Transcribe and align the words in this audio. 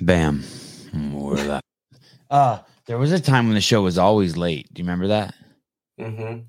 Bam. 0.00 0.44
We're 0.94 1.44
live. 1.44 1.62
Uh, 2.30 2.58
there 2.86 2.98
was 2.98 3.12
a 3.12 3.20
time 3.20 3.46
when 3.46 3.54
the 3.54 3.60
show 3.60 3.82
was 3.82 3.98
always 3.98 4.36
late. 4.36 4.72
Do 4.72 4.80
you 4.80 4.84
remember 4.84 5.08
that? 5.08 5.34
Mm-hmm. 6.00 6.40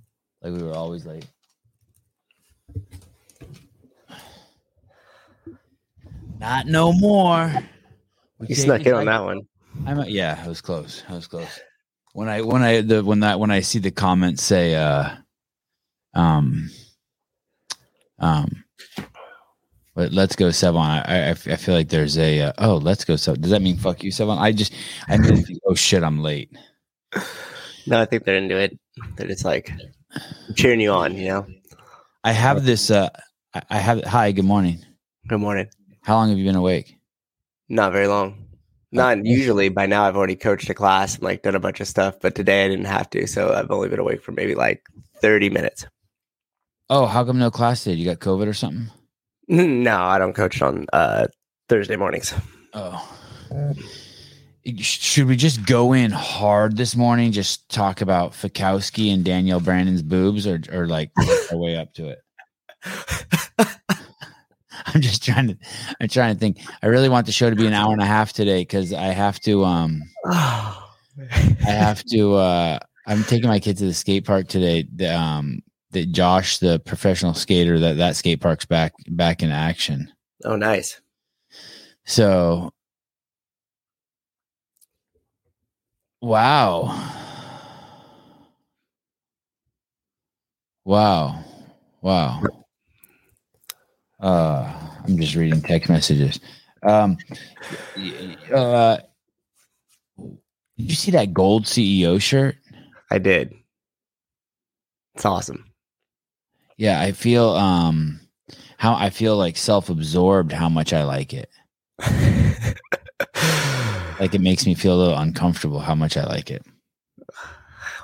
Like 0.41 0.61
we 0.61 0.63
were 0.63 0.75
always 0.75 1.05
late. 1.05 1.25
Not 6.39 6.67
no 6.67 6.93
more. 6.93 7.53
We 8.39 8.47
You 8.47 8.55
snuck 8.55 8.81
it 8.81 8.87
in 8.87 8.93
on 8.93 9.05
that 9.05 9.23
one. 9.23 9.41
I'm 9.85 9.99
a, 9.99 10.05
yeah, 10.05 10.41
I 10.43 10.47
was 10.47 10.61
close. 10.61 11.03
I 11.09 11.13
was 11.13 11.27
close. 11.27 11.59
When 12.13 12.29
I 12.29 12.41
when 12.41 12.61
I 12.61 12.81
the 12.81 13.03
when 13.03 13.21
that 13.21 13.39
when 13.39 13.51
I 13.51 13.59
see 13.59 13.79
the 13.79 13.91
comments 13.91 14.43
say 14.43 14.75
uh 14.75 15.09
um 16.13 16.69
um 18.19 18.63
but 19.99 20.13
let's 20.13 20.37
go 20.37 20.45
Sevan. 20.47 21.05
I, 21.05 21.27
I 21.27 21.29
I 21.31 21.33
feel 21.57 21.75
like 21.75 21.89
there's 21.89 22.17
a 22.17 22.39
uh, 22.39 22.53
oh 22.59 22.77
let's 22.77 23.03
go 23.03 23.15
Sevan. 23.15 23.41
Does 23.41 23.51
that 23.51 23.61
mean 23.61 23.75
fuck 23.75 24.01
you 24.01 24.11
Sevan? 24.11 24.37
I 24.37 24.53
just 24.53 24.73
I 25.09 25.17
mean 25.17 25.43
oh 25.65 25.75
shit 25.75 26.03
I'm 26.03 26.19
late. 26.23 26.49
No, 27.85 27.99
I 27.99 28.05
think 28.05 28.23
they're 28.23 28.37
into 28.37 28.55
it. 28.55 28.79
They're 29.17 29.27
just 29.27 29.43
like 29.43 29.73
cheering 30.55 30.79
you 30.79 30.91
on, 30.91 31.17
you 31.17 31.27
know. 31.27 31.47
I 32.23 32.31
have 32.31 32.63
this 32.63 32.89
uh 32.89 33.09
I, 33.69 33.77
have 33.77 34.01
hi 34.05 34.31
good 34.31 34.45
morning. 34.45 34.85
Good 35.27 35.41
morning. 35.41 35.67
How 36.03 36.15
long 36.15 36.29
have 36.29 36.37
you 36.37 36.45
been 36.45 36.55
awake? 36.55 36.95
Not 37.67 37.91
very 37.91 38.07
long. 38.07 38.45
Not 38.93 39.25
usually 39.25 39.67
by 39.67 39.85
now 39.85 40.05
I've 40.05 40.15
already 40.15 40.37
coached 40.37 40.69
a 40.69 40.73
class 40.73 41.15
and 41.15 41.23
like 41.23 41.41
done 41.41 41.55
a 41.55 41.59
bunch 41.59 41.81
of 41.81 41.89
stuff, 41.89 42.21
but 42.21 42.35
today 42.35 42.63
I 42.63 42.69
didn't 42.69 42.85
have 42.85 43.09
to, 43.09 43.27
so 43.27 43.53
I've 43.53 43.69
only 43.69 43.89
been 43.89 43.99
awake 43.99 44.23
for 44.23 44.31
maybe 44.31 44.55
like 44.55 44.81
30 45.15 45.49
minutes. 45.49 45.87
Oh, 46.89 47.05
how 47.05 47.25
come 47.25 47.37
no 47.37 47.51
class 47.51 47.83
today? 47.83 47.97
You 47.97 48.05
got 48.05 48.19
COVID 48.19 48.47
or 48.47 48.53
something? 48.53 48.89
No, 49.57 49.97
I 49.97 50.19
don't 50.19 50.33
coach 50.33 50.61
on 50.61 50.85
uh 50.93 51.25
Thursday 51.69 51.95
mornings. 51.95 52.35
Oh. 52.73 53.17
Should 54.77 55.25
we 55.25 55.35
just 55.35 55.65
go 55.65 55.93
in 55.93 56.11
hard 56.11 56.77
this 56.77 56.95
morning? 56.95 57.31
Just 57.31 57.67
talk 57.67 58.01
about 58.01 58.33
Fikowski 58.33 59.11
and 59.11 59.25
Danielle 59.25 59.59
Brandon's 59.59 60.03
boobs, 60.03 60.45
or 60.45 60.61
or 60.71 60.85
like 60.87 61.11
our 61.51 61.57
way 61.57 61.77
up 61.77 61.95
to 61.95 62.09
it? 62.09 62.19
I'm 64.85 65.01
just 65.01 65.23
trying 65.23 65.47
to. 65.47 65.57
I'm 65.99 66.09
trying 66.09 66.35
to 66.35 66.39
think. 66.39 66.59
I 66.83 66.87
really 66.87 67.09
want 67.09 67.25
the 67.25 67.31
show 67.31 67.49
to 67.49 67.55
be 67.55 67.65
an 67.65 67.73
hour 67.73 67.91
and 67.91 68.03
a 68.03 68.05
half 68.05 68.33
today 68.33 68.61
because 68.61 68.93
I 68.93 69.07
have 69.07 69.39
to. 69.41 69.63
Um. 69.63 70.03
I 70.27 70.75
have 71.65 72.03
to. 72.11 72.35
Uh, 72.35 72.79
I'm 73.07 73.23
taking 73.23 73.49
my 73.49 73.59
kid 73.59 73.77
to 73.79 73.85
the 73.85 73.93
skate 73.95 74.25
park 74.25 74.47
today. 74.47 74.87
The, 74.95 75.19
um, 75.19 75.63
that 75.91 76.11
Josh, 76.11 76.59
the 76.59 76.79
professional 76.79 77.33
skater, 77.33 77.79
that 77.79 77.97
that 77.97 78.15
skate 78.15 78.41
park's 78.41 78.65
back 78.65 78.93
back 79.07 79.41
in 79.41 79.51
action. 79.51 80.11
oh, 80.45 80.55
nice. 80.55 81.01
So, 82.05 82.71
wow. 86.21 87.15
Wow. 90.85 91.43
Wow. 92.01 92.41
Uh, 94.19 94.73
I'm 95.05 95.17
just 95.17 95.35
reading 95.35 95.61
text 95.61 95.89
messages. 95.89 96.39
Um, 96.83 97.17
uh, 98.53 98.97
did 100.77 100.89
you 100.89 100.95
see 100.95 101.11
that 101.11 101.33
gold 101.33 101.65
CEO 101.65 102.21
shirt? 102.21 102.55
I 103.11 103.17
did. 103.17 103.53
It's 105.15 105.25
awesome. 105.25 105.68
Yeah, 106.79 107.01
I 107.01 107.11
feel 107.11 107.49
um 107.49 108.21
how 108.77 108.95
I 108.95 109.09
feel 109.09 109.35
like 109.35 109.57
self-absorbed 109.57 110.53
how 110.53 110.69
much 110.69 110.93
I 110.93 111.03
like 111.03 111.33
it. 111.33 111.49
Like 114.19 114.33
it 114.33 114.41
makes 114.41 114.65
me 114.65 114.75
feel 114.75 114.95
a 114.95 114.99
little 114.99 115.17
uncomfortable 115.17 115.79
how 115.79 115.95
much 115.95 116.15
I 116.17 116.25
like 116.25 116.49
it. 116.49 116.65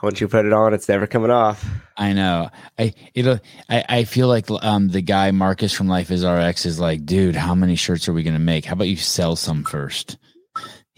Once 0.03 0.19
you 0.19 0.27
put 0.27 0.45
it 0.45 0.51
on, 0.53 0.73
it's 0.73 0.89
never 0.89 1.07
coming 1.07 1.31
off. 1.31 1.65
I 1.97 2.11
know. 2.11 2.49
I 2.77 2.93
it'll. 3.13 3.39
I, 3.69 3.85
I 3.87 4.03
feel 4.03 4.27
like 4.27 4.51
um 4.51 4.89
the 4.89 5.01
guy 5.01 5.31
Marcus 5.31 5.71
from 5.71 5.87
Life 5.87 6.11
is 6.11 6.25
RX 6.25 6.65
is 6.65 6.77
like, 6.77 7.05
dude, 7.05 7.35
how 7.35 7.55
many 7.55 7.77
shirts 7.77 8.09
are 8.09 8.13
we 8.13 8.23
gonna 8.23 8.39
make? 8.39 8.65
How 8.65 8.73
about 8.73 8.89
you 8.89 8.97
sell 8.97 9.35
some 9.37 9.63
first? 9.63 10.17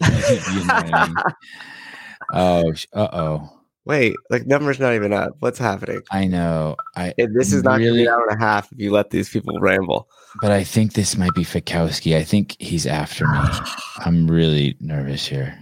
You 0.00 0.64
know 0.64 0.74
I 0.74 1.06
mean? 1.06 1.14
Oh, 2.34 2.72
uh 2.92 3.08
oh. 3.12 3.57
Wait, 3.88 4.14
like 4.28 4.46
number's 4.46 4.78
not 4.78 4.92
even 4.94 5.14
up. 5.14 5.34
What's 5.40 5.58
happening? 5.58 6.02
I 6.10 6.26
know. 6.26 6.76
I 6.94 7.14
It- 7.16 7.32
this 7.32 7.54
is 7.54 7.62
not 7.64 7.78
really, 7.78 7.90
really 7.90 8.02
an 8.04 8.08
hour 8.12 8.26
and 8.28 8.38
a 8.40 8.44
half 8.44 8.70
if 8.70 8.78
you 8.78 8.90
let 8.92 9.08
these 9.08 9.30
people 9.30 9.58
ramble. 9.60 10.08
but 10.42 10.50
I 10.50 10.62
think 10.62 10.92
this 10.92 11.16
might 11.16 11.32
be 11.34 11.42
Fikowski. 11.42 12.14
I 12.14 12.22
think 12.22 12.54
he's 12.60 12.86
after 12.86 13.26
me. 13.26 13.38
I'm 14.04 14.30
really 14.30 14.76
nervous 14.78 15.26
here. 15.26 15.58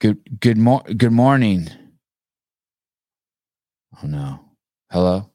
Good 0.00 0.18
good 0.40 0.56
mor- 0.56 0.84
good 0.96 1.10
morning. 1.12 1.68
Oh 4.00 4.06
no. 4.06 4.38
Hello. 4.92 5.28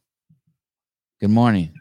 Good 1.20 1.30
morning. 1.32 1.74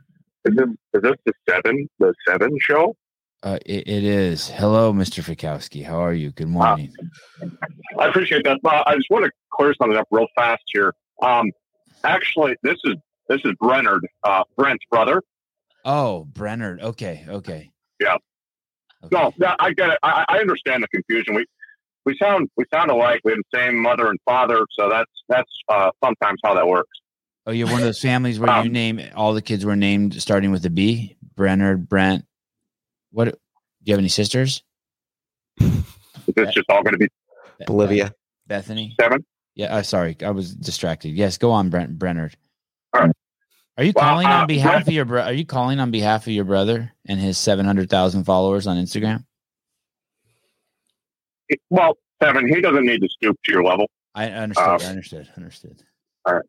Is 0.44 0.56
this, 0.56 0.68
is 0.94 1.02
this 1.02 1.14
the 1.24 1.32
Sevan 1.48 1.86
the 2.00 2.12
Sevan 2.28 2.50
show? 2.60 2.96
Uh, 3.42 3.58
it, 3.66 3.88
it 3.88 4.04
is. 4.04 4.48
Hello, 4.48 4.92
Mr. 4.92 5.22
Fikowski. 5.22 5.84
How 5.84 5.96
are 6.04 6.14
you? 6.14 6.30
Good 6.30 6.48
morning. 6.48 6.92
I 7.98 8.06
appreciate 8.06 8.44
that. 8.44 8.60
Uh, 8.64 8.84
I 8.86 8.94
just 8.94 9.10
want 9.10 9.24
to 9.24 9.32
clear 9.52 9.74
something 9.80 9.98
up 9.98 10.06
real 10.12 10.28
fast 10.36 10.62
here. 10.66 10.94
Um, 11.22 11.50
actually, 12.04 12.54
this 12.62 12.78
is 12.84 12.94
this 13.28 13.40
is 13.44 13.52
Brennard, 13.60 14.02
uh, 14.22 14.44
Brent's 14.56 14.84
brother. 14.90 15.22
Oh, 15.84 16.24
Brennard. 16.32 16.80
Okay, 16.82 17.24
okay. 17.28 17.72
Yeah. 17.98 18.16
Okay. 19.04 19.16
No, 19.16 19.32
that, 19.38 19.56
I 19.58 19.72
get 19.72 19.90
it. 19.90 19.98
I, 20.04 20.24
I 20.28 20.38
understand 20.38 20.84
the 20.84 20.88
confusion. 20.88 21.34
We 21.34 21.44
we 22.04 22.16
sound 22.18 22.48
we 22.56 22.64
sound 22.72 22.92
alike. 22.92 23.22
We 23.24 23.32
have 23.32 23.40
the 23.50 23.58
same 23.58 23.76
mother 23.76 24.08
and 24.08 24.20
father, 24.24 24.64
so 24.78 24.88
that's 24.88 25.10
that's 25.28 25.50
uh, 25.68 25.90
sometimes 26.04 26.38
how 26.44 26.54
that 26.54 26.68
works. 26.68 26.90
Oh, 27.44 27.50
you're 27.50 27.66
one 27.66 27.80
of 27.80 27.82
those 27.82 28.00
families 28.00 28.38
where 28.38 28.54
you 28.58 28.68
Um, 28.68 28.72
name 28.72 29.00
all 29.16 29.34
the 29.34 29.42
kids 29.42 29.64
were 29.64 29.74
named 29.74 30.22
starting 30.22 30.52
with 30.52 30.64
a 30.64 30.70
B. 30.70 31.16
Brennard, 31.34 31.88
Brent. 31.88 32.24
What? 33.12 33.26
Do 33.26 33.34
you 33.84 33.92
have 33.94 33.98
any 33.98 34.08
sisters? 34.08 34.62
Is 35.60 35.72
this 36.34 36.52
just 36.54 36.68
all 36.70 36.82
going 36.82 36.92
to 36.94 36.98
be 36.98 37.08
Be- 37.58 37.64
Bolivia. 37.66 38.14
Bethany. 38.46 38.94
seven? 39.00 39.24
Yeah. 39.54 39.76
Uh, 39.76 39.82
sorry, 39.82 40.16
I 40.24 40.30
was 40.30 40.54
distracted. 40.54 41.10
Yes, 41.10 41.38
go 41.38 41.50
on, 41.50 41.68
Brent. 41.70 41.98
Brennard. 41.98 42.34
All 42.94 43.02
right. 43.02 43.10
Are 43.78 43.84
you 43.84 43.92
Well, 43.94 44.04
calling 44.04 44.26
uh, 44.26 44.30
on 44.30 44.46
behalf 44.46 44.72
Brent- 44.72 44.88
of 44.88 44.94
your 44.94 45.04
bro- 45.04 45.22
Are 45.22 45.32
you 45.32 45.46
calling 45.46 45.80
on 45.80 45.90
behalf 45.90 46.26
of 46.26 46.32
your 46.32 46.44
brother 46.44 46.92
and 47.06 47.18
his 47.20 47.38
Sevan 47.38 47.64
hundred 47.64 47.88
thousand 47.90 48.24
followers 48.24 48.66
on 48.66 48.76
Instagram? 48.76 49.24
Well, 51.70 51.98
seven. 52.22 52.48
He 52.48 52.60
doesn't 52.60 52.84
need 52.86 53.00
to 53.02 53.08
stoop 53.08 53.36
to 53.44 53.52
your 53.52 53.62
level. 53.64 53.86
I 54.14 54.28
understood. 54.28 54.66
Uh, 54.68 54.78
I 54.80 54.86
understood. 54.86 55.28
Understood. 55.36 55.82
All 56.26 56.34
right. 56.34 56.44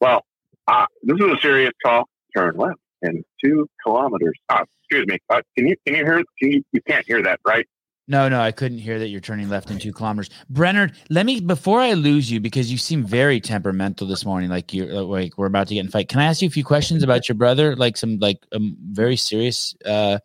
Well, 0.00 0.24
uh, 0.68 0.86
this 1.02 1.16
is 1.18 1.26
a 1.32 1.38
serious 1.40 1.72
call. 1.84 2.08
Turn 2.36 2.56
left 2.56 2.78
in 3.02 3.24
two 3.42 3.68
kilometers. 3.84 4.34
Uh, 4.48 4.64
excuse 4.82 5.06
me. 5.06 5.18
Uh, 5.28 5.42
can 5.56 5.66
you 5.68 5.76
can 5.86 5.96
you 5.96 6.04
hear? 6.04 6.24
Can 6.38 6.50
you 6.52 6.62
you 6.72 6.80
can't 6.82 7.06
hear 7.06 7.22
that, 7.22 7.40
right? 7.46 7.66
No, 8.08 8.28
no, 8.28 8.40
I 8.40 8.50
couldn't 8.50 8.78
hear 8.78 8.98
that 8.98 9.06
you're 9.06 9.20
turning 9.20 9.48
left 9.48 9.70
in 9.70 9.78
two 9.78 9.92
kilometers. 9.92 10.30
Brennard, 10.48 10.96
let 11.10 11.26
me 11.26 11.38
before 11.40 11.80
I 11.80 11.92
lose 11.92 12.28
you 12.28 12.40
because 12.40 12.70
you 12.70 12.76
seem 12.76 13.04
very 13.04 13.40
temperamental 13.40 14.08
this 14.08 14.24
morning. 14.24 14.50
Like 14.50 14.74
you're 14.74 14.92
uh, 14.92 15.02
like 15.02 15.38
we're 15.38 15.46
about 15.46 15.68
to 15.68 15.74
get 15.74 15.84
in 15.84 15.90
fight. 15.90 16.08
Can 16.08 16.18
I 16.18 16.24
ask 16.24 16.42
you 16.42 16.48
a 16.48 16.50
few 16.50 16.64
questions 16.64 17.04
about 17.04 17.28
your 17.28 17.36
brother? 17.36 17.76
Like 17.76 17.96
some 17.96 18.18
like 18.18 18.38
um, 18.52 18.76
very 18.80 19.14
serious 19.14 19.76
uh, 19.84 20.18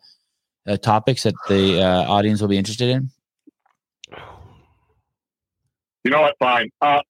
uh, 0.66 0.76
topics 0.78 1.22
that 1.22 1.34
the 1.48 1.80
uh, 1.80 2.10
audience 2.10 2.40
will 2.40 2.48
be 2.48 2.58
interested 2.58 2.88
in. 2.88 3.10
You 6.02 6.10
know 6.10 6.22
what? 6.22 6.34
Fine. 6.40 6.70
Uh, 6.80 7.02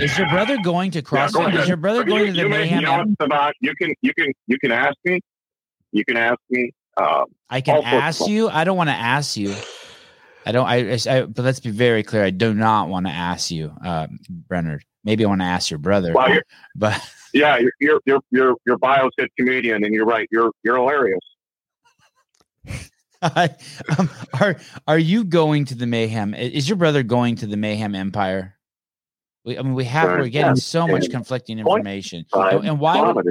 Is 0.00 0.18
your 0.18 0.28
brother 0.28 0.56
going 0.62 0.90
to 0.92 1.02
yeah, 1.12 1.28
go? 1.32 1.46
Is 1.46 1.68
your 1.68 1.76
brother 1.76 2.00
You- 2.00 2.06
going 2.06 2.26
to 2.26 2.32
the 2.32 2.38
you 2.38 2.48
Mayhem? 2.48 2.80
You 2.80 2.86
know 2.86 3.04
what, 3.18 3.54
You 3.60 3.74
can 3.76 3.94
you 4.02 4.12
can 4.14 4.32
you 4.46 4.58
can 4.58 4.72
ask 4.72 4.96
me. 5.04 5.20
You 5.92 6.04
can 6.04 6.16
ask 6.16 6.38
me. 6.50 6.72
Uh, 6.96 7.24
I 7.50 7.60
can 7.60 7.76
all 7.76 7.82
sorts 7.82 7.94
of 7.94 8.02
ask 8.02 8.28
you. 8.28 8.48
I 8.48 8.64
don't 8.64 8.76
want 8.76 8.90
to 8.90 8.94
ask 8.94 9.36
you. 9.36 9.54
I 10.46 10.52
don't. 10.52 10.66
I, 10.66 10.98
I. 11.08 11.22
But 11.22 11.44
let's 11.44 11.60
be 11.60 11.70
very 11.70 12.02
clear. 12.02 12.24
I 12.24 12.30
do 12.30 12.52
not 12.52 12.88
want 12.88 13.06
to 13.06 13.12
ask 13.12 13.50
you, 13.50 13.72
uh, 13.84 14.08
Brennard. 14.28 14.82
Maybe 15.04 15.24
I 15.24 15.28
want 15.28 15.40
to 15.40 15.46
ask 15.46 15.70
your 15.70 15.78
brother. 15.78 16.12
well, 16.12 16.38
but 16.74 17.00
yeah, 17.34 17.58
you're 17.58 17.72
you're 17.80 18.00
you're 18.06 18.20
you're, 18.30 18.54
you're 18.66 18.78
bio 18.78 19.08
said 19.18 19.28
comedian, 19.38 19.84
and 19.84 19.94
you're 19.94 20.06
right. 20.06 20.28
You're 20.30 20.50
you're 20.62 20.76
hilarious. 20.76 21.20
um, 23.22 24.10
are 24.40 24.56
are 24.86 24.98
you 24.98 25.24
going 25.24 25.64
to 25.66 25.74
the 25.74 25.86
mayhem? 25.86 26.34
Is 26.34 26.68
your 26.68 26.76
brother 26.76 27.02
going 27.02 27.36
to 27.36 27.46
the 27.46 27.56
mayhem 27.56 27.94
empire? 27.94 28.56
We, 29.44 29.58
I 29.58 29.62
mean, 29.62 29.74
we 29.74 29.84
have 29.84 30.04
we're 30.20 30.28
getting 30.28 30.56
so 30.56 30.86
much 30.88 31.02
conflicting 31.10 31.58
information, 31.58 32.24
and, 32.58 32.68
and 32.68 32.80
why? 32.80 33.00
would- 33.12 33.26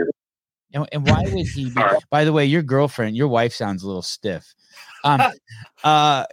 And, 0.75 0.87
and 0.91 1.07
why 1.07 1.23
would 1.23 1.45
he? 1.47 1.69
Be, 1.69 1.81
By 2.09 2.23
the 2.25 2.33
way, 2.33 2.45
your 2.45 2.61
girlfriend, 2.63 3.15
your 3.15 3.27
wife 3.27 3.53
sounds 3.53 3.83
a 3.83 3.87
little 3.87 4.01
stiff. 4.01 4.53
Um, 5.03 5.21
uh, 5.83 6.25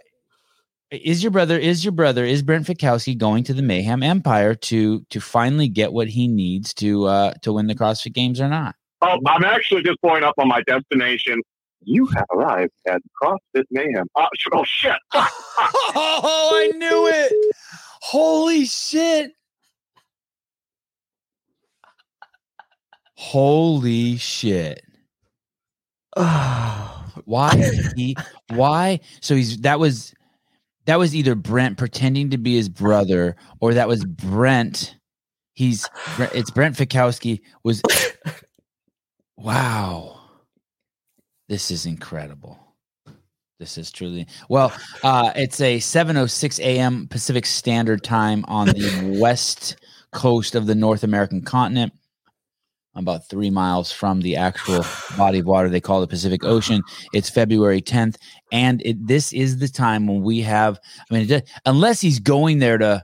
is 0.91 1.23
your 1.23 1.31
brother? 1.31 1.57
Is 1.57 1.85
your 1.85 1.93
brother? 1.93 2.25
Is 2.25 2.41
Brent 2.41 2.67
Fikowski 2.67 3.17
going 3.17 3.43
to 3.45 3.53
the 3.53 3.61
Mayhem 3.61 4.03
Empire 4.03 4.53
to 4.55 5.05
to 5.09 5.19
finally 5.21 5.67
get 5.67 5.93
what 5.93 6.09
he 6.09 6.27
needs 6.27 6.73
to 6.75 7.05
uh 7.05 7.33
to 7.43 7.53
win 7.53 7.67
the 7.67 7.75
CrossFit 7.75 8.13
Games 8.13 8.41
or 8.41 8.49
not? 8.49 8.75
Oh, 9.01 9.17
I'm 9.25 9.43
actually 9.45 9.83
just 9.83 9.99
pulling 10.01 10.23
up 10.23 10.35
on 10.37 10.47
my 10.47 10.61
destination. 10.67 11.41
You 11.83 12.05
have 12.07 12.25
arrived 12.31 12.73
at 12.87 13.01
CrossFit 13.21 13.63
Mayhem. 13.71 14.05
Uh, 14.15 14.27
oh 14.53 14.63
shit! 14.63 14.93
oh, 15.13 16.51
I 16.53 16.77
knew 16.77 17.07
it. 17.07 17.55
Holy 18.01 18.65
shit. 18.65 19.31
Holy 23.21 24.17
shit. 24.17 24.83
Why 26.17 27.71
he 27.95 28.17
why 28.49 28.99
so 29.21 29.35
he's 29.35 29.57
that 29.59 29.79
was 29.79 30.13
that 30.85 30.97
was 30.97 31.15
either 31.15 31.35
Brent 31.35 31.77
pretending 31.77 32.31
to 32.31 32.37
be 32.37 32.55
his 32.55 32.67
brother 32.67 33.35
or 33.59 33.73
that 33.73 33.87
was 33.87 34.03
Brent 34.05 34.95
he's 35.53 35.87
it's 36.33 36.49
Brent 36.49 36.75
Fikowski 36.75 37.41
was 37.63 37.81
wow. 39.37 40.19
This 41.47 41.69
is 41.69 41.85
incredible. 41.85 42.59
This 43.59 43.77
is 43.77 43.91
truly 43.91 44.25
well 44.49 44.73
uh 45.03 45.31
it's 45.35 45.61
a 45.61 45.79
706 45.79 46.59
a.m 46.59 47.07
pacific 47.07 47.45
standard 47.45 48.03
time 48.03 48.43
on 48.47 48.67
the 48.67 49.17
west 49.21 49.77
coast 50.11 50.55
of 50.55 50.65
the 50.65 50.75
north 50.75 51.03
american 51.03 51.41
continent 51.41 51.93
about 52.95 53.27
three 53.29 53.49
miles 53.49 53.91
from 53.91 54.21
the 54.21 54.35
actual 54.35 54.85
body 55.17 55.39
of 55.39 55.45
water 55.45 55.69
they 55.69 55.81
call 55.81 56.01
the 56.01 56.07
Pacific 56.07 56.43
Ocean. 56.43 56.81
It's 57.13 57.29
February 57.29 57.81
10th, 57.81 58.15
and 58.51 58.81
it, 58.83 59.05
this 59.07 59.33
is 59.33 59.59
the 59.59 59.67
time 59.67 60.07
when 60.07 60.21
we 60.21 60.41
have. 60.41 60.79
I 61.09 61.13
mean, 61.13 61.31
it, 61.31 61.49
unless 61.65 62.01
he's 62.01 62.19
going 62.19 62.59
there 62.59 62.77
to, 62.77 63.03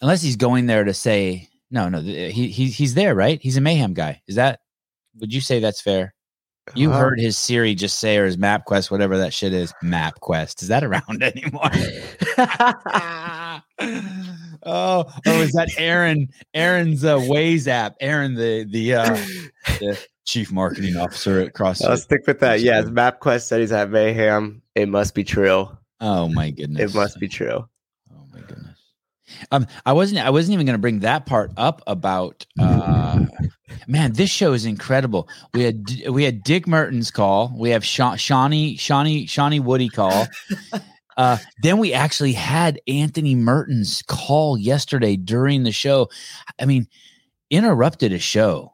unless 0.00 0.22
he's 0.22 0.36
going 0.36 0.66
there 0.66 0.84
to 0.84 0.94
say 0.94 1.48
no, 1.70 1.88
no, 1.88 2.00
he, 2.00 2.48
he 2.48 2.66
he's 2.66 2.94
there, 2.94 3.14
right? 3.14 3.40
He's 3.42 3.56
a 3.56 3.60
mayhem 3.60 3.94
guy. 3.94 4.22
Is 4.26 4.36
that? 4.36 4.60
Would 5.20 5.32
you 5.32 5.40
say 5.40 5.60
that's 5.60 5.80
fair? 5.80 6.14
You 6.74 6.92
Uh, 6.92 6.98
heard 6.98 7.18
his 7.18 7.36
Siri 7.36 7.74
just 7.74 7.98
say 7.98 8.16
or 8.18 8.24
his 8.24 8.38
Map 8.38 8.66
Quest, 8.66 8.90
whatever 8.90 9.18
that 9.18 9.34
shit 9.34 9.52
is. 9.52 9.74
Map 9.82 10.20
Quest 10.20 10.62
is 10.62 10.68
that 10.68 10.84
around 10.84 11.22
anymore? 11.34 11.70
oh, 14.64 15.04
oh, 15.26 15.40
is 15.40 15.52
that 15.52 15.70
Aaron? 15.78 16.28
Aaron's 16.54 17.04
uh, 17.04 17.16
Waze 17.16 17.66
app. 17.66 17.96
Aaron, 18.00 18.34
the 18.34 18.64
the 18.64 18.94
uh, 18.94 19.16
the 19.80 20.06
chief 20.24 20.52
marketing 20.52 20.96
officer 20.96 21.40
at 21.40 21.52
CrossFit. 21.52 21.88
I'll 21.88 21.96
stick 21.96 22.26
with 22.26 22.40
that. 22.40 22.60
Yes, 22.60 22.86
MapQuest 22.86 23.46
said 23.46 23.60
he's 23.60 23.72
at 23.72 23.90
Mayhem. 23.90 24.62
It 24.74 24.88
must 24.88 25.14
be 25.14 25.24
true. 25.24 25.68
Oh 26.00 26.28
my 26.28 26.50
goodness! 26.50 26.92
It 26.92 26.96
must 26.96 27.18
be 27.18 27.28
true. 27.28 27.66
Oh 28.12 28.26
my 28.32 28.40
goodness. 28.40 28.78
Um, 29.50 29.66
I 29.86 29.92
wasn't. 29.92 30.24
I 30.24 30.30
wasn't 30.30 30.54
even 30.54 30.66
going 30.66 30.74
to 30.74 30.80
bring 30.80 31.00
that 31.00 31.26
part 31.26 31.52
up 31.56 31.82
about. 31.86 32.46
Uh, 32.58 33.26
man, 33.86 34.12
this 34.12 34.30
show 34.30 34.52
is 34.52 34.64
incredible. 34.64 35.28
We 35.54 35.62
had 35.62 35.84
we 36.08 36.24
had 36.24 36.42
Dick 36.42 36.66
Mertens 36.66 37.10
call. 37.10 37.52
We 37.56 37.70
have 37.70 37.84
Sha- 37.84 38.16
Shawnee 38.16 38.76
Shawnee 38.76 39.26
Shawnee 39.26 39.60
Woody 39.60 39.88
call. 39.88 40.26
Uh, 41.16 41.36
then 41.62 41.78
we 41.78 41.92
actually 41.92 42.32
had 42.32 42.80
Anthony 42.88 43.34
Mertens 43.34 44.02
call 44.06 44.56
yesterday 44.56 45.16
during 45.16 45.62
the 45.62 45.72
show. 45.72 46.08
I 46.60 46.64
mean, 46.66 46.86
interrupted 47.50 48.12
a 48.12 48.18
show 48.18 48.72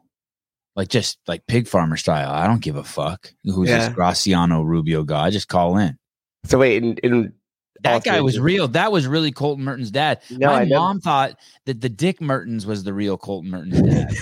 like 0.75 0.87
just 0.87 1.19
like 1.27 1.45
pig 1.47 1.67
farmer 1.67 1.97
style. 1.97 2.31
I 2.31 2.47
don't 2.47 2.61
give 2.61 2.77
a 2.77 2.83
fuck 2.85 3.33
who's 3.43 3.67
Yeah. 3.69 3.89
this 3.89 3.97
Graciano 3.97 4.63
Rubio 4.65 5.03
guy. 5.03 5.29
Just 5.29 5.49
call 5.49 5.77
in. 5.77 5.97
So 6.45 6.57
wait, 6.57 6.81
in, 6.81 6.93
in 7.03 7.33
That 7.81 8.03
guy 8.05 8.21
was 8.21 8.39
real. 8.39 8.69
That 8.69 8.91
was 8.91 9.05
really 9.05 9.31
Colten 9.33 9.59
Mertens' 9.59 9.91
dad. 9.91 10.21
No, 10.29 10.47
My 10.47 10.63
mom 10.65 11.01
thought 11.01 11.37
that 11.65 11.81
the 11.81 11.89
Dick 11.89 12.21
Mertens 12.21 12.65
was 12.65 12.85
the 12.85 12.93
real 12.93 13.17
Colten 13.17 13.45
Mertens' 13.47 13.81
dad. 13.81 14.15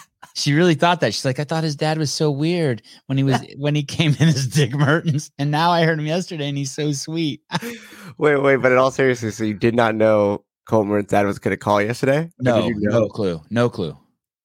she 0.34 0.52
really 0.52 0.74
thought 0.74 1.00
that. 1.00 1.14
She's 1.14 1.24
like, 1.24 1.38
I 1.38 1.44
thought 1.44 1.64
his 1.64 1.76
dad 1.76 1.96
was 1.96 2.12
so 2.12 2.30
weird 2.30 2.82
when 3.06 3.16
he 3.16 3.24
was 3.24 3.40
when 3.56 3.74
he 3.74 3.82
came 3.82 4.14
in 4.18 4.28
as 4.28 4.48
Dick 4.48 4.72
Mertens, 4.72 5.30
and 5.38 5.50
now 5.50 5.70
I 5.70 5.84
heard 5.84 5.98
him 5.98 6.06
yesterday, 6.06 6.48
and 6.48 6.58
he's 6.58 6.72
so 6.72 6.92
sweet. 6.92 7.40
Wait, 8.18 8.36
wait, 8.36 8.56
but 8.58 8.70
in 8.70 8.78
all 8.78 8.92
seriousness, 8.92 9.38
so 9.38 9.42
you 9.42 9.54
did 9.54 9.74
not 9.74 9.96
know 9.96 10.44
Coleman's 10.66 11.08
dad 11.08 11.26
was 11.26 11.40
going 11.40 11.50
to 11.50 11.56
call 11.56 11.82
yesterday? 11.82 12.30
No, 12.38 12.68
you 12.68 12.76
know? 12.76 13.00
no 13.00 13.08
clue, 13.08 13.42
no 13.50 13.68
clue, 13.68 13.98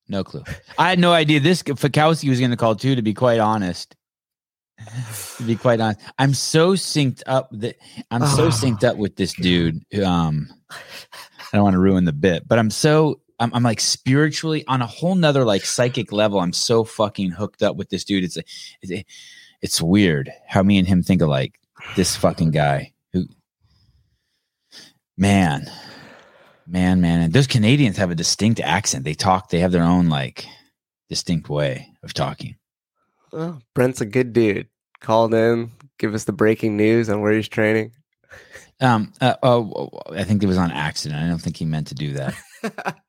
no 0.07 0.23
clue. 0.23 0.43
I 0.79 0.89
had 0.89 0.97
no 0.97 1.11
idea 1.11 1.39
this 1.39 1.61
Fikowski 1.61 2.29
was 2.29 2.39
going 2.39 2.49
to 2.49 2.57
call 2.57 2.75
too. 2.75 2.95
To 2.95 3.03
be 3.03 3.13
quite 3.13 3.39
honest, 3.39 3.95
to 5.37 5.43
be 5.43 5.55
quite 5.55 5.79
honest, 5.79 5.99
I'm 6.17 6.33
so 6.33 6.71
synced 6.71 7.21
up 7.27 7.49
that 7.51 7.75
I'm 8.09 8.25
so 8.25 8.47
synced 8.47 8.83
up 8.83 8.97
with 8.97 9.17
this 9.17 9.33
dude. 9.33 9.83
Um, 10.03 10.49
I 10.71 11.57
don't 11.57 11.63
want 11.63 11.75
to 11.75 11.79
ruin 11.79 12.05
the 12.05 12.13
bit, 12.13 12.47
but 12.47 12.57
I'm 12.57 12.71
so 12.71 13.21
I'm, 13.39 13.53
I'm 13.53 13.63
like 13.63 13.79
spiritually 13.79 14.65
on 14.67 14.81
a 14.81 14.87
whole 14.87 15.15
nother 15.15 15.45
like 15.45 15.63
psychic 15.63 16.11
level. 16.11 16.39
I'm 16.39 16.53
so 16.53 16.83
fucking 16.83 17.31
hooked 17.31 17.63
up 17.63 17.75
with 17.75 17.89
this 17.89 18.03
dude. 18.03 18.23
It's 18.23 18.37
it's, 18.81 19.09
it's 19.61 19.81
weird 19.81 20.31
how 20.47 20.63
me 20.63 20.77
and 20.77 20.87
him 20.87 21.03
think 21.03 21.21
alike. 21.21 21.59
This 21.95 22.15
fucking 22.15 22.51
guy 22.51 22.93
who, 23.13 23.25
man, 25.17 25.71
man, 26.67 26.99
man, 26.99 27.21
and 27.21 27.33
those 27.33 27.47
Canadians 27.47 27.97
have 27.97 28.11
a 28.11 28.15
distinct 28.15 28.59
accent. 28.59 29.05
They 29.05 29.13
talk. 29.13 29.49
They 29.49 29.59
have 29.59 29.71
their 29.71 29.83
own 29.83 30.09
like 30.09 30.45
distinct 31.07 31.49
way 31.49 31.87
of 32.03 32.13
talking. 32.13 32.55
Well, 33.31 33.61
Brent's 33.73 34.01
a 34.01 34.05
good 34.05 34.33
dude. 34.33 34.67
Called 34.99 35.33
in, 35.33 35.71
give 35.97 36.13
us 36.13 36.25
the 36.25 36.33
breaking 36.33 36.75
news 36.75 37.09
on 37.09 37.21
where 37.21 37.31
he's 37.31 37.47
training. 37.47 37.93
Um, 38.81 39.13
uh, 39.21 39.35
oh, 39.43 39.89
I 40.11 40.25
think 40.25 40.43
it 40.43 40.47
was 40.47 40.57
on 40.57 40.71
accident. 40.71 41.21
I 41.21 41.27
don't 41.27 41.39
think 41.39 41.55
he 41.55 41.65
meant 41.65 41.87
to 41.87 41.95
do 41.95 42.13
that. 42.13 42.33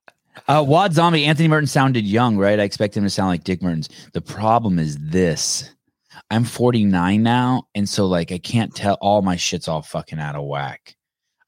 Uh, 0.50 0.64
Wad 0.64 0.93
Zombie, 0.93 1.26
Anthony 1.26 1.47
Mertens 1.47 1.70
sounded 1.70 2.05
young, 2.05 2.37
right? 2.37 2.58
I 2.58 2.64
expect 2.64 2.97
him 2.97 3.05
to 3.05 3.11
sound 3.11 3.29
like 3.29 3.44
Dick 3.44 3.62
Mertens. 3.62 3.88
The 4.14 4.20
problem 4.20 4.81
is 4.81 4.99
this 4.99 5.70
I'm 6.29 6.43
49 6.43 7.23
now. 7.23 7.69
And 7.76 7.88
so, 7.88 8.06
like, 8.06 8.32
I 8.32 8.38
can't 8.38 8.75
tell 8.75 8.99
all 9.00 9.23
my 9.23 9.37
shit's 9.37 9.69
all 9.69 9.81
fucking 9.81 10.19
out 10.19 10.35
of 10.35 10.43
whack. 10.43 10.97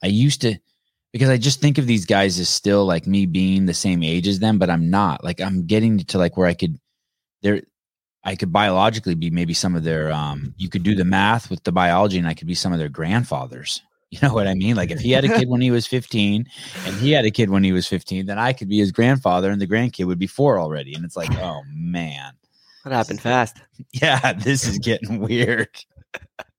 I 0.04 0.06
used 0.06 0.40
to, 0.42 0.56
because 1.12 1.30
I 1.30 1.36
just 1.36 1.60
think 1.60 1.78
of 1.78 1.88
these 1.88 2.06
guys 2.06 2.38
as 2.38 2.48
still 2.48 2.84
like 2.84 3.08
me 3.08 3.26
being 3.26 3.66
the 3.66 3.74
same 3.74 4.04
age 4.04 4.28
as 4.28 4.38
them, 4.38 4.60
but 4.60 4.70
I'm 4.70 4.88
not. 4.88 5.24
Like, 5.24 5.40
I'm 5.40 5.66
getting 5.66 5.98
to 5.98 6.18
like 6.18 6.36
where 6.36 6.46
I 6.46 6.54
could, 6.54 6.78
there, 7.42 7.60
I 8.22 8.36
could 8.36 8.52
biologically 8.52 9.16
be 9.16 9.30
maybe 9.30 9.52
some 9.52 9.74
of 9.74 9.82
their, 9.82 10.12
um, 10.12 10.54
you 10.58 10.68
could 10.68 10.84
do 10.84 10.94
the 10.94 11.04
math 11.04 11.50
with 11.50 11.64
the 11.64 11.72
biology 11.72 12.18
and 12.18 12.28
I 12.28 12.34
could 12.34 12.46
be 12.46 12.54
some 12.54 12.72
of 12.72 12.78
their 12.78 12.88
grandfathers. 12.88 13.82
You 14.12 14.18
know 14.20 14.34
what 14.34 14.46
I 14.46 14.52
mean? 14.52 14.76
Like 14.76 14.90
if 14.90 15.00
he 15.00 15.10
had 15.12 15.24
a 15.24 15.28
kid 15.38 15.48
when 15.48 15.62
he 15.62 15.70
was 15.70 15.86
15 15.86 16.46
and 16.84 16.94
he 16.96 17.12
had 17.12 17.24
a 17.24 17.30
kid 17.30 17.48
when 17.48 17.64
he 17.64 17.72
was 17.72 17.88
15, 17.88 18.26
then 18.26 18.38
I 18.38 18.52
could 18.52 18.68
be 18.68 18.76
his 18.78 18.92
grandfather 18.92 19.50
and 19.50 19.58
the 19.58 19.66
grandkid 19.66 20.04
would 20.04 20.18
be 20.18 20.26
four 20.26 20.60
already. 20.60 20.92
And 20.92 21.02
it's 21.02 21.16
like, 21.16 21.34
oh 21.38 21.62
man. 21.74 22.34
What 22.82 22.92
happened 22.92 23.22
fast? 23.22 23.56
Yeah, 23.92 24.34
this 24.34 24.66
is 24.68 24.78
getting 24.78 25.18
weird. 25.18 25.70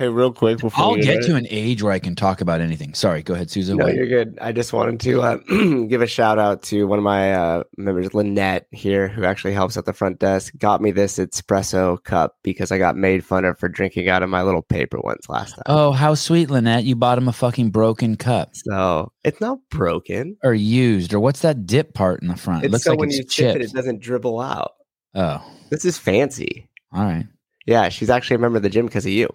Hey, 0.00 0.08
real 0.08 0.32
quick 0.32 0.60
before 0.60 0.82
I'll 0.82 0.96
get 0.96 1.22
to 1.24 1.36
it- 1.36 1.38
an 1.40 1.46
age 1.50 1.82
where 1.82 1.92
I 1.92 1.98
can 1.98 2.14
talk 2.14 2.40
about 2.40 2.62
anything. 2.62 2.94
Sorry, 2.94 3.22
go 3.22 3.34
ahead, 3.34 3.50
Susan. 3.50 3.76
No, 3.76 3.84
What- 3.84 3.94
you're 3.94 4.06
good. 4.06 4.38
I 4.40 4.50
just 4.50 4.72
wanted 4.72 4.98
to 5.00 5.20
uh, 5.20 5.36
give 5.88 6.00
a 6.00 6.06
shout 6.06 6.38
out 6.38 6.62
to 6.64 6.86
one 6.86 6.98
of 6.98 7.04
my 7.04 7.34
uh, 7.34 7.64
members, 7.76 8.14
Lynette, 8.14 8.66
here, 8.70 9.08
who 9.08 9.24
actually 9.24 9.52
helps 9.52 9.76
at 9.76 9.84
the 9.84 9.92
front 9.92 10.18
desk. 10.18 10.54
Got 10.56 10.80
me 10.80 10.90
this 10.90 11.18
espresso 11.18 12.02
cup 12.02 12.36
because 12.42 12.72
I 12.72 12.78
got 12.78 12.96
made 12.96 13.26
fun 13.26 13.44
of 13.44 13.58
for 13.58 13.68
drinking 13.68 14.08
out 14.08 14.22
of 14.22 14.30
my 14.30 14.42
little 14.42 14.62
paper 14.62 14.98
ones 15.00 15.28
last 15.28 15.50
time. 15.56 15.64
Oh, 15.66 15.92
how 15.92 16.14
sweet, 16.14 16.48
Lynette. 16.48 16.84
You 16.84 16.96
bought 16.96 17.18
him 17.18 17.28
a 17.28 17.32
fucking 17.34 17.68
broken 17.68 18.16
cup 18.16 18.52
So 18.54 19.12
it's 19.22 19.38
not 19.42 19.58
broken. 19.70 20.38
or 20.42 20.54
used, 20.54 21.12
or 21.12 21.20
what's 21.20 21.40
that 21.40 21.66
dip 21.66 21.92
part 21.92 22.22
in 22.22 22.28
the 22.28 22.36
front? 22.36 22.64
It's 22.64 22.68
it 22.68 22.72
looks 22.72 22.84
so 22.84 22.92
like 22.92 23.00
when 23.00 23.08
it's 23.10 23.18
you 23.18 23.24
chip 23.24 23.54
it, 23.56 23.60
it 23.60 23.72
doesn't 23.74 24.00
dribble 24.00 24.40
out. 24.40 24.72
oh, 25.14 25.44
This 25.68 25.84
is 25.84 25.98
fancy. 25.98 26.70
all 26.90 27.04
right. 27.04 27.26
Yeah, 27.66 27.90
she's 27.90 28.08
actually 28.08 28.36
a 28.36 28.38
member 28.38 28.56
of 28.56 28.62
the 28.62 28.70
gym 28.70 28.86
because 28.86 29.04
of 29.04 29.12
you. 29.12 29.28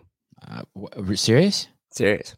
Uh, 0.48 0.62
w- 0.75 1.16
serious? 1.16 1.68
Serious. 1.92 2.36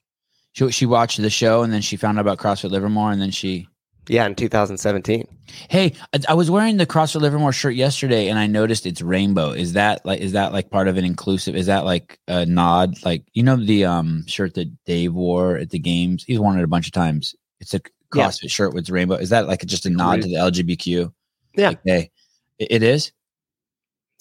She, 0.53 0.69
she 0.71 0.85
watched 0.85 1.21
the 1.21 1.29
show 1.29 1.63
and 1.63 1.71
then 1.73 1.81
she 1.81 1.97
found 1.97 2.17
out 2.17 2.21
about 2.21 2.37
CrossFit 2.39 2.71
Livermore 2.71 3.11
and 3.11 3.21
then 3.21 3.31
she 3.31 3.67
Yeah, 4.07 4.25
in 4.25 4.33
2017. 4.35 5.27
Hey, 5.69 5.93
I, 6.13 6.19
I 6.29 6.33
was 6.33 6.49
wearing 6.49 6.77
the 6.77 6.85
CrossFit 6.85 7.21
Livermore 7.21 7.51
shirt 7.53 7.75
yesterday, 7.75 8.27
and 8.29 8.39
I 8.39 8.47
noticed 8.47 8.85
it's 8.85 9.01
rainbow. 9.01 9.51
Is 9.51 9.73
that 9.73 10.05
like 10.05 10.19
is 10.21 10.31
that 10.33 10.53
like 10.53 10.69
part 10.69 10.87
of 10.87 10.97
an 10.97 11.05
inclusive? 11.05 11.55
Is 11.55 11.65
that 11.67 11.85
like 11.85 12.17
a 12.27 12.45
nod? 12.45 12.95
Like 13.05 13.23
you 13.33 13.43
know 13.43 13.55
the 13.57 13.85
um 13.85 14.25
shirt 14.27 14.53
that 14.55 14.71
Dave 14.85 15.13
wore 15.13 15.57
at 15.57 15.69
the 15.69 15.79
games. 15.79 16.23
He's 16.25 16.39
worn 16.39 16.57
it 16.57 16.63
a 16.63 16.67
bunch 16.67 16.87
of 16.87 16.93
times. 16.93 17.35
It's 17.59 17.73
a 17.73 17.81
Yeah. 18.15 18.27
CrossFit 18.27 18.49
shirt 18.51 18.73
with 18.73 18.89
rainbow. 18.89 19.15
Is 19.15 19.29
that 19.29 19.47
like 19.47 19.65
just 19.65 19.85
a 19.85 19.89
nod 19.89 20.21
to 20.21 20.27
the 20.27 20.35
LGBTQ? 20.35 21.11
Yeah. 21.55 21.69
Like, 21.69 21.79
hey, 21.85 22.11
it- 22.59 22.71
it 22.71 22.83
is. 22.83 23.11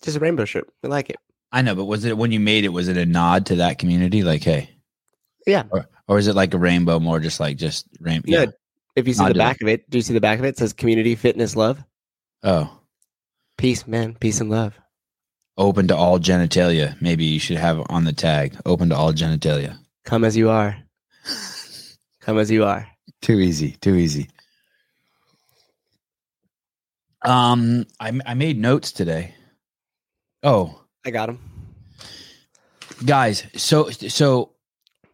Just 0.03 0.17
a 0.17 0.21
rainbow 0.21 0.45
shirt. 0.45 0.69
I 0.85 0.89
like 0.89 1.11
it. 1.11 1.17
I 1.57 1.63
know, 1.63 1.75
but 1.75 1.87
was 1.87 2.05
it 2.05 2.19
when 2.19 2.33
you 2.33 2.41
made 2.41 2.65
it? 2.65 2.69
Was 2.69 2.89
it 2.89 2.99
a 2.99 3.07
nod 3.07 3.47
to 3.47 3.57
that 3.57 3.79
community? 3.79 4.23
Like, 4.23 4.43
hey, 4.45 4.69
Yeah. 5.47 5.63
or 5.71 5.87
or 6.07 6.19
is 6.19 6.27
it 6.27 6.35
like 6.35 6.53
a 6.53 6.59
rainbow 6.59 6.99
more 7.01 7.19
just 7.19 7.41
like 7.41 7.57
just 7.57 7.87
rainbow? 8.01 8.27
Yeah. 8.29 8.47
If 8.95 9.07
you 9.09 9.15
see 9.15 9.23
Nod 9.23 9.31
the 9.35 9.39
back 9.39 9.61
of 9.63 9.69
it, 9.69 9.89
do 9.89 9.97
you 9.99 10.03
see 10.03 10.13
the 10.13 10.21
back 10.21 10.39
of 10.39 10.45
it? 10.45 10.49
It 10.49 10.59
says 10.59 10.73
community 10.75 11.15
fitness 11.15 11.57
love. 11.57 11.83
Oh, 12.43 12.71
Peace, 13.57 13.87
man. 13.87 14.15
Peace 14.15 14.41
and 14.41 14.51
love. 14.51 14.75
open 15.57 15.89
to 15.89 15.97
all 15.97 16.19
genitalia. 16.19 17.01
Maybe 17.01 17.25
you 17.25 17.39
should 17.41 17.57
have 17.57 17.83
on 17.89 18.05
the 18.05 18.13
tag. 18.13 18.55
Open 18.67 18.91
to 18.91 18.97
all 18.97 19.13
genitalia. 19.15 19.79
Come 20.05 20.25
as 20.25 20.37
you 20.37 20.51
are. 20.51 20.77
Come 22.21 22.39
as 22.39 22.51
you 22.51 22.65
are. 22.65 22.87
Too 23.23 23.41
easy. 23.41 23.73
Too 23.81 23.95
easy. 23.97 24.29
Um, 27.23 27.87
I 27.99 28.13
I 28.27 28.35
made 28.35 28.59
notes 28.59 28.93
today. 28.93 29.35
Oh, 30.43 30.83
I 31.07 31.11
got 31.11 31.29
him. 31.29 31.39
guys, 33.05 33.45
so 33.55 33.91
so 33.91 34.51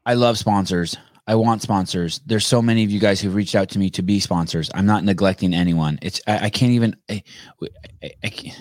I 0.07 0.15
love 0.15 0.39
sponsors. 0.39 0.97
I 1.27 1.35
want 1.35 1.61
sponsors. 1.61 2.21
There's 2.27 2.47
so 2.47 2.63
many 2.63 2.83
of 2.83 2.91
you 2.91 2.99
guys 2.99 3.21
who've 3.21 3.35
reached 3.35 3.55
out 3.55 3.69
to 3.71 3.79
me 3.79 3.91
to 3.91 4.03
be 4.03 4.19
sponsors. 4.19 4.71
I'm 4.75 4.87
not 4.87 5.05
neglecting 5.05 5.53
anyone. 5.53 5.99
It's 6.01 6.21
I, 6.27 6.47
I 6.47 6.51
can't 6.51 6.73
even. 6.73 6.97
I, 7.11 7.23
I, 8.03 8.11
I 8.25 8.29
can't, 8.31 8.59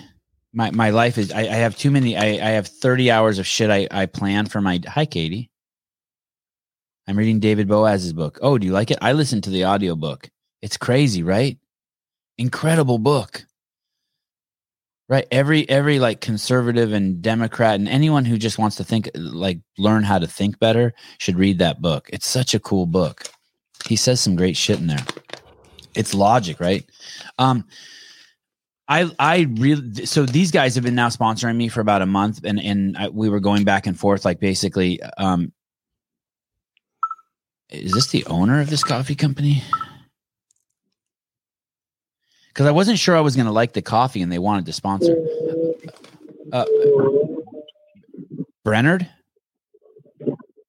my 0.52 0.70
my 0.72 0.90
life 0.90 1.16
is. 1.16 1.32
I, 1.32 1.44
have 1.44 1.76
too 1.76 1.90
many. 1.90 2.18
I, 2.18 2.26
I 2.26 2.50
have 2.50 2.66
30 2.66 3.10
hours 3.10 3.38
of 3.38 3.46
shit 3.46 3.70
I 3.70 3.88
I 3.90 4.04
plan 4.06 4.46
for 4.46 4.60
my. 4.60 4.80
Hi, 4.86 5.06
Katie. 5.06 5.50
I'm 7.08 7.16
reading 7.16 7.40
David 7.40 7.66
Boaz's 7.66 8.12
book. 8.12 8.38
Oh, 8.42 8.58
do 8.58 8.66
you 8.66 8.72
like 8.74 8.90
it? 8.90 8.98
I 9.00 9.12
listened 9.12 9.44
to 9.44 9.50
the 9.50 9.64
audiobook. 9.64 10.30
It's 10.60 10.76
crazy, 10.76 11.22
right? 11.22 11.58
Incredible 12.36 12.98
book. 12.98 13.44
Right. 15.08 15.26
Every 15.30 15.68
every 15.68 15.98
like 15.98 16.20
conservative 16.20 16.92
and 16.92 17.20
Democrat 17.20 17.74
and 17.74 17.88
anyone 17.88 18.24
who 18.24 18.38
just 18.38 18.58
wants 18.58 18.76
to 18.76 18.84
think 18.84 19.10
like 19.14 19.58
learn 19.76 20.04
how 20.04 20.18
to 20.18 20.26
think 20.26 20.58
better 20.58 20.94
should 21.18 21.38
read 21.38 21.58
that 21.58 21.82
book. 21.82 22.08
It's 22.12 22.26
such 22.26 22.54
a 22.54 22.60
cool 22.60 22.86
book. 22.86 23.24
He 23.86 23.96
says 23.96 24.20
some 24.20 24.36
great 24.36 24.56
shit 24.56 24.78
in 24.78 24.86
there. 24.86 25.04
It's 25.94 26.14
logic, 26.14 26.60
right? 26.60 26.88
Um 27.38 27.66
I 28.88 29.10
I 29.18 29.48
really 29.58 30.06
so 30.06 30.24
these 30.24 30.50
guys 30.50 30.74
have 30.76 30.84
been 30.84 30.94
now 30.94 31.08
sponsoring 31.08 31.56
me 31.56 31.68
for 31.68 31.80
about 31.80 32.00
a 32.00 32.06
month 32.06 32.40
and 32.44 32.58
and 32.60 32.96
I, 32.96 33.08
we 33.08 33.28
were 33.28 33.40
going 33.40 33.64
back 33.64 33.86
and 33.86 33.98
forth 33.98 34.24
like 34.24 34.40
basically 34.40 35.02
um 35.18 35.52
is 37.68 37.92
this 37.92 38.08
the 38.08 38.24
owner 38.26 38.60
of 38.60 38.70
this 38.70 38.84
coffee 38.84 39.14
company? 39.14 39.62
Because 42.52 42.66
I 42.66 42.70
wasn't 42.70 42.98
sure 42.98 43.16
I 43.16 43.20
was 43.20 43.34
going 43.34 43.46
to 43.46 43.52
like 43.52 43.72
the 43.72 43.80
coffee, 43.80 44.20
and 44.20 44.30
they 44.30 44.38
wanted 44.38 44.66
to 44.66 44.72
sponsor. 44.72 45.16
Uh, 46.52 46.66
Brennard. 48.62 49.08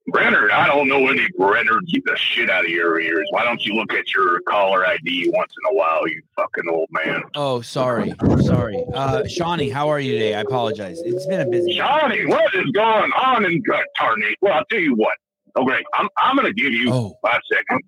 Brenner, 0.07 0.51
I 0.51 0.67
don't 0.67 0.87
know 0.87 1.07
any 1.07 1.27
Brenner. 1.37 1.79
Keep 1.87 2.05
the 2.05 2.15
shit 2.15 2.49
out 2.49 2.63
of 2.65 2.69
your 2.69 2.99
ears. 3.01 3.27
Why 3.31 3.43
don't 3.43 3.65
you 3.65 3.73
look 3.73 3.91
at 3.93 4.13
your 4.13 4.41
caller 4.41 4.85
ID 4.85 5.31
once 5.33 5.51
in 5.51 5.75
a 5.75 5.75
while, 5.75 6.07
you 6.07 6.21
fucking 6.35 6.65
old 6.69 6.87
man? 6.91 7.23
Oh, 7.35 7.61
sorry, 7.61 8.13
sorry. 8.41 8.81
Uh, 8.93 9.27
Shawnee, 9.27 9.69
how 9.69 9.89
are 9.89 9.99
you 9.99 10.13
today? 10.13 10.35
I 10.35 10.41
apologize. 10.41 11.01
It's 11.03 11.25
been 11.25 11.41
a 11.41 11.49
busy. 11.49 11.75
Johnny, 11.75 12.27
what 12.27 12.53
is 12.53 12.69
going 12.71 13.11
on 13.11 13.43
in 13.43 13.63
tarnate? 13.99 14.35
Well, 14.41 14.53
I'll 14.53 14.65
tell 14.69 14.79
you 14.79 14.95
what. 14.95 15.15
Okay, 15.55 15.83
I'm 15.95 16.07
I'm 16.17 16.35
gonna 16.35 16.53
give 16.53 16.73
you 16.73 16.91
five 17.23 17.41
seconds 17.51 17.83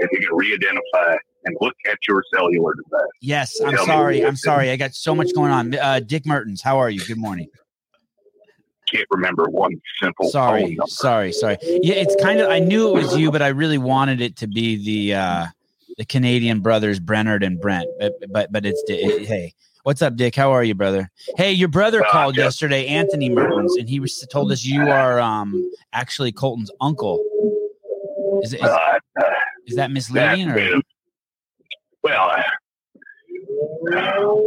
if 0.00 0.10
you 0.12 0.26
can 0.26 0.36
re-identify 0.36 1.16
and 1.48 1.56
look 1.60 1.74
at 1.90 1.98
your 2.06 2.22
cellular 2.34 2.74
device. 2.74 3.00
yes. 3.20 3.60
I'm 3.60 3.74
Tell 3.74 3.86
sorry. 3.86 4.24
I'm 4.24 4.36
sorry. 4.36 4.70
I 4.70 4.76
got 4.76 4.94
so 4.94 5.14
much 5.14 5.34
going 5.34 5.50
on. 5.50 5.74
Uh, 5.74 6.00
Dick 6.00 6.26
Mertens, 6.26 6.62
how 6.62 6.78
are 6.78 6.90
you? 6.90 7.00
Good 7.04 7.18
morning. 7.18 7.48
Can't 8.90 9.06
remember 9.10 9.44
one 9.50 9.80
simple 10.02 10.30
Sorry, 10.30 10.78
sorry, 10.86 11.30
sorry. 11.32 11.58
Yeah, 11.62 11.96
it's 11.96 12.16
kind 12.22 12.40
of. 12.40 12.48
I 12.48 12.58
knew 12.58 12.88
it 12.88 12.92
was 12.94 13.14
you, 13.18 13.30
but 13.30 13.42
I 13.42 13.48
really 13.48 13.76
wanted 13.76 14.22
it 14.22 14.36
to 14.36 14.46
be 14.46 14.82
the 14.82 15.14
uh 15.14 15.46
the 15.98 16.06
Canadian 16.06 16.60
brothers 16.60 16.98
Brennard 16.98 17.42
and 17.42 17.60
Brent. 17.60 17.86
But 17.98 18.14
but 18.30 18.50
but 18.50 18.64
it's 18.64 18.82
it, 18.88 19.26
hey, 19.26 19.52
what's 19.82 20.00
up, 20.00 20.16
Dick? 20.16 20.34
How 20.34 20.52
are 20.52 20.64
you, 20.64 20.74
brother? 20.74 21.10
Hey, 21.36 21.52
your 21.52 21.68
brother 21.68 22.02
Uh, 22.02 22.10
called 22.10 22.38
yeah. 22.38 22.44
yesterday, 22.44 22.86
Anthony 22.86 23.28
Mertens, 23.28 23.76
and 23.76 23.90
he 23.90 24.00
was 24.00 24.26
told 24.30 24.50
us 24.52 24.64
you 24.64 24.88
are 24.88 25.20
um 25.20 25.70
actually 25.92 26.32
Colten's 26.32 26.70
uncle. 26.80 27.22
Is 28.42 28.54
it 28.54 28.60
is, 28.62 28.66
Uh, 28.70 28.98
is 29.66 29.76
that 29.76 29.90
misleading 29.90 30.48
or? 30.48 30.80
Well, 32.08 32.30
uh, 32.30 32.42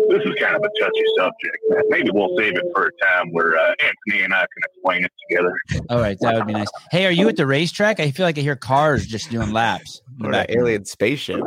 this 0.10 0.22
is 0.26 0.34
kind 0.40 0.56
of 0.56 0.62
a 0.62 0.70
touchy 0.80 1.04
subject. 1.18 1.58
Maybe 1.90 2.10
we'll 2.14 2.36
save 2.38 2.56
it 2.56 2.64
for 2.76 2.88
a 2.88 3.06
time 3.06 3.32
where 3.32 3.58
uh, 3.58 3.74
Anthony 3.84 4.24
and 4.24 4.34
I 4.34 4.40
can 4.42 4.64
explain 4.74 5.04
it 5.06 5.12
together. 5.30 5.54
All 5.90 6.00
right, 6.00 6.18
that 6.22 6.36
would 6.36 6.48
be 6.48 6.54
nice. 6.54 6.68
Hey, 6.92 7.06
are 7.06 7.12
you 7.12 7.28
at 7.30 7.38
the 7.38 7.46
racetrack? 7.48 8.00
I 8.00 8.12
feel 8.12 8.26
like 8.26 8.38
I 8.38 8.42
hear 8.42 8.56
cars 8.56 9.06
just 9.06 9.30
doing 9.32 9.52
laps. 9.52 10.02
in 10.20 10.24
the 10.32 10.38
Or 10.38 10.42
an 10.42 10.46
alien 10.50 10.86
spaceship. 10.86 11.40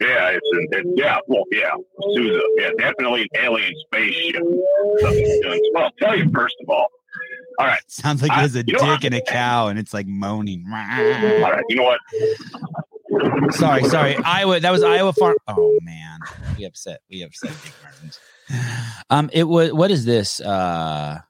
Yeah, 0.00 0.30
it's, 0.30 0.46
an, 0.52 0.68
it's 0.72 0.88
yeah, 0.96 1.18
well, 1.28 1.44
yeah, 1.52 1.70
Souza, 2.14 2.40
yeah, 2.58 2.70
definitely 2.78 3.22
an 3.22 3.44
alien 3.44 3.72
spaceship. 3.86 4.42
Well, 4.42 5.54
I'll 5.76 5.90
tell 5.98 6.18
you 6.18 6.28
first 6.34 6.56
of 6.62 6.68
all. 6.68 6.88
All 7.60 7.66
right, 7.66 7.78
Sounds 7.88 8.20
like 8.20 8.32
I- 8.32 8.40
there's 8.40 8.56
a 8.56 8.64
you 8.66 8.74
know, 8.74 8.80
dick 8.96 9.04
and 9.04 9.14
a 9.14 9.22
cow, 9.22 9.68
and 9.68 9.78
it's 9.78 9.94
like 9.94 10.06
moaning. 10.06 10.64
all 10.66 10.72
right. 10.74 11.62
You 11.68 11.76
know 11.76 11.82
what? 11.84 12.00
Sorry, 13.50 13.84
sorry. 13.84 14.16
Iowa. 14.16 14.60
That 14.60 14.70
was 14.70 14.82
Iowa 14.82 15.12
Farm. 15.12 15.36
Oh 15.48 15.78
man, 15.82 16.18
we 16.58 16.64
upset. 16.64 17.00
We 17.10 17.22
upset 17.22 17.52
Dick 17.62 17.72
Mertens. 17.84 18.20
Um, 19.10 19.30
it 19.32 19.44
was. 19.44 19.72
What 19.72 19.90
is 19.90 20.04
this? 20.04 20.40
Uh, 20.40 21.20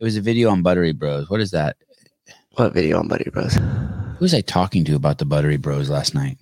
it 0.00 0.04
was 0.04 0.16
a 0.16 0.20
video 0.20 0.50
on 0.50 0.62
Buttery 0.62 0.92
Bros. 0.92 1.30
What 1.30 1.40
is 1.40 1.50
that? 1.52 1.76
What 2.52 2.72
video 2.72 2.98
on 2.98 3.08
Buttery 3.08 3.30
Bros? 3.32 3.54
Who 3.54 4.24
was 4.24 4.34
I 4.34 4.40
talking 4.40 4.84
to 4.86 4.96
about 4.96 5.18
the 5.18 5.24
Buttery 5.24 5.56
Bros 5.56 5.90
last 5.90 6.14
night? 6.14 6.38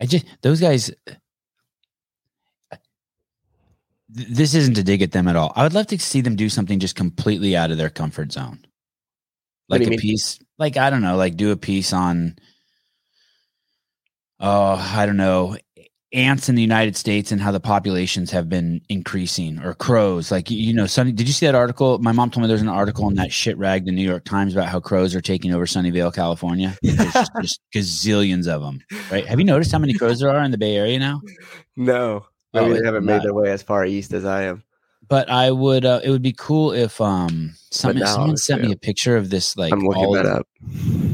I 0.00 0.06
just 0.06 0.26
those 0.42 0.60
guys. 0.60 0.90
This 4.08 4.54
isn't 4.54 4.74
to 4.74 4.82
dig 4.82 5.02
at 5.02 5.12
them 5.12 5.28
at 5.28 5.36
all. 5.36 5.52
I 5.54 5.62
would 5.62 5.74
love 5.74 5.86
to 5.88 5.98
see 5.98 6.20
them 6.20 6.34
do 6.34 6.48
something 6.48 6.80
just 6.80 6.96
completely 6.96 7.56
out 7.56 7.70
of 7.70 7.78
their 7.78 7.90
comfort 7.90 8.32
zone, 8.32 8.58
like 9.68 9.82
a 9.86 9.90
mean? 9.90 9.98
piece. 9.98 10.38
Like 10.58 10.76
I 10.76 10.90
don't 10.90 11.02
know, 11.02 11.16
like 11.16 11.36
do 11.36 11.52
a 11.52 11.56
piece 11.56 11.92
on. 11.92 12.36
Oh, 14.40 14.74
I 14.94 15.04
don't 15.06 15.16
know, 15.18 15.56
ants 16.12 16.48
in 16.48 16.54
the 16.54 16.62
United 16.62 16.96
States 16.96 17.30
and 17.30 17.40
how 17.40 17.52
the 17.52 17.60
populations 17.60 18.30
have 18.30 18.48
been 18.48 18.80
increasing, 18.88 19.60
or 19.60 19.74
crows. 19.74 20.30
Like 20.30 20.50
you- 20.50 20.74
know, 20.74 20.86
Sunny. 20.86 21.12
Did 21.12 21.26
you 21.26 21.32
see 21.32 21.46
that 21.46 21.54
article? 21.54 21.98
My 21.98 22.12
mom 22.12 22.30
told 22.30 22.42
me 22.42 22.48
there's 22.48 22.62
an 22.62 22.68
article 22.68 23.08
in 23.08 23.14
that 23.16 23.32
shit 23.32 23.56
rag, 23.58 23.84
the 23.84 23.92
New 23.92 24.06
York 24.06 24.24
Times, 24.24 24.54
about 24.54 24.68
how 24.68 24.80
crows 24.80 25.14
are 25.14 25.20
taking 25.20 25.52
over 25.52 25.66
Sunnyvale, 25.66 26.14
California. 26.14 26.76
There's 26.82 27.12
just, 27.12 27.32
just 27.40 27.60
gazillions 27.74 28.48
of 28.48 28.62
them. 28.62 28.80
Right? 29.10 29.26
Have 29.26 29.38
you 29.38 29.44
noticed 29.44 29.72
how 29.72 29.78
many 29.78 29.94
crows 29.94 30.20
there 30.20 30.30
are 30.30 30.42
in 30.42 30.50
the 30.50 30.58
Bay 30.58 30.76
Area 30.76 30.98
now? 30.98 31.20
No. 31.76 32.26
Oh, 32.54 32.72
they 32.72 32.84
haven't 32.84 33.04
made 33.04 33.16
not. 33.16 33.22
their 33.22 33.34
way 33.34 33.50
as 33.50 33.62
far 33.62 33.84
east 33.84 34.12
as 34.12 34.24
I 34.24 34.42
am. 34.42 34.64
But 35.08 35.30
I 35.30 35.50
would. 35.50 35.84
Uh, 35.84 36.00
it 36.02 36.10
would 36.10 36.22
be 36.22 36.34
cool 36.36 36.72
if 36.72 37.00
um 37.00 37.54
someone 37.70 38.06
someone 38.06 38.36
sent 38.36 38.62
me 38.62 38.72
a 38.72 38.76
picture 38.76 39.16
of 39.16 39.30
this 39.30 39.56
like 39.56 39.72
I'm 39.72 39.80
looking 39.80 40.04
all 40.04 40.12
that 40.14 40.26
up. 40.26 40.46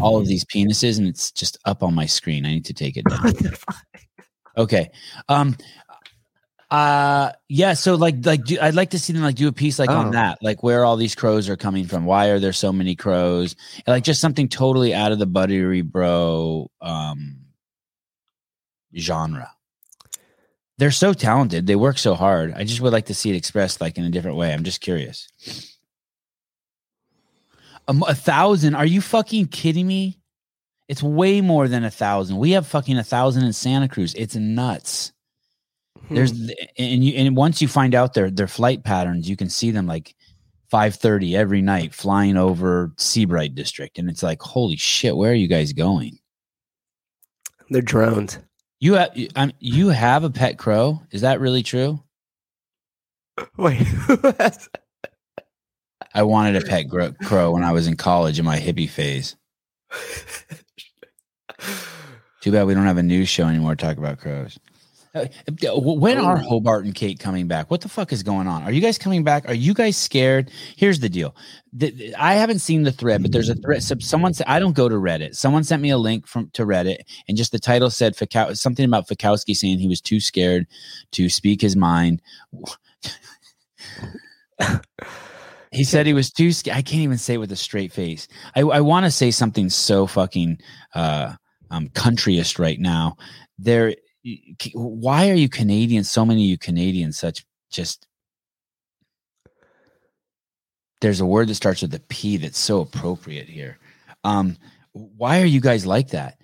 All 0.01 0.17
of 0.19 0.27
these 0.27 0.45
penises, 0.45 0.99
and 0.99 1.07
it's 1.09 1.31
just 1.33 1.59
up 1.65 1.83
on 1.83 1.95
my 1.95 2.07
screen. 2.07 2.45
I 2.47 2.51
need 2.51 2.65
to 2.67 2.75
take 2.75 2.97
it 2.97 3.05
down. 3.09 3.33
Okay. 4.57 4.91
Um 5.29 5.57
uh 6.71 7.31
yeah, 7.49 7.75
so 7.75 7.95
like 7.95 8.17
like 8.25 8.45
do, 8.45 8.59
I'd 8.61 8.75
like 8.75 8.91
to 8.91 8.99
see 8.99 9.13
them 9.13 9.23
like 9.23 9.37
do 9.37 9.47
a 9.49 9.53
piece 9.53 9.79
like 9.79 9.91
Oh. 9.91 9.97
on 9.99 10.11
that, 10.13 10.39
like 10.43 10.63
where 10.63 10.85
all 10.85 10.97
these 10.97 11.15
crows 11.15 11.49
are 11.49 11.57
coming 11.57 11.85
from. 11.87 12.05
Why 12.07 12.29
are 12.29 12.41
there 12.41 12.53
so 12.53 12.73
many 12.73 12.97
crows? 12.97 13.55
And, 13.87 13.95
like 13.95 14.03
just 14.03 14.21
something 14.21 14.49
totally 14.49 14.93
out 14.95 15.13
of 15.13 15.19
the 15.19 15.27
buttery 15.27 15.83
bro 15.83 16.71
um 16.81 17.37
genre. 18.97 19.51
They're 20.79 20.91
so 20.91 21.13
talented. 21.13 21.67
They 21.67 21.77
work 21.77 21.99
so 21.99 22.15
hard. 22.15 22.53
I 22.55 22.65
just 22.65 22.81
would 22.81 22.93
like 22.93 23.07
to 23.07 23.15
see 23.15 23.31
it 23.31 23.37
expressed 23.37 23.81
like 23.81 23.97
in 23.99 24.05
a 24.05 24.11
different 24.11 24.37
way. 24.37 24.53
I'm 24.53 24.65
just 24.65 24.81
curious. 24.81 25.29
Um, 27.89 28.05
a 28.07 28.15
thousand? 28.15 28.75
Are 28.75 28.87
you 28.87 29.01
fucking 29.01 29.49
kidding 29.49 29.87
me? 29.87 30.19
It's 30.89 31.03
way 31.03 31.41
more 31.41 31.69
than 31.69 31.85
a 31.85 31.91
thousand. 31.91 32.37
We 32.39 32.53
have 32.53 32.67
fucking 32.67 32.97
a 32.97 33.05
thousand 33.05 33.45
in 33.45 33.53
Santa 33.53 33.89
Cruz. 33.89 34.15
It's 34.15 34.37
nuts. 34.37 35.13
There's 36.11 36.31
Hmm. 36.31 36.49
and 36.79 37.05
you 37.05 37.15
and 37.15 37.37
once 37.37 37.61
you 37.61 37.69
find 37.69 37.95
out 37.95 38.15
their 38.15 38.31
their 38.31 38.47
flight 38.47 38.85
patterns, 38.85 39.29
you 39.29 39.37
can 39.37 39.51
see 39.51 39.71
them 39.73 39.87
like 39.87 40.15
five 40.71 40.95
thirty 40.95 41.37
every 41.37 41.63
night 41.63 41.93
flying 41.95 42.37
over 42.37 42.93
Seabright 42.97 43.55
District, 43.55 43.99
and 43.99 44.09
it's 44.09 44.23
like, 44.23 44.41
holy 44.41 44.77
shit, 44.77 45.17
where 45.17 45.33
are 45.33 45.35
you 45.35 45.49
guys 45.49 45.73
going? 45.73 46.19
They're 47.71 47.83
drones. 47.83 48.39
You 48.79 48.95
have 48.95 49.11
um, 49.35 49.53
you 49.59 49.89
have 49.89 50.23
a 50.23 50.31
pet 50.31 50.59
crow? 50.59 51.03
Is 51.11 51.23
that 51.23 51.41
really 51.41 51.65
true? 51.65 52.01
Wait. 53.57 53.87
Who 56.17 56.21
has- 56.21 56.21
I 56.21 56.23
wanted 56.23 56.57
a 56.63 56.67
pet 56.67 56.89
gro- 56.89 57.13
crow 57.25 57.53
when 57.53 57.63
I 57.65 57.73
was 57.73 57.87
in 57.87 57.97
college 57.97 58.39
in 58.39 58.45
my 58.45 58.59
hippie 58.59 58.89
phase. 58.89 59.37
Too 62.41 62.53
bad 62.53 62.67
we 62.67 62.75
don't 62.75 62.85
have 62.87 62.99
a 62.99 63.03
news 63.03 63.29
show 63.29 63.47
anymore 63.49 63.75
to 63.75 63.85
talk 63.85 63.97
about 63.97 64.19
crows. 64.19 64.59
Uh, 65.15 65.27
When 65.75 66.19
are. 66.19 66.37
Hobart 66.37 66.85
and 66.85 66.95
Kate 66.95 67.19
coming 67.19 67.49
back? 67.49 67.71
What 67.71 67.81
the 67.81 67.89
fuck 67.89 68.13
is 68.13 68.23
going 68.23 68.47
on? 68.47 68.63
Are 68.65 68.71
you 68.71 68.83
guys 68.83 68.99
coming 68.99 69.25
back? 69.25 69.49
Are 69.49 69.55
you 69.55 69.73
guys 69.73 69.97
scared? 69.97 70.51
Here's 70.77 71.01
the 71.01 71.09
deal. 71.09 71.35
The- 71.73 71.91
the- 71.91 72.15
I 72.17 72.35
haven't 72.35 72.59
seen 72.59 72.83
the 72.83 72.93
thread, 72.93 73.23
but 73.23 73.33
there's 73.33 73.49
a 73.49 73.55
thread. 73.55 73.83
So 73.83 73.95
someone 73.99 74.35
said 74.35 74.47
I 74.47 74.59
don't 74.61 74.77
go 74.77 74.91
to 74.91 74.95
Reddit. 74.97 75.35
Someone 75.35 75.65
sent 75.65 75.81
me 75.81 75.89
a 75.89 75.97
link 75.97 76.27
from 76.27 76.51
to 76.53 76.67
Reddit, 76.67 76.99
and 77.29 77.37
just 77.37 77.51
the 77.51 77.59
title 77.59 77.89
said 77.89 78.15
Fikow, 78.15 78.55
something 78.59 78.85
about 78.85 79.09
Fikowski 79.09 79.57
saying 79.57 79.79
he 79.79 79.89
was 79.89 80.03
too 80.03 80.21
scared 80.21 80.67
to 81.13 81.31
speak 81.31 81.63
his 81.63 81.77
mind. 81.77 82.21
he 85.73 85.85
said 85.85 86.07
he 86.07 86.13
was 86.13 86.31
too 86.31 86.53
scared. 86.53 86.77
I 86.77 86.83
can't 86.83 87.03
even 87.03 87.19
say 87.19 87.35
it 87.35 87.39
with 87.39 87.53
a 87.53 87.57
straight 87.57 87.93
face. 87.93 88.29
I, 88.55 88.61
I 88.61 88.81
want 88.81 89.05
to 89.05 89.11
say 89.11 89.31
something 89.31 89.69
so 89.69 90.07
fucking 90.07 90.59
uh, 90.95 91.35
um, 91.71 91.89
countryist 91.89 92.59
right 92.59 92.79
now. 92.79 93.17
There, 93.59 93.95
why 94.75 95.31
are 95.31 95.35
you 95.35 95.49
Canadians? 95.49 96.11
So 96.11 96.25
many 96.25 96.45
of 96.45 96.49
you 96.49 96.59
Canadians, 96.59 97.19
such 97.19 97.45
just. 97.71 98.07
There's 101.01 101.21
a 101.21 101.27
word 101.27 101.49
that 101.49 101.55
starts 101.57 101.83
with 101.83 101.95
a 101.95 102.01
P 102.01 102.39
that's 102.39 102.59
so 102.59 102.81
appropriate 102.81 103.49
here. 103.49 103.79
Um, 104.25 104.57
why 104.93 105.43
are 105.43 105.47
you 105.47 105.61
guys 105.61 105.85
like 105.85 106.09
that? 106.09 106.36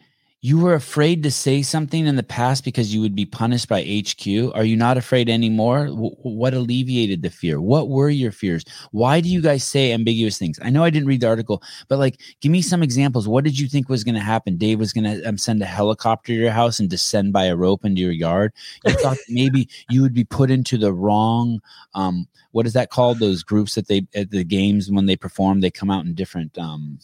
You 0.44 0.58
were 0.58 0.74
afraid 0.74 1.22
to 1.22 1.30
say 1.30 1.62
something 1.62 2.04
in 2.04 2.16
the 2.16 2.22
past 2.24 2.64
because 2.64 2.92
you 2.92 3.00
would 3.00 3.14
be 3.14 3.24
punished 3.24 3.68
by 3.68 3.80
HQ. 3.80 4.26
Are 4.56 4.64
you 4.64 4.76
not 4.76 4.96
afraid 4.96 5.28
anymore? 5.28 5.86
W- 5.86 6.16
what 6.22 6.52
alleviated 6.52 7.22
the 7.22 7.30
fear? 7.30 7.60
What 7.60 7.88
were 7.88 8.10
your 8.10 8.32
fears? 8.32 8.64
Why 8.90 9.20
do 9.20 9.28
you 9.28 9.40
guys 9.40 9.62
say 9.62 9.92
ambiguous 9.92 10.38
things? 10.38 10.58
I 10.60 10.70
know 10.70 10.82
I 10.82 10.90
didn't 10.90 11.06
read 11.06 11.20
the 11.20 11.28
article, 11.28 11.62
but 11.86 12.00
like, 12.00 12.20
give 12.40 12.50
me 12.50 12.60
some 12.60 12.82
examples. 12.82 13.28
What 13.28 13.44
did 13.44 13.56
you 13.56 13.68
think 13.68 13.88
was 13.88 14.02
going 14.02 14.16
to 14.16 14.20
happen? 14.20 14.56
Dave 14.56 14.80
was 14.80 14.92
going 14.92 15.04
to 15.04 15.22
um, 15.22 15.38
send 15.38 15.62
a 15.62 15.66
helicopter 15.66 16.32
to 16.32 16.38
your 16.38 16.50
house 16.50 16.80
and 16.80 16.90
descend 16.90 17.32
by 17.32 17.44
a 17.44 17.54
rope 17.54 17.84
into 17.84 18.00
your 18.00 18.10
yard. 18.10 18.52
You 18.84 18.94
thought 18.94 19.18
maybe 19.28 19.68
you 19.90 20.02
would 20.02 20.12
be 20.12 20.24
put 20.24 20.50
into 20.50 20.76
the 20.76 20.92
wrong, 20.92 21.60
um, 21.94 22.26
what 22.50 22.66
is 22.66 22.72
that 22.72 22.90
called? 22.90 23.20
Those 23.20 23.44
groups 23.44 23.76
that 23.76 23.86
they 23.86 24.08
at 24.12 24.32
the 24.32 24.42
games 24.42 24.90
when 24.90 25.06
they 25.06 25.16
perform, 25.16 25.60
they 25.60 25.70
come 25.70 25.90
out 25.90 26.04
in 26.04 26.14
different 26.14 26.58
um, 26.58 26.98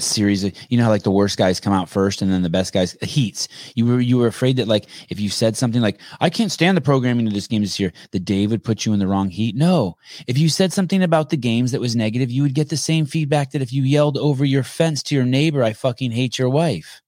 series 0.00 0.42
of 0.42 0.52
you 0.68 0.76
know 0.76 0.84
how 0.84 0.90
like 0.90 1.04
the 1.04 1.10
worst 1.10 1.38
guys 1.38 1.60
come 1.60 1.72
out 1.72 1.88
first 1.88 2.20
and 2.20 2.32
then 2.32 2.42
the 2.42 2.50
best 2.50 2.72
guys 2.72 2.96
heats. 3.02 3.48
You 3.74 3.86
were 3.86 4.00
you 4.00 4.18
were 4.18 4.26
afraid 4.26 4.56
that 4.56 4.66
like 4.66 4.86
if 5.08 5.20
you 5.20 5.28
said 5.28 5.56
something 5.56 5.80
like 5.80 6.00
i 6.20 6.28
can't 6.28 6.50
stand 6.50 6.76
the 6.76 6.80
programming 6.80 7.26
of 7.26 7.32
this 7.32 7.46
game 7.46 7.62
this 7.62 7.78
year 7.78 7.92
the 8.10 8.18
day 8.18 8.46
would 8.46 8.64
put 8.64 8.84
you 8.84 8.92
in 8.92 8.98
the 8.98 9.06
wrong 9.06 9.30
heat? 9.30 9.54
No. 9.54 9.96
If 10.26 10.36
you 10.36 10.48
said 10.48 10.72
something 10.72 11.02
about 11.02 11.30
the 11.30 11.36
games 11.36 11.72
that 11.72 11.80
was 11.80 11.94
negative 11.94 12.30
you 12.30 12.42
would 12.42 12.54
get 12.54 12.70
the 12.70 12.76
same 12.76 13.06
feedback 13.06 13.52
that 13.52 13.62
if 13.62 13.72
you 13.72 13.82
yelled 13.82 14.18
over 14.18 14.44
your 14.44 14.64
fence 14.64 15.02
to 15.04 15.14
your 15.14 15.24
neighbor 15.24 15.62
i 15.62 15.72
fucking 15.72 16.10
hate 16.10 16.38
your 16.38 16.50
wife. 16.50 17.00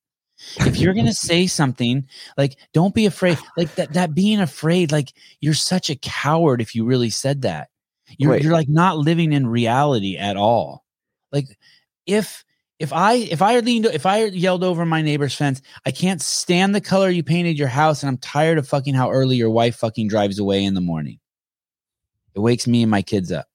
If 0.58 0.76
you're 0.76 0.94
gonna 0.94 1.12
say 1.12 1.48
something 1.48 2.06
like 2.36 2.56
don't 2.72 2.94
be 2.94 3.06
afraid 3.06 3.38
like 3.56 3.74
that 3.74 3.94
that 3.94 4.14
being 4.14 4.40
afraid 4.40 4.92
like 4.92 5.12
you're 5.40 5.54
such 5.54 5.90
a 5.90 5.96
coward 5.96 6.60
if 6.60 6.74
you 6.74 6.84
really 6.84 7.10
said 7.10 7.42
that. 7.42 7.68
You're, 8.18 8.36
you're 8.36 8.52
like 8.52 8.68
not 8.68 8.98
living 8.98 9.32
in 9.32 9.48
reality 9.48 10.16
at 10.16 10.36
all. 10.36 10.84
Like 11.32 11.46
if 12.06 12.44
if 12.78 12.92
I 12.92 13.14
if 13.14 13.40
I 13.42 13.58
leaned 13.60 13.86
if 13.86 14.06
I 14.06 14.24
yelled 14.24 14.62
over 14.62 14.84
my 14.84 15.02
neighbor's 15.02 15.34
fence, 15.34 15.62
I 15.84 15.90
can't 15.90 16.20
stand 16.20 16.74
the 16.74 16.80
color 16.80 17.08
you 17.08 17.22
painted 17.22 17.58
your 17.58 17.68
house, 17.68 18.02
and 18.02 18.08
I'm 18.08 18.18
tired 18.18 18.58
of 18.58 18.68
fucking 18.68 18.94
how 18.94 19.10
early 19.10 19.36
your 19.36 19.50
wife 19.50 19.76
fucking 19.76 20.08
drives 20.08 20.38
away 20.38 20.64
in 20.64 20.74
the 20.74 20.80
morning. 20.80 21.18
It 22.34 22.40
wakes 22.40 22.66
me 22.66 22.82
and 22.82 22.90
my 22.90 23.02
kids 23.02 23.32
up. 23.32 23.46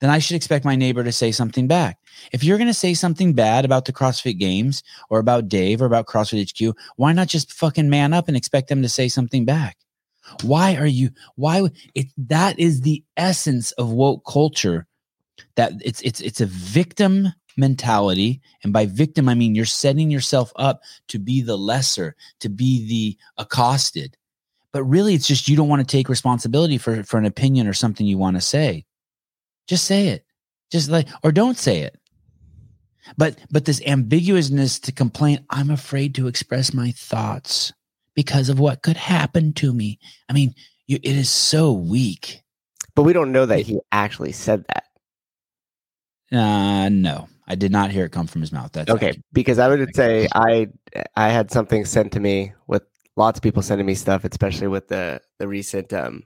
Then 0.00 0.10
I 0.10 0.18
should 0.18 0.36
expect 0.36 0.64
my 0.64 0.74
neighbor 0.74 1.04
to 1.04 1.12
say 1.12 1.30
something 1.30 1.68
back. 1.68 1.98
If 2.32 2.42
you're 2.42 2.58
to 2.58 2.74
say 2.74 2.92
something 2.94 3.34
bad 3.34 3.64
about 3.64 3.84
the 3.84 3.92
CrossFit 3.92 4.38
Games 4.38 4.82
or 5.10 5.20
about 5.20 5.48
Dave 5.48 5.80
or 5.80 5.86
about 5.86 6.06
CrossFit 6.06 6.50
HQ, 6.50 6.76
why 6.96 7.12
not 7.12 7.28
just 7.28 7.52
fucking 7.52 7.88
man 7.88 8.12
up 8.12 8.26
and 8.26 8.36
expect 8.36 8.68
them 8.68 8.82
to 8.82 8.88
say 8.88 9.08
something 9.08 9.44
back? 9.44 9.76
Why 10.42 10.76
are 10.76 10.86
you? 10.86 11.10
Why 11.36 11.68
it? 11.94 12.08
That 12.16 12.58
is 12.58 12.80
the 12.80 13.04
essence 13.16 13.72
of 13.72 13.92
woke 13.92 14.24
culture. 14.24 14.86
That 15.56 15.72
it's 15.84 16.00
it's 16.02 16.20
it's 16.20 16.40
a 16.40 16.46
victim 16.46 17.32
mentality. 17.56 18.40
And 18.62 18.72
by 18.72 18.86
victim, 18.86 19.28
I 19.28 19.34
mean 19.34 19.54
you're 19.54 19.64
setting 19.64 20.10
yourself 20.10 20.52
up 20.56 20.82
to 21.08 21.18
be 21.18 21.42
the 21.42 21.56
lesser, 21.56 22.16
to 22.40 22.48
be 22.48 22.88
the 22.88 23.42
accosted. 23.42 24.16
But 24.72 24.84
really, 24.84 25.14
it's 25.14 25.26
just 25.26 25.48
you 25.48 25.56
don't 25.56 25.68
want 25.68 25.86
to 25.86 25.96
take 25.96 26.08
responsibility 26.08 26.78
for, 26.78 27.02
for 27.04 27.18
an 27.18 27.26
opinion 27.26 27.66
or 27.66 27.74
something 27.74 28.06
you 28.06 28.18
want 28.18 28.36
to 28.36 28.40
say. 28.40 28.86
Just 29.68 29.84
say 29.84 30.08
it. 30.08 30.24
Just 30.70 30.88
like, 30.88 31.08
or 31.22 31.30
don't 31.30 31.58
say 31.58 31.80
it. 31.80 31.98
But 33.16 33.38
but 33.50 33.64
this 33.64 33.82
ambiguousness 33.82 34.80
to 34.80 34.92
complain, 34.92 35.44
I'm 35.50 35.70
afraid 35.70 36.14
to 36.14 36.28
express 36.28 36.72
my 36.72 36.92
thoughts 36.92 37.72
because 38.14 38.48
of 38.48 38.58
what 38.58 38.82
could 38.82 38.96
happen 38.96 39.52
to 39.54 39.72
me. 39.72 39.98
I 40.28 40.32
mean, 40.32 40.54
you, 40.86 40.98
it 41.02 41.16
is 41.16 41.30
so 41.30 41.72
weak. 41.72 42.42
But 42.94 43.02
we 43.02 43.12
don't 43.12 43.32
know 43.32 43.46
that 43.46 43.60
he 43.60 43.80
actually 43.90 44.32
said 44.32 44.64
that. 44.68 44.84
Uh, 46.36 46.88
no, 46.90 47.28
I 47.46 47.54
did 47.54 47.72
not 47.72 47.90
hear 47.90 48.04
it 48.04 48.12
come 48.12 48.26
from 48.26 48.40
his 48.40 48.52
mouth. 48.52 48.72
That's 48.72 48.90
okay. 48.90 49.20
Because 49.32 49.58
I 49.58 49.68
would 49.68 49.94
say 49.94 50.28
I 50.34 50.68
I 51.16 51.28
had 51.28 51.50
something 51.50 51.84
sent 51.84 52.12
to 52.12 52.20
me 52.20 52.52
with 52.66 52.82
lots 53.16 53.38
of 53.38 53.42
people 53.42 53.62
sending 53.62 53.86
me 53.86 53.94
stuff, 53.94 54.24
especially 54.24 54.68
with 54.68 54.88
the 54.88 55.20
the 55.38 55.48
recent 55.48 55.92
um 55.92 56.24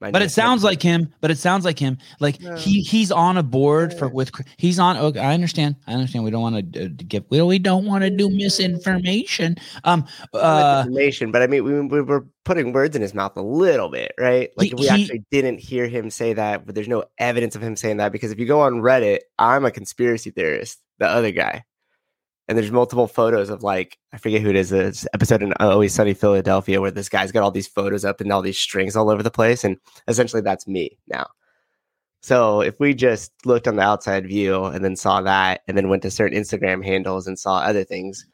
but 0.00 0.22
it 0.22 0.30
sounds 0.30 0.64
like 0.64 0.82
him. 0.82 1.12
But 1.20 1.30
it 1.30 1.38
sounds 1.38 1.64
like 1.64 1.78
him. 1.78 1.98
Like 2.20 2.40
no. 2.40 2.56
he 2.56 2.80
he's 2.80 3.12
on 3.12 3.36
a 3.36 3.42
board 3.42 3.92
for 3.92 4.08
with 4.08 4.30
he's 4.56 4.78
on. 4.78 4.96
Okay, 4.96 5.20
I 5.20 5.34
understand. 5.34 5.76
I 5.86 5.92
understand. 5.92 6.24
We 6.24 6.30
don't 6.30 6.40
want 6.40 6.72
to 6.72 6.86
uh, 6.86 6.88
give. 7.06 7.24
We 7.28 7.42
we 7.42 7.58
don't 7.58 7.84
want 7.84 8.02
to 8.04 8.10
do 8.10 8.30
misinformation. 8.30 9.56
Um, 9.84 10.06
uh, 10.32 10.84
information. 10.86 11.30
But 11.30 11.42
I 11.42 11.46
mean, 11.46 11.64
we, 11.64 11.80
we 11.80 12.00
were 12.00 12.26
putting 12.44 12.72
words 12.72 12.96
in 12.96 13.02
his 13.02 13.12
mouth 13.12 13.36
a 13.36 13.42
little 13.42 13.90
bit, 13.90 14.12
right? 14.18 14.50
Like 14.56 14.68
he, 14.68 14.74
we 14.74 14.88
actually 14.88 15.24
didn't 15.30 15.60
hear 15.60 15.86
him 15.86 16.10
say 16.10 16.32
that, 16.32 16.64
but 16.64 16.74
there's 16.74 16.88
no 16.88 17.04
evidence 17.18 17.54
of 17.54 17.62
him 17.62 17.76
saying 17.76 17.98
that 17.98 18.12
because 18.12 18.30
if 18.30 18.38
you 18.38 18.46
go 18.46 18.60
on 18.60 18.80
Reddit, 18.80 19.20
I'm 19.38 19.64
a 19.64 19.70
conspiracy 19.70 20.30
theorist. 20.30 20.78
The 20.98 21.08
other 21.08 21.30
guy, 21.30 21.64
and 22.50 22.58
there's 22.58 22.72
multiple 22.72 23.06
photos 23.06 23.48
of 23.48 23.62
like 23.62 23.96
I 24.12 24.18
forget 24.18 24.42
who 24.42 24.50
it 24.50 24.56
is. 24.56 24.72
It's 24.72 25.06
episode 25.14 25.40
in 25.40 25.52
Always 25.60 25.94
Sunny 25.94 26.14
Philadelphia 26.14 26.80
where 26.80 26.90
this 26.90 27.08
guy's 27.08 27.30
got 27.30 27.44
all 27.44 27.52
these 27.52 27.68
photos 27.68 28.04
up 28.04 28.20
and 28.20 28.32
all 28.32 28.42
these 28.42 28.58
strings 28.58 28.96
all 28.96 29.08
over 29.08 29.22
the 29.22 29.30
place, 29.30 29.62
and 29.62 29.76
essentially 30.08 30.42
that's 30.42 30.66
me 30.66 30.98
now. 31.06 31.28
So 32.22 32.60
if 32.60 32.80
we 32.80 32.92
just 32.92 33.32
looked 33.46 33.68
on 33.68 33.76
the 33.76 33.82
outside 33.82 34.26
view 34.26 34.64
and 34.64 34.84
then 34.84 34.96
saw 34.96 35.22
that, 35.22 35.60
and 35.68 35.76
then 35.76 35.88
went 35.88 36.02
to 36.02 36.10
certain 36.10 36.36
Instagram 36.36 36.84
handles 36.84 37.28
and 37.28 37.38
saw 37.38 37.58
other 37.58 37.84
things, 37.84 38.26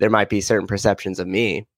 there 0.00 0.10
might 0.10 0.28
be 0.28 0.40
certain 0.40 0.66
perceptions 0.66 1.20
of 1.20 1.28
me. 1.28 1.68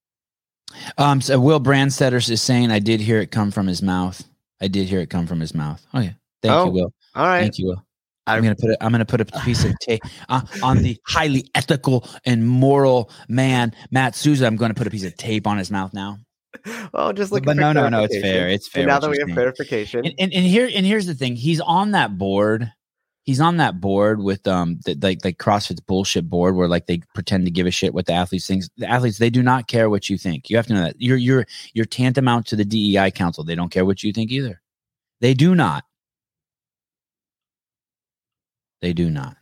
Um, 0.97 1.21
so 1.21 1.39
Will 1.39 1.61
Brandstetter 1.61 2.27
is 2.31 2.41
saying 2.41 2.71
I 2.71 2.79
did 2.79 3.01
hear 3.01 3.21
it 3.21 3.31
come 3.31 3.51
from 3.51 3.67
his 3.67 3.83
mouth. 3.83 4.25
I 4.63 4.69
did 4.69 4.89
hear 4.89 5.01
it 5.01 5.11
come 5.11 5.27
from 5.27 5.41
his 5.41 5.55
mouth. 5.55 5.87
Oh 5.93 6.01
yeah, 6.01 6.15
thank 6.41 6.55
oh, 6.55 6.65
you, 6.65 6.71
Will. 6.71 6.95
All 7.15 7.27
right, 7.27 7.43
thank 7.43 7.59
you, 7.59 7.67
Will. 7.67 7.85
I'm 8.27 8.43
gonna 8.43 8.55
put 8.55 8.71
it. 8.71 8.77
I'm 8.81 8.93
gonna 8.93 9.05
put 9.05 9.21
a 9.21 9.25
piece 9.25 9.65
of 9.65 9.77
tape 9.81 10.03
uh, 10.29 10.43
on 10.63 10.79
the 10.79 10.97
highly 11.07 11.51
ethical 11.55 12.09
and 12.25 12.47
moral 12.47 13.11
man, 13.29 13.75
Matt 13.91 14.15
Souza. 14.15 14.47
I'm 14.47 14.57
gonna 14.57 14.75
put 14.75 14.87
a 14.87 14.91
piece 14.91 15.05
of 15.05 15.17
tape 15.17 15.47
on 15.47 15.59
his 15.59 15.71
mouth 15.71 15.93
now. 15.93 16.19
Well, 16.93 17.13
just 17.15 17.33
look. 17.33 17.45
But 17.45 17.57
no, 17.57 17.73
no, 17.73 17.89
no. 17.89 18.05
It's 18.05 18.19
fair. 18.19 18.49
It's 18.49 18.69
fair. 18.69 18.83
And 18.83 18.89
now 18.89 19.01
that 19.01 19.11
we 19.11 19.19
have 19.19 19.27
saying. 19.27 19.35
verification, 19.35 20.05
and, 20.05 20.15
and, 20.19 20.33
and 20.33 20.47
here 20.47 20.69
and 20.73 20.87
here's 20.87 21.07
the 21.07 21.15
thing. 21.15 21.35
He's 21.35 21.61
on 21.61 21.93
that 21.93 22.17
board. 22.17 22.73
He's 23.25 23.41
on 23.41 23.57
that 23.59 23.81
board 23.81 24.21
with 24.21 24.47
um 24.47 24.79
the, 24.85 24.95
like 25.01 25.25
like 25.25 25.39
CrossFit's 25.39 25.81
bullshit 25.81 26.29
board 26.29 26.55
where 26.55 26.69
like 26.69 26.87
they 26.87 27.01
pretend 27.15 27.45
to 27.47 27.51
give 27.51 27.67
a 27.67 27.71
shit 27.73 27.95
what 27.95 28.07
the 28.07 28.13
athletes 28.13 28.47
think. 28.47 28.65
The 28.77 28.89
athletes 28.89 29.19
they 29.19 29.31
do 29.31 29.43
not 29.43 29.67
care 29.67 29.91
what 29.91 30.09
you 30.09 30.17
think. 30.17 30.49
You 30.49 30.57
have 30.57 30.67
to 30.69 30.75
know 30.75 30.83
that 30.83 30.97
you're 30.99 31.17
you're 31.17 31.47
you're 31.73 31.87
tantamount 31.87 32.47
to 32.47 32.57
the 32.57 32.65
DEI 32.65 33.11
council. 33.11 33.43
They 33.43 33.57
don't 33.57 33.71
care 33.71 33.85
what 33.85 34.03
you 34.05 34.13
think 34.13 34.31
either. 34.31 34.61
They 35.21 35.35
do 35.35 35.55
not. 35.57 35.85
They 38.83 38.93
do 38.93 39.09
not. 39.09 39.37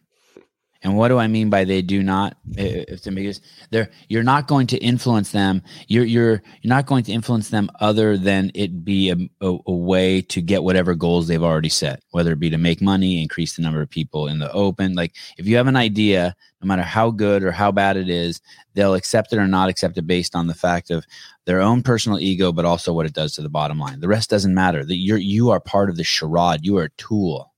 And 0.83 0.96
what 0.96 1.09
do 1.09 1.18
I 1.18 1.26
mean 1.26 1.50
by 1.50 1.64
they 1.64 1.83
do 1.83 2.03
not? 2.03 2.38
If 2.57 3.05
because 3.05 3.42
they're 3.70 3.90
you're 4.09 4.22
not 4.22 4.48
going 4.48 4.66
to 4.68 4.79
influence 4.79 5.31
them. 5.31 5.62
You're 5.88 6.07
you're 6.07 6.42
you're 6.62 6.74
not 6.74 6.87
going 6.87 7.05
to 7.05 7.12
influence 7.12 7.50
them 7.50 7.70
other 7.81 8.16
than 8.16 8.50
it 8.55 8.83
be 8.83 9.11
a, 9.11 9.16
a, 9.42 9.59
a, 9.66 9.72
way 9.72 10.22
to 10.22 10.40
get 10.40 10.62
whatever 10.62 10.94
goals 10.94 11.29
they've 11.29 11.42
already 11.42 11.68
set, 11.68 12.03
whether 12.12 12.33
it 12.33 12.40
be 12.40 12.48
to 12.48 12.57
make 12.57 12.81
money, 12.81 13.20
increase 13.20 13.57
the 13.57 13.62
number 13.62 13.83
of 13.83 13.90
people 13.90 14.26
in 14.26 14.38
the 14.38 14.50
open. 14.53 14.94
Like 14.94 15.14
if 15.37 15.46
you 15.46 15.57
have 15.59 15.66
an 15.66 15.76
idea, 15.76 16.35
no 16.62 16.66
matter 16.66 16.83
how 16.83 17.11
good 17.11 17.42
or 17.42 17.53
how 17.53 17.70
bad 17.70 17.98
it 17.98 18.09
is, 18.09 18.40
they'll 18.72 18.94
accept 18.94 19.35
it 19.35 19.38
or 19.38 19.46
not 19.46 19.68
accept 19.68 19.98
it 19.98 20.07
based 20.07 20.35
on 20.35 20.46
the 20.46 20.55
fact 20.55 20.90
of 20.90 21.05
their 21.44 21.61
own 21.61 21.83
personal 21.83 22.18
ego, 22.18 22.53
but 22.53 22.64
also 22.64 22.94
what 22.94 23.07
it 23.07 23.12
does 23.12 23.35
to 23.35 23.42
the 23.42 23.50
bottom 23.50 23.79
line. 23.79 24.00
The 24.00 24.09
rest 24.09 24.31
doesn't 24.31 24.55
matter. 24.55 24.83
That 24.83 24.96
you're 24.96 25.18
you 25.18 25.50
are 25.50 25.61
part 25.61 25.90
of 25.90 25.96
the 25.96 26.05
charade. 26.05 26.64
You 26.64 26.79
are 26.79 26.85
a 26.85 26.90
tool 26.90 27.49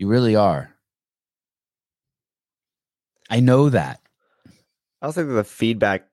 you 0.00 0.08
really 0.08 0.34
are. 0.34 0.74
I 3.28 3.40
know 3.40 3.68
that. 3.68 4.00
I 5.02 5.06
also 5.06 5.22
think 5.22 5.34
the 5.34 5.44
feedback, 5.44 6.08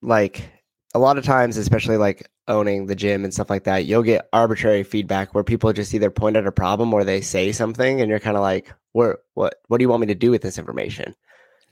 like 0.00 0.50
a 0.94 0.98
lot 0.98 1.18
of 1.18 1.24
times, 1.24 1.58
especially 1.58 1.98
like 1.98 2.28
owning 2.48 2.86
the 2.86 2.96
gym 2.96 3.22
and 3.22 3.32
stuff 3.32 3.50
like 3.50 3.64
that, 3.64 3.84
you'll 3.84 4.02
get 4.02 4.28
arbitrary 4.32 4.82
feedback 4.82 5.34
where 5.34 5.44
people 5.44 5.72
just 5.74 5.92
either 5.94 6.10
point 6.10 6.36
at 6.36 6.46
a 6.46 6.52
problem 6.52 6.92
or 6.94 7.04
they 7.04 7.20
say 7.20 7.52
something, 7.52 8.00
and 8.00 8.08
you're 8.08 8.18
kind 8.18 8.36
of 8.38 8.42
like, 8.42 8.72
"Where? 8.92 9.18
What? 9.34 9.56
What 9.68 9.78
do 9.78 9.84
you 9.84 9.88
want 9.90 10.00
me 10.00 10.06
to 10.08 10.14
do 10.14 10.30
with 10.30 10.42
this 10.42 10.58
information?" 10.58 11.14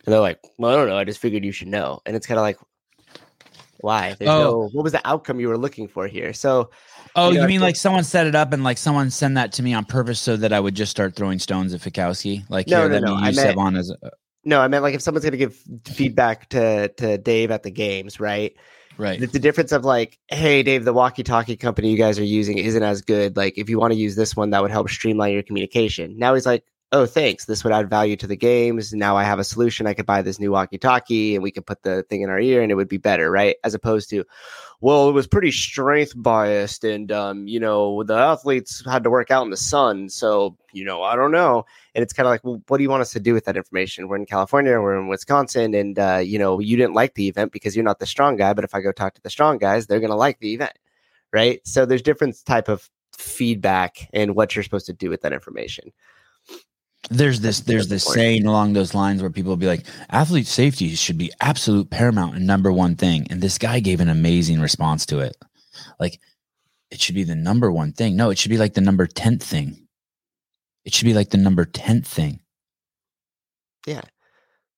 And 0.04 0.12
they're 0.12 0.20
like, 0.20 0.40
"Well, 0.58 0.70
I 0.72 0.76
don't 0.76 0.88
know. 0.88 0.98
I 0.98 1.04
just 1.04 1.18
figured 1.18 1.44
you 1.44 1.52
should 1.52 1.68
know." 1.68 2.00
And 2.06 2.14
it's 2.14 2.26
kind 2.26 2.38
of 2.38 2.42
like, 2.42 2.58
why? 3.80 4.14
There's 4.18 4.30
oh. 4.30 4.42
no. 4.42 4.68
What 4.72 4.82
was 4.82 4.92
the 4.92 5.06
outcome 5.06 5.40
you 5.40 5.48
were 5.48 5.58
looking 5.58 5.88
for 5.88 6.06
here? 6.06 6.32
So 6.32 6.70
Oh, 7.14 7.30
you, 7.30 7.40
you 7.40 7.46
mean 7.46 7.60
like 7.60 7.76
someone 7.76 8.04
set 8.04 8.26
it 8.26 8.34
up 8.34 8.52
and 8.52 8.62
like 8.62 8.78
someone 8.78 9.10
send 9.10 9.36
that 9.36 9.52
to 9.54 9.62
me 9.62 9.74
on 9.74 9.84
purpose 9.84 10.20
so 10.20 10.36
that 10.36 10.52
I 10.52 10.60
would 10.60 10.74
just 10.74 10.90
start 10.90 11.16
throwing 11.16 11.38
stones 11.38 11.74
at 11.74 11.80
Fikowski? 11.80 12.48
Like, 12.48 12.68
no, 12.68 12.88
here, 12.88 13.00
no, 13.00 13.06
no. 13.06 13.14
I 13.14 13.32
meant, 13.32 13.76
as 13.76 13.90
a, 13.90 14.06
uh, 14.06 14.10
no, 14.44 14.60
I 14.60 14.68
meant 14.68 14.82
like 14.82 14.94
if 14.94 15.02
someone's 15.02 15.24
going 15.24 15.32
to 15.32 15.38
give 15.38 15.58
feedback 15.84 16.48
to 16.50 16.88
to 16.88 17.18
Dave 17.18 17.50
at 17.50 17.62
the 17.62 17.70
games, 17.70 18.20
right? 18.20 18.54
Right. 18.98 19.20
The, 19.20 19.26
the 19.26 19.38
difference 19.38 19.72
of 19.72 19.84
like, 19.84 20.18
hey, 20.28 20.62
Dave, 20.64 20.84
the 20.84 20.92
walkie-talkie 20.92 21.56
company 21.56 21.90
you 21.90 21.96
guys 21.96 22.18
are 22.18 22.24
using 22.24 22.58
isn't 22.58 22.82
as 22.82 23.00
good. 23.00 23.36
Like, 23.36 23.56
if 23.56 23.70
you 23.70 23.78
want 23.78 23.92
to 23.92 23.98
use 23.98 24.16
this 24.16 24.34
one, 24.34 24.50
that 24.50 24.60
would 24.60 24.72
help 24.72 24.90
streamline 24.90 25.32
your 25.32 25.44
communication. 25.44 26.18
Now 26.18 26.34
he's 26.34 26.46
like, 26.46 26.64
oh, 26.92 27.06
thanks. 27.06 27.44
This 27.44 27.64
would 27.64 27.72
add 27.72 27.90
value 27.90 28.16
to 28.16 28.26
the 28.26 28.36
games. 28.36 28.94
Now 28.94 29.16
I 29.16 29.24
have 29.24 29.38
a 29.38 29.44
solution. 29.44 29.86
I 29.86 29.94
could 29.94 30.06
buy 30.06 30.22
this 30.22 30.40
new 30.40 30.52
walkie 30.52 30.78
talkie 30.78 31.34
and 31.34 31.42
we 31.42 31.50
could 31.50 31.66
put 31.66 31.82
the 31.82 32.02
thing 32.04 32.22
in 32.22 32.30
our 32.30 32.40
ear 32.40 32.62
and 32.62 32.72
it 32.72 32.76
would 32.76 32.88
be 32.88 32.96
better, 32.96 33.30
right? 33.30 33.56
As 33.62 33.74
opposed 33.74 34.08
to, 34.10 34.24
well, 34.80 35.08
it 35.08 35.12
was 35.12 35.26
pretty 35.26 35.50
strength 35.50 36.12
biased 36.16 36.84
and, 36.84 37.12
um, 37.12 37.46
you 37.46 37.60
know, 37.60 38.04
the 38.04 38.14
athletes 38.14 38.82
had 38.86 39.04
to 39.04 39.10
work 39.10 39.30
out 39.30 39.44
in 39.44 39.50
the 39.50 39.56
sun. 39.56 40.08
So, 40.08 40.56
you 40.72 40.84
know, 40.84 41.02
I 41.02 41.14
don't 41.14 41.32
know. 41.32 41.66
And 41.94 42.02
it's 42.02 42.14
kind 42.14 42.26
of 42.26 42.30
like, 42.30 42.44
well, 42.44 42.62
what 42.68 42.78
do 42.78 42.82
you 42.84 42.90
want 42.90 43.02
us 43.02 43.12
to 43.12 43.20
do 43.20 43.34
with 43.34 43.44
that 43.44 43.56
information? 43.56 44.08
We're 44.08 44.16
in 44.16 44.26
California, 44.26 44.80
we're 44.80 44.98
in 44.98 45.08
Wisconsin, 45.08 45.74
and, 45.74 45.98
uh, 45.98 46.22
you 46.24 46.38
know, 46.38 46.58
you 46.58 46.76
didn't 46.76 46.94
like 46.94 47.14
the 47.14 47.28
event 47.28 47.52
because 47.52 47.76
you're 47.76 47.84
not 47.84 47.98
the 47.98 48.06
strong 48.06 48.36
guy. 48.36 48.54
But 48.54 48.64
if 48.64 48.74
I 48.74 48.80
go 48.80 48.92
talk 48.92 49.14
to 49.14 49.22
the 49.22 49.30
strong 49.30 49.58
guys, 49.58 49.86
they're 49.86 50.00
going 50.00 50.10
to 50.10 50.16
like 50.16 50.38
the 50.38 50.54
event, 50.54 50.78
right? 51.32 51.60
So 51.66 51.84
there's 51.84 52.02
different 52.02 52.36
type 52.46 52.68
of 52.68 52.88
feedback 53.16 54.08
and 54.14 54.34
what 54.36 54.54
you're 54.54 54.62
supposed 54.62 54.86
to 54.86 54.92
do 54.92 55.10
with 55.10 55.22
that 55.22 55.32
information. 55.32 55.92
There's 57.10 57.40
this 57.40 57.60
there's 57.60 57.88
this 57.88 58.04
saying 58.04 58.46
along 58.46 58.72
those 58.72 58.94
lines 58.94 59.22
where 59.22 59.30
people 59.30 59.50
will 59.50 59.56
be 59.56 59.66
like, 59.66 59.86
athlete 60.10 60.46
safety 60.46 60.94
should 60.94 61.18
be 61.18 61.32
absolute 61.40 61.90
paramount 61.90 62.36
and 62.36 62.46
number 62.46 62.72
one 62.72 62.96
thing. 62.96 63.26
And 63.30 63.40
this 63.40 63.58
guy 63.58 63.80
gave 63.80 64.00
an 64.00 64.08
amazing 64.08 64.60
response 64.60 65.06
to 65.06 65.20
it. 65.20 65.36
Like, 65.98 66.20
it 66.90 67.00
should 67.00 67.14
be 67.14 67.24
the 67.24 67.34
number 67.34 67.72
one 67.72 67.92
thing. 67.92 68.16
No, 68.16 68.30
it 68.30 68.38
should 68.38 68.50
be 68.50 68.58
like 68.58 68.74
the 68.74 68.80
number 68.80 69.06
10th 69.06 69.42
thing. 69.42 69.86
It 70.84 70.94
should 70.94 71.04
be 71.04 71.14
like 71.14 71.30
the 71.30 71.38
number 71.38 71.64
10th 71.64 72.06
thing. 72.06 72.40
Yeah. 73.86 74.02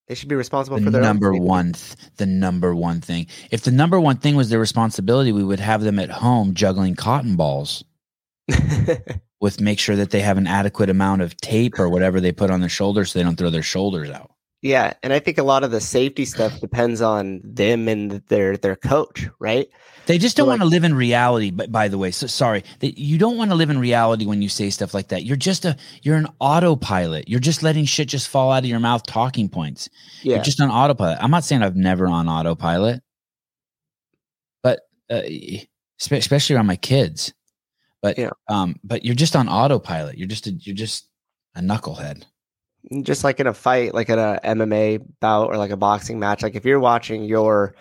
They 0.09 0.17
should 0.17 0.29
be 0.29 0.35
responsible 0.35 0.79
the 0.79 0.85
for 0.85 0.91
their 0.91 1.03
number 1.03 1.33
one, 1.33 1.73
th- 1.73 1.97
the 2.17 2.27
number 2.27 2.75
one 2.75 3.01
thing. 3.01 3.29
If 3.53 3.63
the 3.63 3.71
number 3.71 4.01
one 4.01 4.17
thing 4.17 4.35
was 4.35 4.51
their 4.51 4.59
responsibility, 4.59 5.31
we 5.31 5.45
would 5.45 5.61
have 5.61 5.83
them 5.83 6.01
at 6.01 6.11
home 6.11 6.55
juggling 6.55 6.97
cotton 6.97 7.37
balls 7.37 7.85
with 9.41 9.61
make 9.61 9.79
sure 9.79 9.97
that 9.97 10.11
they 10.11 10.21
have 10.21 10.37
an 10.39 10.47
adequate 10.47 10.91
amount 10.91 11.23
of 11.23 11.37
tape 11.39 11.79
or 11.79 11.89
whatever 11.89 12.21
they 12.21 12.33
put 12.33 12.51
on 12.51 12.61
their 12.61 12.69
shoulders 12.69 13.13
so 13.13 13.19
they 13.19 13.23
don't 13.25 13.37
throw 13.37 13.51
their 13.51 13.63
shoulders 13.63 14.11
out. 14.11 14.31
Yeah, 14.63 14.93
and 15.03 15.15
I 15.15 15.21
think 15.21 15.39
a 15.39 15.43
lot 15.43 15.65
of 15.65 15.71
the 15.71 15.81
safety 15.81 16.27
stuff 16.27 16.61
depends 16.61 17.01
on 17.01 17.41
them 17.43 17.89
and 17.89 18.11
their 18.29 18.59
their 18.59 18.77
coach, 18.77 19.27
right? 19.39 19.67
They 20.05 20.19
just 20.19 20.37
don't 20.37 20.45
So, 20.45 20.49
want 20.51 20.61
to 20.61 20.67
live 20.67 20.85
in 20.85 20.95
reality. 20.95 21.51
But 21.51 21.73
by 21.73 21.89
the 21.89 21.97
way, 21.97 22.11
so 22.11 22.27
sorry, 22.27 22.65
They- 22.81 22.93
you 22.95 23.17
don't 23.17 23.39
want 23.39 23.51
to 23.53 23.55
live 23.55 23.71
in 23.71 23.79
reality 23.79 24.27
when 24.27 24.43
you 24.43 24.51
say 24.51 24.69
stuff 24.69 24.93
like 24.93 25.09
that. 25.09 25.25
You're 25.25 25.39
just 25.39 25.65
a 25.65 25.79
you're 26.03 26.17
an 26.19 26.27
autopilot. 26.41 27.27
You're 27.27 27.41
just 27.41 27.63
letting 27.63 27.87
shit 27.87 28.09
just 28.09 28.29
fall 28.29 28.53
out 28.53 28.65
of 28.65 28.69
your 28.69 28.81
mouth. 28.81 29.07
Talking 29.07 29.49
points. 29.49 29.89
Yeah, 30.23 30.35
You're 30.35 30.45
just 30.45 30.61
on 30.61 30.69
autopilot. 30.71 31.17
I'm 31.23 31.31
not 31.31 31.45
saying 31.45 31.63
I've 31.63 31.77
never 31.77 32.07
on 32.07 32.29
autopilot, 32.29 33.01
but 34.63 34.81
uh, 35.09 35.23
spe- 35.99 36.13
especially 36.13 36.57
around 36.57 36.67
my 36.67 36.77
kids. 36.77 37.33
But 38.03 38.19
Yeah. 38.19 38.31
um, 38.49 38.77
but 38.85 39.05
you're 39.05 39.15
just 39.15 39.37
on 39.37 39.49
autopilot. 39.49 40.19
You're 40.19 40.29
just 40.29 40.47
a, 40.47 40.53
you're 40.53 40.75
just 40.77 41.09
a 41.55 41.61
knucklehead. 41.61 42.25
just 43.03 43.25
like 43.25 43.41
in 43.41 43.47
a 43.47 43.55
fight, 43.55 43.95
like 43.95 44.11
at 44.11 44.19
a 44.19 44.41
MMA 44.45 44.99
bout 45.21 45.49
or 45.49 45.57
like 45.57 45.71
a 45.71 45.77
boxing 45.77 46.19
match. 46.19 46.43
Like 46.43 46.55
if 46.55 46.65
you're 46.65 46.81
watching 46.81 47.25
your 47.25 47.75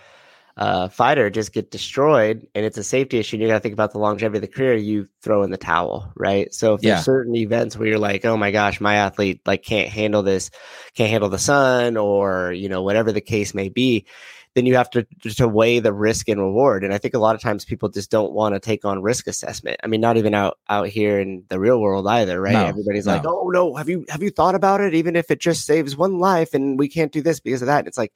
uh, 0.58 0.90
fighter 0.90 1.30
just 1.30 1.54
get 1.54 1.72
destroyed 1.72 2.46
and 2.54 2.66
it's 2.66 2.78
a 2.78 2.84
safety 2.84 3.18
issue, 3.18 3.38
and 3.38 3.42
you 3.44 3.48
got 3.48 3.56
to 3.56 3.60
think 3.62 3.74
about 3.74 3.94
the 3.94 4.00
longevity 4.00 4.38
of 4.40 4.42
the 4.42 4.48
career. 4.48 4.76
You 4.76 5.08
throw 5.22 5.44
in 5.44 5.52
the 5.52 5.58
towel, 5.58 6.12
right? 6.16 6.54
So 6.54 6.74
if 6.74 6.82
Yeah. 6.82 6.90
there's 6.96 7.06
certain 7.06 7.36
events 7.36 7.78
where 7.78 7.88
you're 7.88 7.98
like, 8.00 8.26
oh 8.26 8.36
my 8.38 8.52
gosh, 8.52 8.82
my 8.82 8.96
athlete 8.96 9.42
like 9.46 9.64
can't 9.64 9.90
handle 9.90 10.24
this, 10.24 10.52
can't 10.96 11.12
handle 11.12 11.30
the 11.30 11.40
sun, 11.40 11.96
or 11.98 12.52
you 12.52 12.68
know 12.70 12.84
whatever 12.84 13.12
the 13.14 13.22
case 13.22 13.54
may 13.54 13.70
be. 13.70 14.06
Then 14.60 14.66
you 14.66 14.76
have 14.76 14.90
to 14.90 15.04
to 15.38 15.48
weigh 15.48 15.80
the 15.80 15.94
risk 15.94 16.28
and 16.28 16.42
reward, 16.42 16.84
and 16.84 16.94
I 16.94 16.98
think 16.98 17.14
a 17.14 17.18
lot 17.18 17.34
of 17.34 17.40
times 17.40 17.64
people 17.64 17.88
just 17.88 18.12
don't 18.12 18.34
want 18.34 18.56
to 18.56 18.60
take 18.60 18.84
on 18.84 19.02
risk 19.02 19.26
assessment. 19.26 19.80
I 19.86 19.88
mean, 19.88 20.02
not 20.02 20.18
even 20.18 20.34
out 20.34 20.60
out 20.68 20.90
here 20.90 21.18
in 21.18 21.46
the 21.48 21.62
real 21.62 21.80
world 21.80 22.06
either, 22.06 22.42
right? 22.42 22.52
No, 22.52 22.66
Everybody's 22.66 23.08
like, 23.08 23.26
"Oh 23.26 23.50
no, 23.54 23.76
have 23.76 23.88
you 23.88 24.04
have 24.10 24.22
you 24.22 24.32
thought 24.32 24.56
about 24.56 24.82
it? 24.82 24.94
Even 24.94 25.16
if 25.16 25.32
it 25.32 25.40
just 25.40 25.66
saves 25.66 25.96
one 25.96 26.20
life, 26.20 26.54
and 26.54 26.78
we 26.78 26.90
can't 26.90 27.14
do 27.14 27.22
this 27.22 27.40
because 27.40 27.62
of 27.62 27.68
that." 27.68 27.80
And 27.80 27.88
it's 27.88 27.98
like, 27.98 28.12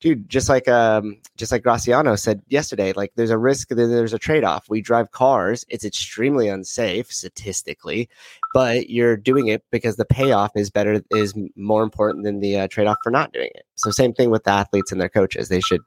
dude, 0.00 0.28
just 0.28 0.48
like 0.48 0.66
um, 0.66 1.18
just 1.36 1.52
like 1.52 1.62
Graciano 1.62 2.18
said 2.18 2.42
yesterday, 2.48 2.92
like 2.92 3.12
there's 3.14 3.30
a 3.30 3.38
risk, 3.38 3.68
there's 3.68 4.12
a 4.12 4.18
trade 4.18 4.42
off. 4.42 4.68
We 4.68 4.80
drive 4.80 5.12
cars; 5.12 5.64
it's 5.68 5.84
extremely 5.84 6.48
unsafe 6.48 7.12
statistically, 7.12 8.08
but 8.54 8.90
you're 8.90 9.16
doing 9.16 9.48
it 9.48 9.62
because 9.70 9.96
the 9.96 10.04
payoff 10.04 10.52
is 10.56 10.70
better, 10.70 11.02
is 11.10 11.34
more 11.56 11.82
important 11.82 12.24
than 12.24 12.40
the 12.40 12.58
uh, 12.60 12.68
trade 12.68 12.86
off 12.86 12.96
for 13.02 13.10
not 13.10 13.32
doing 13.32 13.50
it. 13.54 13.64
So 13.76 13.90
same 13.90 14.12
thing 14.12 14.30
with 14.30 14.44
the 14.44 14.50
athletes 14.50 14.92
and 14.92 15.00
their 15.00 15.08
coaches; 15.08 15.48
they 15.48 15.60
should 15.60 15.80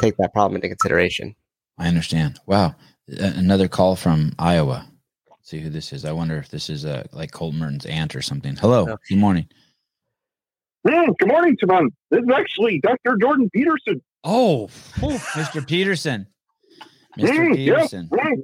take 0.00 0.16
that 0.18 0.32
problem 0.32 0.56
into 0.56 0.68
consideration. 0.68 1.34
I 1.78 1.88
understand. 1.88 2.40
Wow, 2.46 2.74
A- 3.18 3.34
another 3.36 3.68
call 3.68 3.96
from 3.96 4.32
Iowa. 4.38 4.86
Let's 5.30 5.50
see 5.50 5.60
who 5.60 5.70
this 5.70 5.92
is. 5.92 6.04
I 6.04 6.12
wonder 6.12 6.36
if 6.38 6.48
this 6.50 6.68
is 6.70 6.84
uh, 6.84 7.04
like 7.12 7.30
Colt 7.32 7.54
Mertens' 7.54 7.86
aunt 7.86 8.16
or 8.16 8.22
something. 8.22 8.56
Hello. 8.56 8.86
Oh. 8.90 8.96
Good 9.08 9.18
morning. 9.18 9.46
Mm, 10.86 11.16
good 11.18 11.28
morning, 11.28 11.56
Timon. 11.56 11.90
This 12.10 12.20
is 12.22 12.30
actually 12.32 12.80
Dr. 12.80 13.16
Jordan 13.20 13.50
Peterson. 13.52 14.00
Oh, 14.22 14.68
whew, 15.00 15.10
Mr. 15.34 15.66
Peterson. 15.66 16.26
Mr. 17.18 17.28
Mm, 17.30 17.48
yeah, 17.48 17.74
Peterson. 17.76 18.08
mm. 18.12 18.42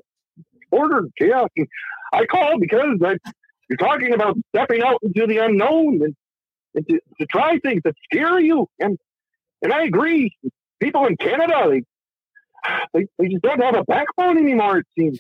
Ordered, 0.70 1.10
yeah. 1.20 1.44
I 2.12 2.26
called 2.26 2.60
because 2.60 2.98
I, 3.04 3.16
you're 3.68 3.76
talking 3.78 4.12
about 4.12 4.36
stepping 4.54 4.82
out 4.82 4.98
into 5.02 5.26
the 5.26 5.38
unknown 5.38 6.02
and, 6.02 6.14
and 6.74 6.86
to, 6.88 7.00
to 7.20 7.26
try 7.26 7.58
things 7.58 7.82
that 7.84 7.94
scare 8.04 8.38
you. 8.38 8.68
And 8.78 8.98
and 9.62 9.72
I 9.72 9.84
agree. 9.84 10.36
People 10.80 11.06
in 11.06 11.16
Canada, 11.16 11.54
they, 11.70 11.82
they, 12.92 13.06
they 13.18 13.28
just 13.28 13.42
don't 13.42 13.60
have 13.60 13.76
a 13.76 13.84
backbone 13.84 14.36
anymore, 14.36 14.78
it 14.78 14.86
seems. 14.98 15.18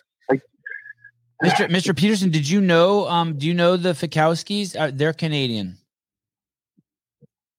Mr. 1.42 1.68
Mr. 1.68 1.96
Peterson, 1.96 2.30
did 2.30 2.48
you 2.48 2.60
know? 2.60 3.08
Um, 3.08 3.36
do 3.36 3.48
you 3.48 3.54
know 3.54 3.76
the 3.76 3.90
Fikowskis? 3.94 4.78
Uh, 4.78 4.92
they're 4.94 5.12
Canadian. 5.12 5.76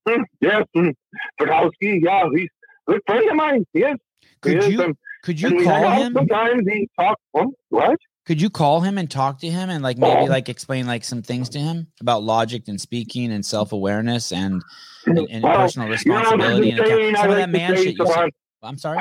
Mm, 0.08 0.24
yes, 0.40 0.64
mm. 0.76 0.94
Fikowski, 1.40 2.02
yeah, 2.02 2.24
he's 2.34 2.50
a 2.88 2.92
good 2.94 3.02
friend 3.06 3.30
of 3.30 3.36
mine. 3.36 3.66
Yes, 3.74 3.98
he 4.22 4.28
Could 4.42 4.58
is. 4.58 4.70
you 4.70 4.96
could 5.24 5.40
you 5.40 5.64
call 5.64 5.92
him? 5.92 6.14
Sometimes 6.14 6.64
he 6.66 6.90
talks. 6.98 7.22
Oh, 7.34 7.54
what? 7.70 8.00
Could 8.26 8.42
you 8.42 8.50
call 8.50 8.82
him 8.82 8.98
and 8.98 9.12
talk 9.12 9.40
to 9.40 9.50
him 9.50 9.70
and 9.70 9.84
like 9.84 9.98
maybe 9.98 10.22
um. 10.22 10.30
like 10.30 10.48
explain 10.48 10.88
like 10.88 11.04
some 11.04 11.22
things 11.22 11.50
to 11.50 11.60
him 11.60 11.88
about 12.00 12.24
logic 12.24 12.64
and 12.68 12.80
speaking 12.80 13.32
and 13.32 13.46
self 13.46 13.72
awareness 13.74 14.32
and 14.32 14.62
and, 15.06 15.20
and 15.30 15.44
Well, 15.44 15.58
personal 15.58 15.88
you 15.88 15.92
know, 16.06 16.20
responsibility 16.20 16.70
and 16.72 16.80
some 16.80 16.90
I 16.90 17.24
of 17.26 17.30
like 17.32 17.38
that 17.40 17.50
man 17.50 17.76
shit. 17.76 17.98
You 17.98 18.08
said. 18.08 18.30
I'm 18.62 18.78
sorry. 18.78 19.00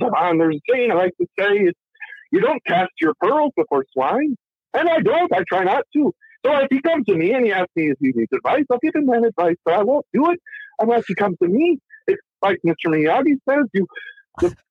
Sevan, 0.00 0.38
there's 0.38 0.56
a 0.56 0.60
saying 0.72 0.92
I 0.92 0.94
like 0.94 1.16
to 1.20 1.26
say 1.38 1.52
is 1.54 1.74
you 2.30 2.40
don't 2.40 2.64
cast 2.64 2.90
your 3.00 3.14
pearls 3.20 3.52
before 3.56 3.84
swine. 3.92 4.36
And 4.74 4.88
I 4.88 5.00
don't. 5.00 5.32
I 5.34 5.42
try 5.48 5.64
not 5.64 5.84
to. 5.94 6.14
So 6.44 6.56
if 6.56 6.68
he 6.70 6.80
comes 6.80 7.04
to 7.06 7.14
me 7.14 7.32
and 7.32 7.44
he 7.44 7.52
asks 7.52 7.70
me 7.76 7.90
if 7.90 7.98
he 8.00 8.12
needs 8.14 8.32
advice, 8.32 8.64
I'll 8.70 8.78
give 8.78 8.94
him 8.94 9.06
that 9.06 9.24
advice, 9.24 9.56
but 9.64 9.74
I 9.74 9.82
won't 9.82 10.06
do 10.12 10.30
it 10.30 10.40
unless 10.80 11.06
he 11.06 11.14
comes 11.14 11.36
to 11.42 11.48
me. 11.48 11.78
It's 12.06 12.20
like 12.40 12.58
Mr. 12.66 12.86
Miyagi 12.86 13.36
says, 13.48 13.66
you 13.74 13.86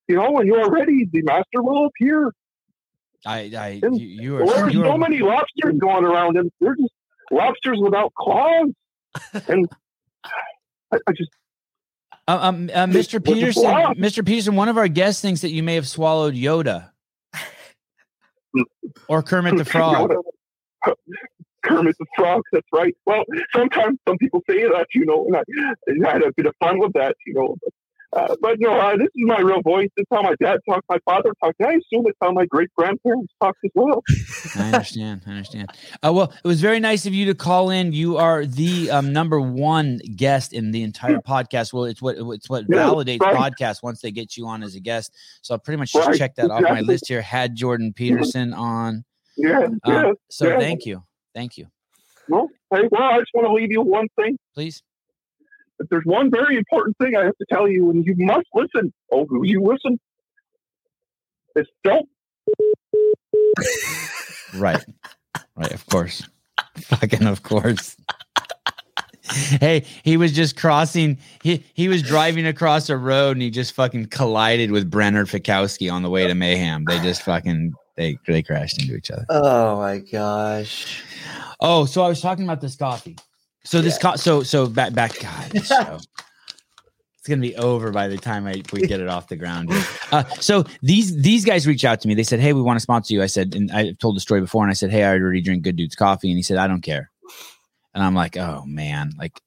you 0.07 0.15
know, 0.15 0.31
when 0.31 0.47
you 0.47 0.55
are 0.55 0.69
ready, 0.69 1.07
the 1.11 1.21
master 1.21 1.61
will 1.61 1.85
appear. 1.85 2.31
I 3.25 3.51
I 3.57 3.79
And 3.83 3.99
you, 3.99 4.07
you 4.07 4.35
are 4.37 4.45
there's 4.45 4.73
you 4.73 4.83
so 4.83 4.91
are 4.91 4.97
many 4.97 5.19
lobsters 5.19 5.75
going 5.77 6.05
around, 6.05 6.37
and 6.37 6.51
they're 6.59 6.75
just 6.75 6.93
lobsters 7.31 7.79
without 7.79 8.13
claws. 8.15 8.69
And 9.47 9.67
I, 10.23 10.97
I 11.07 11.11
just 11.11 11.31
Uh, 12.27 12.39
um, 12.41 12.69
uh, 12.73 12.85
Mr. 12.85 13.23
Peterson. 13.23 13.63
Mr. 13.63 14.25
Peterson, 14.25 14.55
one 14.55 14.69
of 14.69 14.77
our 14.77 14.87
guests 14.87 15.21
thinks 15.21 15.41
that 15.41 15.51
you 15.51 15.63
may 15.63 15.75
have 15.75 15.87
swallowed 15.87 16.33
Yoda 16.33 16.91
or 19.07 19.21
Kermit 19.21 19.57
the 19.57 19.65
Frog. 19.65 20.13
Kermit 21.63 21.95
the 21.99 22.05
Frog. 22.15 22.41
That's 22.51 22.67
right. 22.73 22.95
Well, 23.05 23.23
sometimes 23.53 23.99
some 24.07 24.17
people 24.17 24.41
say 24.49 24.63
that, 24.63 24.87
you 24.93 25.05
know, 25.05 25.25
and 25.27 25.35
I, 25.37 25.43
and 25.87 26.05
I 26.05 26.13
had 26.13 26.23
a 26.23 26.31
bit 26.33 26.45
of 26.45 26.55
fun 26.59 26.79
with 26.79 26.93
that, 26.93 27.15
you 27.25 27.33
know. 27.33 27.55
But, 27.61 27.73
uh, 28.13 28.35
but 28.41 28.59
no, 28.59 28.73
uh, 28.79 28.97
this 28.97 29.07
is 29.07 29.11
my 29.25 29.39
real 29.39 29.61
voice. 29.61 29.89
This 29.95 30.03
is 30.03 30.07
how 30.11 30.21
my 30.21 30.35
dad 30.41 30.59
talked, 30.67 30.83
my 30.89 30.97
father 31.05 31.31
talked. 31.43 31.55
and 31.59 31.69
I 31.69 31.71
assume 31.73 32.05
it's 32.07 32.17
how 32.21 32.31
my 32.31 32.45
great 32.45 32.69
grandparents 32.77 33.33
talked 33.41 33.59
as 33.63 33.71
well. 33.75 34.03
I 34.55 34.67
understand. 34.73 35.21
I 35.25 35.29
understand. 35.31 35.71
Uh, 36.05 36.11
well, 36.13 36.33
it 36.43 36.47
was 36.47 36.59
very 36.61 36.79
nice 36.79 37.05
of 37.05 37.13
you 37.13 37.25
to 37.27 37.35
call 37.35 37.69
in. 37.69 37.93
You 37.93 38.17
are 38.17 38.45
the 38.45 38.89
um, 38.91 39.13
number 39.13 39.39
one 39.39 39.99
guest 40.15 40.51
in 40.53 40.71
the 40.71 40.83
entire 40.83 41.19
podcast. 41.19 41.71
Well, 41.73 41.85
it's 41.85 42.01
what 42.01 42.17
it's 42.17 42.49
what 42.49 42.65
Yeah, 42.69 42.77
validates 42.79 43.21
right. 43.21 43.53
podcasts 43.53 43.81
once 43.81 44.01
they 44.01 44.11
get 44.11 44.35
you 44.35 44.47
on 44.47 44.61
as 44.63 44.75
a 44.75 44.79
guest. 44.79 45.13
So 45.41 45.55
I 45.55 45.57
pretty 45.57 45.77
much 45.77 45.93
just 45.93 46.07
Right, 46.07 46.17
checked 46.17 46.35
that 46.37 46.51
off 46.51 46.61
my 46.63 46.81
list 46.81 47.07
here. 47.07 47.21
Had 47.21 47.55
Jordan 47.55 47.93
Peterson 47.93 48.53
on. 48.53 49.05
Yeah, 49.37 49.59
Um, 49.65 49.79
yeah. 49.85 50.11
so 50.29 50.49
yeah. 50.49 50.59
thank 50.59 50.85
you, 50.85 51.03
thank 51.33 51.57
you. 51.57 51.67
Hey, 52.73 52.87
well, 52.89 53.03
I 53.03 53.19
just 53.19 53.31
want 53.33 53.47
to 53.47 53.53
leave 53.53 53.71
you 53.71 53.81
one 53.81 54.07
thing. 54.17 54.37
Please. 54.53 54.81
But 55.81 55.89
there's 55.89 56.05
one 56.05 56.29
very 56.29 56.57
important 56.57 56.95
thing 56.99 57.15
I 57.15 57.25
have 57.25 57.35
to 57.37 57.45
tell 57.49 57.67
you, 57.67 57.89
and 57.89 58.05
you 58.05 58.13
must 58.19 58.45
listen. 58.53 58.93
Oh, 59.11 59.25
who 59.25 59.43
you 59.43 59.63
listen? 59.63 59.99
It's 61.55 61.71
don't 61.83 62.07
Right. 64.53 64.85
Right. 65.55 65.71
Of 65.73 65.87
course. 65.87 66.21
Fucking 66.77 67.25
of 67.25 67.41
course. 67.41 67.97
hey, 69.59 69.83
he 70.03 70.17
was 70.17 70.33
just 70.33 70.55
crossing. 70.55 71.17
He 71.41 71.65
he 71.73 71.87
was 71.87 72.03
driving 72.03 72.45
across 72.45 72.87
a 72.87 72.95
road 72.95 73.37
and 73.37 73.41
he 73.41 73.49
just 73.49 73.73
fucking 73.73 74.05
collided 74.09 74.69
with 74.69 74.87
Brenner 74.87 75.25
Fikowski 75.25 75.91
on 75.91 76.03
the 76.03 76.11
way 76.11 76.27
to 76.27 76.35
Mayhem. 76.35 76.85
They 76.85 76.99
just 76.99 77.23
fucking 77.23 77.73
they 77.97 78.19
they 78.27 78.43
crashed 78.43 78.79
into 78.79 78.95
each 78.95 79.09
other. 79.09 79.25
Oh 79.29 79.77
my 79.77 79.97
gosh. 79.97 81.01
Oh, 81.59 81.85
so 81.85 82.03
I 82.03 82.07
was 82.07 82.21
talking 82.21 82.43
about 82.43 82.61
this 82.61 82.75
coffee. 82.75 83.17
So 83.63 83.81
this 83.81 83.97
co- 83.97 84.15
so 84.15 84.43
so 84.43 84.67
back 84.67 84.93
back 84.93 85.19
God, 85.21 85.51
it's 87.21 87.27
gonna 87.27 87.41
be 87.41 87.55
over 87.55 87.91
by 87.91 88.07
the 88.07 88.17
time 88.17 88.47
I 88.47 88.63
we 88.73 88.81
get 88.81 88.99
it 88.99 89.07
off 89.07 89.27
the 89.27 89.35
ground. 89.35 89.69
Uh, 90.11 90.23
so 90.39 90.63
these 90.81 91.15
these 91.21 91.45
guys 91.45 91.67
reached 91.67 91.85
out 91.85 92.01
to 92.01 92.07
me. 92.07 92.15
They 92.15 92.23
said, 92.23 92.39
"Hey, 92.39 92.53
we 92.53 92.61
want 92.61 92.77
to 92.77 92.81
sponsor 92.81 93.13
you." 93.13 93.21
I 93.21 93.27
said, 93.27 93.53
and 93.53 93.71
I 93.71 93.91
told 93.93 94.15
the 94.15 94.19
story 94.19 94.41
before, 94.41 94.63
and 94.63 94.71
I 94.71 94.73
said, 94.73 94.89
"Hey, 94.89 95.03
I 95.03 95.11
already 95.11 95.41
drink 95.41 95.63
Good 95.63 95.75
Dude's 95.75 95.95
coffee," 95.95 96.29
and 96.29 96.37
he 96.37 96.41
said, 96.41 96.57
"I 96.57 96.67
don't 96.67 96.81
care." 96.81 97.11
And 97.93 98.03
I'm 98.03 98.15
like, 98.15 98.37
"Oh 98.37 98.63
man, 98.65 99.11
like." 99.17 99.39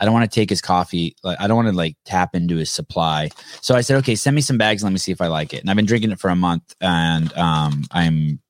I 0.00 0.04
don't 0.04 0.12
want 0.12 0.28
to 0.28 0.34
take 0.34 0.50
his 0.50 0.60
coffee. 0.60 1.14
Like 1.22 1.40
I 1.40 1.46
don't 1.46 1.54
want 1.54 1.68
to 1.68 1.72
like 1.72 1.96
tap 2.04 2.34
into 2.34 2.56
his 2.56 2.68
supply. 2.68 3.30
So 3.60 3.76
I 3.76 3.80
said, 3.80 3.96
okay, 3.98 4.16
send 4.16 4.34
me 4.34 4.42
some 4.42 4.58
bags. 4.58 4.82
Let 4.82 4.92
me 4.92 4.98
see 4.98 5.12
if 5.12 5.20
I 5.20 5.28
like 5.28 5.54
it. 5.54 5.60
And 5.60 5.70
I've 5.70 5.76
been 5.76 5.86
drinking 5.86 6.10
it 6.10 6.18
for 6.18 6.30
a 6.30 6.34
month, 6.34 6.74
and 6.80 7.32
um, 7.34 7.84
I'm. 7.92 8.40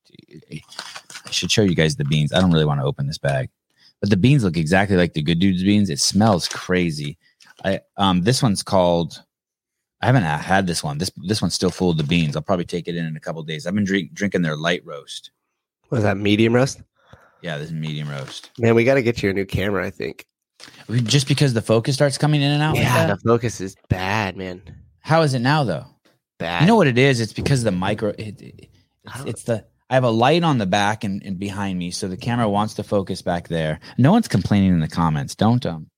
I 0.46 1.31
should 1.31 1.50
show 1.50 1.61
you 1.61 1.74
guys 1.74 1.96
the 1.96 2.07
beans. 2.07 2.33
I 2.33 2.40
don't 2.40 2.50
really 2.50 2.64
want 2.64 2.81
to 2.81 2.87
open 2.87 3.07
this 3.07 3.18
bag, 3.18 3.50
but 4.01 4.11
the 4.11 4.17
beans 4.17 4.45
look 4.45 4.57
exactly 4.57 4.97
like 4.97 5.15
the 5.15 5.23
Good 5.23 5.39
Dude's 5.39 5.63
beans. 5.63 5.91
It 5.91 6.01
smells 6.01 6.49
crazy. 6.49 7.19
I 7.65 7.81
um, 7.97 8.23
this 8.23 8.43
one's 8.43 8.63
called. 8.63 9.23
I 10.01 10.07
haven't 10.07 10.23
had 10.23 10.67
this 10.67 10.85
one. 10.85 10.99
This 10.99 11.11
this 11.27 11.43
one's 11.43 11.55
still 11.55 11.71
full 11.71 11.91
of 11.91 11.97
the 11.97 12.05
beans. 12.05 12.37
I'll 12.37 12.43
probably 12.43 12.65
take 12.65 12.87
it 12.89 12.95
in 12.97 13.05
in 13.05 13.17
a 13.17 13.21
couple 13.21 13.43
days. 13.43 13.67
I've 13.67 13.75
been 13.75 13.85
drink, 13.85 14.13
drinking 14.15 14.43
their 14.43 14.57
light 14.57 14.83
roast. 14.85 15.33
Was 15.91 16.03
that 16.05 16.17
medium 16.17 16.55
roast? 16.55 16.83
Yeah, 17.43 17.59
this 17.59 17.69
is 17.69 17.73
medium 17.75 18.09
roast. 18.09 18.51
Man, 18.59 18.75
we 18.75 18.85
got 18.85 18.95
to 18.95 19.03
get 19.03 19.23
you 19.23 19.31
a 19.31 19.33
new 19.33 19.47
camera. 19.47 19.85
I 19.85 19.91
think. 19.91 20.27
Just 21.05 21.29
because 21.29 21.55
the 21.55 21.63
focus 21.63 21.95
starts 21.95 22.19
coming 22.19 22.43
in 22.43 22.51
and 22.51 22.63
out. 22.63 22.77
yeah, 22.77 23.07
that? 23.07 23.19
the 23.23 23.29
focus 23.29 23.61
is 23.61 23.77
bad, 23.89 24.37
man. 24.37 24.61
How 25.01 25.23
is 25.23 25.35
it 25.35 25.39
now 25.41 25.65
though? 25.65 25.87
Bad. 26.39 26.61
You 26.63 26.67
know 26.69 26.77
what 26.77 26.87
it 26.87 26.99
is? 26.99 27.21
It's 27.21 27.33
because 27.33 27.65
the 27.65 27.71
micro. 27.73 28.11
It, 28.11 28.41
it- 28.41 28.69
it's, 29.05 29.25
it's 29.25 29.43
the. 29.45 29.65
I 29.90 29.94
have 29.94 30.05
a 30.05 30.11
light 30.11 30.44
on 30.44 30.59
the 30.59 30.66
back 30.66 31.03
and, 31.05 31.22
and 31.22 31.38
behind 31.38 31.79
me, 31.79 31.90
so 31.90 32.09
the 32.09 32.16
camera 32.16 32.48
wants 32.48 32.74
to 32.74 32.83
focus 32.83 33.22
back 33.22 33.48
there. 33.48 33.81
No 33.96 34.12
one's 34.12 34.29
complaining 34.29 34.72
in 34.72 34.81
the 34.81 34.88
comments. 34.88 35.35
Don't 35.35 35.64
um, 35.64 35.88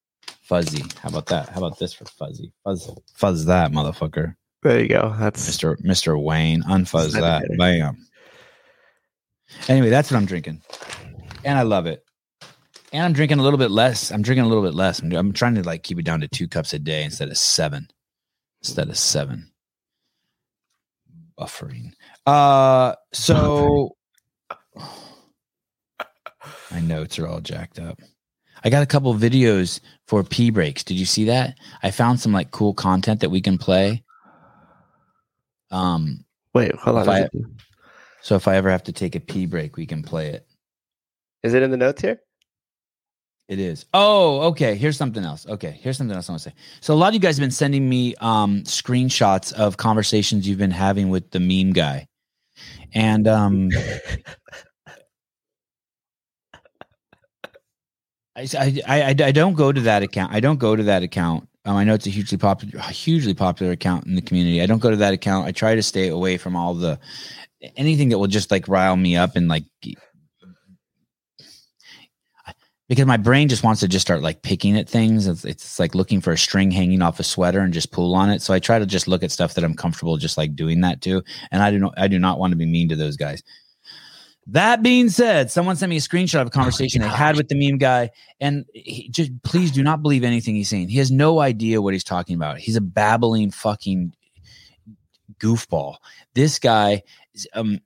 fuzzy. 0.43 0.85
How 1.03 1.09
about 1.09 1.27
that? 1.27 1.49
How 1.49 1.59
about 1.59 1.79
this 1.79 1.93
for 1.93 2.05
fuzzy? 2.05 2.53
Fuzz, 2.63 2.89
fuzz 3.15 3.47
that 3.47 3.73
motherfucker, 3.73 4.37
There 4.63 4.81
you 4.81 4.89
go. 4.89 5.15
That's 5.19 5.47
Mister 5.47 5.79
Mister 5.81 6.19
Wayne. 6.19 6.63
Unfuzz 6.65 7.13
that. 7.13 7.43
better. 7.43 7.57
Bam. 7.57 8.07
Anyway, 9.69 9.89
that's 9.89 10.11
what 10.11 10.19
I'm 10.19 10.27
drinking, 10.27 10.61
and 11.45 11.59
I 11.59 11.63
love 11.63 11.87
it. 11.87 12.05
And 12.93 13.03
I'm 13.05 13.13
drinking 13.13 13.39
a 13.39 13.43
little 13.43 13.59
bit 13.59 13.71
less. 13.71 14.13
I'm 14.13 14.23
drinking 14.23 14.45
a 14.45 14.49
little 14.49 14.63
bit 14.65 14.75
less. 14.75 15.01
I'm, 15.01 15.13
I'm 15.13 15.33
trying 15.33 15.55
to 15.55 15.63
like 15.63 15.83
keep 15.83 15.99
it 15.99 16.05
down 16.05 16.21
to 16.21 16.29
two 16.29 16.47
cups 16.47 16.75
a 16.75 16.79
day 16.79 17.05
instead 17.05 17.29
of 17.29 17.39
seven. 17.39 17.89
Instead 18.63 18.89
of 18.89 18.99
seven. 18.99 19.51
Buffering. 21.41 21.93
Uh 22.27 22.95
so 23.13 23.97
my 26.71 26.81
notes 26.81 27.19
are 27.19 27.27
all 27.27 27.41
jacked 27.41 27.79
up. 27.79 27.99
I 28.63 28.69
got 28.69 28.83
a 28.83 28.87
couple 28.87 29.15
videos 29.15 29.81
for 30.07 30.23
pee 30.23 30.51
breaks. 30.51 30.85
Did 30.85 30.99
you 30.99 31.07
see 31.07 31.25
that? 31.25 31.57
I 31.83 31.91
found 31.91 32.21
some 32.21 32.33
like 32.33 32.51
cool 32.51 32.75
content 32.75 33.21
that 33.21 33.31
we 33.31 33.41
can 33.41 33.57
play. 33.57 34.03
Um, 35.71 36.25
wait. 36.53 36.75
Hold 36.75 36.99
on. 36.99 37.09
I- 37.09 37.29
so 38.23 38.35
if 38.35 38.47
I 38.47 38.57
ever 38.57 38.71
have 38.71 38.83
to 38.85 38.93
take 38.93 39.15
a 39.15 39.21
pee 39.21 39.47
break, 39.47 39.79
we 39.79 39.87
can 39.87 40.03
play 40.03 40.29
it. 40.29 40.47
Is 41.43 41.55
it 41.55 41.63
in 41.63 41.71
the 41.71 41.79
notes 41.79 42.03
here? 42.03 42.21
It 43.51 43.59
is. 43.59 43.85
Oh, 43.93 44.43
okay. 44.51 44.77
Here's 44.77 44.97
something 44.97 45.25
else. 45.25 45.45
Okay, 45.45 45.77
here's 45.83 45.99
something 45.99 46.15
else 46.15 46.29
I 46.29 46.33
want 46.33 46.43
to 46.45 46.51
say. 46.51 46.55
So 46.81 46.95
a 46.95 46.97
lot 46.97 47.09
of 47.09 47.15
you 47.15 47.21
guys 47.21 47.37
have 47.37 47.43
been 47.43 47.51
sending 47.51 47.89
me 47.89 48.15
um, 48.21 48.63
screenshots 48.63 49.53
of 49.55 49.77
conversations 49.77 50.47
you've 50.47 50.59
been 50.59 50.71
having 50.71 51.09
with 51.09 51.33
the 51.33 51.41
meme 51.41 51.73
guy, 51.73 52.07
and 52.95 53.27
um, 53.27 53.71
I, 58.37 58.47
I, 58.57 58.83
I, 58.87 59.09
I 59.19 59.33
don't 59.33 59.55
go 59.55 59.73
to 59.73 59.81
that 59.81 60.05
account. 60.05 60.33
I 60.33 60.39
don't 60.39 60.61
go 60.61 60.77
to 60.77 60.85
that 60.85 61.03
account. 61.03 61.49
Um, 61.65 61.77
I 61.77 61.83
know 61.83 61.95
it's 61.95 62.07
a 62.07 62.11
hugely 62.11 62.39
popular, 62.39 62.81
hugely 62.85 63.35
popular 63.35 63.73
account 63.73 64.07
in 64.07 64.15
the 64.15 64.23
community. 64.23 64.63
I 64.63 64.67
don't 64.67 64.79
go 64.79 64.91
to 64.91 64.97
that 64.97 65.13
account. 65.13 65.49
I 65.49 65.53
try 65.53 65.75
to 65.75 65.83
stay 65.83 66.07
away 66.07 66.37
from 66.37 66.55
all 66.55 66.75
the 66.75 67.01
anything 67.77 68.11
that 68.11 68.19
will 68.19 68.29
just 68.29 68.53
like 68.53 68.69
rile 68.69 68.97
me 68.97 69.17
up 69.17 69.35
and 69.35 69.49
like 69.49 69.65
because 72.91 73.07
my 73.07 73.17
brain 73.17 73.49
just 73.49 73.63
wants 73.63 73.79
to 73.79 73.87
just 73.87 74.05
start 74.05 74.21
like 74.21 74.43
picking 74.43 74.77
at 74.77 74.89
things. 74.89 75.29
It's, 75.29 75.45
it's 75.45 75.79
like 75.79 75.95
looking 75.95 76.21
for 76.21 76.33
a 76.33 76.37
string 76.37 76.73
hanging 76.73 77.03
off 77.03 77.21
a 77.21 77.23
sweater 77.23 77.61
and 77.61 77.73
just 77.73 77.93
pull 77.93 78.17
on 78.17 78.31
it. 78.31 78.43
So 78.43 78.53
I 78.53 78.59
try 78.59 78.81
to 78.81 78.85
just 78.85 79.07
look 79.07 79.23
at 79.23 79.31
stuff 79.31 79.55
that 79.55 79.63
I'm 79.63 79.77
comfortable 79.77 80.17
just 80.17 80.37
like 80.37 80.57
doing 80.57 80.81
that 80.81 81.01
too. 81.01 81.23
And 81.53 81.63
I 81.63 81.71
do 81.71 81.79
not, 81.79 81.95
I 81.97 82.09
do 82.09 82.19
not 82.19 82.41
want 82.41 82.51
to 82.51 82.57
be 82.57 82.67
mean 82.67 82.89
to 82.89 82.97
those 82.97 83.17
guys. 83.17 83.45
That 84.49 84.83
being 84.83 85.09
said, 85.09 85.53
someone 85.53 85.77
sent 85.77 85.89
me 85.89 85.99
a 85.99 86.01
screenshot 86.01 86.41
of 86.41 86.49
a 86.49 86.51
conversation 86.51 87.01
I 87.01 87.07
had 87.07 87.37
with 87.37 87.47
the 87.47 87.55
meme 87.55 87.79
guy, 87.79 88.11
and 88.41 88.65
he 88.75 89.09
just 89.09 89.31
please 89.45 89.71
do 89.71 89.85
not 89.85 90.03
believe 90.03 90.25
anything 90.25 90.57
he's 90.57 90.69
saying. 90.69 90.89
He 90.89 90.99
has 90.99 91.13
no 91.13 91.39
idea 91.39 91.81
what 91.81 91.95
he's 91.95 92.03
talking 92.03 92.35
about. 92.35 92.59
He's 92.59 92.75
a 92.75 92.81
babbling 92.81 93.53
fucking 93.53 94.13
goofball. 95.39 95.99
This 96.35 96.59
guy, 96.59 97.05
um, 97.55 97.79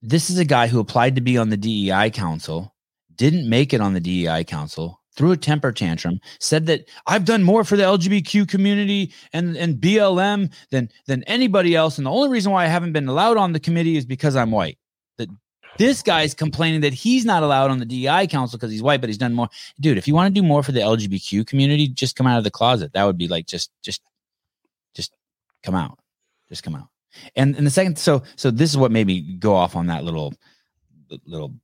this 0.00 0.30
is 0.30 0.38
a 0.38 0.46
guy 0.46 0.68
who 0.68 0.80
applied 0.80 1.16
to 1.16 1.20
be 1.20 1.36
on 1.36 1.50
the 1.50 1.58
DEI 1.58 2.08
council, 2.10 2.74
didn't 3.18 3.48
make 3.48 3.74
it 3.74 3.82
on 3.82 3.92
the 3.92 4.00
DEI 4.00 4.44
council, 4.44 5.00
threw 5.14 5.32
a 5.32 5.36
temper 5.36 5.72
tantrum, 5.72 6.20
said 6.40 6.66
that 6.66 6.88
I've 7.06 7.26
done 7.26 7.42
more 7.42 7.64
for 7.64 7.76
the 7.76 7.82
LGBTQ 7.82 8.48
community 8.48 9.12
and 9.34 9.56
and 9.56 9.76
BLM 9.76 10.50
than 10.70 10.88
than 11.06 11.24
anybody 11.24 11.74
else, 11.74 11.98
and 11.98 12.06
the 12.06 12.10
only 12.10 12.30
reason 12.30 12.52
why 12.52 12.64
I 12.64 12.68
haven't 12.68 12.92
been 12.92 13.08
allowed 13.08 13.36
on 13.36 13.52
the 13.52 13.60
committee 13.60 13.96
is 13.98 14.06
because 14.06 14.36
I'm 14.36 14.52
white. 14.52 14.78
That 15.18 15.28
this 15.76 16.02
guy's 16.02 16.32
complaining 16.32 16.80
that 16.82 16.94
he's 16.94 17.24
not 17.24 17.42
allowed 17.42 17.70
on 17.70 17.80
the 17.80 17.84
DEI 17.84 18.28
council 18.28 18.56
because 18.56 18.70
he's 18.70 18.82
white, 18.82 19.00
but 19.00 19.10
he's 19.10 19.18
done 19.18 19.34
more. 19.34 19.48
Dude, 19.80 19.98
if 19.98 20.08
you 20.08 20.14
want 20.14 20.32
to 20.32 20.40
do 20.40 20.46
more 20.46 20.62
for 20.62 20.72
the 20.72 20.80
LGBTQ 20.80 21.46
community, 21.46 21.88
just 21.88 22.16
come 22.16 22.26
out 22.26 22.38
of 22.38 22.44
the 22.44 22.50
closet. 22.50 22.92
That 22.94 23.04
would 23.04 23.18
be 23.18 23.28
like 23.28 23.46
just 23.46 23.70
just 23.82 24.00
just 24.94 25.12
come 25.62 25.74
out. 25.74 25.98
Just 26.48 26.62
come 26.62 26.76
out. 26.76 26.88
And 27.34 27.56
and 27.56 27.66
the 27.66 27.70
second, 27.70 27.98
so 27.98 28.22
so 28.36 28.52
this 28.52 28.70
is 28.70 28.76
what 28.76 28.92
made 28.92 29.08
me 29.08 29.20
go 29.20 29.54
off 29.56 29.74
on 29.74 29.88
that 29.88 30.04
little 30.04 30.32
little 31.26 31.54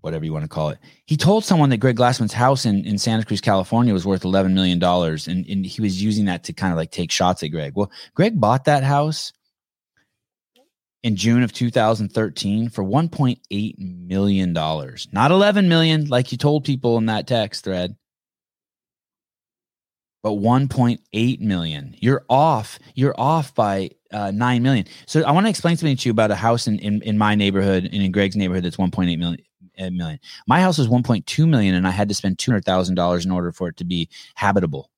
whatever 0.00 0.24
you 0.24 0.32
want 0.32 0.44
to 0.44 0.48
call 0.48 0.68
it. 0.68 0.78
He 1.06 1.16
told 1.16 1.44
someone 1.44 1.70
that 1.70 1.78
Greg 1.78 1.96
Glassman's 1.96 2.32
house 2.32 2.64
in, 2.64 2.84
in 2.84 2.98
Santa 2.98 3.24
Cruz, 3.24 3.40
California 3.40 3.92
was 3.92 4.06
worth 4.06 4.22
$11 4.22 4.52
million. 4.52 4.82
And, 4.82 5.46
and 5.46 5.66
he 5.66 5.80
was 5.80 6.02
using 6.02 6.26
that 6.26 6.44
to 6.44 6.52
kind 6.52 6.72
of 6.72 6.76
like 6.76 6.90
take 6.90 7.10
shots 7.10 7.42
at 7.42 7.48
Greg. 7.48 7.72
Well, 7.74 7.90
Greg 8.14 8.40
bought 8.40 8.64
that 8.66 8.84
house 8.84 9.32
in 11.02 11.16
June 11.16 11.42
of 11.42 11.52
2013 11.52 12.68
for 12.68 12.82
$1.8 12.82 13.78
million. 13.78 14.52
Not 14.52 15.30
11 15.30 15.68
million, 15.68 16.06
like 16.08 16.32
you 16.32 16.38
told 16.38 16.64
people 16.64 16.98
in 16.98 17.06
that 17.06 17.26
text 17.28 17.62
thread, 17.62 17.96
but 20.22 20.32
1.8 20.32 21.40
million. 21.40 21.94
You're 22.00 22.24
off. 22.28 22.80
You're 22.96 23.14
off 23.16 23.54
by 23.54 23.90
uh, 24.10 24.32
9 24.32 24.62
million. 24.64 24.86
So 25.06 25.22
I 25.22 25.30
want 25.30 25.46
to 25.46 25.50
explain 25.50 25.76
something 25.76 25.96
to 25.96 26.08
you 26.08 26.10
about 26.10 26.32
a 26.32 26.34
house 26.34 26.66
in, 26.66 26.80
in, 26.80 27.02
in 27.02 27.16
my 27.16 27.36
neighborhood 27.36 27.84
and 27.84 28.02
in 28.02 28.10
Greg's 28.10 28.34
neighborhood 28.34 28.64
that's 28.64 28.76
1.8 28.76 29.16
million. 29.16 29.45
Million. 29.78 30.18
My 30.46 30.60
house 30.60 30.78
was 30.78 30.88
1.2 30.88 31.48
million, 31.48 31.74
and 31.74 31.86
I 31.86 31.90
had 31.90 32.08
to 32.08 32.14
spend 32.14 32.38
two 32.38 32.50
hundred 32.50 32.64
thousand 32.64 32.94
dollars 32.94 33.24
in 33.24 33.30
order 33.30 33.52
for 33.52 33.68
it 33.68 33.76
to 33.78 33.84
be 33.84 34.08
habitable. 34.34 34.90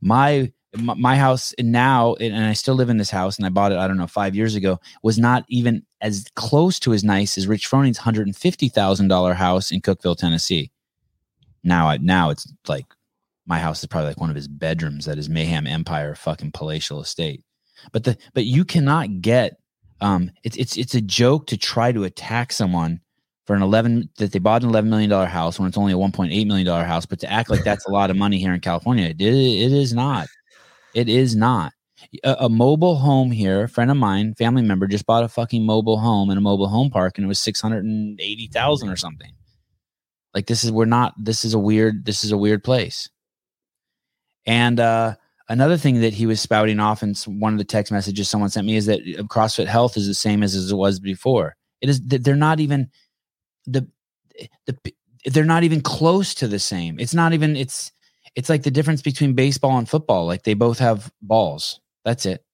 My 0.00 0.52
my, 0.78 1.16
house 1.16 1.54
now, 1.58 2.14
and 2.14 2.44
I 2.44 2.52
still 2.52 2.74
live 2.74 2.90
in 2.90 2.98
this 2.98 3.10
house, 3.10 3.36
and 3.36 3.46
I 3.46 3.48
bought 3.48 3.72
it. 3.72 3.78
I 3.78 3.88
don't 3.88 3.96
know 3.96 4.06
five 4.06 4.34
years 4.34 4.54
ago. 4.54 4.78
Was 5.02 5.18
not 5.18 5.44
even 5.48 5.82
as 6.00 6.26
close 6.34 6.78
to 6.80 6.92
as 6.92 7.04
nice 7.04 7.38
as 7.38 7.46
Rich 7.46 7.66
Froning's 7.66 7.98
hundred 7.98 8.26
and 8.26 8.36
fifty 8.36 8.68
thousand 8.68 9.08
dollar 9.08 9.34
house 9.34 9.70
in 9.70 9.80
Cookeville, 9.80 10.16
Tennessee. 10.16 10.70
Now, 11.64 11.88
I 11.88 11.96
now 11.98 12.30
it's 12.30 12.52
like 12.68 12.86
my 13.46 13.58
house 13.58 13.80
is 13.80 13.86
probably 13.86 14.08
like 14.08 14.20
one 14.20 14.30
of 14.30 14.36
his 14.36 14.48
bedrooms 14.48 15.08
at 15.08 15.16
his 15.16 15.28
Mayhem 15.28 15.66
Empire 15.66 16.14
fucking 16.14 16.52
palatial 16.52 17.00
estate. 17.00 17.42
But 17.92 18.04
the 18.04 18.18
but 18.34 18.44
you 18.44 18.64
cannot 18.64 19.20
get 19.20 19.58
um 20.00 20.30
it's 20.44 20.56
it's 20.56 20.76
it's 20.76 20.94
a 20.94 21.00
joke 21.00 21.46
to 21.48 21.56
try 21.56 21.92
to 21.92 22.04
attack 22.04 22.52
someone 22.52 23.00
for 23.46 23.54
an 23.54 23.62
11 23.62 24.10
that 24.18 24.32
they 24.32 24.38
bought 24.38 24.62
an 24.62 24.68
11 24.68 24.90
million 24.90 25.08
dollar 25.08 25.26
house 25.26 25.58
when 25.58 25.68
it's 25.68 25.78
only 25.78 25.92
a 25.92 25.96
1.8 25.96 26.46
million 26.46 26.66
dollar 26.66 26.84
house 26.84 27.06
but 27.06 27.20
to 27.20 27.30
act 27.30 27.48
like 27.48 27.64
that's 27.64 27.86
a 27.86 27.90
lot 27.90 28.10
of 28.10 28.16
money 28.16 28.38
here 28.38 28.52
in 28.52 28.60
California 28.60 29.06
it, 29.06 29.20
it 29.20 29.72
is 29.72 29.94
not. 29.94 30.26
It 30.94 31.08
is 31.08 31.36
not. 31.36 31.72
A, 32.24 32.36
a 32.40 32.48
mobile 32.48 32.96
home 32.96 33.30
here 33.30 33.64
a 33.64 33.68
friend 33.68 33.90
of 33.90 33.96
mine 33.96 34.34
family 34.34 34.62
member 34.62 34.86
just 34.86 35.06
bought 35.06 35.24
a 35.24 35.28
fucking 35.28 35.64
mobile 35.64 35.98
home 35.98 36.30
in 36.30 36.38
a 36.38 36.40
mobile 36.42 36.68
home 36.68 36.90
park 36.90 37.16
and 37.16 37.24
it 37.24 37.28
was 37.28 37.38
680,000 37.38 38.88
or 38.88 38.96
something. 38.96 39.32
Like 40.34 40.46
this 40.46 40.64
is 40.64 40.72
we're 40.72 40.84
not 40.84 41.14
this 41.16 41.44
is 41.44 41.54
a 41.54 41.58
weird 41.58 42.04
this 42.04 42.24
is 42.24 42.32
a 42.32 42.36
weird 42.36 42.64
place. 42.64 43.08
And 44.44 44.80
uh 44.80 45.14
another 45.48 45.76
thing 45.76 46.00
that 46.00 46.12
he 46.12 46.26
was 46.26 46.40
spouting 46.40 46.80
off 46.80 47.02
in 47.02 47.14
one 47.26 47.52
of 47.52 47.58
the 47.58 47.64
text 47.64 47.92
messages 47.92 48.28
someone 48.28 48.50
sent 48.50 48.66
me 48.66 48.76
is 48.76 48.86
that 48.86 49.00
uh, 49.00 49.22
CrossFit 49.22 49.66
Health 49.66 49.96
is 49.96 50.06
the 50.06 50.14
same 50.14 50.42
as, 50.42 50.54
as 50.54 50.70
it 50.70 50.76
was 50.76 50.98
before. 50.98 51.56
It 51.80 51.88
is 51.88 52.00
they're 52.00 52.34
not 52.34 52.60
even 52.60 52.90
the 53.66 53.86
the 54.66 54.76
they're 55.26 55.44
not 55.44 55.64
even 55.64 55.80
close 55.80 56.34
to 56.34 56.48
the 56.48 56.58
same. 56.58 56.98
It's 57.00 57.14
not 57.14 57.32
even 57.32 57.56
it's 57.56 57.92
it's 58.34 58.48
like 58.48 58.62
the 58.62 58.70
difference 58.70 59.02
between 59.02 59.34
baseball 59.34 59.78
and 59.78 59.88
football. 59.88 60.26
Like 60.26 60.44
they 60.44 60.54
both 60.54 60.78
have 60.78 61.10
balls. 61.22 61.80
That's 62.04 62.26
it. 62.26 62.44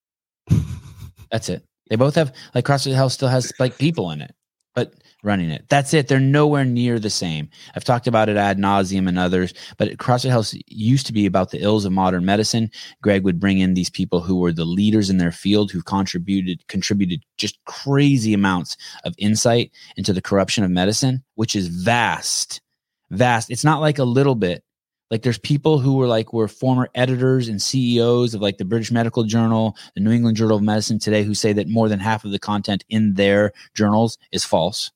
That's 1.31 1.49
it. 1.49 1.63
They 1.89 1.95
both 1.95 2.15
have 2.15 2.33
like 2.55 2.65
CrossFit 2.65 2.95
Health 2.95 3.11
still 3.11 3.27
has 3.27 3.51
like 3.59 3.77
people 3.77 4.11
in 4.11 4.21
it, 4.21 4.33
but 4.73 4.93
running 5.23 5.49
it. 5.49 5.65
That's 5.69 5.93
it. 5.93 6.07
They're 6.07 6.19
nowhere 6.19 6.65
near 6.65 6.99
the 6.99 7.09
same. 7.09 7.49
I've 7.75 7.83
talked 7.83 8.07
about 8.07 8.29
it 8.29 8.37
ad 8.37 8.57
nauseum 8.57 9.07
and 9.07 9.17
others, 9.17 9.53
but 9.77 9.97
CrossFit 9.97 10.29
Health 10.29 10.53
used 10.67 11.05
to 11.07 11.13
be 11.13 11.25
about 11.25 11.51
the 11.51 11.63
ills 11.63 11.85
of 11.85 11.91
modern 11.93 12.25
medicine. 12.25 12.69
Greg 13.01 13.23
would 13.23 13.39
bring 13.39 13.59
in 13.59 13.73
these 13.73 13.89
people 13.89 14.19
who 14.19 14.37
were 14.37 14.51
the 14.51 14.65
leaders 14.65 15.09
in 15.09 15.17
their 15.17 15.31
field 15.31 15.71
who 15.71 15.81
contributed 15.81 16.67
contributed 16.67 17.23
just 17.37 17.63
crazy 17.65 18.33
amounts 18.33 18.77
of 19.05 19.15
insight 19.17 19.71
into 19.95 20.13
the 20.13 20.21
corruption 20.21 20.63
of 20.63 20.71
medicine, 20.71 21.23
which 21.35 21.55
is 21.55 21.67
vast. 21.67 22.61
Vast. 23.09 23.49
It's 23.49 23.63
not 23.63 23.81
like 23.81 23.99
a 23.99 24.03
little 24.03 24.35
bit. 24.35 24.63
Like 25.11 25.21
there's 25.21 25.37
people 25.37 25.77
who 25.77 25.93
were 25.93 26.07
like 26.07 26.33
were 26.33 26.47
former 26.47 26.89
editors 26.95 27.47
and 27.47 27.61
CEOs 27.61 28.33
of 28.33 28.41
like 28.41 28.57
the 28.57 28.65
British 28.65 28.91
Medical 28.91 29.23
Journal, 29.23 29.77
the 29.93 30.01
New 30.01 30.11
England 30.11 30.37
Journal 30.37 30.57
of 30.57 30.63
Medicine 30.63 30.97
today 30.97 31.23
who 31.23 31.35
say 31.35 31.53
that 31.53 31.67
more 31.67 31.87
than 31.87 31.99
half 31.99 32.25
of 32.25 32.31
the 32.31 32.39
content 32.39 32.83
in 32.89 33.13
their 33.13 33.53
journals 33.75 34.17
is 34.31 34.43
false. 34.43 34.91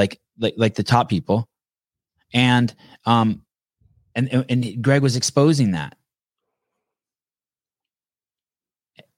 Like 0.00 0.18
like 0.38 0.54
like 0.56 0.74
the 0.74 0.82
top 0.82 1.10
people. 1.10 1.46
And 2.32 2.74
um 3.04 3.42
and 4.14 4.46
and 4.48 4.82
Greg 4.82 5.02
was 5.02 5.16
exposing 5.16 5.72
that. 5.72 5.94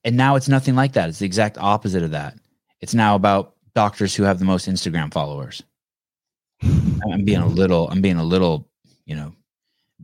And 0.03 0.17
now 0.17 0.35
it's 0.35 0.49
nothing 0.49 0.75
like 0.75 0.93
that. 0.93 1.07
It's 1.07 1.19
the 1.19 1.25
exact 1.25 1.57
opposite 1.57 2.03
of 2.03 2.11
that. 2.11 2.35
It's 2.81 2.93
now 2.93 3.15
about 3.15 3.55
doctors 3.73 4.13
who 4.13 4.23
have 4.23 4.39
the 4.39 4.45
most 4.45 4.67
Instagram 4.67 5.13
followers. 5.13 5.63
I'm 6.61 7.23
being 7.23 7.39
a 7.39 7.47
little 7.47 7.87
I'm 7.89 8.01
being 8.01 8.17
a 8.17 8.23
little, 8.23 8.69
you 9.05 9.15
know, 9.15 9.33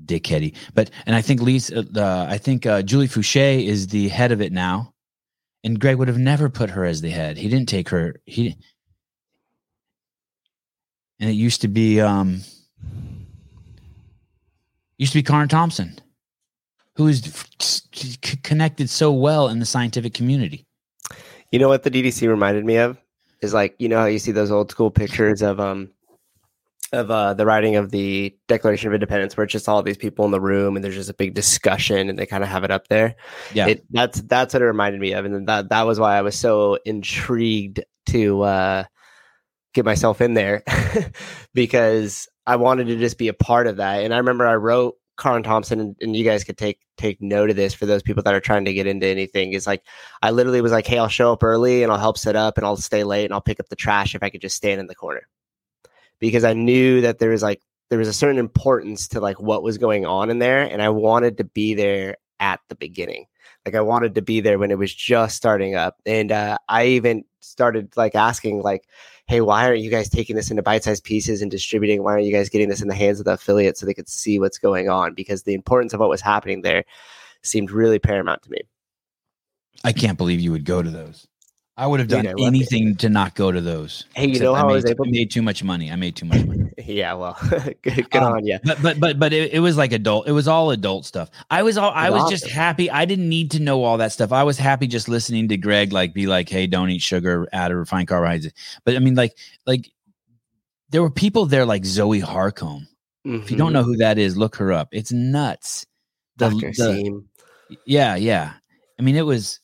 dickheady. 0.05 0.55
But 0.73 0.91
and 1.05 1.13
I 1.13 1.21
think 1.21 1.41
Lisa, 1.41 1.85
uh, 1.95 2.27
I 2.29 2.37
think 2.37 2.65
uh, 2.65 2.81
Julie 2.83 3.09
Foucher 3.09 3.65
is 3.65 3.87
the 3.87 4.07
head 4.07 4.31
of 4.31 4.41
it 4.41 4.53
now, 4.53 4.93
and 5.65 5.77
Greg 5.77 5.97
would 5.97 6.07
have 6.07 6.17
never 6.17 6.49
put 6.49 6.69
her 6.69 6.85
as 6.85 7.01
the 7.01 7.09
head. 7.09 7.37
He 7.37 7.49
didn't 7.49 7.67
take 7.67 7.89
her. 7.89 8.15
He 8.25 8.55
and 11.19 11.29
it 11.29 11.33
used 11.33 11.61
to 11.61 11.67
be 11.67 11.99
um 12.01 12.41
used 14.97 15.13
to 15.13 15.19
be 15.19 15.23
Karen 15.23 15.47
Thompson, 15.47 15.99
who 16.95 17.07
is 17.07 17.45
c- 17.61 18.37
connected 18.43 18.89
so 18.89 19.11
well 19.11 19.47
in 19.47 19.59
the 19.59 19.65
scientific 19.65 20.13
community. 20.13 20.65
You 21.51 21.59
know 21.59 21.67
what 21.67 21.83
the 21.83 21.91
DDC 21.91 22.27
reminded 22.27 22.65
me 22.65 22.77
of 22.77 22.97
is 23.41 23.53
like 23.53 23.75
you 23.79 23.89
know 23.89 23.99
how 23.99 24.05
you 24.05 24.19
see 24.19 24.31
those 24.31 24.51
old 24.51 24.71
school 24.71 24.91
pictures 24.91 25.41
of 25.41 25.59
um 25.59 25.89
of 26.91 27.11
uh, 27.11 27.35
the 27.35 27.45
writing 27.45 27.75
of 27.75 27.91
the 27.91 28.35
Declaration 28.47 28.87
of 28.87 28.95
Independence, 28.95 29.37
where 29.37 29.43
it's 29.43 29.53
just 29.53 29.69
all 29.69 29.83
these 29.83 29.97
people 29.97 30.25
in 30.25 30.31
the 30.31 30.41
room 30.41 30.75
and 30.75 30.83
there's 30.83 30.95
just 30.95 31.09
a 31.09 31.13
big 31.13 31.35
discussion, 31.35 32.09
and 32.09 32.17
they 32.17 32.25
kind 32.25 32.43
of 32.43 32.49
have 32.49 32.63
it 32.63 32.71
up 32.71 32.87
there. 32.87 33.15
Yeah, 33.53 33.67
it, 33.67 33.85
that's 33.91 34.21
that's 34.23 34.53
what 34.53 34.63
it 34.63 34.65
reminded 34.65 34.99
me 34.99 35.13
of, 35.13 35.25
and 35.25 35.47
that 35.47 35.69
that 35.69 35.83
was 35.83 35.99
why 35.99 36.17
I 36.17 36.21
was 36.21 36.35
so 36.35 36.79
intrigued 36.85 37.83
to 38.07 38.41
uh, 38.41 38.83
get 39.73 39.85
myself 39.85 40.21
in 40.21 40.33
there 40.33 40.63
because 41.53 42.27
I 42.47 42.55
wanted 42.55 42.87
to 42.87 42.97
just 42.97 43.17
be 43.17 43.27
a 43.27 43.33
part 43.33 43.67
of 43.67 43.77
that. 43.77 44.03
And 44.03 44.13
I 44.13 44.17
remember 44.17 44.47
I 44.47 44.55
wrote 44.55 44.95
Karen 45.19 45.43
Thompson, 45.43 45.79
and, 45.79 45.95
and, 45.99 46.15
you 46.15 46.23
guys 46.23 46.45
could 46.45 46.57
take 46.57 46.79
take 46.97 47.21
note 47.21 47.49
of 47.49 47.57
this 47.57 47.73
for 47.73 47.85
those 47.85 48.01
people 48.01 48.23
that 48.23 48.33
are 48.33 48.39
trying 48.39 48.63
to 48.65 48.73
get 48.73 48.87
into 48.87 49.05
anything. 49.05 49.51
Is 49.51 49.67
like 49.67 49.83
I 50.21 50.31
literally 50.31 50.61
was 50.61 50.71
like, 50.71 50.87
"Hey, 50.87 50.97
I'll 50.97 51.09
show 51.09 51.33
up 51.33 51.43
early 51.43 51.83
and 51.83 51.91
I'll 51.91 51.99
help 51.99 52.17
set 52.17 52.37
up, 52.37 52.57
and 52.57 52.65
I'll 52.65 52.77
stay 52.77 53.03
late 53.03 53.25
and 53.25 53.33
I'll 53.33 53.41
pick 53.41 53.59
up 53.59 53.67
the 53.67 53.75
trash 53.75 54.15
if 54.15 54.23
I 54.23 54.29
could 54.29 54.41
just 54.41 54.55
stand 54.55 54.79
in 54.79 54.87
the 54.87 54.95
corner." 54.95 55.27
because 56.19 56.43
I 56.43 56.53
knew 56.53 57.01
that 57.01 57.19
there 57.19 57.29
was 57.29 57.41
like 57.41 57.61
there 57.89 57.99
was 57.99 58.07
a 58.07 58.13
certain 58.13 58.37
importance 58.37 59.07
to 59.09 59.19
like 59.19 59.39
what 59.41 59.63
was 59.63 59.77
going 59.77 60.05
on 60.05 60.29
in 60.29 60.39
there 60.39 60.61
and 60.61 60.81
I 60.81 60.89
wanted 60.89 61.37
to 61.37 61.43
be 61.43 61.73
there 61.73 62.17
at 62.39 62.59
the 62.69 62.75
beginning. 62.75 63.25
Like 63.65 63.75
I 63.75 63.81
wanted 63.81 64.15
to 64.15 64.21
be 64.21 64.41
there 64.41 64.59
when 64.59 64.71
it 64.71 64.77
was 64.77 64.93
just 64.93 65.35
starting 65.35 65.75
up. 65.75 65.97
And 66.05 66.31
uh, 66.31 66.57
I 66.67 66.85
even 66.87 67.25
started 67.39 67.95
like 67.97 68.15
asking 68.15 68.61
like, 68.61 68.87
hey, 69.29 69.41
why 69.41 69.63
aren't 69.63 69.81
you 69.81 69.91
guys 69.91 70.09
taking 70.09 70.35
this 70.35 70.49
into 70.49 70.63
bite-sized 70.63 71.03
pieces 71.03 71.43
and 71.43 71.51
distributing? 71.51 72.01
Why 72.01 72.13
aren't 72.13 72.25
you 72.25 72.33
guys 72.33 72.49
getting 72.49 72.67
this 72.67 72.81
in 72.81 72.87
the 72.87 72.95
hands 72.95 73.19
of 73.19 73.25
the 73.25 73.33
affiliates 73.33 73.79
so 73.79 73.85
they 73.85 73.93
could 73.93 74.09
see 74.09 74.39
what's 74.39 74.57
going 74.57 74.89
on? 74.89 75.13
Because 75.13 75.43
the 75.43 75.53
importance 75.53 75.93
of 75.93 75.99
what 75.99 76.09
was 76.09 76.19
happening 76.19 76.63
there 76.63 76.83
seemed 77.43 77.69
really 77.69 77.99
paramount 77.99 78.41
to 78.41 78.49
me. 78.49 78.61
I 79.83 79.93
can't 79.93 80.17
believe 80.17 80.39
you 80.39 80.51
would 80.51 80.65
go 80.65 80.81
to 80.81 80.89
those. 80.89 81.27
I 81.79 81.87
would 81.87 82.01
have 82.01 82.09
done 82.09 82.25
you 82.25 82.33
know, 82.33 82.45
anything 82.45 82.95
to 82.97 83.07
not 83.07 83.35
go 83.35 83.53
to 83.53 83.61
those. 83.61 84.03
Hey, 84.13 84.27
you 84.27 84.41
know 84.41 84.53
how 84.53 84.63
I, 84.63 84.67
made, 84.67 84.71
I 84.71 84.75
was 84.75 84.85
able? 84.85 85.07
I 85.07 85.11
made 85.11 85.31
too 85.31 85.41
much 85.41 85.63
money. 85.63 85.89
I 85.89 85.95
made 85.95 86.13
too 86.13 86.25
much 86.25 86.43
money. 86.45 86.69
yeah, 86.77 87.13
well, 87.13 87.37
good, 87.81 87.83
good 87.83 88.15
um, 88.15 88.33
on 88.33 88.45
you. 88.45 88.59
But 88.65 88.81
but 88.81 88.99
but 88.99 89.17
but 89.17 89.31
it, 89.31 89.53
it, 89.53 89.61
was 89.61 89.77
like 89.77 89.93
adult. 89.93 90.27
It 90.27 90.33
was 90.33 90.45
all 90.45 90.71
adult 90.71 91.05
stuff. 91.05 91.29
I 91.49 91.63
was 91.63 91.77
all. 91.77 91.91
I 91.91 92.09
was 92.09 92.23
awesome. 92.23 92.31
just 92.31 92.49
happy. 92.49 92.91
I 92.91 93.05
didn't 93.05 93.29
need 93.29 93.51
to 93.51 93.61
know 93.61 93.85
all 93.85 93.97
that 93.99 94.11
stuff. 94.11 94.33
I 94.33 94.43
was 94.43 94.57
happy 94.57 94.87
just 94.87 95.07
listening 95.07 95.47
to 95.47 95.57
Greg 95.57 95.93
like 95.93 96.13
be 96.13 96.27
like, 96.27 96.49
"Hey, 96.49 96.67
don't 96.67 96.89
eat 96.89 97.01
sugar, 97.01 97.47
add 97.53 97.71
a 97.71 97.77
refined 97.77 98.09
carbohydrates." 98.09 98.53
But 98.83 98.97
I 98.97 98.99
mean, 98.99 99.15
like 99.15 99.37
like 99.65 99.89
there 100.89 101.01
were 101.01 101.09
people 101.09 101.45
there 101.45 101.65
like 101.65 101.85
Zoe 101.85 102.19
Harcombe. 102.19 102.87
Mm-hmm. 103.25 103.35
If 103.35 103.51
you 103.51 103.55
don't 103.55 103.67
mm-hmm. 103.67 103.73
know 103.75 103.83
who 103.83 103.95
that 103.97 104.17
is, 104.17 104.35
look 104.35 104.57
her 104.57 104.73
up. 104.73 104.89
It's 104.91 105.13
nuts. 105.13 105.85
The, 106.35 106.49
Dr. 106.49 106.71
The, 106.71 107.23
yeah, 107.85 108.17
yeah. 108.17 108.53
I 108.97 109.01
mean, 109.01 109.15
it 109.15 109.25
was 109.25 109.61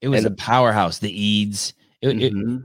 it 0.00 0.08
was 0.08 0.24
and, 0.24 0.32
a 0.32 0.36
powerhouse. 0.36 0.98
The 0.98 1.10
Eades. 1.10 1.74
It, 2.02 2.08
mm-hmm. 2.08 2.56
it, 2.56 2.62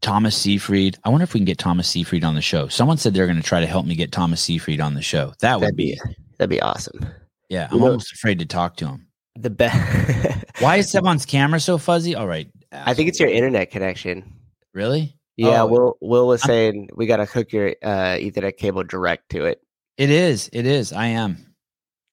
Thomas 0.00 0.36
Seyfried. 0.36 0.98
I 1.04 1.08
wonder 1.08 1.24
if 1.24 1.32
we 1.32 1.40
can 1.40 1.46
get 1.46 1.56
Thomas 1.58 1.88
Seyfried 1.88 2.24
on 2.24 2.34
the 2.34 2.42
show. 2.42 2.68
Someone 2.68 2.98
said 2.98 3.14
they're 3.14 3.26
going 3.26 3.40
to 3.40 3.42
try 3.42 3.60
to 3.60 3.66
help 3.66 3.86
me 3.86 3.94
get 3.94 4.12
Thomas 4.12 4.42
Seyfried 4.42 4.80
on 4.80 4.94
the 4.94 5.02
show. 5.02 5.32
That 5.40 5.60
would 5.60 5.76
be, 5.76 5.92
be 5.92 6.00
that'd 6.38 6.50
be 6.50 6.60
awesome. 6.60 7.06
Yeah, 7.48 7.68
I'm 7.70 7.82
almost 7.82 8.12
afraid 8.12 8.38
to 8.40 8.46
talk 8.46 8.76
to 8.76 8.86
him. 8.86 9.06
The 9.36 9.50
best. 9.50 10.44
Why 10.60 10.76
is 10.76 10.92
Sevan's 10.92 11.24
camera 11.24 11.58
so 11.58 11.78
fuzzy? 11.78 12.14
All 12.14 12.26
right. 12.26 12.48
I 12.70 12.92
think 12.92 13.08
it's 13.08 13.18
your 13.18 13.30
internet 13.30 13.70
connection. 13.70 14.30
Really? 14.74 15.16
Yeah, 15.36 15.62
oh, 15.62 15.66
Will 15.66 15.98
Will 16.00 16.26
was 16.26 16.42
I'm, 16.44 16.48
saying 16.48 16.90
we 16.94 17.06
got 17.06 17.16
to 17.16 17.24
hook 17.24 17.52
your 17.52 17.70
uh, 17.82 18.16
Ethernet 18.16 18.56
cable 18.56 18.84
direct 18.84 19.30
to 19.30 19.46
it. 19.46 19.60
It 19.96 20.10
is. 20.10 20.50
It 20.52 20.66
is. 20.66 20.92
I 20.92 21.06
am. 21.06 21.54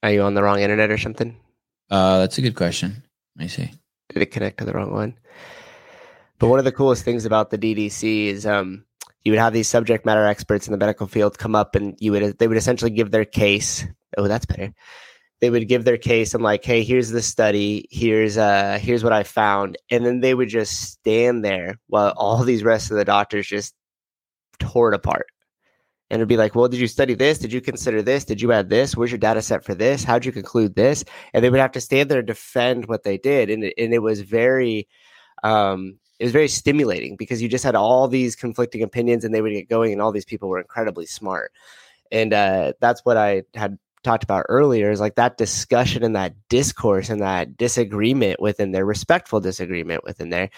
Are 0.01 0.11
you 0.11 0.21
on 0.23 0.33
the 0.33 0.43
wrong 0.43 0.59
internet 0.59 0.89
or 0.89 0.97
something? 0.97 1.35
Uh, 1.89 2.19
that's 2.19 2.37
a 2.37 2.41
good 2.41 2.55
question. 2.55 3.03
Let 3.35 3.43
me 3.43 3.47
see. 3.49 3.71
Did 4.13 4.23
it 4.23 4.31
connect 4.31 4.57
to 4.59 4.65
the 4.65 4.73
wrong 4.73 4.91
one? 4.91 5.17
But 6.39 6.47
one 6.47 6.59
of 6.59 6.65
the 6.65 6.71
coolest 6.71 7.03
things 7.03 7.25
about 7.25 7.49
the 7.49 7.57
DDC 7.57 8.27
is 8.27 8.45
um, 8.45 8.83
you 9.23 9.31
would 9.31 9.39
have 9.39 9.53
these 9.53 9.67
subject 9.67 10.05
matter 10.05 10.25
experts 10.25 10.67
in 10.67 10.71
the 10.71 10.77
medical 10.77 11.07
field 11.07 11.37
come 11.37 11.55
up 11.55 11.75
and 11.75 11.95
you 11.99 12.11
would 12.11 12.37
they 12.39 12.47
would 12.47 12.57
essentially 12.57 12.91
give 12.91 13.11
their 13.11 13.25
case. 13.25 13.85
Oh, 14.17 14.27
that's 14.27 14.45
better. 14.45 14.73
They 15.39 15.49
would 15.49 15.67
give 15.67 15.85
their 15.85 15.97
case. 15.97 16.33
I'm 16.33 16.41
like, 16.41 16.63
hey, 16.63 16.83
here's 16.83 17.09
the 17.09 17.21
study. 17.21 17.87
Here's 17.89 18.37
uh, 18.37 18.79
here's 18.81 19.03
what 19.03 19.13
I 19.13 19.23
found, 19.23 19.77
and 19.89 20.05
then 20.05 20.19
they 20.19 20.33
would 20.33 20.49
just 20.49 20.81
stand 20.81 21.43
there 21.45 21.79
while 21.87 22.13
all 22.17 22.43
these 22.43 22.63
rest 22.63 22.91
of 22.91 22.97
the 22.97 23.05
doctors 23.05 23.47
just 23.47 23.73
tore 24.59 24.91
it 24.91 24.95
apart. 24.95 25.27
And 26.11 26.19
it'd 26.19 26.27
be 26.27 26.35
like, 26.35 26.55
well, 26.55 26.67
did 26.67 26.81
you 26.81 26.87
study 26.87 27.13
this? 27.13 27.39
Did 27.39 27.53
you 27.53 27.61
consider 27.61 28.01
this? 28.01 28.25
Did 28.25 28.41
you 28.41 28.51
add 28.51 28.69
this? 28.69 28.97
Where's 28.97 29.11
your 29.11 29.17
data 29.17 29.41
set 29.41 29.63
for 29.63 29.73
this? 29.73 30.03
How'd 30.03 30.25
you 30.25 30.33
conclude 30.33 30.75
this? 30.75 31.05
And 31.33 31.41
they 31.41 31.49
would 31.49 31.61
have 31.61 31.71
to 31.71 31.81
stand 31.81 32.11
there 32.11 32.19
and 32.19 32.27
defend 32.27 32.87
what 32.87 33.03
they 33.03 33.17
did, 33.17 33.49
and 33.49 33.63
it, 33.63 33.73
and 33.77 33.93
it 33.93 33.99
was 33.99 34.19
very 34.19 34.89
um, 35.41 35.97
it 36.21 36.25
was 36.25 36.33
very 36.33 36.47
stimulating 36.47 37.15
because 37.15 37.41
you 37.41 37.49
just 37.49 37.63
had 37.63 37.75
all 37.75 38.07
these 38.07 38.35
conflicting 38.35 38.83
opinions 38.83 39.25
and 39.25 39.33
they 39.33 39.41
would 39.41 39.53
get 39.53 39.69
going 39.69 39.91
and 39.91 40.01
all 40.01 40.11
these 40.11 40.25
people 40.25 40.49
were 40.49 40.59
incredibly 40.59 41.07
smart 41.07 41.51
and 42.11 42.31
uh, 42.31 42.73
that's 42.79 43.03
what 43.03 43.17
i 43.17 43.41
had 43.55 43.79
talked 44.03 44.23
about 44.23 44.45
earlier 44.49 44.91
is 44.91 44.99
like 44.99 45.15
that 45.15 45.37
discussion 45.37 46.03
and 46.03 46.15
that 46.15 46.33
discourse 46.47 47.09
and 47.09 47.21
that 47.21 47.57
disagreement 47.57 48.39
within 48.39 48.71
there 48.71 48.85
respectful 48.85 49.39
disagreement 49.39 50.03
within 50.03 50.29
there 50.29 50.49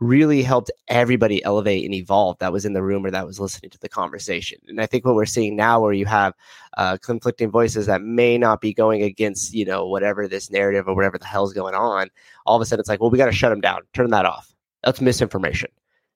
really 0.00 0.42
helped 0.42 0.70
everybody 0.88 1.42
elevate 1.44 1.84
and 1.84 1.94
evolve 1.94 2.38
that 2.38 2.52
was 2.52 2.64
in 2.64 2.72
the 2.72 2.82
room 2.82 3.04
or 3.04 3.10
that 3.10 3.26
was 3.26 3.40
listening 3.40 3.70
to 3.70 3.78
the 3.78 3.88
conversation 3.88 4.58
and 4.68 4.80
i 4.80 4.86
think 4.86 5.04
what 5.04 5.14
we're 5.16 5.26
seeing 5.26 5.56
now 5.56 5.80
where 5.80 5.92
you 5.92 6.06
have 6.06 6.32
uh, 6.76 6.96
conflicting 7.02 7.50
voices 7.50 7.86
that 7.86 8.02
may 8.02 8.38
not 8.38 8.60
be 8.60 8.72
going 8.72 9.02
against 9.02 9.52
you 9.52 9.64
know 9.64 9.86
whatever 9.86 10.28
this 10.28 10.50
narrative 10.50 10.86
or 10.86 10.94
whatever 10.94 11.18
the 11.18 11.24
hell's 11.24 11.52
going 11.52 11.74
on 11.74 12.08
all 12.46 12.54
of 12.54 12.62
a 12.62 12.64
sudden 12.64 12.80
it's 12.80 12.88
like 12.88 13.00
well 13.00 13.10
we 13.10 13.18
got 13.18 13.26
to 13.26 13.32
shut 13.32 13.50
them 13.50 13.60
down 13.60 13.80
turn 13.92 14.10
that 14.10 14.24
off 14.24 14.54
that's 14.84 15.00
misinformation. 15.00 15.70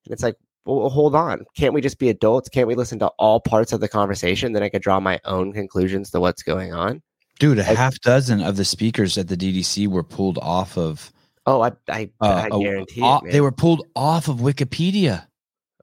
And 0.04 0.12
it's 0.12 0.22
like, 0.22 0.36
well, 0.64 0.88
hold 0.88 1.14
on. 1.14 1.44
Can't 1.56 1.74
we 1.74 1.80
just 1.80 1.98
be 1.98 2.08
adults? 2.08 2.48
Can't 2.48 2.68
we 2.68 2.74
listen 2.74 2.98
to 3.00 3.08
all 3.18 3.40
parts 3.40 3.72
of 3.72 3.80
the 3.80 3.88
conversation? 3.88 4.52
Then 4.52 4.62
I 4.62 4.68
could 4.68 4.82
draw 4.82 5.00
my 5.00 5.20
own 5.24 5.52
conclusions 5.52 6.10
to 6.10 6.20
what's 6.20 6.42
going 6.42 6.72
on. 6.72 7.02
Dude, 7.38 7.58
a 7.58 7.64
half 7.64 7.98
dozen 8.00 8.40
of 8.40 8.56
the 8.56 8.64
speakers 8.64 9.18
at 9.18 9.28
the 9.28 9.36
DDC 9.36 9.88
were 9.88 10.04
pulled 10.04 10.38
off 10.38 10.78
of. 10.78 11.12
Oh, 11.46 11.60
I 11.60 11.72
I, 11.88 12.10
uh, 12.20 12.48
I 12.52 12.58
guarantee 12.58 13.02
uh, 13.02 13.20
it, 13.24 13.32
They 13.32 13.40
were 13.40 13.52
pulled 13.52 13.86
off 13.96 14.28
of 14.28 14.38
Wikipedia. 14.38 15.26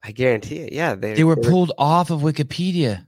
I 0.02 0.12
guarantee 0.12 0.58
it. 0.58 0.74
Yeah, 0.74 0.96
they 0.96 1.14
they 1.14 1.24
were 1.24 1.36
pulled 1.36 1.74
off 1.78 2.10
of 2.10 2.22
Wikipedia. 2.22 3.06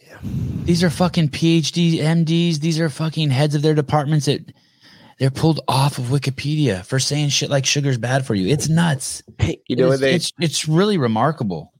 Yeah. 0.00 0.18
These 0.22 0.84
are 0.84 0.90
fucking 0.90 1.30
PhD 1.30 1.98
MDs. 1.98 2.60
These 2.60 2.78
are 2.78 2.88
fucking 2.88 3.30
heads 3.30 3.54
of 3.54 3.62
their 3.62 3.74
departments 3.74 4.28
at 4.28 4.40
they're 5.18 5.30
pulled 5.30 5.60
off 5.68 5.98
of 5.98 6.06
Wikipedia 6.06 6.84
for 6.84 6.98
saying 6.98 7.28
shit 7.28 7.50
like 7.50 7.66
sugar's 7.66 7.98
bad 7.98 8.26
for 8.26 8.34
you. 8.34 8.48
It's 8.48 8.68
nuts. 8.68 9.22
you 9.68 9.76
know, 9.76 9.90
it 9.90 9.94
is, 9.94 10.00
they, 10.00 10.14
it's 10.14 10.32
it's 10.40 10.68
really 10.68 10.98
remarkable 10.98 11.72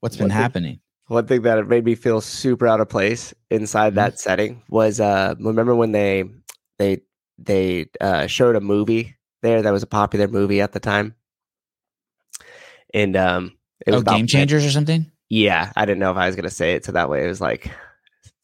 what's 0.00 0.16
been 0.16 0.30
happening. 0.30 0.80
One 1.06 1.26
thing 1.26 1.42
that 1.42 1.66
made 1.66 1.84
me 1.84 1.94
feel 1.94 2.20
super 2.20 2.66
out 2.66 2.80
of 2.80 2.88
place 2.88 3.34
inside 3.50 3.90
mm-hmm. 3.90 3.96
that 3.96 4.18
setting 4.18 4.62
was 4.68 5.00
uh 5.00 5.34
remember 5.38 5.74
when 5.74 5.92
they 5.92 6.24
they 6.78 7.02
they 7.40 7.86
uh 8.00 8.26
showed 8.26 8.56
a 8.56 8.60
movie 8.60 9.16
there 9.42 9.62
that 9.62 9.70
was 9.70 9.82
a 9.82 9.86
popular 9.86 10.28
movie 10.28 10.60
at 10.60 10.72
the 10.72 10.80
time. 10.80 11.14
And 12.92 13.16
um 13.16 13.56
it 13.86 13.92
was 13.92 13.98
Oh, 13.98 14.02
about 14.02 14.16
Game 14.16 14.26
Changers 14.26 14.64
or 14.64 14.70
something? 14.70 15.10
Yeah, 15.28 15.72
I 15.76 15.84
didn't 15.86 16.00
know 16.00 16.10
if 16.10 16.16
I 16.16 16.26
was 16.26 16.36
gonna 16.36 16.50
say 16.50 16.74
it 16.74 16.84
so 16.84 16.92
that 16.92 17.08
way 17.08 17.24
it 17.24 17.28
was 17.28 17.40
like 17.40 17.70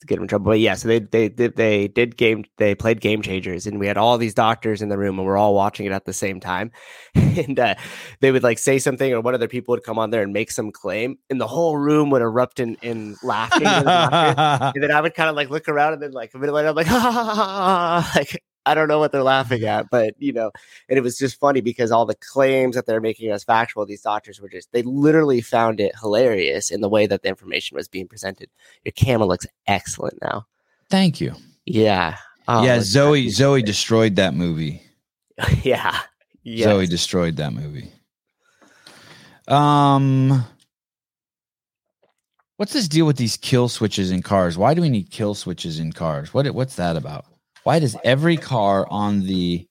get 0.06 0.18
him 0.18 0.22
in 0.22 0.28
trouble. 0.28 0.46
But 0.46 0.60
yeah, 0.60 0.74
so 0.74 0.88
they 0.88 1.00
they 1.00 1.28
did 1.28 1.56
they 1.56 1.88
did 1.88 2.16
game 2.16 2.44
they 2.58 2.74
played 2.74 3.00
game 3.00 3.22
changers 3.22 3.66
and 3.66 3.78
we 3.80 3.86
had 3.86 3.96
all 3.98 4.18
these 4.18 4.34
doctors 4.34 4.82
in 4.82 4.88
the 4.88 4.96
room 4.96 5.18
and 5.18 5.26
we're 5.26 5.36
all 5.36 5.54
watching 5.54 5.86
it 5.86 5.92
at 5.92 6.04
the 6.04 6.12
same 6.12 6.40
time. 6.40 6.70
and 7.14 7.58
uh, 7.58 7.74
they 8.20 8.30
would 8.30 8.42
like 8.42 8.58
say 8.58 8.78
something 8.78 9.12
or 9.12 9.20
one 9.20 9.34
of 9.34 9.40
their 9.40 9.48
people 9.48 9.72
would 9.72 9.82
come 9.82 9.98
on 9.98 10.10
there 10.10 10.22
and 10.22 10.32
make 10.32 10.50
some 10.50 10.70
claim 10.70 11.18
and 11.28 11.40
the 11.40 11.46
whole 11.46 11.76
room 11.76 12.10
would 12.10 12.22
erupt 12.22 12.60
in, 12.60 12.76
in 12.82 13.16
laughing. 13.22 13.66
and 13.66 14.82
then 14.82 14.90
I 14.90 15.00
would 15.00 15.14
kind 15.14 15.28
of 15.28 15.36
like 15.36 15.50
look 15.50 15.68
around 15.68 15.94
and 15.94 16.02
then 16.02 16.12
like 16.12 16.32
a 16.34 16.38
minute 16.38 16.52
later, 16.52 16.68
I'm 16.68 16.76
like, 16.76 16.86
ha, 16.86 16.98
ha, 16.98 17.10
ha, 17.10 17.34
ha, 17.34 17.34
ha, 17.34 18.12
like 18.14 18.42
I 18.66 18.74
don't 18.74 18.88
know 18.88 18.98
what 18.98 19.12
they're 19.12 19.22
laughing 19.22 19.62
at, 19.64 19.88
but 19.90 20.14
you 20.18 20.32
know, 20.32 20.50
and 20.88 20.98
it 20.98 21.02
was 21.02 21.16
just 21.16 21.38
funny 21.38 21.60
because 21.60 21.92
all 21.92 22.04
the 22.04 22.16
claims 22.16 22.74
that 22.74 22.84
they're 22.84 23.00
making 23.00 23.30
as 23.30 23.44
factual, 23.44 23.86
these 23.86 24.02
doctors 24.02 24.40
were 24.40 24.48
just 24.48 24.70
they 24.72 24.82
literally 24.82 25.40
found 25.40 25.80
it 25.80 25.94
hilarious 26.00 26.70
in 26.70 26.80
the 26.80 26.88
way 26.88 27.06
that 27.06 27.22
the 27.22 27.28
information 27.28 27.76
was 27.76 27.86
being 27.86 28.08
presented. 28.08 28.50
Your 28.84 28.92
camera 28.92 29.26
looks 29.26 29.46
excellent 29.68 30.20
now. 30.20 30.46
Thank 30.90 31.20
you. 31.20 31.34
Yeah. 31.64 32.16
Oh, 32.48 32.64
yeah, 32.64 32.80
Zoe 32.80 33.28
Zoe 33.30 33.62
destroyed 33.62 34.16
that 34.16 34.34
movie. 34.34 34.82
yeah. 35.62 36.00
Yes. 36.42 36.64
Zoe 36.64 36.86
destroyed 36.86 37.36
that 37.36 37.52
movie. 37.52 37.90
Um 39.48 40.44
What's 42.56 42.72
this 42.72 42.88
deal 42.88 43.04
with 43.06 43.18
these 43.18 43.36
kill 43.36 43.68
switches 43.68 44.10
in 44.10 44.22
cars? 44.22 44.56
Why 44.56 44.72
do 44.72 44.80
we 44.80 44.88
need 44.88 45.10
kill 45.10 45.34
switches 45.34 45.78
in 45.78 45.92
cars? 45.92 46.34
What 46.34 46.48
what's 46.54 46.76
that 46.76 46.96
about? 46.96 47.26
Why 47.66 47.80
does 47.80 47.96
every 48.04 48.36
car 48.36 48.86
on 48.88 49.26
the 49.26 49.66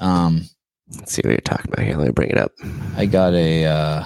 um 0.00 0.48
Let's 0.90 1.12
see 1.12 1.22
what 1.24 1.30
you're 1.30 1.38
talking 1.42 1.72
about 1.72 1.86
here. 1.86 1.96
Let 1.96 2.06
me 2.08 2.12
bring 2.12 2.30
it 2.30 2.38
up. 2.38 2.50
I 2.96 3.06
got 3.06 3.34
a 3.34 3.66
uh 3.66 4.04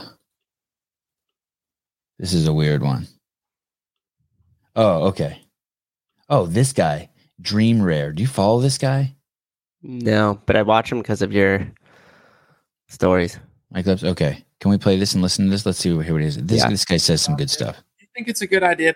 This 2.19 2.35
is 2.35 2.47
a 2.47 2.53
weird 2.53 2.83
one. 2.83 3.09
Oh, 4.77 5.07
okay. 5.09 5.41
Oh, 6.29 6.45
this 6.45 6.75
guy, 6.75 7.09
Dream 7.41 7.81
Rare. 7.81 8.13
Do 8.13 8.21
you 8.23 8.27
follow 8.29 8.61
this 8.61 8.77
guy? 8.77 9.17
No, 9.83 10.43
but 10.45 10.57
I 10.57 10.61
watch 10.63 10.93
him 10.93 10.99
because 10.99 11.23
of 11.23 11.33
your 11.33 11.67
stories. 12.89 13.39
My 13.71 13.83
clips. 13.83 14.05
Okay. 14.05 14.45
Can 14.61 14.71
we 14.71 14.77
play 14.77 14.99
this 14.99 15.15
and 15.15 15.23
listen 15.23 15.47
to 15.47 15.51
this? 15.51 15.65
Let's 15.65 15.79
see 15.79 15.95
what 15.95 16.05
here 16.05 16.19
it 16.19 16.27
is. 16.27 16.37
This 16.37 16.59
Yeah. 16.59 16.69
this 16.69 16.85
guy 16.85 16.99
says 16.99 17.23
some 17.23 17.37
good 17.37 17.49
stuff. 17.49 17.83
I 18.03 18.07
think 18.15 18.29
it's 18.29 18.43
a 18.43 18.47
good 18.47 18.63
idea 18.63 18.93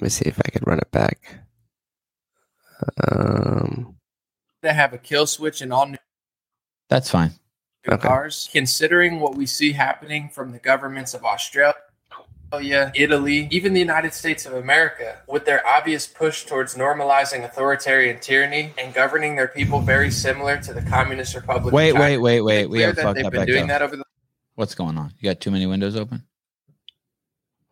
Let 0.00 0.04
me 0.04 0.08
see 0.10 0.26
if 0.26 0.38
I 0.38 0.50
could 0.50 0.66
run 0.66 0.78
it 0.80 0.90
back. 0.90 1.45
Um, 3.08 3.96
to 4.62 4.72
have 4.72 4.92
a 4.92 4.98
kill 4.98 5.26
switch 5.26 5.60
and 5.60 5.72
all 5.72 5.86
new 5.86 5.96
That's 6.88 7.10
fine. 7.10 7.32
Okay. 7.88 8.02
cars, 8.08 8.48
considering 8.50 9.20
what 9.20 9.36
we 9.36 9.46
see 9.46 9.72
happening 9.72 10.28
from 10.28 10.50
the 10.50 10.58
governments 10.58 11.14
of 11.14 11.24
Australia, 11.24 11.74
Italy, 12.52 13.46
even 13.52 13.74
the 13.74 13.80
United 13.80 14.12
States 14.12 14.44
of 14.44 14.54
America, 14.54 15.18
with 15.28 15.44
their 15.44 15.64
obvious 15.64 16.06
push 16.06 16.44
towards 16.46 16.74
normalizing 16.74 17.44
authoritarian 17.44 18.18
tyranny 18.18 18.72
and 18.76 18.92
governing 18.92 19.36
their 19.36 19.46
people 19.46 19.80
very 19.80 20.10
similar 20.10 20.60
to 20.62 20.72
the 20.72 20.82
Communist 20.82 21.36
Republic. 21.36 21.72
Wait, 21.72 21.92
China. 21.92 22.02
wait, 22.02 22.18
wait, 22.18 22.40
wait. 22.40 22.66
We 22.66 22.80
have 22.80 22.96
that 22.96 23.02
fucked 23.02 23.16
they've 23.16 23.26
up 23.26 23.32
been 23.32 23.42
echo. 23.42 23.52
doing 23.52 23.66
that 23.68 23.82
over 23.82 23.96
the 23.96 24.04
What's 24.56 24.74
going 24.74 24.96
on? 24.98 25.12
You 25.20 25.30
got 25.30 25.40
too 25.40 25.50
many 25.50 25.66
windows 25.66 25.96
open? 25.96 26.24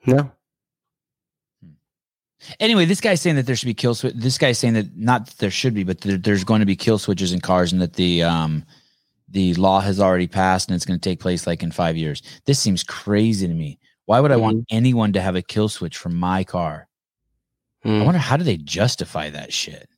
no. 0.07 0.31
Anyway, 2.61 2.85
this 2.85 3.01
guy's 3.01 3.21
saying 3.21 3.37
that 3.37 3.47
there 3.47 3.57
should 3.57 3.67
be 3.67 3.75
kill 3.75 3.95
switch. 3.95 4.15
This 4.15 4.39
guy's 4.39 4.59
saying 4.59 4.75
that 4.75 4.97
not 4.97 5.27
that 5.27 5.39
there 5.39 5.51
should 5.51 5.75
be, 5.75 5.85
but 5.85 6.01
there, 6.01 6.17
there's 6.17 6.45
going 6.45 6.61
to 6.61 6.67
be 6.67 6.77
kill 6.77 6.99
switches 6.99 7.33
in 7.33 7.41
cars, 7.41 7.73
and 7.73 7.81
that 7.81 7.95
the 7.95 8.23
um 8.23 8.65
the 9.29 9.55
law 9.55 9.81
has 9.81 10.01
already 10.01 10.27
passed, 10.29 10.69
and 10.69 10.77
it's 10.77 10.85
going 10.85 10.99
to 10.99 11.09
take 11.09 11.21
place 11.21 11.47
like 11.47 11.63
in 11.63 11.71
five 11.71 11.97
years. 11.97 12.23
This 12.45 12.59
seems 12.59 12.83
crazy 12.83 13.47
to 13.49 13.55
me. 13.55 13.79
Why 14.07 14.21
would 14.21 14.33
I 14.33 14.37
want 14.37 14.67
anyone 14.71 15.13
to 15.15 15.21
have 15.21 15.35
a 15.35 15.43
kill 15.43 15.69
switch 15.69 15.97
for 15.97 16.11
my 16.11 16.45
car? 16.45 16.87
I 17.85 17.89
Hmm. 17.89 18.05
wonder 18.05 18.19
how 18.19 18.37
do 18.37 18.45
they 18.45 18.57
justify 18.59 19.31
that 19.31 19.53
shit? 19.53 19.89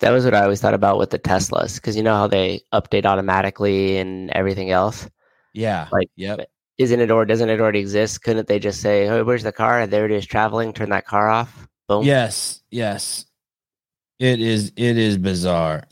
That 0.00 0.10
was 0.10 0.24
what 0.24 0.34
I 0.34 0.42
always 0.42 0.60
thought 0.60 0.74
about 0.74 0.98
with 0.98 1.10
the 1.10 1.18
Teslas, 1.18 1.76
because 1.76 1.96
you 1.96 2.02
know 2.02 2.14
how 2.14 2.26
they 2.28 2.60
update 2.72 3.04
automatically 3.04 3.96
and 3.98 4.30
everything 4.30 4.70
else. 4.70 5.08
Yeah. 5.54 5.88
Like, 5.90 6.08
yep. 6.14 6.48
Isn't 6.78 7.00
it 7.00 7.10
or 7.10 7.24
doesn't 7.24 7.48
it 7.48 7.60
already 7.60 7.80
exist? 7.80 8.22
Couldn't 8.22 8.46
they 8.46 8.58
just 8.58 8.80
say, 8.80 9.08
"Oh, 9.08 9.24
where's 9.24 9.42
the 9.42 9.52
car? 9.52 9.86
There 9.86 10.04
it 10.06 10.12
is, 10.12 10.24
traveling. 10.26 10.72
Turn 10.72 10.90
that 10.90 11.06
car 11.06 11.28
off." 11.28 11.68
Boom. 11.88 12.04
Yes. 12.04 12.62
Yes. 12.70 13.26
It 14.18 14.40
is. 14.40 14.72
It 14.76 14.96
is 14.96 15.18
bizarre. 15.18 15.84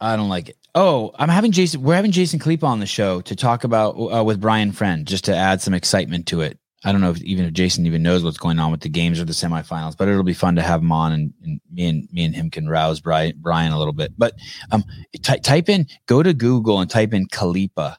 I 0.00 0.16
don't 0.16 0.28
like 0.28 0.50
it. 0.50 0.56
Oh, 0.74 1.12
I'm 1.18 1.28
having 1.28 1.52
Jason. 1.52 1.82
We're 1.82 1.94
having 1.94 2.10
Jason 2.10 2.38
Khalipa 2.38 2.64
on 2.64 2.80
the 2.80 2.86
show 2.86 3.20
to 3.22 3.36
talk 3.36 3.64
about 3.64 3.90
uh, 3.92 4.24
with 4.24 4.40
Brian 4.40 4.72
Friend, 4.72 5.06
just 5.06 5.24
to 5.24 5.36
add 5.36 5.60
some 5.60 5.74
excitement 5.74 6.26
to 6.28 6.40
it. 6.40 6.58
I 6.84 6.92
don't 6.92 7.00
know 7.00 7.10
if 7.10 7.22
even 7.22 7.46
if 7.46 7.52
Jason 7.52 7.86
even 7.86 8.02
knows 8.02 8.22
what's 8.22 8.36
going 8.36 8.58
on 8.58 8.70
with 8.70 8.80
the 8.80 8.90
games 8.90 9.18
or 9.18 9.24
the 9.24 9.32
semifinals, 9.32 9.96
but 9.96 10.08
it'll 10.08 10.22
be 10.22 10.34
fun 10.34 10.56
to 10.56 10.62
have 10.62 10.82
him 10.82 10.92
on, 10.92 11.12
and, 11.12 11.32
and 11.42 11.60
me 11.72 11.86
and 11.86 12.08
me 12.12 12.24
and 12.24 12.34
him 12.34 12.50
can 12.50 12.68
rouse 12.68 13.00
Brian 13.00 13.34
Brian 13.38 13.72
a 13.72 13.78
little 13.78 13.94
bit. 13.94 14.12
But 14.18 14.34
um, 14.70 14.84
ty- 15.22 15.38
type 15.38 15.68
in, 15.68 15.86
go 16.06 16.22
to 16.22 16.34
Google 16.34 16.80
and 16.80 16.90
type 16.90 17.14
in 17.14 17.26
Khalipa 17.26 17.96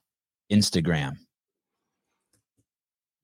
Instagram. 0.51 1.13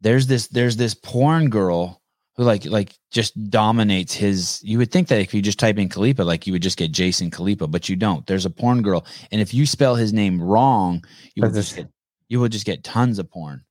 There's 0.01 0.27
this 0.27 0.47
there's 0.47 0.77
this 0.77 0.93
porn 0.93 1.49
girl 1.49 2.01
who 2.35 2.43
like 2.43 2.65
like 2.65 2.93
just 3.11 3.49
dominates 3.49 4.13
his 4.13 4.61
you 4.63 4.77
would 4.77 4.91
think 4.91 5.07
that 5.09 5.21
if 5.21 5.33
you 5.33 5.41
just 5.41 5.59
type 5.59 5.77
in 5.77 5.89
Khalipa 5.89 6.25
like 6.25 6.47
you 6.47 6.53
would 6.53 6.61
just 6.61 6.77
get 6.77 6.91
Jason 6.91 7.29
Khalipa 7.29 7.69
but 7.69 7.89
you 7.89 7.95
don't. 7.95 8.25
There's 8.25 8.45
a 8.45 8.49
porn 8.49 8.81
girl 8.81 9.05
and 9.31 9.41
if 9.41 9.53
you 9.53 9.65
spell 9.65 9.95
his 9.95 10.13
name 10.13 10.41
wrong 10.41 11.03
you 11.35 11.43
will 11.43 11.51
just 11.51 11.75
get 11.75 11.89
you 12.29 12.39
will 12.39 12.49
just 12.49 12.65
get 12.65 12.83
tons 12.83 13.19
of 13.19 13.29
porn. 13.29 13.63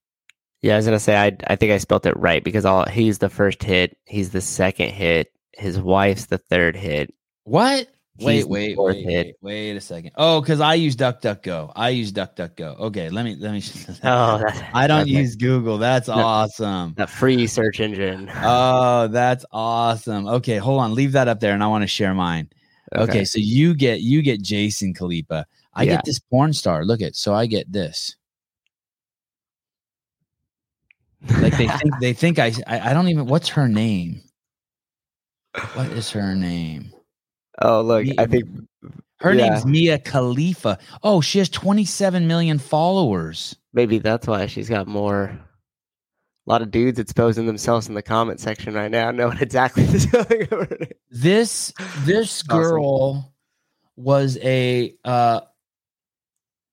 Yeah, 0.62 0.74
I 0.74 0.76
was 0.76 0.84
gonna 0.84 1.00
say 1.00 1.16
I 1.16 1.36
I 1.46 1.56
think 1.56 1.72
I 1.72 1.78
spelt 1.78 2.06
it 2.06 2.16
right 2.16 2.44
because 2.44 2.64
all 2.64 2.86
he's 2.86 3.18
the 3.18 3.30
first 3.30 3.62
hit, 3.62 3.96
he's 4.04 4.30
the 4.30 4.42
second 4.42 4.90
hit, 4.90 5.32
his 5.52 5.80
wife's 5.80 6.26
the 6.26 6.38
third 6.38 6.76
hit. 6.76 7.12
what 7.44 7.88
wait 8.20 8.48
wait 8.48 8.76
wait, 8.78 9.06
wait 9.06 9.34
wait 9.40 9.76
a 9.76 9.80
second 9.80 10.10
oh 10.16 10.40
because 10.40 10.60
I 10.60 10.74
use 10.74 10.96
DuckDuckGo 10.96 11.72
I 11.76 11.90
use 11.90 12.12
DuckDuckGo 12.12 12.78
okay 12.80 13.08
let 13.10 13.24
me 13.24 13.36
let 13.36 13.52
me 13.52 13.62
Oh, 14.04 14.42
I 14.74 14.86
don't 14.86 15.02
okay. 15.02 15.10
use 15.10 15.36
Google 15.36 15.78
that's 15.78 16.08
No. 16.08 16.14
awesome 16.16 16.94
that 16.96 17.10
free 17.10 17.46
search 17.46 17.80
engine. 17.80 18.30
oh 18.44 19.08
that's 19.08 19.44
awesome 19.52 20.26
okay 20.26 20.56
hold 20.58 20.80
on 20.80 20.94
leave 20.94 21.12
that 21.12 21.28
up 21.28 21.40
there 21.40 21.54
and 21.54 21.62
I 21.62 21.66
want 21.68 21.82
to 21.82 21.88
share 21.88 22.14
mine 22.14 22.48
Okay. 22.96 23.24
so 23.24 23.38
you 23.38 23.74
get 23.74 24.00
you 24.00 24.20
get 24.22 24.42
Jason 24.42 24.92
Khalipa. 24.94 25.44
I 25.74 25.84
Yeah. 25.84 25.92
get 25.92 26.04
this 26.04 26.18
porn 26.18 26.52
star. 26.52 26.84
Look 26.84 27.00
at 27.00 27.14
so 27.14 27.32
I 27.34 27.46
get 27.46 27.70
this. 27.72 28.16
Like 31.40 31.56
they 31.56 31.68
think 31.68 31.94
they 32.00 32.12
think 32.12 32.38
I, 32.40 32.52
I 32.66 32.90
I 32.90 32.92
don't 32.92 33.08
even 33.08 33.26
what's 33.26 33.48
her 33.50 33.68
name? 33.68 34.22
What 35.74 35.86
is 35.92 36.10
her 36.10 36.34
name? 36.34 36.92
Oh, 37.60 37.80
look, 37.82 38.04
Me- 38.04 38.14
I 38.18 38.26
think 38.26 38.48
Her 39.20 39.32
Yeah. 39.34 39.50
name's 39.50 39.66
Mia 39.66 39.98
Khalifa. 39.98 40.78
Oh, 41.02 41.20
she 41.20 41.38
has 41.38 41.48
27 41.48 42.26
million 42.26 42.58
followers. 42.58 43.56
maybe 43.72 43.98
that's 43.98 44.26
why 44.26 44.46
she's 44.46 44.68
got 44.68 44.86
more. 44.88 45.24
A 46.46 46.50
lot 46.50 46.62
of 46.62 46.70
dudes 46.70 46.98
exposing 46.98 47.46
themselves 47.46 47.86
in 47.88 47.94
the 47.94 48.02
comment 48.02 48.40
section 48.40 48.74
right 48.74 48.90
now, 48.90 49.10
knowing 49.10 49.38
exactly 49.38 49.84
what's 49.86 50.06
going 50.06 50.48
on. 50.52 50.68
This 51.10 51.72
this 52.04 52.42
Awesome. 52.48 52.58
girl 52.60 53.32
was 53.96 54.38
a 54.42 54.94
uh 55.04 55.42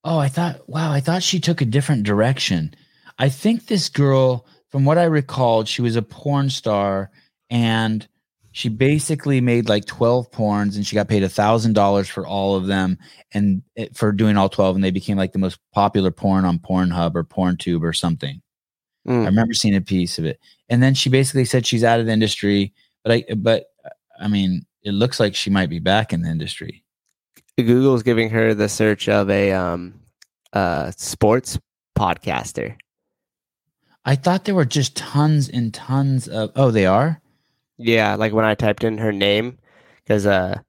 oh, 0.04 0.18
I 0.18 0.30
thought 0.30 0.68
wow, 0.70 0.92
I 0.92 1.00
thought 1.02 1.22
she 1.22 1.40
took 1.40 1.62
a 1.62 1.66
different 1.66 2.04
direction. 2.04 2.74
I 3.20 3.30
think 3.30 3.66
this 3.68 3.90
girl, 3.90 4.46
from 4.70 4.86
what 4.86 4.98
I 4.98 5.04
recalled, 5.04 5.68
she 5.68 5.82
was 5.82 5.96
a 5.96 6.02
porn 6.02 6.50
star 6.50 7.12
and 7.50 8.08
she 8.58 8.70
basically 8.70 9.40
made 9.40 9.70
like 9.70 9.86
12 9.86 10.32
porns 10.32 10.78
and 10.78 10.88
she 10.88 10.96
got 10.96 11.08
paid 11.08 11.22
a 11.22 11.30
thousand 11.30 11.74
dollars 11.74 12.10
for 12.10 12.26
all 12.26 12.56
of 12.56 12.66
them 12.66 12.98
and 13.32 13.62
it, 13.76 13.96
for 13.96 14.12
doing 14.12 14.36
all 14.36 14.50
12 14.50 14.74
and 14.78 14.84
they 14.84 14.90
became 14.90 15.16
like 15.16 15.32
the 15.32 15.38
most 15.38 15.60
popular 15.76 16.10
porn 16.10 16.44
on 16.44 16.58
Pornhub 16.58 17.14
or 17.14 17.24
PornTube 17.24 17.84
or 17.84 17.94
something. 17.94 18.42
I 19.06 19.12
Mm. 19.12 19.26
remember 19.28 19.54
seeing 19.54 19.76
a 19.76 19.82
piece 19.82 20.18
of 20.18 20.26
it. 20.26 20.40
And 20.70 20.82
then 20.82 20.96
she 20.96 21.08
basically 21.08 21.46
said 21.46 21.68
she's 21.68 21.84
out 21.84 22.00
of 22.00 22.08
the 22.08 22.12
industry, 22.12 22.74
but 23.04 23.12
I 23.14 23.26
but 23.36 23.66
I 24.20 24.28
mean, 24.28 24.66
it 24.82 24.94
looks 24.94 25.20
like 25.20 25.36
she 25.36 25.52
might 25.52 25.70
be 25.70 25.78
back 25.80 26.12
in 26.12 26.24
the 26.24 26.30
industry. 26.30 26.84
Google's 27.60 28.02
giving 28.02 28.32
her 28.32 28.56
the 28.56 28.70
search 28.70 29.08
of 29.08 29.30
a 29.30 29.52
um 29.54 30.02
uh 30.54 30.90
sports 30.98 31.60
podcaster. 31.96 32.76
I 34.04 34.16
thought 34.16 34.46
there 34.46 34.56
were 34.56 34.66
just 34.66 34.96
tons 34.96 35.48
and 35.48 35.72
tons 35.72 36.28
of 36.28 36.52
Oh, 36.56 36.72
they 36.72 36.88
are? 36.88 37.22
Yeah, 37.78 38.16
like 38.16 38.34
when 38.34 38.46
I 38.46 38.56
typed 38.56 38.84
in 38.84 38.98
her 38.98 39.12
name, 39.12 39.58
because 40.04 40.26
uh, 40.26 40.60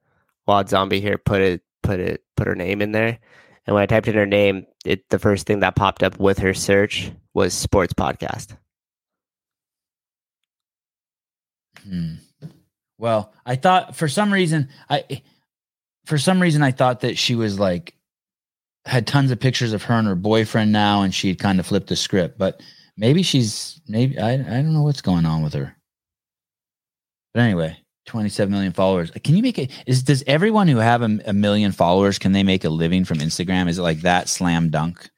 Wild 0.47 0.69
Zombie 0.69 1.01
here 1.01 1.17
put 1.17 1.41
it 1.41 1.61
put 1.81 1.99
it 1.99 2.23
put 2.35 2.47
her 2.47 2.55
name 2.55 2.81
in 2.81 2.91
there, 2.91 3.19
and 3.65 3.73
when 3.73 3.81
I 3.83 3.87
typed 3.87 4.07
in 4.07 4.15
her 4.15 4.25
name, 4.25 4.65
it 4.85 5.09
the 5.09 5.19
first 5.19 5.47
thing 5.47 5.61
that 5.61 5.75
popped 5.75 6.03
up 6.03 6.19
with 6.19 6.39
her 6.39 6.53
search 6.53 7.11
was 7.33 7.53
sports 7.53 7.93
podcast. 7.93 8.55
Hmm. 11.83 12.15
Well, 12.97 13.33
I 13.45 13.55
thought 13.55 13.95
for 13.95 14.07
some 14.07 14.31
reason 14.31 14.69
I 14.89 15.23
for 16.05 16.17
some 16.17 16.41
reason 16.41 16.61
I 16.61 16.71
thought 16.71 17.01
that 17.01 17.17
she 17.17 17.35
was 17.35 17.59
like 17.59 17.95
had 18.85 19.07
tons 19.07 19.31
of 19.31 19.39
pictures 19.39 19.73
of 19.73 19.83
her 19.83 19.95
and 19.95 20.07
her 20.07 20.15
boyfriend 20.15 20.71
now, 20.71 21.01
and 21.01 21.13
she'd 21.13 21.39
kind 21.39 21.59
of 21.59 21.65
flipped 21.65 21.87
the 21.87 21.95
script. 21.95 22.37
But 22.37 22.61
maybe 22.97 23.23
she's 23.23 23.81
maybe 23.87 24.19
I 24.19 24.33
I 24.33 24.37
don't 24.37 24.73
know 24.73 24.83
what's 24.83 25.01
going 25.01 25.25
on 25.25 25.43
with 25.43 25.53
her. 25.53 25.75
But 27.33 27.41
anyway, 27.41 27.77
27 28.05 28.51
million 28.51 28.73
followers. 28.73 29.11
Can 29.23 29.35
you 29.35 29.43
make 29.43 29.59
it? 29.59 29.71
Is 29.85 30.03
does 30.03 30.23
everyone 30.25 30.67
who 30.67 30.77
have 30.77 31.01
a, 31.01 31.19
a 31.25 31.33
million 31.33 31.71
followers 31.71 32.17
can 32.17 32.31
they 32.31 32.43
make 32.43 32.63
a 32.63 32.69
living 32.69 33.05
from 33.05 33.19
Instagram? 33.19 33.69
Is 33.69 33.77
it 33.77 33.83
like 33.83 34.01
that 34.01 34.29
slam 34.29 34.69
dunk? 34.69 35.09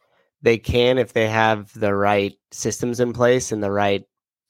They 0.42 0.58
can 0.58 0.98
if 0.98 1.14
they 1.14 1.28
have 1.28 1.72
the 1.80 1.94
right 1.94 2.34
systems 2.52 3.00
in 3.00 3.14
place 3.14 3.52
and 3.52 3.64
the 3.64 3.72
right 3.72 4.04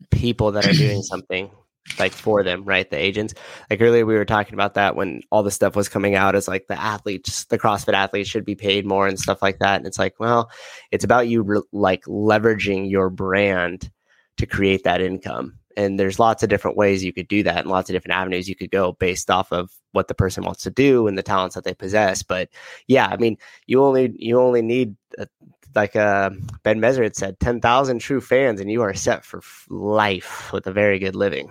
people 0.09 0.53
that 0.53 0.67
are 0.67 0.73
doing 0.73 1.01
something 1.03 1.51
like 1.99 2.13
for 2.13 2.43
them, 2.43 2.63
right? 2.63 2.89
The 2.89 2.97
agents. 2.97 3.33
Like 3.69 3.81
earlier, 3.81 4.05
we 4.05 4.15
were 4.15 4.25
talking 4.25 4.53
about 4.53 4.75
that 4.75 4.95
when 4.95 5.21
all 5.31 5.43
the 5.43 5.51
stuff 5.51 5.75
was 5.75 5.89
coming 5.89 6.15
out 6.15 6.35
as 6.35 6.47
like 6.47 6.67
the 6.67 6.79
athletes, 6.79 7.45
the 7.45 7.59
CrossFit 7.59 7.93
athletes 7.93 8.29
should 8.29 8.45
be 8.45 8.55
paid 8.55 8.85
more 8.85 9.07
and 9.07 9.19
stuff 9.19 9.41
like 9.41 9.59
that. 9.59 9.77
And 9.77 9.85
it's 9.85 9.99
like, 9.99 10.19
well, 10.19 10.49
it's 10.91 11.03
about 11.03 11.27
you 11.27 11.41
re- 11.41 11.61
like 11.71 12.03
leveraging 12.05 12.89
your 12.89 13.09
brand 13.09 13.91
to 14.37 14.45
create 14.45 14.83
that 14.83 15.01
income. 15.01 15.59
And 15.77 15.99
there's 15.99 16.19
lots 16.19 16.43
of 16.43 16.49
different 16.49 16.77
ways 16.77 17.03
you 17.03 17.13
could 17.13 17.27
do 17.27 17.43
that 17.43 17.59
and 17.59 17.69
lots 17.69 17.89
of 17.89 17.93
different 17.93 18.15
avenues 18.15 18.47
you 18.47 18.55
could 18.55 18.71
go 18.71 18.93
based 18.93 19.29
off 19.29 19.51
of 19.51 19.71
what 19.91 20.07
the 20.07 20.13
person 20.13 20.43
wants 20.43 20.63
to 20.63 20.71
do 20.71 21.07
and 21.07 21.17
the 21.17 21.23
talents 21.23 21.55
that 21.55 21.63
they 21.63 21.73
possess. 21.73 22.23
But 22.23 22.49
yeah, 22.87 23.07
I 23.07 23.17
mean, 23.17 23.37
you 23.67 23.83
only 23.83 24.13
you 24.17 24.39
only 24.39 24.61
need 24.61 24.95
a, 25.17 25.27
like 25.75 25.95
uh, 25.95 26.31
Ben 26.63 26.79
Messer 26.79 27.09
said, 27.13 27.39
10,000 27.39 27.99
true 27.99 28.21
fans, 28.21 28.59
and 28.59 28.71
you 28.71 28.81
are 28.81 28.93
set 28.93 29.23
for 29.23 29.41
life 29.69 30.51
with 30.53 30.67
a 30.67 30.73
very 30.73 30.99
good 30.99 31.15
living. 31.15 31.49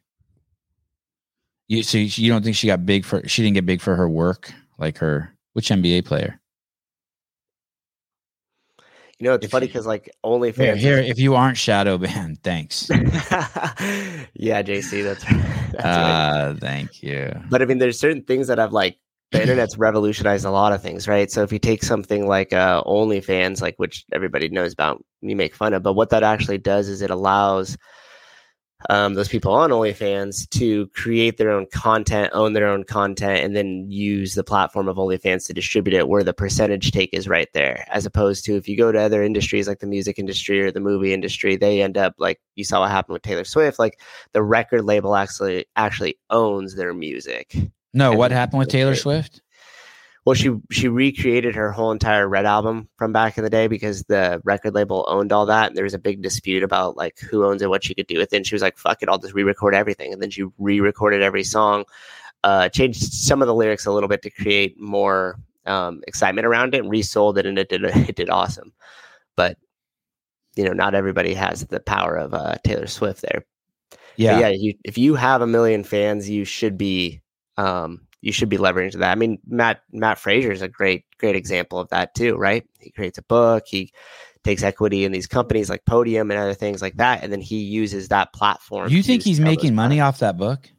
You 1.68 1.84
so 1.84 1.98
you 1.98 2.32
don't 2.32 2.44
think 2.44 2.56
she 2.56 2.68
got 2.68 2.86
big 2.86 3.06
for 3.06 3.28
she 3.28 3.42
didn't 3.42 3.56
get 3.56 3.66
big 3.66 3.82
for 3.82 3.96
her 3.96 4.10
work 4.10 4.52
like 4.78 4.98
her 4.98 5.36
which 5.54 5.70
NBA 5.70 6.06
player? 6.06 6.40
You 9.20 9.30
know, 9.30 9.36
it's 9.36 9.46
if, 9.46 9.52
funny 9.52 9.68
because 9.68 9.86
like 9.86 10.10
OnlyFans. 10.26 10.56
Here, 10.56 10.76
here, 10.76 10.98
if 10.98 11.18
you 11.18 11.36
aren't 11.36 11.58
shadow 11.58 11.98
banned, 11.98 12.40
thanks. 12.44 12.90
yeah, 12.90 14.62
JC, 14.62 15.04
that's 15.06 15.24
right. 15.32 15.44
That's 15.72 15.86
uh, 15.86 16.50
right. 16.52 16.60
Thank 16.60 17.04
you. 17.04 17.32
But 17.50 17.62
I 17.62 17.66
mean, 17.66 17.78
there's 17.78 18.00
certain 18.00 18.24
things 18.24 18.48
that 18.48 18.58
have 18.58 18.74
like 18.74 18.98
the 19.32 19.42
internet's 19.42 19.78
revolutionized 19.78 20.46
a 20.46 20.52
lot 20.52 20.74
of 20.74 20.82
things, 20.82 21.08
right? 21.08 21.32
So 21.32 21.42
if 21.42 21.52
you 21.52 21.60
take 21.60 21.84
something 21.84 22.28
like 22.28 22.54
uh, 22.54 22.84
OnlyFans, 22.84 23.62
like 23.62 23.76
which 23.78 24.06
everybody 24.12 24.50
knows 24.50 24.74
about, 24.74 25.04
you 25.22 25.36
make 25.36 25.56
fun 25.56 25.74
of, 25.74 25.84
but 25.84 25.94
what 25.94 26.10
that 26.10 26.24
actually 26.24 26.58
does 26.58 26.88
is 26.88 27.02
it 27.02 27.10
allows 27.10 27.78
um, 28.90 29.14
those 29.14 29.28
people 29.28 29.54
on 29.54 29.70
OnlyFans 29.70 30.50
to 30.52 30.88
create 30.88 31.38
their 31.38 31.52
own 31.52 31.68
content, 31.74 32.32
own 32.34 32.54
their 32.54 32.68
own 32.68 32.84
content, 32.84 33.44
and 33.44 33.56
then 33.56 33.86
use 33.90 34.36
the 34.36 34.44
platform 34.44 34.88
of 34.88 34.98
OnlyFans 34.98 35.46
to 35.48 35.54
distribute 35.54 35.94
it, 35.94 36.08
where 36.08 36.24
the 36.24 36.34
percentage 36.34 36.92
take 36.92 37.14
is 37.14 37.28
right 37.28 37.48
there. 37.54 37.86
As 37.90 38.06
opposed 38.06 38.46
to 38.46 38.56
if 38.56 38.68
you 38.68 38.78
go 38.78 38.92
to 38.92 39.00
other 39.00 39.24
industries 39.24 39.68
like 39.68 39.80
the 39.80 39.88
music 39.88 40.20
industry 40.20 40.62
or 40.62 40.72
the 40.72 40.80
movie 40.80 41.14
industry, 41.14 41.56
they 41.56 41.82
end 41.82 41.98
up 41.98 42.16
like 42.18 42.40
you 42.56 42.64
saw 42.64 42.82
what 42.82 42.92
happened 42.92 43.14
with 43.14 43.22
Taylor 43.22 43.46
Swift. 43.46 43.80
Like 43.80 44.00
the 44.34 44.44
record 44.44 44.86
label 44.86 45.16
actually 45.16 45.66
actually 45.76 46.18
owns 46.30 46.76
their 46.76 46.94
music. 46.94 47.56
No, 47.94 48.14
what 48.14 48.32
happened 48.32 48.60
with 48.60 48.70
Taylor 48.70 48.96
Swift? 48.96 49.43
Well 50.26 50.34
she 50.34 50.52
she 50.72 50.88
recreated 50.88 51.56
her 51.56 51.72
whole 51.72 51.92
entire 51.92 52.28
red 52.28 52.46
album 52.46 52.88
from 52.98 53.12
back 53.12 53.38
in 53.38 53.44
the 53.44 53.50
day 53.50 53.68
because 53.68 54.04
the 54.04 54.42
record 54.44 54.74
label 54.74 55.06
owned 55.08 55.32
all 55.32 55.46
that 55.46 55.68
and 55.68 55.78
there 55.78 55.84
was 55.84 55.94
a 55.94 56.00
big 56.00 56.22
dispute 56.22 56.64
about 56.64 56.96
like 56.96 57.20
who 57.20 57.46
owns 57.46 57.62
it 57.62 57.70
what 57.70 57.84
she 57.84 57.94
could 57.94 58.08
do 58.08 58.18
with 58.18 58.32
it 58.34 58.38
and 58.38 58.48
she 58.48 58.56
was 58.56 58.62
like 58.62 58.78
fuck 58.78 59.02
it 59.02 59.10
i'll 59.10 59.18
just 59.18 59.34
re-record 59.34 59.76
everything. 59.76 60.14
And 60.14 60.22
then 60.22 60.30
she 60.30 60.46
re-recorded 60.58 61.22
every 61.22 61.44
song 61.44 61.86
uh 62.44 62.70
changed 62.70 63.14
some 63.14 63.42
of 63.42 63.48
the 63.48 63.56
lyrics 63.56 63.86
a 63.86 63.92
little 63.92 64.10
bit 64.10 64.22
to 64.24 64.30
create 64.30 64.80
more 64.80 65.40
um 65.66 66.02
excitement 66.08 66.46
around 66.46 66.74
it 66.74 66.80
and 66.80 66.90
resold 66.90 67.38
it 67.38 67.46
and 67.46 67.58
it 67.58 67.70
did 67.70 67.84
it 67.84 68.16
did 68.16 68.30
awesome. 68.30 68.74
But 69.36 69.58
you 70.56 70.64
know 70.64 70.74
not 70.74 70.96
everybody 70.96 71.34
has 71.34 71.66
the 71.66 71.80
power 71.80 72.16
of 72.16 72.34
uh 72.34 72.56
taylor 72.64 72.88
swift 72.88 73.22
there. 73.22 73.46
Yeah. 74.16 74.34
but 74.34 74.40
yeah 74.40 74.50
you, 74.50 74.74
if 74.86 74.98
you 74.98 75.16
have 75.16 75.42
a 75.42 75.48
million 75.48 75.84
fans 75.84 76.30
you 76.30 76.46
should 76.46 76.78
be 76.78 77.22
um 77.58 78.08
you 78.24 78.32
should 78.32 78.48
be 78.48 78.58
leveraging 78.58 79.00
that. 79.00 79.12
I 79.12 79.16
mean, 79.16 79.38
Matt 79.46 79.82
Matt 79.92 80.18
Fraser 80.18 80.52
is 80.52 80.62
a 80.62 80.70
great 80.70 81.04
great 81.20 81.36
example 81.36 81.78
of 81.78 81.90
that 81.90 82.16
too, 82.16 82.38
right? 82.38 82.64
He 82.80 82.90
creates 82.90 83.18
a 83.18 83.24
book, 83.24 83.66
he 83.68 83.92
takes 84.46 84.64
equity 84.64 85.04
in 85.04 85.12
these 85.12 85.28
companies 85.28 85.70
like 85.70 85.84
Podium 85.86 86.32
and 86.32 86.40
other 86.40 86.54
things 86.54 86.82
like 86.82 86.96
that, 86.98 87.22
and 87.22 87.34
then 87.34 87.42
he 87.42 87.58
uses 87.58 88.08
that 88.08 88.32
platform. 88.32 88.90
You 88.90 89.04
think 89.04 89.24
he's 89.24 89.42
making 89.42 89.76
money 89.76 90.00
off 90.00 90.20
that 90.20 90.38
book? 90.38 90.72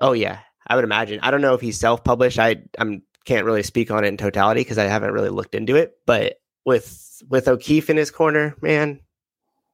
Oh 0.00 0.12
yeah, 0.12 0.38
I 0.66 0.76
would 0.76 0.84
imagine. 0.84 1.20
I 1.22 1.30
don't 1.30 1.42
know 1.42 1.52
if 1.52 1.60
he's 1.60 1.78
self 1.78 2.02
published. 2.02 2.38
I 2.38 2.56
I'm 2.78 3.02
can't 3.26 3.44
really 3.44 3.62
speak 3.62 3.90
on 3.90 4.04
it 4.04 4.08
in 4.08 4.16
totality 4.16 4.62
because 4.62 4.78
I 4.78 4.84
haven't 4.84 5.12
really 5.12 5.30
looked 5.30 5.54
into 5.54 5.76
it. 5.76 5.92
But 6.06 6.36
with 6.64 7.22
with 7.28 7.48
O'Keefe 7.48 7.90
in 7.90 7.98
his 7.98 8.10
corner, 8.10 8.56
man, 8.62 8.98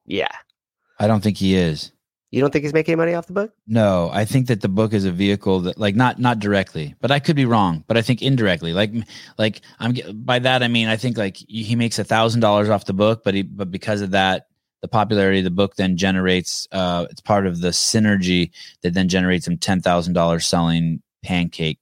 yeah. 0.05 0.35
I 0.99 1.07
don't 1.07 1.21
think 1.21 1.37
he 1.37 1.55
is. 1.55 1.93
You 2.31 2.39
don't 2.39 2.51
think 2.51 2.63
he's 2.63 2.73
making 2.73 2.97
money 2.97 3.13
off 3.13 3.27
the 3.27 3.33
book? 3.33 3.53
No, 3.67 4.09
I 4.13 4.23
think 4.23 4.47
that 4.47 4.61
the 4.61 4.69
book 4.69 4.93
is 4.93 5.03
a 5.03 5.11
vehicle 5.11 5.59
that, 5.61 5.77
like, 5.77 5.95
not 5.95 6.17
not 6.17 6.39
directly, 6.39 6.95
but 7.01 7.11
I 7.11 7.19
could 7.19 7.35
be 7.35 7.45
wrong. 7.45 7.83
But 7.87 7.97
I 7.97 8.01
think 8.01 8.21
indirectly, 8.21 8.71
like, 8.71 8.93
like 9.37 9.61
I'm 9.79 9.95
by 10.13 10.39
that 10.39 10.63
I 10.63 10.69
mean 10.69 10.87
I 10.87 10.95
think 10.95 11.17
like 11.17 11.35
he 11.35 11.75
makes 11.75 11.99
a 11.99 12.05
thousand 12.05 12.39
dollars 12.39 12.69
off 12.69 12.85
the 12.85 12.93
book, 12.93 13.23
but 13.25 13.33
he 13.33 13.41
but 13.41 13.69
because 13.69 13.99
of 13.99 14.11
that, 14.11 14.47
the 14.81 14.87
popularity 14.87 15.39
of 15.39 15.43
the 15.43 15.51
book 15.51 15.75
then 15.75 15.97
generates 15.97 16.69
uh 16.71 17.05
it's 17.09 17.21
part 17.21 17.45
of 17.45 17.59
the 17.59 17.69
synergy 17.69 18.51
that 18.81 18.93
then 18.93 19.09
generates 19.09 19.45
him 19.45 19.57
ten 19.57 19.81
thousand 19.81 20.13
dollars 20.13 20.45
selling 20.45 21.01
pancake 21.23 21.79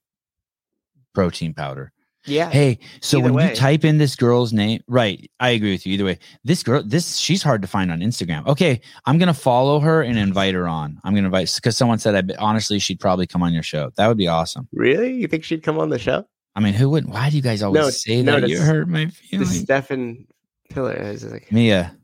protein 1.13 1.53
powder. 1.53 1.91
Yeah. 2.29 2.49
Hey, 2.49 2.79
so 3.01 3.19
when 3.19 3.33
way. 3.33 3.49
you 3.49 3.55
type 3.55 3.83
in 3.83 3.97
this 3.97 4.15
girl's 4.15 4.53
name, 4.53 4.81
right? 4.87 5.29
I 5.39 5.49
agree 5.49 5.71
with 5.71 5.85
you. 5.85 5.93
Either 5.93 6.05
way, 6.05 6.19
this 6.43 6.63
girl, 6.63 6.83
this 6.83 7.17
she's 7.17 7.43
hard 7.43 7.61
to 7.61 7.67
find 7.67 7.91
on 7.91 7.99
Instagram. 7.99 8.45
Okay, 8.47 8.81
I'm 9.05 9.17
gonna 9.17 9.33
follow 9.33 9.79
her 9.79 10.01
and 10.01 10.17
invite 10.17 10.53
her 10.53 10.67
on. 10.67 10.99
I'm 11.03 11.13
gonna 11.13 11.27
invite 11.27 11.51
because 11.55 11.77
someone 11.77 11.99
said, 11.99 12.15
I 12.15 12.35
honestly, 12.37 12.79
she'd 12.79 12.99
probably 12.99 13.27
come 13.27 13.43
on 13.43 13.53
your 13.53 13.63
show. 13.63 13.91
That 13.97 14.07
would 14.07 14.17
be 14.17 14.27
awesome. 14.27 14.67
Really? 14.71 15.13
You 15.13 15.27
think 15.27 15.43
she'd 15.43 15.63
come 15.63 15.79
on 15.79 15.89
the 15.89 15.99
show? 15.99 16.25
I 16.55 16.61
mean, 16.61 16.73
who 16.73 16.89
wouldn't? 16.89 17.13
Why 17.13 17.29
do 17.29 17.35
you 17.35 17.41
guys 17.41 17.63
always 17.63 17.81
no, 17.81 17.89
say 17.89 18.21
no, 18.21 18.39
that? 18.39 18.49
You 18.49 18.59
hurt 18.59 18.87
my 18.87 19.07
feelings. 19.07 19.59
Stefan 19.59 20.27
Pillar 20.69 20.93
is 20.93 21.23
like 21.23 21.51
Mia. 21.51 21.95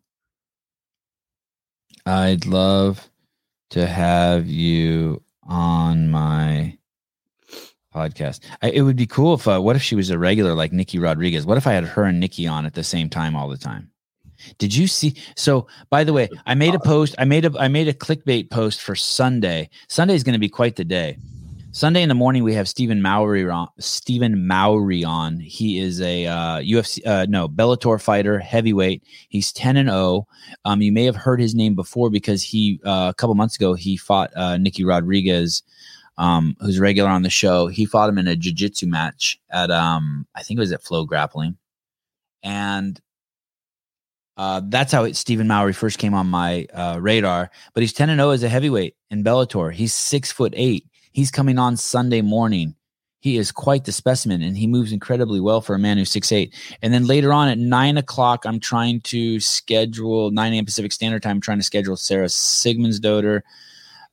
I'd 2.05 2.45
love 2.45 3.09
to 3.71 3.87
have 3.87 4.47
you 4.47 5.23
on 5.43 6.09
my 6.09 6.77
podcast. 7.95 8.41
I, 8.61 8.71
it 8.71 8.81
would 8.81 8.95
be 8.95 9.07
cool 9.07 9.35
if 9.35 9.47
uh, 9.47 9.59
what 9.59 9.75
if 9.75 9.81
she 9.81 9.95
was 9.95 10.09
a 10.09 10.19
regular 10.19 10.53
like 10.53 10.73
Nikki 10.73 10.99
Rodriguez? 10.99 11.45
What 11.45 11.57
if 11.57 11.65
I 11.65 11.73
had 11.73 11.85
her 11.85 12.03
and 12.03 12.19
Nikki 12.19 12.47
on 12.47 12.65
at 12.65 12.73
the 12.73 12.83
same 12.83 13.09
time 13.09 13.35
all 13.35 13.47
the 13.47 13.57
time? 13.57 13.91
Did 14.57 14.75
you 14.75 14.87
see? 14.87 15.15
So, 15.35 15.67
by 15.89 16.03
the 16.03 16.13
way, 16.13 16.29
I 16.45 16.55
made 16.55 16.75
a 16.75 16.79
post. 16.79 17.15
I 17.17 17.25
made 17.25 17.45
a 17.45 17.51
I 17.57 17.67
made 17.67 17.87
a 17.87 17.93
clickbait 17.93 18.49
post 18.49 18.81
for 18.81 18.95
Sunday. 18.95 19.69
Sunday 19.87 20.13
is 20.13 20.23
going 20.23 20.33
to 20.33 20.39
be 20.39 20.49
quite 20.49 20.75
the 20.75 20.83
day. 20.83 21.17
Sunday 21.75 22.01
in 22.01 22.07
the 22.07 22.15
morning, 22.15 22.45
we 22.45 22.53
have 22.53 22.69
Stephen 22.69 23.01
Mowry 23.01 23.49
on. 23.49 23.67
Stephen 23.79 24.47
Mowry 24.47 25.03
on. 25.03 25.41
He 25.41 25.77
is 25.77 25.99
a 25.99 26.25
uh, 26.25 26.59
UFC, 26.59 27.05
uh, 27.05 27.25
no 27.27 27.49
Bellator 27.49 28.01
fighter, 28.01 28.39
heavyweight. 28.39 29.03
He's 29.27 29.51
ten 29.51 29.75
and 29.75 29.89
zero. 29.89 29.99
Oh. 29.99 30.27
Um, 30.63 30.81
you 30.81 30.93
may 30.93 31.03
have 31.03 31.17
heard 31.17 31.41
his 31.41 31.53
name 31.53 31.75
before 31.75 32.09
because 32.09 32.41
he 32.41 32.79
uh, 32.85 33.07
a 33.09 33.13
couple 33.13 33.35
months 33.35 33.57
ago 33.57 33.73
he 33.73 33.97
fought 33.97 34.31
uh, 34.37 34.57
Nikki 34.57 34.85
Rodriguez 34.85 35.63
um, 36.17 36.55
who's 36.59 36.79
regular 36.79 37.09
on 37.09 37.23
the 37.23 37.29
show. 37.29 37.67
He 37.67 37.85
fought 37.85 38.09
him 38.09 38.17
in 38.17 38.27
a 38.27 38.35
jiu-jitsu 38.35 38.87
match 38.87 39.39
at 39.49 39.71
um, 39.71 40.25
I 40.35 40.43
think 40.43 40.57
it 40.57 40.61
was 40.61 40.71
at 40.71 40.83
Flow 40.83 41.05
Grappling, 41.05 41.57
and 42.43 42.99
uh, 44.37 44.61
that's 44.65 44.91
how 44.91 45.03
it, 45.05 45.15
Stephen 45.15 45.47
Mowry 45.47 45.73
first 45.73 45.97
came 45.97 46.13
on 46.13 46.27
my 46.27 46.67
uh, 46.73 46.99
radar. 47.01 47.51
But 47.73 47.81
he's 47.81 47.93
ten 47.93 48.09
and 48.09 48.19
zero 48.19 48.29
oh 48.29 48.33
as 48.33 48.43
a 48.43 48.49
heavyweight 48.49 48.95
in 49.09 49.23
Bellator. 49.23 49.73
He's 49.73 49.93
six 49.93 50.31
foot 50.31 50.53
eight. 50.55 50.85
He's 51.11 51.31
coming 51.31 51.57
on 51.57 51.77
Sunday 51.77 52.21
morning. 52.21 52.75
He 53.21 53.37
is 53.37 53.51
quite 53.51 53.85
the 53.85 53.91
specimen, 53.91 54.43
and 54.43 54.55
he 54.55 54.67
moves 54.67 54.91
incredibly 54.91 55.39
well 55.39 55.59
for 55.59 55.73
a 55.73 55.79
man 55.79 55.97
who's 55.97 56.11
six 56.11 56.31
eight. 56.31 56.53
And 56.83 56.93
then 56.93 57.07
later 57.07 57.33
on 57.33 57.47
at 57.47 57.57
nine 57.57 57.97
o'clock, 57.97 58.45
I'm 58.45 58.59
trying 58.59 59.01
to 59.01 59.39
schedule 59.39 60.29
nine 60.29 60.53
a.m. 60.53 60.65
Pacific 60.65 60.91
Standard 60.91 61.23
Time. 61.23 61.37
I'm 61.37 61.41
trying 61.41 61.57
to 61.57 61.63
schedule 61.63 61.97
Sara 61.97 62.27
Sigmundsdottir, 62.27 62.99
daughter, 63.01 63.43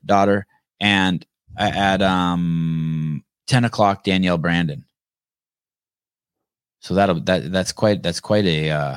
daughter, 0.07 0.47
and 0.81 1.27
at 1.57 2.03
um 2.03 3.25
10 3.47 3.65
o'clock 3.65 4.05
Danielle 4.05 4.39
Brandon. 4.39 4.85
So 6.81 6.95
that'll 6.95 7.21
that 7.23 7.53
that's 7.53 7.73
quite 7.73 8.03
that's 8.03 8.21
quite 8.21 8.45
a 8.45 8.71
uh 8.71 8.97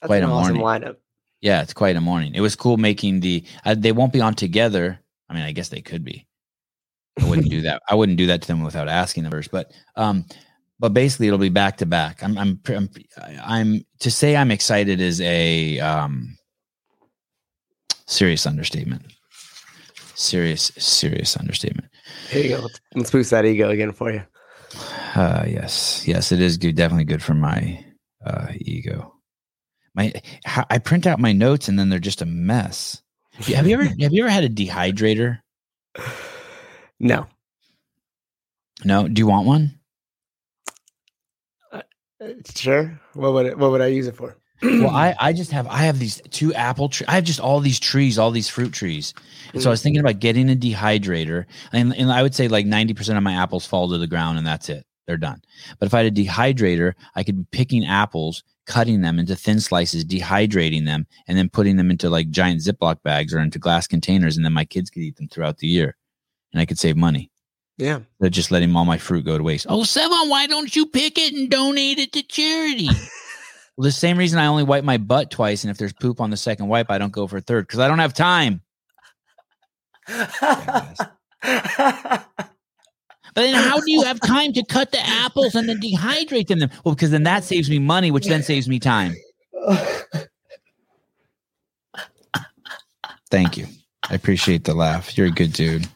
that's 0.00 0.08
quite 0.08 0.22
a 0.22 0.26
awesome 0.26 0.56
morning 0.58 0.88
lineup. 0.88 0.96
Yeah, 1.40 1.62
it's 1.62 1.72
quite 1.72 1.96
a 1.96 2.00
morning. 2.00 2.34
It 2.34 2.40
was 2.40 2.54
cool 2.54 2.76
making 2.76 3.20
the 3.20 3.44
uh, 3.64 3.74
they 3.76 3.92
won't 3.92 4.12
be 4.12 4.20
on 4.20 4.34
together. 4.34 5.00
I 5.28 5.34
mean, 5.34 5.42
I 5.42 5.52
guess 5.52 5.68
they 5.68 5.80
could 5.80 6.04
be. 6.04 6.26
I 7.20 7.28
wouldn't 7.28 7.50
do 7.50 7.62
that. 7.62 7.82
I 7.88 7.94
wouldn't 7.94 8.18
do 8.18 8.26
that 8.26 8.42
to 8.42 8.48
them 8.48 8.62
without 8.62 8.88
asking 8.88 9.24
them 9.24 9.32
first. 9.32 9.50
But 9.50 9.72
um 9.96 10.24
but 10.80 10.94
basically 10.94 11.26
it'll 11.26 11.38
be 11.38 11.50
back 11.50 11.76
to 11.76 11.86
back. 11.86 12.22
I'm, 12.24 12.36
I'm, 12.38 12.60
I'm, 12.66 12.88
I'm 13.44 13.84
to 14.00 14.10
say 14.10 14.34
I'm 14.34 14.50
excited 14.50 14.98
is 14.98 15.20
a 15.20 15.78
um, 15.78 16.38
serious 18.06 18.46
understatement. 18.46 19.02
Serious, 20.20 20.70
serious 20.76 21.34
understatement. 21.34 21.88
Here 22.28 22.42
you 22.42 22.48
go. 22.50 22.60
Let's, 22.60 22.80
let's 22.94 23.10
boost 23.10 23.30
that 23.30 23.46
ego 23.46 23.70
again 23.70 23.90
for 23.90 24.12
you. 24.12 24.22
Uh, 25.14 25.44
yes, 25.48 26.06
yes, 26.06 26.30
it 26.30 26.42
is 26.42 26.58
good. 26.58 26.76
Definitely 26.76 27.06
good 27.06 27.22
for 27.22 27.32
my 27.32 27.82
uh, 28.26 28.48
ego. 28.60 29.14
My, 29.94 30.12
I 30.68 30.76
print 30.76 31.06
out 31.06 31.20
my 31.20 31.32
notes 31.32 31.68
and 31.68 31.78
then 31.78 31.88
they're 31.88 31.98
just 31.98 32.20
a 32.20 32.26
mess. 32.26 33.00
Have 33.32 33.66
you 33.66 33.72
ever, 33.72 33.84
have 33.84 34.12
you 34.12 34.22
ever 34.22 34.30
had 34.30 34.44
a 34.44 34.50
dehydrator? 34.50 35.38
No. 37.00 37.26
No. 38.84 39.08
Do 39.08 39.20
you 39.20 39.26
want 39.26 39.46
one? 39.46 39.80
Uh, 41.72 41.80
sure. 42.54 43.00
What 43.14 43.32
would 43.32 43.46
it, 43.46 43.58
what 43.58 43.70
would 43.70 43.80
I 43.80 43.86
use 43.86 44.06
it 44.06 44.16
for? 44.16 44.36
Well, 44.62 44.90
I 44.90 45.14
I 45.18 45.32
just 45.32 45.50
have 45.52 45.66
I 45.66 45.78
have 45.78 45.98
these 45.98 46.20
two 46.30 46.52
apple 46.54 46.88
trees. 46.88 47.08
I 47.08 47.12
have 47.12 47.24
just 47.24 47.40
all 47.40 47.60
these 47.60 47.80
trees, 47.80 48.18
all 48.18 48.30
these 48.30 48.48
fruit 48.48 48.72
trees. 48.72 49.14
And 49.52 49.62
so 49.62 49.70
I 49.70 49.72
was 49.72 49.82
thinking 49.82 50.00
about 50.00 50.20
getting 50.20 50.50
a 50.50 50.54
dehydrator, 50.54 51.46
and, 51.72 51.94
and 51.96 52.12
I 52.12 52.22
would 52.22 52.34
say 52.34 52.48
like 52.48 52.66
ninety 52.66 52.94
percent 52.94 53.16
of 53.18 53.24
my 53.24 53.32
apples 53.32 53.66
fall 53.66 53.88
to 53.88 53.98
the 53.98 54.06
ground, 54.06 54.38
and 54.38 54.46
that's 54.46 54.68
it. 54.68 54.84
They're 55.06 55.16
done. 55.16 55.42
But 55.78 55.86
if 55.86 55.94
I 55.94 56.04
had 56.04 56.16
a 56.16 56.24
dehydrator, 56.24 56.94
I 57.16 57.24
could 57.24 57.36
be 57.36 57.46
picking 57.50 57.84
apples, 57.84 58.44
cutting 58.66 59.00
them 59.00 59.18
into 59.18 59.34
thin 59.34 59.60
slices, 59.60 60.04
dehydrating 60.04 60.84
them, 60.84 61.06
and 61.26 61.36
then 61.36 61.48
putting 61.48 61.76
them 61.76 61.90
into 61.90 62.10
like 62.10 62.30
giant 62.30 62.60
Ziploc 62.60 63.02
bags 63.02 63.34
or 63.34 63.40
into 63.40 63.58
glass 63.58 63.86
containers, 63.86 64.36
and 64.36 64.44
then 64.44 64.52
my 64.52 64.64
kids 64.64 64.90
could 64.90 65.02
eat 65.02 65.16
them 65.16 65.28
throughout 65.28 65.58
the 65.58 65.68
year, 65.68 65.96
and 66.52 66.60
I 66.60 66.66
could 66.66 66.78
save 66.78 66.96
money. 66.96 67.30
Yeah. 67.78 68.00
They're 68.20 68.28
just 68.28 68.50
letting 68.50 68.76
all 68.76 68.84
my 68.84 68.98
fruit 68.98 69.24
go 69.24 69.38
to 69.38 69.42
waste. 69.42 69.66
Oh, 69.68 69.80
Sevan, 69.80 70.28
why 70.28 70.46
don't 70.46 70.76
you 70.76 70.84
pick 70.84 71.18
it 71.18 71.32
and 71.32 71.50
donate 71.50 71.98
it 71.98 72.12
to 72.12 72.22
charity? 72.22 72.90
well, 73.80 73.86
the 73.86 73.92
same 73.92 74.18
reason 74.18 74.38
I 74.38 74.44
only 74.44 74.62
wipe 74.62 74.84
my 74.84 74.98
butt 74.98 75.30
twice, 75.30 75.64
and 75.64 75.70
if 75.70 75.78
there's 75.78 75.94
poop 75.94 76.20
on 76.20 76.28
the 76.28 76.36
second 76.36 76.68
wipe, 76.68 76.90
I 76.90 76.98
don't 76.98 77.14
go 77.14 77.26
for 77.26 77.38
a 77.38 77.40
third 77.40 77.66
because 77.66 77.78
I 77.78 77.88
don't 77.88 77.98
have 77.98 78.12
time. 78.12 78.60
But 83.32 83.42
then, 83.42 83.54
how 83.54 83.78
do 83.78 83.84
you 83.86 84.02
have 84.02 84.20
time 84.20 84.52
to 84.54 84.64
cut 84.64 84.90
the 84.90 84.98
apples 85.00 85.54
and 85.54 85.68
then 85.68 85.80
dehydrate 85.80 86.48
them? 86.48 86.68
Well, 86.84 86.96
because 86.96 87.12
then 87.12 87.22
that 87.22 87.44
saves 87.44 87.70
me 87.70 87.78
money, 87.78 88.10
which 88.10 88.26
then 88.26 88.42
saves 88.42 88.68
me 88.68 88.80
time. 88.80 89.14
Thank 93.30 93.56
you. 93.56 93.68
I 94.10 94.14
appreciate 94.14 94.64
the 94.64 94.74
laugh. 94.74 95.16
You're 95.16 95.28
a 95.28 95.30
good 95.30 95.52
dude. 95.52 95.86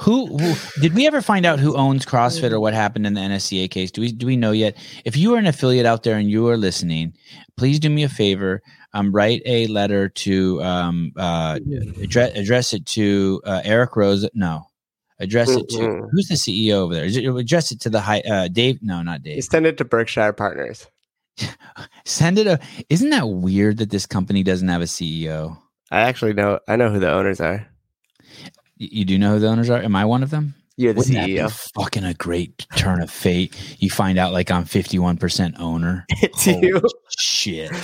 Who, 0.00 0.26
who, 0.36 0.54
did 0.80 0.94
we 0.94 1.06
ever 1.06 1.22
find 1.22 1.46
out 1.46 1.60
who 1.60 1.76
owns 1.76 2.04
CrossFit 2.04 2.52
or 2.52 2.60
what 2.60 2.74
happened 2.74 3.06
in 3.06 3.14
the 3.14 3.20
NSCA 3.20 3.70
case? 3.70 3.90
Do 3.90 4.00
we 4.00 4.12
do 4.12 4.26
we 4.26 4.36
know 4.36 4.52
yet? 4.52 4.76
If 5.04 5.16
you 5.16 5.34
are 5.34 5.38
an 5.38 5.46
affiliate 5.46 5.86
out 5.86 6.02
there 6.02 6.16
and 6.16 6.30
you 6.30 6.48
are 6.48 6.56
listening, 6.56 7.14
please 7.56 7.78
do 7.78 7.90
me 7.90 8.02
a 8.02 8.08
favor. 8.08 8.62
Um, 8.94 9.12
write 9.12 9.42
a 9.46 9.66
letter 9.68 10.08
to 10.08 10.62
um, 10.62 11.12
uh, 11.16 11.58
address, 12.02 12.36
address 12.36 12.74
it 12.74 12.84
to 12.86 13.40
uh, 13.44 13.62
Eric 13.64 13.92
Roza. 13.92 14.28
No, 14.34 14.66
address 15.18 15.50
it 15.50 15.68
to 15.70 15.78
Mm-mm. 15.78 16.08
who's 16.12 16.28
the 16.28 16.34
CEO 16.34 16.72
over 16.72 16.94
there? 16.94 17.36
Address 17.36 17.72
it 17.72 17.80
to 17.80 17.90
the 17.90 18.00
high 18.00 18.20
uh, 18.20 18.48
Dave. 18.48 18.80
No, 18.82 19.02
not 19.02 19.22
Dave. 19.22 19.44
Send 19.44 19.66
it 19.66 19.78
to 19.78 19.84
Berkshire 19.84 20.32
Partners. 20.32 20.86
Send 22.04 22.38
it. 22.38 22.46
A, 22.46 22.60
isn't 22.90 23.10
that 23.10 23.28
weird 23.28 23.78
that 23.78 23.90
this 23.90 24.06
company 24.06 24.42
doesn't 24.42 24.68
have 24.68 24.82
a 24.82 24.86
CEO? 24.86 25.56
I 25.90 26.00
actually 26.00 26.34
know. 26.34 26.60
I 26.68 26.76
know 26.76 26.90
who 26.90 26.98
the 26.98 27.10
owners 27.10 27.40
are. 27.40 27.66
You 28.90 29.04
do 29.04 29.18
know 29.18 29.34
who 29.34 29.38
the 29.40 29.48
owners 29.48 29.70
are? 29.70 29.82
Am 29.82 29.94
I 29.96 30.04
one 30.04 30.22
of 30.22 30.30
them? 30.30 30.54
You're 30.76 30.92
the 30.94 30.98
Wouldn't 30.98 31.16
CEO. 31.16 31.50
fucking 31.74 32.04
a 32.04 32.14
great 32.14 32.66
turn 32.76 33.00
of 33.02 33.10
fate. 33.10 33.54
You 33.78 33.90
find 33.90 34.18
out 34.18 34.32
like 34.32 34.50
I'm 34.50 34.64
51% 34.64 35.60
owner. 35.60 36.06
It's 36.22 36.44
Holy 36.46 36.66
you. 36.68 36.82
shit. 37.18 37.70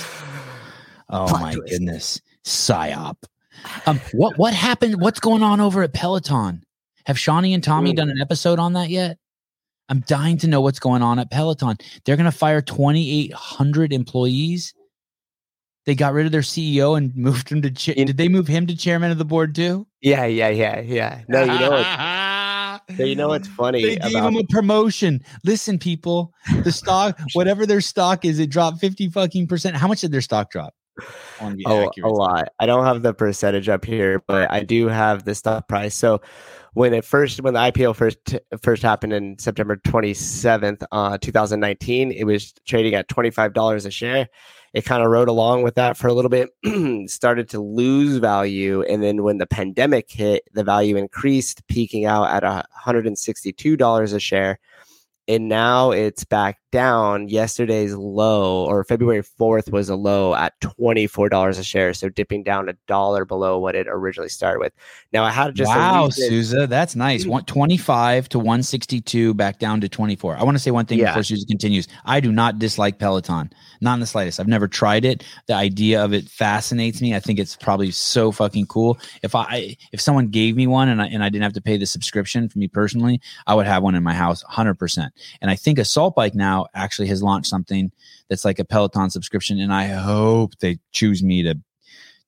Oh 1.11 1.25
Plot 1.27 1.41
my 1.41 1.53
goodness. 1.55 2.21
Psyop. 2.45 3.15
Um, 3.87 3.99
what 4.13 4.37
what 4.37 4.53
happened? 4.53 5.01
What's 5.01 5.19
going 5.19 5.41
on 5.41 5.59
over 5.59 5.81
at 5.81 5.91
Peloton? 5.91 6.61
Have 7.07 7.17
Shawnee 7.17 7.55
and 7.55 7.63
Tommy 7.63 7.93
Mm. 7.93 7.95
done 7.95 8.09
an 8.11 8.21
episode 8.21 8.59
on 8.59 8.73
that 8.73 8.89
yet? 8.91 9.17
I'm 9.89 10.01
dying 10.01 10.37
to 10.37 10.47
know 10.47 10.61
what's 10.61 10.77
going 10.79 11.01
on 11.01 11.17
at 11.17 11.31
Peloton. 11.31 11.77
They're 12.05 12.15
going 12.15 12.29
to 12.31 12.37
fire 12.37 12.61
2,800 12.61 13.91
employees. 13.91 14.75
They 15.85 15.95
got 15.95 16.13
rid 16.13 16.25
of 16.25 16.31
their 16.31 16.41
CEO 16.41 16.97
and 16.97 17.15
moved 17.15 17.49
him 17.49 17.61
to. 17.61 17.71
Cha- 17.71 17.93
did 17.93 18.17
they 18.17 18.27
move 18.27 18.47
him 18.47 18.67
to 18.67 18.75
chairman 18.75 19.11
of 19.11 19.17
the 19.17 19.25
board 19.25 19.55
too? 19.55 19.87
Yeah, 20.01 20.25
yeah, 20.25 20.49
yeah, 20.49 20.79
yeah. 20.81 21.21
No, 21.27 21.41
you 21.41 21.59
know 21.59 21.71
what? 21.71 21.85
So 22.97 23.03
you 23.03 23.15
know 23.15 23.27
what's 23.27 23.47
funny 23.47 23.83
They 23.83 23.95
gave 23.97 24.15
about 24.15 24.33
him 24.33 24.37
a 24.37 24.43
promotion. 24.45 25.21
Listen, 25.43 25.77
people, 25.77 26.33
the 26.63 26.71
stock, 26.71 27.19
whatever 27.33 27.65
their 27.65 27.81
stock 27.81 28.25
is, 28.25 28.39
it 28.39 28.49
dropped 28.49 28.79
50 28.79 29.09
fucking 29.09 29.47
percent. 29.47 29.75
How 29.75 29.87
much 29.87 30.01
did 30.01 30.11
their 30.11 30.21
stock 30.21 30.49
drop? 30.49 30.73
Oh, 31.39 31.85
accurate. 31.87 31.91
a 32.03 32.09
lot. 32.09 32.49
I 32.59 32.65
don't 32.65 32.85
have 32.85 33.03
the 33.03 33.13
percentage 33.13 33.69
up 33.69 33.85
here, 33.85 34.23
but 34.27 34.51
I 34.51 34.63
do 34.63 34.87
have 34.87 35.23
the 35.23 35.35
stock 35.35 35.67
price. 35.67 35.95
So 35.95 36.21
when 36.73 36.93
it 36.93 37.05
first 37.05 37.41
when 37.41 37.53
the 37.53 37.59
IPO 37.59 37.95
first 37.95 38.17
first 38.61 38.81
happened 38.81 39.13
in 39.13 39.37
September 39.39 39.77
27th, 39.77 40.83
uh 40.91 41.17
2019, 41.19 42.11
it 42.11 42.25
was 42.25 42.53
trading 42.67 42.95
at 42.95 43.07
$25 43.07 43.85
a 43.85 43.91
share. 43.91 44.27
It 44.73 44.85
kind 44.85 45.03
of 45.03 45.09
rode 45.09 45.27
along 45.27 45.63
with 45.63 45.75
that 45.75 45.97
for 45.97 46.07
a 46.07 46.13
little 46.13 46.29
bit, 46.29 46.49
started 47.09 47.49
to 47.49 47.59
lose 47.59 48.17
value, 48.17 48.83
and 48.83 49.01
then 49.01 49.23
when 49.23 49.37
the 49.37 49.47
pandemic 49.47 50.11
hit, 50.11 50.43
the 50.53 50.63
value 50.63 50.95
increased, 50.95 51.65
peaking 51.67 52.05
out 52.05 52.29
at 52.29 52.43
$162 52.43 54.13
a 54.13 54.19
share. 54.19 54.59
And 55.29 55.47
now 55.47 55.91
it's 55.91 56.25
back 56.25 56.57
down. 56.71 57.29
Yesterday's 57.29 57.93
low 57.93 58.65
or 58.65 58.83
February 58.83 59.21
4th 59.21 59.71
was 59.71 59.87
a 59.89 59.95
low 59.95 60.33
at 60.33 60.59
$24 60.61 61.59
a 61.59 61.63
share. 61.63 61.93
So 61.93 62.09
dipping 62.09 62.43
down 62.43 62.67
a 62.67 62.73
dollar 62.87 63.25
below 63.25 63.59
what 63.59 63.75
it 63.75 63.87
originally 63.87 64.29
started 64.29 64.59
with. 64.59 64.73
Now 65.13 65.23
I 65.23 65.31
had 65.31 65.53
just 65.55 65.69
wow, 65.69 66.09
Souza, 66.09 66.65
that's 66.67 66.95
nice. 66.95 67.23
Hmm. 67.23 67.29
One, 67.29 67.45
25 67.45 68.29
to 68.29 68.39
162, 68.39 69.35
back 69.35 69.59
down 69.59 69.81
to 69.81 69.89
24. 69.89 70.37
I 70.37 70.43
want 70.43 70.55
to 70.55 70.59
say 70.59 70.71
one 70.71 70.85
thing 70.87 70.99
Yeah. 70.99 71.11
before 71.11 71.23
Souza 71.23 71.45
continues. 71.45 71.87
I 72.05 72.19
do 72.19 72.31
not 72.31 72.57
dislike 72.57 72.97
Peloton, 72.97 73.51
not 73.81 73.93
in 73.95 73.99
the 73.99 74.07
slightest. 74.07 74.39
I've 74.39 74.47
never 74.47 74.67
tried 74.67 75.05
it. 75.05 75.23
The 75.47 75.53
idea 75.53 76.03
of 76.03 76.13
it 76.13 76.27
fascinates 76.27 77.01
me. 77.01 77.13
I 77.15 77.19
think 77.19 77.37
it's 77.37 77.55
probably 77.55 77.91
so 77.91 78.31
fucking 78.31 78.65
cool. 78.65 78.97
If 79.21 79.35
I 79.35 79.77
if 79.91 80.01
someone 80.01 80.27
gave 80.27 80.55
me 80.55 80.65
one 80.65 80.89
and 80.89 81.01
I 81.01 81.05
and 81.07 81.23
I 81.23 81.29
didn't 81.29 81.43
have 81.43 81.53
to 81.53 81.61
pay 81.61 81.77
the 81.77 81.85
subscription 81.85 82.49
for 82.49 82.57
me 82.57 82.67
personally, 82.67 83.21
I 83.45 83.53
would 83.53 83.67
have 83.67 83.83
one 83.83 83.93
in 83.93 84.01
my 84.03 84.13
house 84.13 84.43
100%. 84.43 85.09
And 85.41 85.49
I 85.51 85.55
think 85.55 85.79
Assault 85.79 86.15
Bike 86.15 86.35
now 86.35 86.67
actually 86.73 87.07
has 87.07 87.23
launched 87.23 87.49
something 87.49 87.91
that's 88.29 88.45
like 88.45 88.59
a 88.59 88.65
Peloton 88.65 89.09
subscription, 89.09 89.59
and 89.59 89.73
I 89.73 89.87
hope 89.87 90.57
they 90.59 90.79
choose 90.91 91.23
me 91.23 91.43
to 91.43 91.55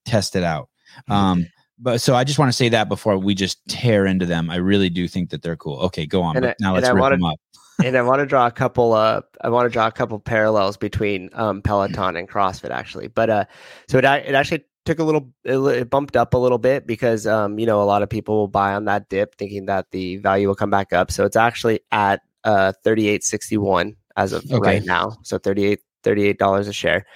test 0.04 0.36
it 0.36 0.44
out. 0.44 0.68
Um, 1.08 1.46
but 1.78 2.00
so 2.00 2.14
I 2.14 2.24
just 2.24 2.38
want 2.38 2.48
to 2.48 2.56
say 2.56 2.68
that 2.70 2.88
before 2.88 3.18
we 3.18 3.34
just 3.34 3.66
tear 3.68 4.06
into 4.06 4.24
them. 4.26 4.50
I 4.50 4.56
really 4.56 4.88
do 4.88 5.08
think 5.08 5.30
that 5.30 5.42
they're 5.42 5.56
cool. 5.56 5.78
Okay, 5.80 6.06
go 6.06 6.22
on. 6.22 6.42
I- 6.42 6.54
now 6.60 6.74
let's 6.74 6.88
rip 6.88 6.98
wanted- 6.98 7.18
them 7.18 7.24
up. 7.24 7.38
and 7.82 7.96
I 7.96 8.02
want 8.02 8.20
to 8.20 8.26
draw 8.26 8.46
a 8.46 8.50
couple 8.50 8.92
uh 8.92 9.22
I 9.40 9.48
want 9.48 9.64
to 9.64 9.70
draw 9.70 9.86
a 9.86 9.90
couple 9.92 10.18
parallels 10.20 10.76
between 10.76 11.30
um 11.32 11.62
Peloton 11.62 12.16
and 12.16 12.28
CrossFit 12.28 12.70
actually. 12.70 13.08
But 13.08 13.30
uh 13.30 13.44
so 13.88 13.96
it 13.96 14.04
it 14.04 14.34
actually 14.34 14.64
took 14.84 14.98
a 14.98 15.04
little 15.04 15.32
it 15.42 15.56
it 15.56 15.90
bumped 15.90 16.14
up 16.14 16.34
a 16.34 16.38
little 16.38 16.58
bit 16.58 16.86
because 16.86 17.26
um 17.26 17.58
you 17.58 17.64
know 17.64 17.82
a 17.82 17.84
lot 17.84 18.02
of 18.02 18.10
people 18.10 18.36
will 18.36 18.46
buy 18.48 18.74
on 18.74 18.84
that 18.84 19.08
dip 19.08 19.36
thinking 19.36 19.66
that 19.66 19.90
the 19.90 20.18
value 20.18 20.48
will 20.48 20.54
come 20.54 20.70
back 20.70 20.92
up. 20.92 21.10
So 21.10 21.24
it's 21.24 21.34
actually 21.34 21.80
at 21.90 22.20
uh 22.44 22.72
3861 22.84 23.96
as 24.16 24.32
of 24.32 24.44
Okay. 24.50 24.58
right 24.58 24.84
now. 24.84 25.16
So 25.22 25.38
38 25.38 25.80
$38 26.04 26.68
a 26.68 26.72
share. 26.72 27.06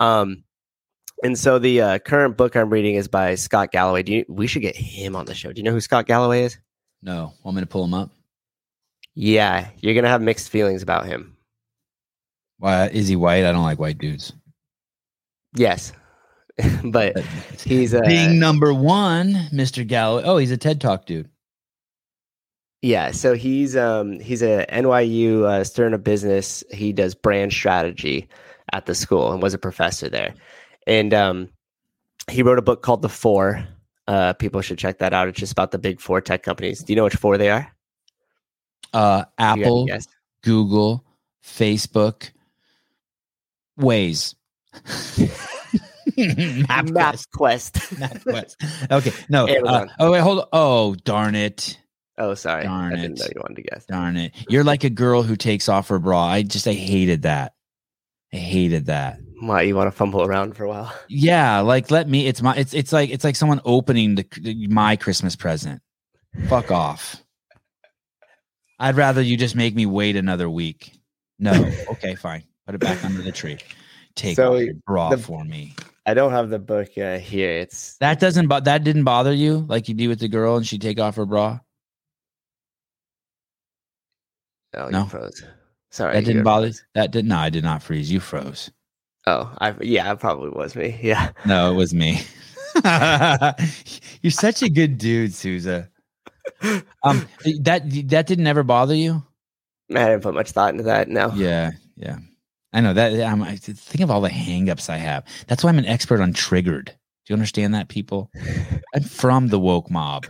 Um 0.00 0.44
and 1.22 1.38
so 1.38 1.58
the 1.58 1.80
uh, 1.82 1.98
current 1.98 2.38
book 2.38 2.56
I'm 2.56 2.70
reading 2.70 2.94
is 2.94 3.06
by 3.06 3.34
Scott 3.34 3.72
Galloway. 3.72 4.02
Do 4.02 4.12
you, 4.14 4.24
we 4.26 4.46
should 4.46 4.62
get 4.62 4.74
him 4.74 5.14
on 5.14 5.26
the 5.26 5.34
show? 5.34 5.52
Do 5.52 5.58
you 5.58 5.64
know 5.64 5.72
who 5.72 5.80
Scott 5.80 6.06
Galloway 6.06 6.44
is? 6.44 6.56
No, 7.02 7.34
want 7.44 7.56
me 7.56 7.60
to 7.62 7.66
pull 7.66 7.84
him 7.84 7.92
up? 7.94 8.10
Yeah, 9.14 9.68
you're 9.80 9.94
gonna 9.94 10.08
have 10.08 10.22
mixed 10.22 10.48
feelings 10.50 10.82
about 10.82 11.06
him. 11.06 11.36
Why 12.58 12.88
is 12.88 13.08
he 13.08 13.16
white? 13.16 13.44
I 13.44 13.52
don't 13.52 13.62
like 13.62 13.78
white 13.78 13.98
dudes. 13.98 14.32
Yes, 15.54 15.92
but 16.84 17.18
he's 17.64 17.94
uh, 17.94 18.00
Being 18.06 18.38
number 18.38 18.72
one, 18.74 19.32
Mr. 19.52 19.86
Galloway. 19.86 20.22
Oh, 20.24 20.36
he's 20.36 20.50
a 20.52 20.56
TED 20.56 20.80
Talk 20.80 21.06
dude. 21.06 21.28
Yeah. 22.82 23.10
So 23.10 23.34
he's 23.34 23.76
um 23.76 24.20
he's 24.20 24.42
a 24.42 24.66
NYU 24.70 25.44
uh, 25.44 25.64
Stern 25.64 25.94
of 25.94 26.04
Business. 26.04 26.64
He 26.72 26.92
does 26.92 27.14
brand 27.14 27.52
strategy 27.52 28.28
at 28.72 28.86
the 28.86 28.94
school 28.94 29.32
and 29.32 29.42
was 29.42 29.54
a 29.54 29.58
professor 29.58 30.08
there, 30.08 30.34
and 30.86 31.12
um 31.14 31.48
he 32.30 32.42
wrote 32.42 32.58
a 32.58 32.62
book 32.62 32.82
called 32.82 33.02
The 33.02 33.08
Four. 33.08 33.66
Uh, 34.06 34.32
people 34.34 34.60
should 34.60 34.78
check 34.78 34.98
that 34.98 35.12
out. 35.12 35.28
It's 35.28 35.38
just 35.38 35.52
about 35.52 35.70
the 35.70 35.78
big 35.78 36.00
four 36.00 36.20
tech 36.20 36.42
companies. 36.42 36.82
Do 36.82 36.92
you 36.92 36.96
know 36.96 37.04
which 37.04 37.14
four 37.16 37.38
they 37.38 37.50
are? 37.50 37.70
Uh, 38.92 39.24
You 39.38 39.44
got 39.44 39.52
any 39.56 39.62
Apple. 39.62 39.88
Google, 40.42 41.04
Facebook, 41.44 42.30
Waze. 43.78 44.34
MapQuest. 46.16 47.28
MapQuest. 47.28 47.72
MapQuest. 47.96 48.90
Okay, 48.90 49.12
no. 49.28 49.46
Uh, 49.66 49.86
oh 49.98 50.10
wait, 50.12 50.20
hold 50.20 50.40
on. 50.40 50.46
Oh 50.52 50.94
darn 51.04 51.34
it! 51.34 51.78
Oh, 52.20 52.34
sorry. 52.34 52.64
Darn 52.64 52.92
I 52.92 52.96
didn't 52.96 53.18
it. 53.18 53.20
know 53.20 53.26
you 53.34 53.40
wanted 53.42 53.56
to 53.56 53.62
guess. 53.62 53.86
Darn 53.86 54.16
it. 54.16 54.32
You're 54.48 54.62
like 54.64 54.84
a 54.84 54.90
girl 54.90 55.22
who 55.22 55.34
takes 55.36 55.68
off 55.68 55.88
her 55.88 55.98
bra. 55.98 56.26
I 56.26 56.42
just 56.42 56.68
I 56.68 56.72
hated 56.74 57.22
that. 57.22 57.54
I 58.32 58.36
hated 58.36 58.86
that. 58.86 59.18
Why 59.40 59.62
you 59.62 59.74
want 59.74 59.88
to 59.88 59.90
fumble 59.96 60.22
around 60.22 60.54
for 60.56 60.64
a 60.64 60.68
while? 60.68 60.94
Yeah, 61.08 61.60
like 61.60 61.90
let 61.90 62.08
me 62.08 62.26
it's 62.26 62.42
my 62.42 62.54
it's 62.56 62.74
it's 62.74 62.92
like 62.92 63.10
it's 63.10 63.24
like 63.24 63.34
someone 63.36 63.60
opening 63.64 64.14
the 64.16 64.66
my 64.68 64.96
Christmas 64.96 65.34
present. 65.34 65.80
Fuck 66.48 66.70
off. 66.70 67.16
I'd 68.78 68.96
rather 68.96 69.20
you 69.22 69.36
just 69.36 69.56
make 69.56 69.74
me 69.74 69.86
wait 69.86 70.16
another 70.16 70.48
week. 70.48 70.92
No. 71.38 71.52
Okay, 71.90 72.14
fine. 72.14 72.44
Put 72.66 72.74
it 72.74 72.80
back 72.80 73.04
under 73.04 73.22
the 73.22 73.32
tree. 73.32 73.58
Take 74.14 74.36
So, 74.36 74.54
off 74.54 74.60
your 74.62 74.74
bra 74.86 75.10
the- 75.10 75.18
for 75.18 75.44
me. 75.44 75.74
I 76.06 76.14
don't 76.14 76.32
have 76.32 76.48
the 76.50 76.58
book 76.58 76.88
uh, 76.98 77.18
here. 77.18 77.50
It's 77.50 77.96
That 77.98 78.20
doesn't 78.20 78.48
but 78.48 78.64
that 78.64 78.84
didn't 78.84 79.04
bother 79.04 79.32
you 79.32 79.58
like 79.68 79.88
you 79.88 79.94
do 79.94 80.08
with 80.08 80.18
the 80.18 80.28
girl 80.28 80.56
and 80.56 80.66
she 80.66 80.78
take 80.78 80.98
off 80.98 81.16
her 81.16 81.26
bra? 81.26 81.60
Oh, 84.76 84.88
No. 84.88 85.00
you 85.02 85.08
froze. 85.08 85.42
Sorry, 85.90 86.14
That 86.14 86.24
didn't 86.24 86.44
bother 86.44 86.68
froze. 86.68 86.84
that 86.94 87.10
did 87.10 87.24
no, 87.26 87.36
I 87.38 87.50
did 87.50 87.64
not 87.64 87.82
freeze. 87.82 88.10
You 88.10 88.20
froze. 88.20 88.70
Oh, 89.26 89.52
I 89.60 89.74
yeah, 89.80 90.10
it 90.12 90.20
probably 90.20 90.50
was 90.50 90.74
me. 90.76 90.98
Yeah. 91.02 91.32
No, 91.44 91.70
it 91.72 91.74
was 91.74 91.92
me. 91.92 92.20
You're 94.22 94.30
such 94.30 94.62
a 94.62 94.68
good 94.70 94.98
dude, 94.98 95.34
Souza. 95.34 95.88
Um, 97.02 97.26
that 97.62 97.82
that 98.08 98.26
didn't 98.26 98.46
ever 98.46 98.62
bother 98.62 98.94
you? 98.94 99.22
I 99.90 99.94
didn't 100.06 100.22
put 100.22 100.34
much 100.34 100.52
thought 100.52 100.70
into 100.72 100.84
that. 100.84 101.08
No. 101.08 101.32
Yeah, 101.34 101.72
yeah. 101.96 102.18
I 102.72 102.80
know 102.80 102.92
that. 102.94 103.12
I'm, 103.20 103.42
I 103.42 103.56
think 103.56 104.00
of 104.02 104.10
all 104.10 104.20
the 104.20 104.28
hangups 104.28 104.88
I 104.88 104.96
have. 104.96 105.24
That's 105.48 105.64
why 105.64 105.70
I'm 105.70 105.78
an 105.78 105.86
expert 105.86 106.20
on 106.20 106.32
triggered. 106.32 106.86
Do 106.86 107.32
you 107.32 107.34
understand 107.34 107.74
that, 107.74 107.88
people? 107.88 108.30
I'm 108.94 109.02
from 109.02 109.48
the 109.48 109.58
woke 109.58 109.90
mob. 109.90 110.26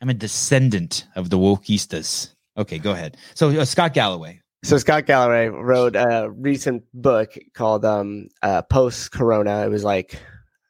I'm 0.00 0.08
a 0.08 0.14
descendant 0.14 1.06
of 1.16 1.30
the 1.30 1.38
wokeistas. 1.38 2.32
Okay, 2.56 2.78
go 2.78 2.92
ahead. 2.92 3.16
So 3.34 3.48
uh, 3.50 3.64
Scott 3.64 3.94
Galloway. 3.94 4.40
So 4.64 4.78
Scott 4.78 5.06
Galloway 5.06 5.48
wrote 5.48 5.96
a 5.96 6.30
recent 6.30 6.84
book 6.94 7.36
called 7.54 7.84
um, 7.84 8.28
uh, 8.42 8.62
Post 8.62 9.10
Corona. 9.10 9.64
It 9.64 9.70
was 9.70 9.82
like 9.82 10.20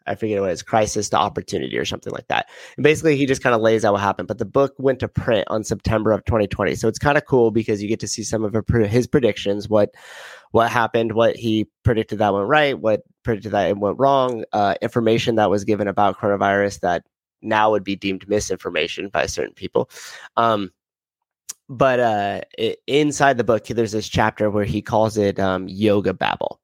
I 0.06 0.14
forget 0.14 0.40
what 0.40 0.50
it's 0.50 0.62
crisis 0.62 1.08
to 1.10 1.16
opportunity 1.16 1.76
or 1.78 1.84
something 1.84 2.12
like 2.12 2.28
that. 2.28 2.48
And 2.76 2.84
basically, 2.84 3.16
he 3.16 3.26
just 3.26 3.42
kind 3.42 3.54
of 3.54 3.60
lays 3.60 3.84
out 3.84 3.92
what 3.92 4.02
happened. 4.02 4.28
But 4.28 4.38
the 4.38 4.44
book 4.44 4.74
went 4.78 4.98
to 5.00 5.08
print 5.08 5.46
on 5.48 5.64
September 5.64 6.12
of 6.12 6.24
2020, 6.24 6.74
so 6.74 6.88
it's 6.88 6.98
kind 6.98 7.18
of 7.18 7.26
cool 7.26 7.50
because 7.50 7.82
you 7.82 7.88
get 7.88 8.00
to 8.00 8.08
see 8.08 8.22
some 8.22 8.44
of 8.44 8.54
his 8.54 9.06
predictions, 9.06 9.68
what 9.68 9.90
what 10.50 10.70
happened, 10.70 11.12
what 11.12 11.36
he 11.36 11.66
predicted 11.82 12.18
that 12.18 12.34
went 12.34 12.48
right, 12.48 12.78
what 12.78 13.02
predicted 13.22 13.52
that 13.52 13.68
it 13.68 13.78
went 13.78 13.98
wrong, 13.98 14.44
uh, 14.52 14.74
information 14.82 15.36
that 15.36 15.50
was 15.50 15.64
given 15.64 15.88
about 15.88 16.18
coronavirus 16.18 16.80
that 16.80 17.04
now 17.40 17.70
would 17.70 17.84
be 17.84 17.96
deemed 17.96 18.28
misinformation 18.28 19.08
by 19.08 19.26
certain 19.26 19.54
people. 19.54 19.88
Um, 20.36 20.70
but 21.72 22.00
uh, 22.00 22.40
i 22.58 22.76
inside 22.86 23.38
the 23.38 23.44
book, 23.44 23.66
there's 23.66 23.92
this 23.92 24.08
chapter 24.08 24.50
where 24.50 24.64
he 24.64 24.82
calls 24.82 25.16
it 25.16 25.40
um, 25.40 25.66
yoga 25.68 26.12
babble. 26.12 26.60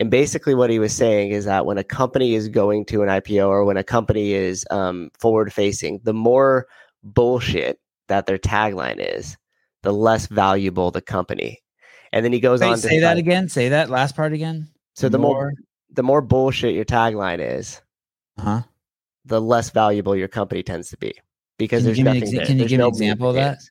And 0.00 0.10
basically, 0.10 0.54
what 0.54 0.70
he 0.70 0.78
was 0.78 0.92
saying 0.92 1.30
is 1.30 1.44
that 1.44 1.66
when 1.66 1.78
a 1.78 1.84
company 1.84 2.34
is 2.34 2.48
going 2.48 2.84
to 2.86 3.02
an 3.02 3.08
IPO 3.08 3.48
or 3.48 3.64
when 3.64 3.76
a 3.76 3.84
company 3.84 4.32
is 4.32 4.64
um, 4.70 5.10
forward 5.18 5.52
facing, 5.52 6.00
the 6.02 6.14
more 6.14 6.66
bullshit 7.02 7.78
that 8.08 8.26
their 8.26 8.38
tagline 8.38 8.96
is, 8.98 9.36
the 9.82 9.92
less 9.92 10.26
valuable 10.26 10.90
the 10.90 11.00
company. 11.00 11.62
And 12.12 12.24
then 12.24 12.32
he 12.32 12.40
goes 12.40 12.60
Wait, 12.60 12.68
on 12.68 12.76
to 12.76 12.82
say 12.82 13.00
that 13.00 13.18
again. 13.18 13.48
Say 13.48 13.68
that 13.68 13.90
last 13.90 14.16
part 14.16 14.32
again. 14.32 14.68
So 14.94 15.08
the 15.08 15.18
more 15.18 15.52
the 15.90 16.02
more 16.02 16.20
bullshit 16.20 16.74
your 16.74 16.84
tagline 16.84 17.40
is, 17.40 17.80
huh? 18.38 18.62
the 19.24 19.40
less 19.40 19.70
valuable 19.70 20.14
your 20.16 20.28
company 20.28 20.62
tends 20.62 20.90
to 20.90 20.96
be 20.96 21.12
because 21.58 21.82
Can 21.82 21.90
you 21.90 21.94
there's 21.94 21.96
give 21.96 22.04
me 22.06 22.18
an 22.18 22.24
nothing. 22.24 22.34
exa- 22.34 22.46
can 22.46 22.58
you 22.58 22.58
There's 22.60 22.70
give 22.70 22.78
me 22.80 22.84
an 22.84 22.88
example 22.88 23.28
of 23.30 23.34
that? 23.36 23.58
potatoes. 23.58 23.70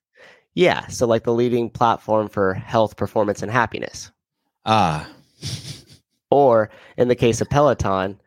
Yeah, 0.55 0.87
so 0.87 1.07
like 1.07 1.23
the 1.23 1.33
leading 1.33 1.69
platform 1.69 2.29
for 2.29 2.53
health, 2.53 2.95
performance, 2.95 3.41
and 3.41 3.51
happiness, 3.51 4.11
Ah, 4.65 5.09
or 6.31 6.69
in 6.97 7.07
the 7.07 7.15
case 7.15 7.41
of 7.41 7.49
Peloton, 7.49 8.19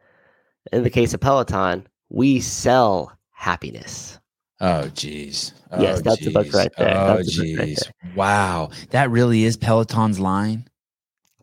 in 0.73 0.83
the 0.83 0.91
case 0.91 1.15
of 1.15 1.21
Peloton, 1.21 1.87
we 2.09 2.41
sell 2.41 3.13
happiness. 3.31 4.19
oh, 4.61 4.89
geez. 4.89 5.53
Yes, 5.79 5.99
Oh, 5.99 6.03
that's 6.03 6.25
the 6.25 6.31
book 6.31 6.53
right 6.53 6.71
there. 6.79 6.97
Oh, 6.97 7.17
That's 7.17 7.37
book 7.37 7.59
right 7.59 7.67
geez. 7.69 7.83
Wow, 8.15 8.71
that 8.91 9.11
really 9.11 9.45
is 9.45 9.57
Peloton's 9.57 10.19
line. 10.21 10.67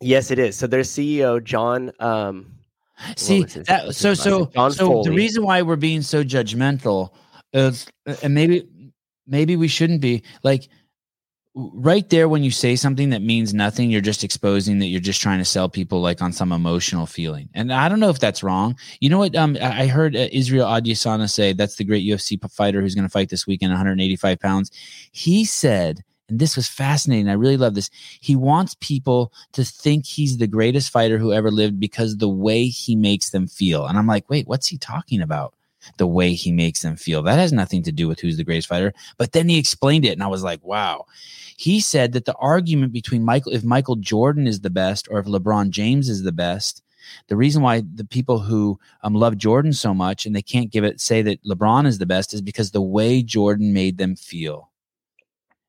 Yes, 0.00 0.30
it 0.30 0.38
is. 0.38 0.56
So 0.56 0.66
their 0.66 0.80
CEO 0.82 1.42
John. 1.42 1.92
Um, 2.00 2.50
See 3.16 3.42
that 3.42 3.94
so 3.94 4.14
so? 4.14 4.46
John 4.46 4.70
so 4.70 5.02
the 5.02 5.10
reason 5.12 5.42
why 5.44 5.62
we're 5.62 5.76
being 5.76 6.00
so 6.02 6.22
judgmental 6.22 7.10
is 7.52 7.86
and 8.22 8.34
maybe 8.34 8.68
maybe 9.26 9.56
we 9.56 9.68
shouldn't 9.68 10.00
be 10.00 10.22
like 10.42 10.68
right 11.56 12.10
there 12.10 12.28
when 12.28 12.42
you 12.42 12.50
say 12.50 12.74
something 12.74 13.10
that 13.10 13.22
means 13.22 13.54
nothing 13.54 13.88
you're 13.88 14.00
just 14.00 14.24
exposing 14.24 14.80
that 14.80 14.86
you're 14.86 15.00
just 15.00 15.20
trying 15.20 15.38
to 15.38 15.44
sell 15.44 15.68
people 15.68 16.00
like 16.00 16.20
on 16.20 16.32
some 16.32 16.50
emotional 16.50 17.06
feeling. 17.06 17.48
And 17.54 17.72
i 17.72 17.88
don't 17.88 18.00
know 18.00 18.10
if 18.10 18.18
that's 18.18 18.42
wrong. 18.42 18.76
You 19.00 19.10
know 19.10 19.18
what 19.18 19.36
um 19.36 19.56
i 19.62 19.86
heard 19.86 20.16
uh, 20.16 20.28
israel 20.32 20.66
adesanya 20.66 21.30
say 21.30 21.52
that's 21.52 21.76
the 21.76 21.84
great 21.84 22.04
ufc 22.06 22.50
fighter 22.50 22.80
who's 22.80 22.94
going 22.94 23.06
to 23.06 23.12
fight 23.12 23.28
this 23.28 23.46
weekend 23.46 23.70
185 23.72 24.40
pounds. 24.40 24.70
He 25.12 25.44
said 25.44 26.02
and 26.28 26.38
this 26.40 26.56
was 26.56 26.66
fascinating 26.66 27.28
i 27.28 27.34
really 27.34 27.58
love 27.58 27.74
this 27.74 27.90
he 28.20 28.34
wants 28.34 28.74
people 28.80 29.32
to 29.52 29.62
think 29.62 30.06
he's 30.06 30.38
the 30.38 30.46
greatest 30.46 30.90
fighter 30.90 31.18
who 31.18 31.32
ever 31.32 31.50
lived 31.50 31.78
because 31.78 32.16
the 32.16 32.28
way 32.28 32.66
he 32.66 32.96
makes 32.96 33.30
them 33.30 33.46
feel. 33.46 33.86
And 33.86 33.96
i'm 33.96 34.08
like 34.08 34.28
wait 34.28 34.48
what's 34.48 34.66
he 34.66 34.78
talking 34.78 35.20
about 35.20 35.54
the 35.98 36.06
way 36.06 36.34
he 36.34 36.52
makes 36.52 36.82
them 36.82 36.96
feel 36.96 37.22
that 37.22 37.38
has 37.38 37.52
nothing 37.52 37.82
to 37.82 37.92
do 37.92 38.08
with 38.08 38.20
who's 38.20 38.36
the 38.36 38.44
greatest 38.44 38.68
fighter 38.68 38.92
but 39.16 39.32
then 39.32 39.48
he 39.48 39.58
explained 39.58 40.04
it 40.04 40.12
and 40.12 40.22
i 40.22 40.26
was 40.26 40.42
like 40.42 40.62
wow 40.64 41.04
he 41.56 41.80
said 41.80 42.12
that 42.12 42.24
the 42.24 42.34
argument 42.34 42.92
between 42.92 43.24
Michael, 43.24 43.52
if 43.52 43.64
Michael 43.64 43.96
Jordan 43.96 44.46
is 44.46 44.60
the 44.60 44.70
best 44.70 45.08
or 45.10 45.18
if 45.18 45.26
LeBron 45.26 45.70
James 45.70 46.08
is 46.08 46.22
the 46.22 46.32
best, 46.32 46.82
the 47.28 47.36
reason 47.36 47.62
why 47.62 47.82
the 47.94 48.04
people 48.04 48.40
who 48.40 48.78
um, 49.02 49.14
love 49.14 49.36
Jordan 49.36 49.72
so 49.72 49.94
much 49.94 50.26
and 50.26 50.34
they 50.34 50.42
can't 50.42 50.70
give 50.70 50.84
it, 50.84 51.00
say 51.00 51.22
that 51.22 51.42
LeBron 51.44 51.86
is 51.86 51.98
the 51.98 52.06
best 52.06 52.34
is 52.34 52.42
because 52.42 52.70
the 52.70 52.82
way 52.82 53.22
Jordan 53.22 53.72
made 53.72 53.98
them 53.98 54.16
feel. 54.16 54.70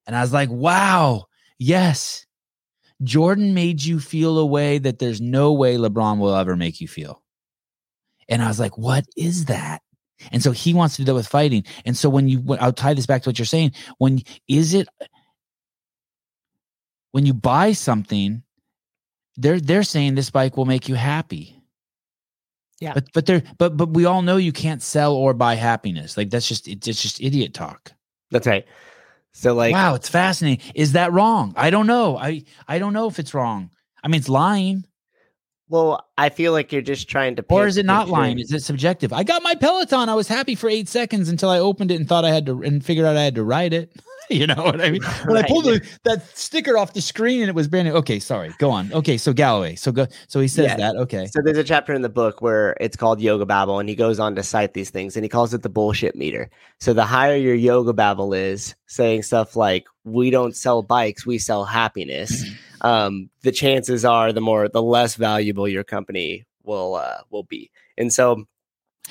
And 0.07 0.15
I 0.15 0.21
was 0.21 0.33
like, 0.33 0.49
wow, 0.49 1.25
yes, 1.59 2.25
Jordan 3.03 3.53
made 3.53 3.83
you 3.83 3.99
feel 3.99 4.39
a 4.39 4.45
way 4.45 4.77
that 4.77 4.99
there's 4.99 5.21
no 5.21 5.53
way 5.53 5.75
LeBron 5.75 6.19
will 6.19 6.35
ever 6.35 6.55
make 6.55 6.79
you 6.79 6.87
feel. 6.87 7.21
And 8.29 8.41
I 8.41 8.47
was 8.47 8.59
like, 8.59 8.77
what 8.77 9.05
is 9.15 9.45
that? 9.45 9.81
And 10.31 10.41
so 10.41 10.51
he 10.51 10.73
wants 10.73 10.95
to 10.95 11.01
do 11.01 11.05
that 11.05 11.13
with 11.13 11.27
fighting. 11.27 11.63
And 11.85 11.95
so 11.97 12.09
when 12.09 12.27
you, 12.29 12.39
when- 12.39 12.59
I'll 12.61 12.73
tie 12.73 12.93
this 12.93 13.05
back 13.05 13.23
to 13.23 13.29
what 13.29 13.37
you're 13.39 13.45
saying. 13.45 13.73
When 13.97 14.21
is 14.47 14.73
it 14.73 14.87
when 17.11 17.25
you 17.25 17.33
buy 17.33 17.71
something, 17.71 18.43
they're 19.37 19.59
they're 19.59 19.83
saying 19.83 20.15
this 20.15 20.29
bike 20.29 20.57
will 20.57 20.65
make 20.65 20.89
you 20.89 20.95
happy. 20.95 21.61
Yeah. 22.79 22.93
But 22.93 23.05
but 23.13 23.25
they're 23.25 23.43
but 23.57 23.77
but 23.77 23.89
we 23.89 24.05
all 24.05 24.21
know 24.21 24.37
you 24.37 24.51
can't 24.51 24.81
sell 24.81 25.13
or 25.13 25.33
buy 25.33 25.55
happiness. 25.55 26.17
Like 26.17 26.29
that's 26.29 26.47
just 26.47 26.67
it's 26.67 26.85
just 27.01 27.21
idiot 27.21 27.53
talk. 27.53 27.93
that's 28.31 28.47
right. 28.47 28.65
So 29.31 29.53
like, 29.53 29.73
wow, 29.73 29.95
it's 29.95 30.07
fascinating. 30.09 30.71
Is 30.75 30.93
that 30.93 31.11
wrong? 31.11 31.53
I 31.57 31.69
don't 31.69 31.87
know. 31.87 32.17
I 32.17 32.43
I 32.67 32.79
don't 32.79 32.93
know 32.93 33.07
if 33.07 33.19
it's 33.19 33.33
wrong. 33.33 33.69
I 34.03 34.07
mean, 34.07 34.19
it's 34.19 34.29
lying, 34.29 34.85
well, 35.69 36.07
I 36.17 36.29
feel 36.29 36.51
like 36.51 36.71
you're 36.71 36.81
just 36.81 37.09
trying 37.09 37.35
to. 37.37 37.45
or 37.49 37.67
is 37.67 37.77
it 37.77 37.85
not 37.85 38.07
lying? 38.07 38.39
Is 38.39 38.51
it 38.51 38.63
subjective? 38.63 39.11
I 39.11 39.23
got 39.23 39.41
my 39.43 39.55
Peloton. 39.55 40.09
I 40.09 40.13
was 40.13 40.27
happy 40.27 40.55
for 40.55 40.69
eight 40.69 40.87
seconds 40.87 41.29
until 41.29 41.49
I 41.49 41.59
opened 41.59 41.91
it 41.91 41.95
and 41.95 42.07
thought 42.07 42.25
I 42.25 42.29
had 42.31 42.45
to 42.45 42.61
and 42.61 42.85
figured 42.85 43.05
out 43.05 43.17
I 43.17 43.23
had 43.23 43.35
to 43.35 43.43
ride 43.43 43.73
it. 43.73 43.91
you 44.29 44.47
know 44.47 44.55
what 44.55 44.81
I 44.81 44.91
mean? 44.91 45.01
When 45.25 45.37
I 45.37 45.47
pulled 45.47 45.65
the, 45.65 45.87
that 46.03 46.37
sticker 46.37 46.77
off 46.77 46.93
the 46.93 47.01
screen 47.01 47.41
and 47.41 47.49
it 47.49 47.55
was 47.55 47.67
brand 47.67 47.87
new. 47.87 47.93
Okay, 47.95 48.19
sorry. 48.19 48.53
Go 48.59 48.69
on. 48.71 48.91
Okay, 48.93 49.17
so 49.17 49.33
Galloway. 49.33 49.75
So 49.75 49.91
go. 49.91 50.07
So 50.27 50.39
he 50.39 50.47
says 50.47 50.65
Yeah. 50.67 50.77
that. 50.77 50.95
Okay. 50.97 51.25
So 51.27 51.41
there's 51.41 51.57
a 51.57 51.63
chapter 51.63 51.93
in 51.93 52.01
the 52.01 52.09
book 52.09 52.41
where 52.41 52.75
it's 52.79 52.95
called 52.95 53.21
Yoga 53.21 53.45
Babble, 53.45 53.79
and 53.79 53.87
he 53.89 53.95
goes 53.95 54.19
on 54.19 54.35
to 54.35 54.43
cite 54.43 54.73
these 54.73 54.89
things, 54.89 55.15
and 55.15 55.23
he 55.25 55.29
calls 55.29 55.53
it 55.53 55.61
the 55.61 55.69
bullshit 55.69 56.15
meter. 56.15 56.49
So 56.79 56.93
the 56.93 57.05
higher 57.05 57.35
your 57.35 57.55
Yoga 57.55 57.93
Babble 57.93 58.33
is, 58.33 58.75
saying 58.87 59.23
stuff 59.23 59.55
like 59.55 59.85
"We 60.03 60.29
don't 60.29 60.55
sell 60.55 60.81
bikes, 60.83 61.25
we 61.25 61.37
sell 61.37 61.65
happiness," 61.65 62.43
um, 62.81 63.29
the 63.41 63.51
chances 63.51 64.05
are 64.05 64.31
the 64.33 64.41
more 64.41 64.67
the 64.69 64.81
less 64.83 65.15
valuable 65.15 65.67
your 65.67 65.83
company 65.83 66.45
will 66.63 66.95
uh, 66.95 67.19
will 67.29 67.43
be. 67.43 67.71
And 67.97 68.11
so, 68.11 68.45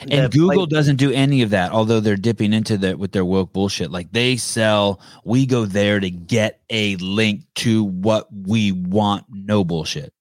And 0.00 0.32
Google 0.32 0.66
doesn't 0.66 0.96
do 0.96 1.12
any 1.12 1.42
of 1.42 1.50
that, 1.50 1.72
although 1.72 2.00
they're 2.00 2.16
dipping 2.16 2.52
into 2.52 2.78
that 2.78 2.98
with 2.98 3.12
their 3.12 3.24
woke 3.24 3.52
bullshit. 3.52 3.90
Like 3.90 4.12
they 4.12 4.36
sell, 4.36 5.00
we 5.24 5.46
go 5.46 5.66
there 5.66 6.00
to 6.00 6.10
get 6.10 6.60
a 6.70 6.96
link 6.96 7.42
to 7.56 7.84
what 7.84 8.26
we 8.32 8.72
want. 8.72 9.26
No 9.30 9.64
bullshit. 9.64 10.13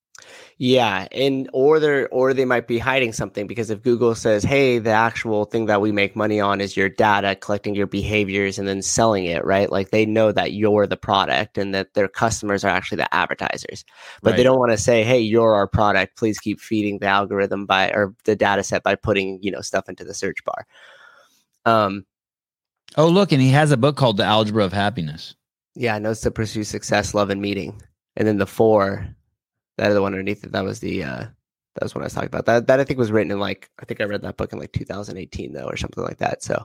Yeah, 0.56 1.08
and 1.10 1.50
or 1.52 1.80
they're 1.80 2.08
or 2.10 2.32
they 2.32 2.44
might 2.44 2.68
be 2.68 2.78
hiding 2.78 3.12
something 3.12 3.48
because 3.48 3.70
if 3.70 3.82
Google 3.82 4.14
says, 4.14 4.44
"Hey, 4.44 4.78
the 4.78 4.90
actual 4.90 5.46
thing 5.46 5.66
that 5.66 5.80
we 5.80 5.90
make 5.90 6.14
money 6.14 6.40
on 6.40 6.60
is 6.60 6.76
your 6.76 6.88
data, 6.88 7.34
collecting 7.34 7.74
your 7.74 7.88
behaviors 7.88 8.56
and 8.56 8.68
then 8.68 8.80
selling 8.80 9.24
it," 9.24 9.44
right? 9.44 9.70
Like 9.70 9.90
they 9.90 10.06
know 10.06 10.30
that 10.30 10.52
you're 10.52 10.86
the 10.86 10.96
product 10.96 11.58
and 11.58 11.74
that 11.74 11.94
their 11.94 12.06
customers 12.06 12.64
are 12.64 12.68
actually 12.68 12.98
the 12.98 13.12
advertisers. 13.12 13.84
But 14.22 14.36
they 14.36 14.44
don't 14.44 14.58
want 14.58 14.70
to 14.70 14.78
say, 14.78 15.02
"Hey, 15.02 15.18
you're 15.18 15.54
our 15.54 15.66
product. 15.66 16.16
Please 16.16 16.38
keep 16.38 16.60
feeding 16.60 16.98
the 17.00 17.06
algorithm 17.06 17.66
by 17.66 17.90
or 17.90 18.14
the 18.24 18.36
data 18.36 18.62
set 18.62 18.84
by 18.84 18.94
putting, 18.94 19.40
you 19.42 19.50
know, 19.50 19.60
stuff 19.60 19.88
into 19.88 20.04
the 20.04 20.14
search 20.14 20.44
bar." 20.44 20.66
Um 21.66 22.06
Oh, 22.96 23.08
look, 23.08 23.32
and 23.32 23.42
he 23.42 23.50
has 23.50 23.72
a 23.72 23.76
book 23.76 23.96
called 23.96 24.18
The 24.18 24.24
Algebra 24.24 24.64
of 24.64 24.72
Happiness. 24.72 25.34
Yeah, 25.74 25.98
notes 25.98 26.20
to 26.20 26.30
pursue 26.30 26.62
success, 26.62 27.12
love, 27.12 27.30
and 27.30 27.42
meeting. 27.42 27.82
And 28.16 28.28
then 28.28 28.36
the 28.36 28.46
four, 28.46 29.08
that 29.78 29.90
other 29.90 30.02
one 30.02 30.12
underneath 30.12 30.44
it, 30.44 30.52
that 30.52 30.64
was 30.64 30.80
the 30.80 31.04
uh 31.04 31.26
that 31.74 31.82
was 31.82 31.94
what 31.94 32.02
I 32.02 32.04
was 32.04 32.14
talking 32.14 32.28
about. 32.28 32.46
That 32.46 32.66
that 32.68 32.80
I 32.80 32.84
think 32.84 32.98
was 32.98 33.12
written 33.12 33.32
in 33.32 33.40
like 33.40 33.70
I 33.78 33.84
think 33.84 34.00
I 34.00 34.04
read 34.04 34.22
that 34.22 34.36
book 34.36 34.52
in 34.52 34.58
like 34.58 34.72
2018 34.72 35.52
though, 35.52 35.66
or 35.66 35.76
something 35.76 36.04
like 36.04 36.18
that. 36.18 36.42
So 36.42 36.64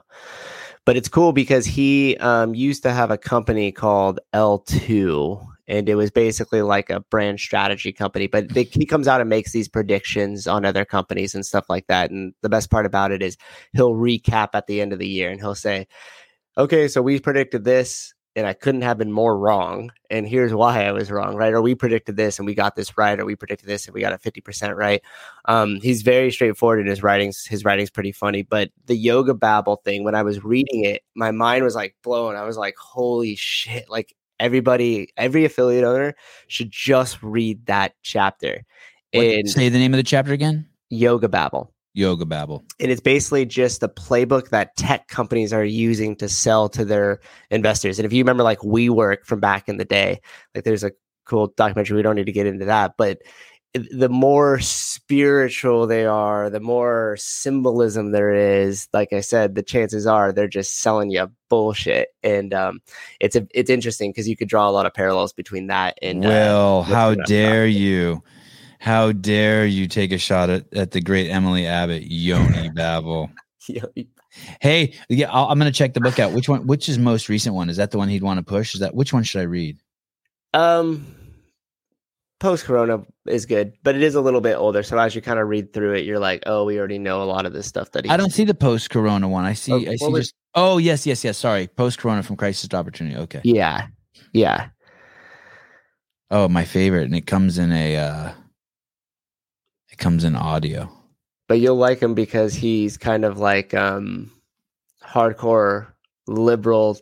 but 0.84 0.96
it's 0.96 1.08
cool 1.08 1.32
because 1.32 1.66
he 1.66 2.16
um 2.18 2.54
used 2.54 2.82
to 2.84 2.92
have 2.92 3.10
a 3.10 3.18
company 3.18 3.72
called 3.72 4.20
L2 4.34 5.46
and 5.70 5.88
it 5.88 5.94
was 5.94 6.10
basically 6.10 6.62
like 6.62 6.90
a 6.90 6.98
brand 6.98 7.38
strategy 7.38 7.92
company. 7.92 8.26
But 8.26 8.48
they, 8.48 8.64
he 8.64 8.84
comes 8.84 9.06
out 9.06 9.20
and 9.20 9.30
makes 9.30 9.52
these 9.52 9.68
predictions 9.68 10.48
on 10.48 10.64
other 10.64 10.84
companies 10.84 11.32
and 11.32 11.46
stuff 11.46 11.66
like 11.68 11.86
that. 11.86 12.10
And 12.10 12.34
the 12.42 12.48
best 12.48 12.70
part 12.70 12.86
about 12.86 13.12
it 13.12 13.22
is 13.22 13.36
he'll 13.72 13.94
recap 13.94 14.48
at 14.54 14.66
the 14.66 14.80
end 14.80 14.92
of 14.92 14.98
the 14.98 15.06
year 15.06 15.30
and 15.30 15.40
he'll 15.40 15.54
say, 15.54 15.86
"Okay, 16.58 16.88
so 16.88 17.02
we 17.02 17.20
predicted 17.20 17.64
this." 17.64 18.14
And 18.40 18.48
I 18.48 18.54
couldn't 18.54 18.80
have 18.80 18.96
been 18.96 19.12
more 19.12 19.38
wrong. 19.38 19.92
And 20.08 20.26
here's 20.26 20.54
why 20.54 20.86
I 20.86 20.92
was 20.92 21.10
wrong, 21.10 21.36
right? 21.36 21.52
Or 21.52 21.60
we 21.60 21.74
predicted 21.74 22.16
this 22.16 22.38
and 22.38 22.46
we 22.46 22.54
got 22.54 22.74
this 22.74 22.96
right, 22.96 23.20
or 23.20 23.26
we 23.26 23.36
predicted 23.36 23.68
this 23.68 23.84
and 23.84 23.94
we 23.94 24.00
got 24.00 24.14
it 24.14 24.22
50% 24.22 24.74
right. 24.74 25.02
Um, 25.44 25.78
he's 25.82 26.00
very 26.00 26.32
straightforward 26.32 26.80
in 26.80 26.86
his 26.86 27.02
writings. 27.02 27.44
His 27.44 27.66
writing's 27.66 27.90
pretty 27.90 28.12
funny. 28.12 28.42
But 28.42 28.70
the 28.86 28.96
yoga 28.96 29.34
babble 29.34 29.76
thing, 29.84 30.04
when 30.04 30.14
I 30.14 30.22
was 30.22 30.42
reading 30.42 30.84
it, 30.84 31.02
my 31.14 31.32
mind 31.32 31.64
was 31.64 31.74
like 31.74 31.94
blown. 32.02 32.34
I 32.34 32.44
was 32.44 32.56
like, 32.56 32.76
holy 32.78 33.36
shit. 33.36 33.90
Like 33.90 34.16
everybody, 34.38 35.10
every 35.18 35.44
affiliate 35.44 35.84
owner 35.84 36.14
should 36.46 36.70
just 36.70 37.22
read 37.22 37.66
that 37.66 37.94
chapter. 38.02 38.64
What, 39.12 39.26
and 39.26 39.50
say 39.50 39.68
the 39.68 39.78
name 39.78 39.92
of 39.92 39.98
the 39.98 40.02
chapter 40.02 40.32
again. 40.32 40.66
Yoga 40.88 41.28
Babble 41.28 41.70
Yoga 41.92 42.24
Babble. 42.24 42.64
and 42.78 42.90
it's 42.90 43.00
basically 43.00 43.44
just 43.44 43.80
the 43.80 43.88
playbook 43.88 44.50
that 44.50 44.76
tech 44.76 45.08
companies 45.08 45.52
are 45.52 45.64
using 45.64 46.16
to 46.16 46.28
sell 46.28 46.68
to 46.70 46.84
their 46.84 47.20
investors. 47.50 47.98
And 47.98 48.06
if 48.06 48.12
you 48.12 48.22
remember, 48.22 48.42
like 48.42 48.60
WeWork 48.60 49.24
from 49.24 49.40
back 49.40 49.68
in 49.68 49.76
the 49.76 49.84
day, 49.84 50.20
like 50.54 50.64
there's 50.64 50.84
a 50.84 50.92
cool 51.24 51.52
documentary. 51.56 51.96
We 51.96 52.02
don't 52.02 52.16
need 52.16 52.26
to 52.26 52.32
get 52.32 52.46
into 52.46 52.66
that, 52.66 52.94
but 52.96 53.18
the 53.72 54.08
more 54.08 54.58
spiritual 54.58 55.86
they 55.86 56.04
are, 56.04 56.50
the 56.50 56.60
more 56.60 57.16
symbolism 57.18 58.10
there 58.10 58.34
is. 58.62 58.88
Like 58.92 59.12
I 59.12 59.20
said, 59.20 59.54
the 59.54 59.62
chances 59.62 60.06
are 60.06 60.32
they're 60.32 60.48
just 60.48 60.78
selling 60.78 61.10
you 61.10 61.30
bullshit. 61.48 62.08
And 62.22 62.52
um, 62.52 62.80
it's 63.20 63.36
a, 63.36 63.46
it's 63.54 63.70
interesting 63.70 64.10
because 64.10 64.28
you 64.28 64.36
could 64.36 64.48
draw 64.48 64.68
a 64.68 64.72
lot 64.72 64.86
of 64.86 64.94
parallels 64.94 65.32
between 65.32 65.68
that 65.68 65.98
and 66.02 66.24
uh, 66.24 66.28
well, 66.28 66.78
what's 66.80 66.92
how 66.92 67.14
dare 67.14 67.66
you? 67.66 68.22
How 68.80 69.12
dare 69.12 69.66
you 69.66 69.86
take 69.86 70.10
a 70.10 70.16
shot 70.16 70.48
at, 70.48 70.72
at 70.74 70.90
the 70.92 71.02
great 71.02 71.28
Emily 71.28 71.66
Abbott, 71.66 72.04
Yoni 72.10 72.70
Babel? 72.74 73.30
Hey, 74.62 74.94
yeah, 75.10 75.30
I'll, 75.30 75.48
I'm 75.48 75.58
going 75.58 75.70
to 75.70 75.76
check 75.76 75.92
the 75.92 76.00
book 76.00 76.18
out. 76.18 76.32
Which 76.32 76.48
one? 76.48 76.66
Which 76.66 76.88
is 76.88 76.98
most 76.98 77.28
recent 77.28 77.54
one? 77.54 77.68
Is 77.68 77.76
that 77.76 77.90
the 77.90 77.98
one 77.98 78.08
he'd 78.08 78.22
want 78.22 78.38
to 78.38 78.42
push? 78.42 78.72
Is 78.74 78.80
that 78.80 78.94
which 78.94 79.12
one 79.12 79.22
should 79.22 79.40
I 79.42 79.44
read? 79.44 79.78
Um, 80.54 81.14
post 82.38 82.64
Corona 82.64 83.04
is 83.26 83.44
good, 83.44 83.74
but 83.82 83.96
it 83.96 84.02
is 84.02 84.14
a 84.14 84.20
little 84.22 84.40
bit 84.40 84.54
older. 84.56 84.82
So 84.82 84.98
as 84.98 85.14
you 85.14 85.20
kind 85.20 85.38
of 85.38 85.48
read 85.48 85.74
through 85.74 85.92
it, 85.92 86.06
you're 86.06 86.18
like, 86.18 86.42
oh, 86.46 86.64
we 86.64 86.78
already 86.78 86.98
know 86.98 87.22
a 87.22 87.24
lot 87.24 87.44
of 87.44 87.52
this 87.52 87.66
stuff 87.66 87.90
that 87.92 88.06
he. 88.06 88.10
I 88.10 88.16
don't 88.16 88.32
see 88.32 88.44
the 88.44 88.54
post 88.54 88.88
Corona 88.88 89.28
one. 89.28 89.44
I 89.44 89.52
see. 89.52 89.72
Oh, 89.72 89.76
I 89.92 89.96
see 89.96 90.12
just. 90.14 90.34
Oh 90.54 90.78
yes, 90.78 91.06
yes, 91.06 91.22
yes. 91.22 91.36
Sorry, 91.36 91.66
post 91.66 91.98
Corona 91.98 92.22
from 92.22 92.36
Crisis 92.36 92.66
to 92.70 92.76
Opportunity. 92.76 93.16
Okay. 93.16 93.42
Yeah, 93.44 93.88
yeah, 94.32 94.68
Oh, 96.30 96.48
my 96.48 96.64
favorite, 96.64 97.04
and 97.04 97.14
it 97.14 97.26
comes 97.26 97.58
in 97.58 97.72
a. 97.72 97.96
uh 97.96 98.32
comes 100.00 100.24
in 100.24 100.34
audio. 100.34 100.90
but 101.48 101.60
you'll 101.60 101.76
like 101.76 102.00
him 102.00 102.14
because 102.14 102.54
he's 102.54 102.96
kind 102.96 103.24
of 103.24 103.38
like 103.38 103.74
um 103.74 104.30
hardcore 105.04 105.88
liberal 106.26 106.98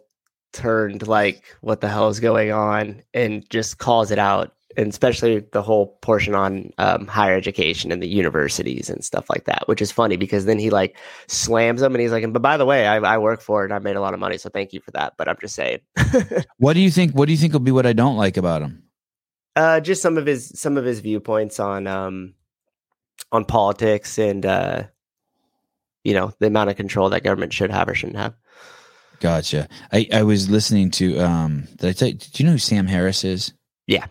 turned 0.52 1.06
like 1.06 1.44
what 1.60 1.80
the 1.80 1.88
hell 1.88 2.08
is 2.08 2.20
going 2.20 2.50
on 2.50 3.02
and 3.14 3.48
just 3.50 3.78
calls 3.78 4.10
it 4.10 4.18
out 4.18 4.54
and 4.76 4.88
especially 4.88 5.40
the 5.52 5.60
whole 5.62 5.98
portion 6.02 6.34
on 6.34 6.70
um, 6.78 7.06
higher 7.06 7.34
education 7.36 7.90
and 7.92 8.02
the 8.02 8.08
universities 8.08 8.88
and 8.88 9.04
stuff 9.04 9.28
like 9.28 9.44
that 9.44 9.62
which 9.66 9.82
is 9.82 9.92
funny 9.92 10.16
because 10.16 10.46
then 10.46 10.58
he 10.58 10.70
like 10.70 10.96
slams 11.26 11.80
them 11.82 11.94
and 11.94 12.00
he's 12.00 12.12
like 12.12 12.22
and, 12.24 12.32
but 12.32 12.40
by 12.42 12.56
the 12.56 12.64
way 12.64 12.86
I, 12.86 12.96
I 12.96 13.18
work 13.18 13.42
for 13.42 13.62
it 13.62 13.66
and 13.66 13.74
i 13.74 13.78
made 13.78 13.96
a 13.96 14.00
lot 14.00 14.14
of 14.14 14.20
money 14.20 14.38
so 14.38 14.48
thank 14.48 14.72
you 14.72 14.80
for 14.80 14.90
that 14.92 15.14
but 15.18 15.28
i'm 15.28 15.36
just 15.40 15.54
saying 15.54 15.80
What 16.58 16.72
do 16.74 16.80
you 16.80 16.90
think? 16.90 17.12
What 17.12 17.26
do 17.26 17.32
you 17.32 17.38
think 17.38 17.52
will 17.52 17.60
be 17.60 17.70
what 17.70 17.86
I 17.86 17.92
don't 17.92 18.16
like 18.16 18.36
about 18.36 18.62
him? 18.62 18.82
uh 19.56 19.80
just 19.80 20.00
some 20.00 20.16
of 20.16 20.24
his 20.26 20.58
some 20.58 20.76
of 20.78 20.84
his 20.84 21.00
viewpoints 21.00 21.60
on 21.60 21.86
um 21.86 22.34
on 23.32 23.44
politics 23.44 24.18
and 24.18 24.46
uh 24.46 24.82
you 26.04 26.14
know 26.14 26.32
the 26.38 26.46
amount 26.46 26.70
of 26.70 26.76
control 26.76 27.10
that 27.10 27.24
government 27.24 27.52
should 27.52 27.70
have 27.70 27.88
or 27.88 27.94
shouldn't 27.94 28.18
have 28.18 28.34
Gotcha. 29.20 29.68
I, 29.92 30.06
I 30.12 30.22
was 30.22 30.48
listening 30.48 30.90
to 30.92 31.18
um 31.20 31.66
did 31.76 31.88
I 31.88 31.92
tell 31.92 32.08
you, 32.08 32.14
do 32.14 32.42
you 32.42 32.46
know 32.46 32.52
who 32.52 32.58
Sam 32.58 32.86
Harris 32.86 33.24
is? 33.24 33.52
Yeah. 33.86 34.06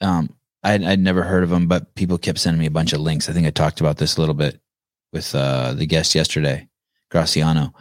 Um 0.00 0.34
I'd, 0.62 0.82
I'd 0.82 0.98
never 0.98 1.22
heard 1.22 1.44
of 1.44 1.52
him, 1.52 1.68
but 1.68 1.94
people 1.94 2.18
kept 2.18 2.40
sending 2.40 2.58
me 2.58 2.66
a 2.66 2.70
bunch 2.72 2.92
of 2.92 3.00
links. 3.00 3.28
I 3.28 3.32
think 3.32 3.46
I 3.46 3.50
talked 3.50 3.80
about 3.80 3.98
this 3.98 4.16
a 4.16 4.20
little 4.20 4.34
bit 4.34 4.60
with 5.12 5.34
uh 5.34 5.74
the 5.74 5.86
guest 5.86 6.14
yesterday, 6.14 6.68
Graciano. 7.12 7.72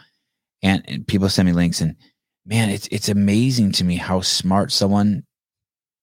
And, 0.61 0.83
and 0.87 1.07
people 1.07 1.29
send 1.29 1.47
me 1.47 1.53
links 1.53 1.81
and 1.81 1.95
man, 2.45 2.69
it's 2.69 2.87
it's 2.91 3.09
amazing 3.09 3.71
to 3.73 3.83
me 3.83 3.95
how 3.95 4.21
smart 4.21 4.71
someone 4.71 5.23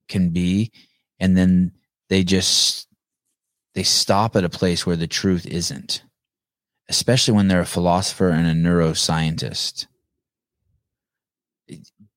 can 0.09 0.31
be 0.31 0.73
and 1.21 1.37
then 1.37 1.73
they 2.09 2.25
just 2.25 2.89
they 3.75 3.83
stop 3.83 4.37
at 4.37 4.45
a 4.45 4.49
place 4.49 4.87
where 4.87 4.97
the 4.97 5.07
truth 5.07 5.47
isn't 5.47 6.03
especially 6.93 7.35
when 7.35 7.49
they're 7.49 7.61
a 7.61 7.67
philosopher 7.67 8.29
and 8.29 8.47
a 8.47 8.69
neuroscientist. 8.69 9.87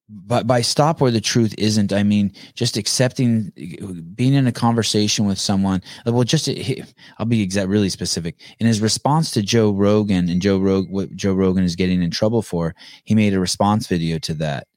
But 0.10 0.46
by 0.46 0.62
stop 0.62 1.02
where 1.02 1.12
the 1.12 1.22
truth 1.22 1.56
isn't 1.58 1.92
i 1.92 2.04
mean 2.04 2.32
just 2.54 2.78
accepting 2.78 3.52
being 4.14 4.36
in 4.36 4.46
a 4.46 4.52
conversation 4.52 5.26
with 5.26 5.40
someone 5.40 5.82
well 6.06 6.24
just 6.24 6.48
i'll 7.18 7.26
be 7.26 7.42
exact 7.42 7.70
really 7.70 7.90
specific. 7.90 8.36
In 8.60 8.68
his 8.68 8.82
response 8.82 9.32
to 9.32 9.42
joe 9.42 9.72
rogan 9.72 10.30
and 10.30 10.42
joe 10.42 10.60
Rog, 10.60 10.90
what 10.90 11.16
joe 11.16 11.34
rogan 11.34 11.64
is 11.64 11.76
getting 11.76 12.04
in 12.04 12.12
trouble 12.12 12.44
for 12.44 12.76
he 13.06 13.16
made 13.16 13.34
a 13.34 13.40
response 13.40 13.88
video 13.88 14.20
to 14.20 14.34
that. 14.36 14.68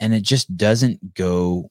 And 0.00 0.14
it 0.14 0.22
just 0.22 0.56
doesn't 0.56 1.14
go 1.14 1.70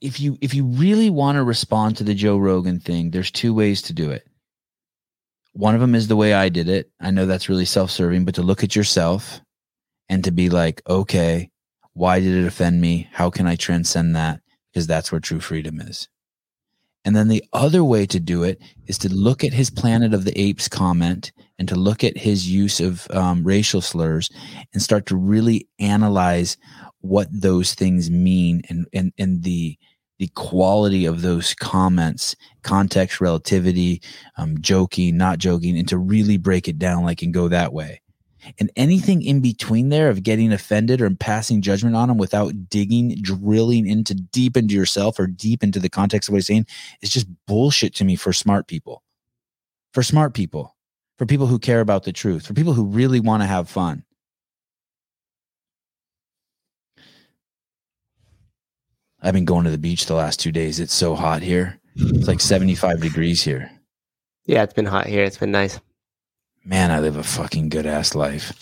if 0.00 0.20
you 0.20 0.36
if 0.40 0.54
you 0.54 0.64
really 0.64 1.10
want 1.10 1.36
to 1.36 1.42
respond 1.42 1.96
to 1.96 2.04
the 2.04 2.14
joe 2.14 2.36
rogan 2.36 2.78
thing 2.78 3.10
there's 3.10 3.30
two 3.30 3.54
ways 3.54 3.80
to 3.82 3.92
do 3.92 4.10
it 4.10 4.26
one 5.52 5.74
of 5.74 5.80
them 5.80 5.94
is 5.94 6.08
the 6.08 6.16
way 6.16 6.32
I 6.32 6.48
did 6.48 6.68
it. 6.68 6.90
I 7.00 7.10
know 7.10 7.26
that's 7.26 7.48
really 7.48 7.64
self 7.64 7.90
serving, 7.90 8.24
but 8.24 8.34
to 8.36 8.42
look 8.42 8.64
at 8.64 8.76
yourself 8.76 9.40
and 10.08 10.24
to 10.24 10.30
be 10.30 10.48
like, 10.48 10.82
okay, 10.88 11.50
why 11.92 12.20
did 12.20 12.34
it 12.34 12.46
offend 12.46 12.80
me? 12.80 13.08
How 13.12 13.30
can 13.30 13.46
I 13.46 13.56
transcend 13.56 14.16
that? 14.16 14.40
Because 14.72 14.86
that's 14.86 15.12
where 15.12 15.20
true 15.20 15.40
freedom 15.40 15.80
is. 15.80 16.08
And 17.04 17.16
then 17.16 17.28
the 17.28 17.44
other 17.52 17.82
way 17.84 18.06
to 18.06 18.20
do 18.20 18.44
it 18.44 18.62
is 18.86 18.96
to 18.98 19.12
look 19.12 19.42
at 19.42 19.52
his 19.52 19.70
Planet 19.70 20.14
of 20.14 20.24
the 20.24 20.40
Apes 20.40 20.68
comment 20.68 21.32
and 21.58 21.68
to 21.68 21.74
look 21.74 22.04
at 22.04 22.16
his 22.16 22.48
use 22.48 22.80
of 22.80 23.06
um, 23.10 23.44
racial 23.44 23.80
slurs 23.80 24.30
and 24.72 24.80
start 24.80 25.06
to 25.06 25.16
really 25.16 25.68
analyze 25.80 26.56
what 27.02 27.28
those 27.30 27.74
things 27.74 28.10
mean 28.10 28.62
and, 28.68 28.86
and, 28.92 29.12
and 29.18 29.42
the, 29.42 29.78
the 30.18 30.28
quality 30.34 31.04
of 31.04 31.22
those 31.22 31.54
comments, 31.54 32.36
context, 32.62 33.20
relativity, 33.20 34.00
um, 34.36 34.56
joking, 34.60 35.16
not 35.16 35.38
joking, 35.38 35.76
and 35.76 35.88
to 35.88 35.98
really 35.98 36.36
break 36.36 36.68
it 36.68 36.78
down 36.78 37.04
like 37.04 37.22
and 37.22 37.34
go 37.34 37.48
that 37.48 37.72
way. 37.72 38.00
And 38.58 38.70
anything 38.76 39.22
in 39.22 39.40
between 39.40 39.88
there 39.88 40.10
of 40.10 40.22
getting 40.22 40.52
offended 40.52 41.00
or 41.00 41.10
passing 41.10 41.62
judgment 41.62 41.94
on 41.94 42.08
them 42.08 42.18
without 42.18 42.68
digging, 42.68 43.16
drilling 43.22 43.86
into 43.86 44.14
deep 44.14 44.56
into 44.56 44.74
yourself 44.74 45.18
or 45.18 45.26
deep 45.26 45.62
into 45.62 45.78
the 45.78 45.88
context 45.88 46.28
of 46.28 46.32
what 46.32 46.38
he's 46.38 46.46
saying 46.46 46.66
is 47.02 47.10
just 47.10 47.26
bullshit 47.46 47.94
to 47.96 48.04
me 48.04 48.16
for 48.16 48.32
smart 48.32 48.66
people. 48.66 49.02
For 49.92 50.02
smart 50.02 50.34
people, 50.34 50.76
for 51.18 51.26
people 51.26 51.46
who 51.46 51.58
care 51.58 51.80
about 51.80 52.04
the 52.04 52.12
truth, 52.12 52.46
for 52.46 52.54
people 52.54 52.72
who 52.72 52.86
really 52.86 53.20
want 53.20 53.42
to 53.42 53.46
have 53.46 53.68
fun. 53.68 54.04
I've 59.22 59.34
been 59.34 59.44
going 59.44 59.64
to 59.64 59.70
the 59.70 59.78
beach 59.78 60.06
the 60.06 60.14
last 60.14 60.40
two 60.40 60.52
days. 60.52 60.80
It's 60.80 60.92
so 60.94 61.14
hot 61.14 61.42
here. 61.42 61.78
It's 61.94 62.26
like 62.28 62.40
75 62.40 63.00
degrees 63.00 63.42
here. 63.42 63.70
yeah 64.46 64.62
it's 64.62 64.72
been 64.74 64.86
hot 64.86 65.06
here 65.06 65.22
it's 65.24 65.36
been 65.38 65.52
nice 65.52 65.78
Man, 66.64 66.90
I 66.92 67.00
live 67.00 67.16
a 67.16 67.22
fucking 67.24 67.70
good 67.70 67.86
ass 67.86 68.14
life. 68.14 68.52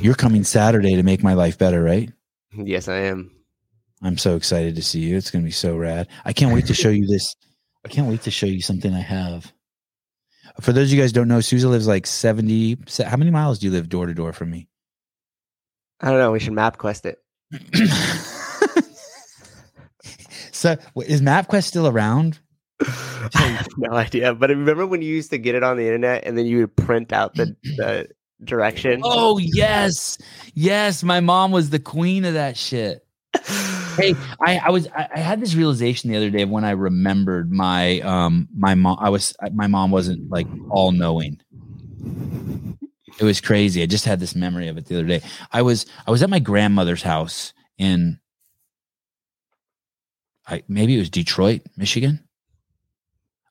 You're 0.00 0.14
coming 0.14 0.42
Saturday 0.42 0.96
to 0.96 1.02
make 1.02 1.22
my 1.22 1.34
life 1.34 1.58
better, 1.58 1.82
right? 1.82 2.10
yes 2.52 2.88
i 2.88 2.96
am 2.96 3.30
I'm 4.02 4.16
so 4.18 4.36
excited 4.36 4.74
to 4.76 4.82
see 4.82 5.00
you. 5.00 5.16
It's 5.16 5.30
going 5.30 5.42
to 5.42 5.46
be 5.46 5.52
so 5.52 5.76
rad. 5.76 6.08
I 6.24 6.32
can't 6.32 6.52
wait 6.54 6.66
to 6.66 6.74
show 6.74 6.88
you 6.90 7.06
this. 7.06 7.34
I 7.84 7.88
can't 7.88 8.08
wait 8.08 8.22
to 8.22 8.30
show 8.30 8.46
you 8.46 8.60
something 8.62 8.92
I 8.92 9.00
have. 9.00 9.52
For 10.60 10.72
those 10.72 10.88
of 10.88 10.94
you 10.94 11.00
guys 11.02 11.10
who 11.10 11.14
don't 11.14 11.28
know, 11.28 11.40
Souza 11.40 11.68
lives 11.68 11.86
like 11.86 12.06
70. 12.06 12.78
How 13.04 13.16
many 13.16 13.30
miles 13.30 13.58
do 13.58 13.66
you 13.66 13.72
live 13.72 13.88
door 13.88 14.06
to 14.06 14.14
door 14.14 14.32
from 14.32 14.50
me? 14.50 14.68
i 16.00 16.10
don't 16.10 16.18
know 16.18 16.30
we 16.32 16.40
should 16.40 16.52
map 16.52 16.76
quest 16.76 17.06
it 17.06 17.18
so 20.56 20.76
is 21.04 21.20
MapQuest 21.20 21.64
still 21.64 21.86
around? 21.86 22.40
no 23.78 23.92
idea. 23.92 24.34
But 24.34 24.50
remember 24.50 24.86
when 24.86 25.02
you 25.02 25.14
used 25.14 25.30
to 25.30 25.38
get 25.38 25.54
it 25.54 25.62
on 25.62 25.76
the 25.76 25.84
internet 25.84 26.24
and 26.24 26.36
then 26.36 26.46
you 26.46 26.58
would 26.58 26.76
print 26.76 27.12
out 27.12 27.34
the, 27.34 27.56
the 27.62 28.08
direction? 28.44 29.00
Oh 29.04 29.38
yes, 29.38 30.18
yes. 30.54 31.02
My 31.02 31.20
mom 31.20 31.52
was 31.52 31.70
the 31.70 31.78
queen 31.78 32.24
of 32.24 32.34
that 32.34 32.56
shit. 32.56 33.06
Hey, 33.96 34.14
I, 34.44 34.58
I 34.58 34.70
was 34.70 34.88
I, 34.88 35.08
I 35.14 35.18
had 35.20 35.40
this 35.40 35.54
realization 35.54 36.10
the 36.10 36.18
other 36.18 36.28
day 36.28 36.44
when 36.44 36.66
I 36.66 36.72
remembered 36.72 37.50
my 37.50 38.00
um 38.00 38.46
my 38.54 38.74
mom. 38.74 38.98
I 39.00 39.08
was 39.08 39.34
my 39.54 39.68
mom 39.68 39.90
wasn't 39.90 40.30
like 40.30 40.46
all 40.68 40.92
knowing. 40.92 41.40
It 43.18 43.24
was 43.24 43.40
crazy. 43.40 43.82
I 43.82 43.86
just 43.86 44.04
had 44.04 44.20
this 44.20 44.34
memory 44.36 44.68
of 44.68 44.76
it 44.76 44.84
the 44.84 44.96
other 44.96 45.06
day. 45.06 45.22
I 45.50 45.62
was 45.62 45.86
I 46.06 46.10
was 46.10 46.22
at 46.22 46.28
my 46.28 46.40
grandmother's 46.40 47.02
house 47.02 47.54
in 47.78 48.20
I 50.46 50.62
maybe 50.68 50.94
it 50.96 50.98
was 50.98 51.10
Detroit, 51.10 51.62
Michigan. 51.76 52.20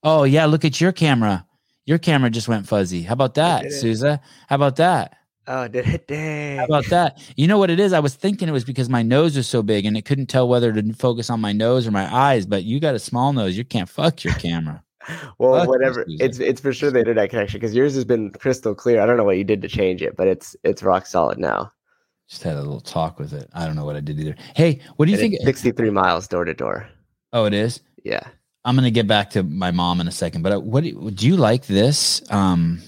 Oh 0.04 0.24
yeah, 0.24 0.46
look 0.46 0.66
at 0.66 0.80
your 0.80 0.91
camera. 0.91 1.46
Your 1.86 1.98
camera 1.98 2.30
just 2.30 2.48
went 2.48 2.68
fuzzy. 2.68 3.04
How 3.04 3.14
about 3.14 3.36
that. 3.36 3.72
Souza? 3.72 4.20
How 4.48 4.56
about 4.56 4.78
that? 4.78 5.18
Oh, 5.48 5.68
did 5.68 5.88
it? 5.88 6.08
Dang. 6.08 6.58
How 6.58 6.66
about 6.66 6.88
that? 6.88 7.22
You 7.36 7.48
know 7.48 7.60
what 7.60 7.70
it 7.70 7.80
is? 7.80 7.93
I 7.93 8.00
was 8.00 8.16
thinking 8.16 8.50
it 8.50 8.54
was 8.54 8.64
because 8.64 8.89
my 8.89 9.04
nose 9.04 9.38
was 9.38 9.48
so 9.48 9.62
big 9.62 9.86
and 9.86 9.96
it 9.96 10.06
couldn't 10.06 10.26
tell 10.28 10.48
whether 10.48 10.74
to 10.74 10.93
focus 10.93 11.30
on 11.30 11.39
my 11.39 11.52
nose 11.52 11.86
or 11.86 11.91
my 11.91 12.14
eyes. 12.14 12.46
But 12.46 12.64
you 12.64 12.80
got 12.80 12.96
a 12.96 13.00
small 13.00 13.34
nose. 13.34 13.58
You 13.58 13.66
can't 13.66 13.89
fuck 13.89 14.24
your 14.24 14.34
camera. 14.36 14.84
well, 15.38 15.60
Fuck 15.60 15.70
whatever. 15.70 16.06
It's 16.08 16.39
it's 16.39 16.62
for 16.62 16.74
sure 16.74 16.89
the 16.89 17.00
internet 17.00 17.30
connection 17.30 17.60
because 17.60 17.76
yours 17.76 17.93
has 17.96 18.06
been 18.06 18.32
crystal 18.32 18.74
clear. 18.74 19.02
I 19.02 19.06
don't 19.06 19.18
know 19.18 19.24
what 19.24 19.38
you 19.38 19.43
did 19.43 19.62
to 19.62 19.68
change 19.68 20.02
it, 20.02 20.16
but 20.16 20.28
it's 20.28 20.56
it's 20.64 20.82
rock 20.82 21.06
solid 21.06 21.38
now. 21.38 21.72
Just 22.30 22.43
had 22.43 22.55
a 22.55 22.61
little 22.61 22.82
talk 22.82 23.19
with 23.19 23.34
it. 23.34 23.49
I 23.53 23.65
don't 23.65 23.76
know 23.76 23.86
what 23.86 23.95
I 23.95 23.99
did 23.99 24.19
either. 24.19 24.36
Hey, 24.55 24.80
what 24.95 25.05
do 25.05 25.11
you 25.11 25.19
And 25.19 25.32
think? 25.32 25.43
63 25.45 25.89
miles 25.91 26.28
door 26.28 26.43
to 26.43 26.53
door. 26.53 26.88
Oh, 27.34 27.45
it 27.45 27.53
is. 27.53 27.82
Yeah. 28.03 28.28
I'm 28.63 28.76
gonna 28.76 28.89
get 28.89 29.07
back 29.07 29.30
to 29.32 29.43
my 29.43 29.69
mom 29.69 30.01
in 30.01 30.07
a 30.07 30.11
second. 30.11 30.41
But 30.41 30.53
uh, 30.53 30.59
what 30.59 30.84
do 30.84 30.89
you, 30.89 31.11
do 31.11 31.28
you 31.28 31.38
like 31.38 31.67
this? 31.67 32.23
Um, 32.32 32.82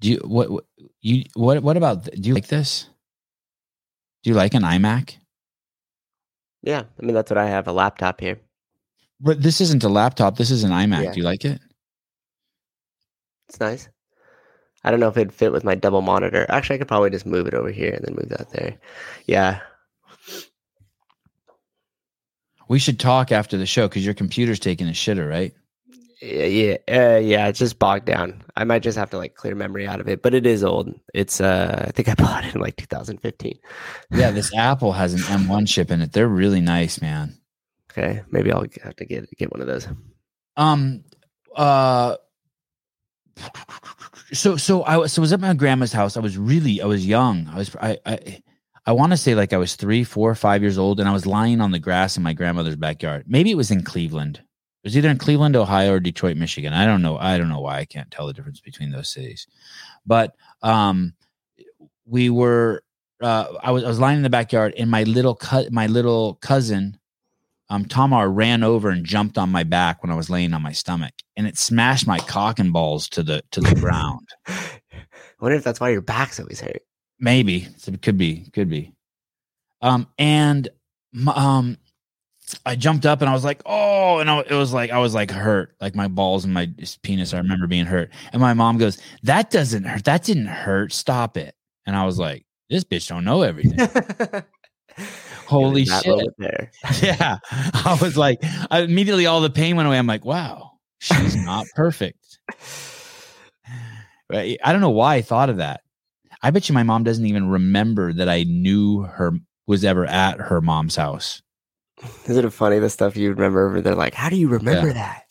do 0.00 0.10
you 0.10 0.18
what, 0.18 0.50
what 0.50 0.64
you 1.00 1.24
what 1.34 1.62
what 1.62 1.76
about 1.78 2.04
do 2.04 2.28
you 2.28 2.34
like 2.34 2.48
this? 2.48 2.88
Do 4.22 4.30
you 4.30 4.36
like 4.36 4.52
an 4.52 4.62
iMac? 4.62 5.16
Yeah. 6.62 6.82
I 7.00 7.06
mean, 7.06 7.14
that's 7.14 7.30
what 7.30 7.38
I 7.38 7.46
have 7.48 7.66
a 7.66 7.72
laptop 7.72 8.20
here. 8.20 8.38
But 9.20 9.42
this 9.42 9.60
isn't 9.62 9.84
a 9.84 9.88
laptop. 9.88 10.36
This 10.36 10.50
is 10.50 10.64
an 10.64 10.70
iMac. 10.70 11.04
Yeah. 11.04 11.12
Do 11.12 11.18
you 11.18 11.24
like 11.24 11.44
it? 11.46 11.60
It's 13.48 13.58
nice. 13.58 13.88
I 14.84 14.90
don't 14.90 15.00
know 15.00 15.08
if 15.08 15.16
it'd 15.16 15.32
fit 15.32 15.52
with 15.52 15.64
my 15.64 15.74
double 15.74 16.02
monitor. 16.02 16.46
Actually, 16.48 16.76
I 16.76 16.78
could 16.78 16.88
probably 16.88 17.10
just 17.10 17.26
move 17.26 17.46
it 17.46 17.54
over 17.54 17.70
here 17.70 17.92
and 17.92 18.04
then 18.04 18.14
move 18.14 18.28
that 18.30 18.50
there. 18.50 18.78
Yeah. 19.26 19.60
We 22.68 22.78
should 22.78 23.00
talk 23.00 23.32
after 23.32 23.56
the 23.56 23.66
show 23.66 23.88
because 23.88 24.04
your 24.04 24.14
computer's 24.14 24.60
taking 24.60 24.88
a 24.88 24.92
shitter, 24.92 25.28
right? 25.28 25.54
Yeah, 26.20 26.44
yeah, 26.44 26.76
uh, 26.88 27.18
yeah. 27.18 27.46
It's 27.46 27.60
just 27.60 27.78
bogged 27.78 28.06
down. 28.06 28.42
I 28.56 28.64
might 28.64 28.82
just 28.82 28.98
have 28.98 29.10
to 29.10 29.18
like 29.18 29.36
clear 29.36 29.54
memory 29.54 29.86
out 29.86 30.00
of 30.00 30.08
it, 30.08 30.20
but 30.20 30.34
it 30.34 30.46
is 30.46 30.64
old. 30.64 30.92
It's 31.14 31.40
uh, 31.40 31.84
I 31.86 31.92
think 31.92 32.08
I 32.08 32.14
bought 32.18 32.44
it 32.44 32.54
in 32.54 32.60
like 32.60 32.76
2015. 32.76 33.58
Yeah, 34.10 34.32
this 34.32 34.54
Apple 34.54 34.92
has 34.92 35.14
an 35.14 35.20
M1 35.20 35.68
chip 35.68 35.90
in 35.90 36.02
it. 36.02 36.12
They're 36.12 36.28
really 36.28 36.60
nice, 36.60 37.00
man. 37.00 37.38
Okay, 37.90 38.22
maybe 38.30 38.52
I'll 38.52 38.66
have 38.82 38.96
to 38.96 39.04
get 39.04 39.28
get 39.38 39.52
one 39.52 39.60
of 39.60 39.68
those. 39.68 39.86
Um, 40.56 41.04
uh, 41.54 42.16
so 44.32 44.56
so 44.56 44.82
I 44.82 44.96
was 44.96 45.12
so 45.12 45.22
was 45.22 45.32
at 45.32 45.40
my 45.40 45.54
grandma's 45.54 45.92
house. 45.92 46.16
I 46.16 46.20
was 46.20 46.36
really 46.36 46.80
I 46.80 46.86
was 46.86 47.06
young. 47.06 47.48
I 47.48 47.56
was 47.58 47.76
I 47.76 47.98
I 48.04 48.42
I 48.86 48.92
want 48.92 49.12
to 49.12 49.16
say 49.18 49.34
like 49.34 49.52
I 49.52 49.58
was 49.58 49.76
three, 49.76 50.02
four, 50.04 50.34
five 50.34 50.62
years 50.62 50.78
old, 50.78 50.98
and 50.98 51.08
I 51.08 51.12
was 51.12 51.26
lying 51.26 51.60
on 51.60 51.72
the 51.72 51.78
grass 51.78 52.16
in 52.16 52.22
my 52.22 52.32
grandmother's 52.32 52.76
backyard. 52.76 53.24
Maybe 53.26 53.50
it 53.50 53.56
was 53.56 53.70
in 53.70 53.82
Cleveland. 53.84 54.38
It 54.38 54.86
was 54.86 54.96
either 54.96 55.10
in 55.10 55.18
Cleveland, 55.18 55.56
Ohio, 55.56 55.94
or 55.94 56.00
Detroit, 56.00 56.36
Michigan. 56.36 56.72
I 56.72 56.86
don't 56.86 57.02
know. 57.02 57.18
I 57.18 57.36
don't 57.36 57.50
know 57.50 57.60
why 57.60 57.78
I 57.78 57.84
can't 57.84 58.10
tell 58.10 58.26
the 58.26 58.32
difference 58.32 58.60
between 58.60 58.90
those 58.90 59.10
cities. 59.10 59.46
But 60.06 60.34
um, 60.62 61.14
we 62.06 62.30
were. 62.30 62.82
Uh, 63.20 63.52
I 63.62 63.72
was 63.72 63.84
I 63.84 63.88
was 63.88 63.98
lying 63.98 64.18
in 64.18 64.22
the 64.22 64.30
backyard, 64.30 64.74
and 64.78 64.90
my 64.90 65.02
little 65.02 65.34
cut 65.34 65.72
my 65.72 65.86
little 65.86 66.34
cousin 66.36 66.98
um, 67.70 67.84
Tamar 67.84 68.30
ran 68.30 68.62
over 68.62 68.88
and 68.90 69.04
jumped 69.04 69.36
on 69.36 69.50
my 69.50 69.62
back 69.62 70.02
when 70.02 70.10
I 70.10 70.16
was 70.16 70.30
laying 70.30 70.54
on 70.54 70.62
my 70.62 70.72
stomach, 70.72 71.12
and 71.36 71.46
it 71.46 71.58
smashed 71.58 72.06
my 72.06 72.18
cock 72.18 72.58
and 72.58 72.72
balls 72.72 73.08
to 73.10 73.22
the 73.22 73.42
to 73.50 73.60
the 73.60 73.74
ground. 73.74 74.28
I 74.48 75.40
wonder 75.40 75.56
if 75.56 75.64
that's 75.64 75.80
why 75.80 75.90
your 75.90 76.00
back's 76.00 76.40
always 76.40 76.60
hurt. 76.60 76.82
Maybe 77.20 77.68
So 77.76 77.92
it 77.92 78.02
could 78.02 78.16
be, 78.16 78.48
could 78.52 78.68
be. 78.68 78.92
Um, 79.82 80.08
and 80.18 80.68
um, 81.34 81.78
I 82.64 82.76
jumped 82.76 83.06
up 83.06 83.20
and 83.20 83.28
I 83.28 83.32
was 83.32 83.44
like, 83.44 83.60
oh, 83.66 84.18
and 84.18 84.30
I, 84.30 84.40
it 84.40 84.52
was 84.52 84.72
like 84.72 84.90
I 84.90 84.98
was 84.98 85.14
like 85.14 85.30
hurt, 85.30 85.74
like 85.80 85.94
my 85.94 86.08
balls 86.08 86.44
and 86.44 86.54
my 86.54 86.70
penis. 87.02 87.34
I 87.34 87.38
remember 87.38 87.66
being 87.66 87.86
hurt, 87.86 88.10
and 88.32 88.40
my 88.40 88.54
mom 88.54 88.78
goes, 88.78 88.98
"That 89.22 89.50
doesn't 89.50 89.84
hurt. 89.84 90.04
That 90.04 90.24
didn't 90.24 90.46
hurt. 90.46 90.92
Stop 90.92 91.36
it." 91.36 91.54
And 91.86 91.94
I 91.94 92.04
was 92.06 92.18
like, 92.18 92.44
"This 92.70 92.84
bitch 92.84 93.08
don't 93.08 93.24
know 93.24 93.42
everything." 93.42 93.78
Holy 95.48 95.86
shit! 95.86 96.28
There. 96.36 96.70
yeah. 97.02 97.38
I 97.50 97.98
was 98.00 98.18
like 98.18 98.38
I, 98.70 98.80
immediately 98.80 99.24
all 99.24 99.40
the 99.40 99.48
pain 99.48 99.76
went 99.76 99.88
away. 99.88 99.96
I'm 99.98 100.06
like 100.06 100.24
wow 100.24 100.72
she's 100.98 101.36
not 101.36 101.66
perfect. 101.74 102.38
I 104.30 104.58
don't 104.62 104.82
know 104.82 104.90
why 104.90 105.14
i 105.16 105.22
thought 105.22 105.48
of 105.48 105.56
that. 105.56 105.80
I 106.42 106.50
bet 106.50 106.68
you 106.68 106.74
my 106.74 106.82
mom 106.82 107.02
doesn't 107.02 107.24
even 107.24 107.48
remember 107.48 108.12
that 108.12 108.28
i 108.28 108.42
knew 108.42 109.02
her 109.02 109.32
was 109.66 109.84
ever 109.84 110.04
at 110.04 110.38
her 110.38 110.60
mom's 110.60 110.96
house. 110.96 111.42
Isn't 112.26 112.44
it 112.44 112.50
funny 112.50 112.78
the 112.78 112.90
stuff 112.90 113.16
you 113.16 113.30
remember? 113.30 113.80
They're 113.80 113.94
like, 113.94 114.14
how 114.14 114.28
do 114.28 114.36
you 114.36 114.48
remember 114.48 114.92
that? 114.92 115.24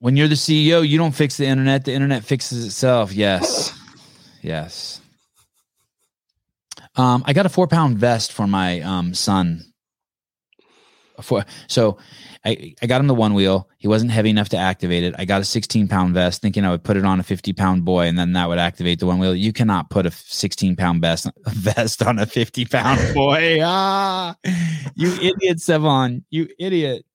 when 0.00 0.18
you're 0.18 0.28
the 0.28 0.34
ceo 0.34 0.86
you 0.86 0.98
don't 0.98 1.12
fix 1.12 1.38
the 1.38 1.46
internet 1.46 1.84
the 1.84 1.92
internet 1.92 2.24
fixes 2.24 2.64
itself. 2.66 3.12
Yes. 3.12 3.78
Yes 4.42 5.00
um 6.96 7.22
i 7.26 7.32
got 7.32 7.46
a 7.46 7.48
four 7.48 7.66
pound 7.66 7.98
vest 7.98 8.32
for 8.32 8.46
my 8.46 8.80
um 8.80 9.14
son 9.14 9.62
for 11.20 11.44
so 11.68 11.96
I, 12.44 12.74
I 12.82 12.86
got 12.86 13.00
him 13.00 13.06
the 13.06 13.14
one 13.14 13.32
wheel. 13.32 13.68
He 13.78 13.88
wasn't 13.88 14.10
heavy 14.10 14.28
enough 14.28 14.50
to 14.50 14.56
activate 14.58 15.02
it. 15.02 15.14
I 15.18 15.24
got 15.24 15.40
a 15.40 15.44
16 15.44 15.88
pound 15.88 16.12
vest 16.12 16.42
thinking 16.42 16.64
I 16.64 16.70
would 16.70 16.84
put 16.84 16.96
it 16.96 17.04
on 17.04 17.18
a 17.18 17.22
50 17.22 17.54
pound 17.54 17.84
boy 17.84 18.06
and 18.06 18.18
then 18.18 18.34
that 18.34 18.48
would 18.48 18.58
activate 18.58 19.00
the 19.00 19.06
one 19.06 19.18
wheel. 19.18 19.34
You 19.34 19.52
cannot 19.52 19.88
put 19.88 20.04
a 20.04 20.10
16 20.10 20.76
pound 20.76 21.00
vest, 21.00 21.26
vest 21.46 22.02
on 22.02 22.18
a 22.18 22.26
50 22.26 22.66
pound 22.66 23.00
boy. 23.14 23.60
Ah, 23.62 24.36
you 24.94 25.12
idiot, 25.14 25.58
Sevan. 25.58 26.22
You 26.30 26.48
idiot. 26.58 27.06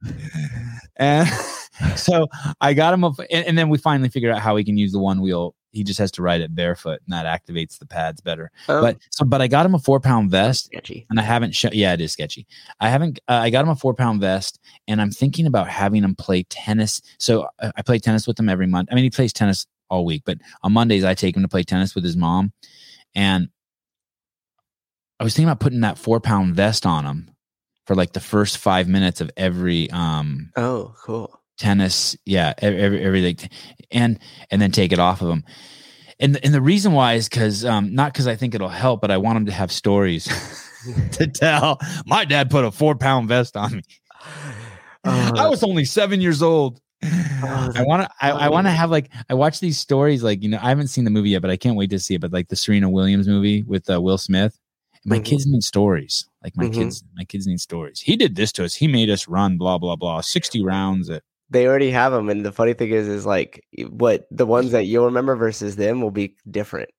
And 0.95 1.29
so 1.95 2.27
I 2.59 2.73
got 2.73 2.93
him 2.93 3.03
up, 3.03 3.19
and, 3.31 3.45
and 3.45 3.57
then 3.57 3.69
we 3.69 3.77
finally 3.77 4.09
figured 4.09 4.33
out 4.33 4.41
how 4.41 4.55
we 4.55 4.63
can 4.63 4.77
use 4.77 4.91
the 4.91 4.99
one 4.99 5.21
wheel. 5.21 5.55
He 5.71 5.83
just 5.83 5.99
has 5.99 6.11
to 6.11 6.21
ride 6.21 6.41
it 6.41 6.55
barefoot, 6.55 6.99
and 7.05 7.13
that 7.13 7.25
activates 7.25 7.77
the 7.77 7.85
pads 7.85 8.21
better. 8.21 8.49
Um, 8.67 8.81
But 8.81 8.97
so, 9.11 9.23
but 9.25 9.41
I 9.41 9.47
got 9.47 9.65
him 9.65 9.75
a 9.75 9.79
four 9.79 9.99
pound 9.99 10.31
vest, 10.31 10.65
sketchy. 10.65 11.05
and 11.09 11.19
I 11.19 11.23
haven't 11.23 11.53
shown. 11.53 11.71
Yeah, 11.73 11.93
it 11.93 12.01
is 12.01 12.11
sketchy. 12.11 12.47
I 12.79 12.89
haven't. 12.89 13.19
Uh, 13.27 13.39
I 13.43 13.49
got 13.49 13.63
him 13.63 13.69
a 13.69 13.75
four 13.75 13.93
pound 13.93 14.19
vest, 14.21 14.59
and 14.87 14.99
I'm 15.01 15.11
thinking 15.11 15.45
about 15.45 15.67
having 15.69 16.03
him 16.03 16.15
play 16.15 16.43
tennis. 16.43 17.01
So 17.19 17.47
uh, 17.59 17.71
I 17.75 17.81
play 17.83 17.99
tennis 17.99 18.25
with 18.27 18.39
him 18.39 18.49
every 18.49 18.67
month. 18.67 18.89
I 18.91 18.95
mean, 18.95 19.03
he 19.03 19.09
plays 19.09 19.31
tennis 19.33 19.67
all 19.89 20.05
week, 20.05 20.23
but 20.25 20.37
on 20.63 20.73
Mondays 20.73 21.03
I 21.03 21.13
take 21.13 21.35
him 21.35 21.41
to 21.43 21.47
play 21.47 21.63
tennis 21.63 21.93
with 21.95 22.03
his 22.03 22.17
mom, 22.17 22.51
and 23.15 23.49
I 25.19 25.23
was 25.23 25.33
thinking 25.35 25.49
about 25.49 25.59
putting 25.59 25.81
that 25.81 25.97
four 25.97 26.19
pound 26.19 26.55
vest 26.55 26.85
on 26.85 27.05
him 27.05 27.31
for 27.85 27.95
like 27.95 28.13
the 28.13 28.19
first 28.19 28.57
five 28.57 28.87
minutes 28.87 29.19
of 29.21 29.29
every 29.35 29.89
um 29.91 30.51
Oh, 30.55 30.95
cool. 31.03 31.38
Tennis 31.59 32.15
yeah 32.25 32.53
every, 32.59 33.03
everything 33.03 33.49
and 33.91 34.17
and 34.49 34.61
then 34.61 34.71
take 34.71 34.91
it 34.91 34.97
off 34.99 35.21
of 35.21 35.27
them 35.27 35.43
and 36.19 36.43
and 36.43 36.53
the 36.53 36.61
reason 36.61 36.93
why 36.93 37.13
is 37.13 37.29
because 37.29 37.63
um 37.65 37.93
not 37.93 38.11
because 38.13 38.27
i 38.27 38.35
think 38.35 38.55
it'll 38.55 38.69
help 38.69 39.01
but 39.01 39.11
i 39.11 39.17
want 39.17 39.35
them 39.35 39.45
to 39.45 39.51
have 39.51 39.71
stories 39.71 40.25
to 41.11 41.27
tell 41.27 41.77
my 42.05 42.25
dad 42.25 42.49
put 42.49 42.63
a 42.65 42.71
four 42.71 42.95
pound 42.95 43.27
vest 43.27 43.55
on 43.57 43.75
me 43.75 43.81
i 45.05 45.31
Oh, 45.37 45.49
was 45.49 45.63
only 45.63 45.85
seven 45.85 46.21
years 46.21 46.41
old 46.41 46.79
Oh, 47.41 47.71
I 47.73 47.83
want 47.83 48.03
to. 48.03 48.09
I, 48.19 48.31
I 48.31 48.49
want 48.49 48.67
to 48.67 48.71
have 48.71 48.91
like. 48.91 49.09
I 49.29 49.33
watch 49.33 49.61
these 49.61 49.77
stories. 49.77 50.21
Like 50.21 50.43
you 50.43 50.49
know, 50.49 50.59
I 50.61 50.67
haven't 50.67 50.89
seen 50.89 51.05
the 51.05 51.09
movie 51.09 51.29
yet, 51.29 51.41
but 51.41 51.49
I 51.49 51.55
can't 51.55 51.77
wait 51.77 51.89
to 51.91 51.99
see 51.99 52.15
it. 52.15 52.19
But 52.19 52.33
like 52.33 52.49
the 52.49 52.57
Serena 52.57 52.89
Williams 52.89 53.25
movie 53.25 53.63
with 53.63 53.89
uh, 53.89 54.01
Will 54.01 54.17
Smith. 54.17 54.59
My 55.05 55.19
Mhm. 55.19 55.23
kids 55.23 55.45
need 55.47 55.63
stories. 55.63 56.27
Like 56.43 56.57
my 56.57 56.65
Mhm. 56.65 56.73
kids. 56.73 57.01
My 57.15 57.23
kids 57.23 57.47
need 57.47 57.61
stories. 57.61 58.01
He 58.01 58.17
did 58.17 58.35
this 58.35 58.51
to 58.51 58.65
us. 58.65 58.73
He 58.75 58.89
made 58.89 59.09
us 59.09 59.29
run. 59.29 59.57
Blah 59.57 59.77
blah 59.77 59.95
blah. 59.95 60.19
Sixty 60.19 60.61
rounds. 60.61 61.09
At, 61.09 61.23
they 61.49 61.67
already 61.67 61.91
have 61.91 62.11
them, 62.11 62.29
and 62.29 62.45
the 62.45 62.51
funny 62.51 62.73
thing 62.73 62.89
is, 62.91 63.07
is 63.07 63.25
like 63.25 63.65
what 63.89 64.27
the 64.31 64.45
ones 64.45 64.71
that 64.71 64.85
you'll 64.85 65.05
remember 65.05 65.35
versus 65.35 65.75
them 65.75 66.01
will 66.01 66.11
be 66.11 66.35
different. 66.49 66.89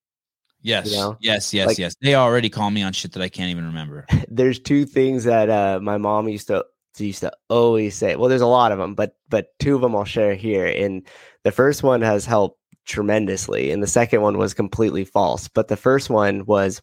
yes. 0.62 0.92
know? 0.92 1.16
Yes. 1.20 1.54
Yes. 1.54 1.68
Like- 1.68 1.78
yes. 1.78 1.94
They 2.02 2.14
already 2.14 2.50
call 2.50 2.70
me 2.70 2.82
on 2.82 2.92
shit 2.92 3.12
that 3.12 3.22
I 3.22 3.28
can't 3.28 3.50
even 3.50 3.66
remember. 3.66 4.06
There's 4.28 4.58
two 4.58 4.84
things 4.84 5.24
that 5.24 5.50
uh, 5.50 5.80
my 5.80 5.98
mom 5.98 6.28
used 6.28 6.48
to 6.48 6.64
used 6.98 7.20
to 7.20 7.32
always 7.48 7.94
say. 7.94 8.16
Well, 8.16 8.28
there's 8.28 8.40
a 8.40 8.46
lot 8.46 8.72
of 8.72 8.78
them, 8.78 8.94
but 8.94 9.16
but 9.28 9.48
two 9.58 9.74
of 9.74 9.80
them 9.80 9.96
I'll 9.96 10.04
share 10.04 10.34
here. 10.34 10.66
And 10.66 11.06
the 11.44 11.52
first 11.52 11.82
one 11.82 12.02
has 12.02 12.26
helped 12.26 12.58
tremendously, 12.86 13.70
and 13.70 13.82
the 13.82 13.86
second 13.86 14.20
one 14.20 14.38
was 14.38 14.54
completely 14.54 15.04
false. 15.04 15.48
But 15.48 15.68
the 15.68 15.76
first 15.76 16.10
one 16.10 16.44
was 16.46 16.82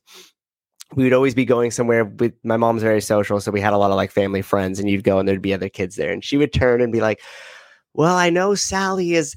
we 0.96 1.04
would 1.04 1.14
always 1.14 1.36
be 1.36 1.46
going 1.46 1.72
somewhere 1.72 2.06
with 2.06 2.34
my 2.44 2.58
mom's 2.58 2.82
very 2.82 3.02
social, 3.02 3.40
so 3.40 3.52
we 3.52 3.62
had 3.62 3.74
a 3.74 3.78
lot 3.78 3.92
of 3.92 3.98
like 3.98 4.12
family 4.12 4.42
friends, 4.42 4.80
and 4.80 4.90
you'd 4.90 5.04
go 5.04 5.20
and 5.20 5.28
there'd 5.28 5.42
be 5.42 5.54
other 5.54 5.70
kids 5.70 5.96
there, 5.96 6.12
and 6.12 6.24
she 6.24 6.38
would 6.38 6.54
turn 6.54 6.82
and 6.82 6.92
be 6.92 7.02
like, 7.02 7.20
"Well, 7.98 8.16
I 8.16 8.30
know 8.30 8.56
Sally 8.56 9.16
is." 9.16 9.36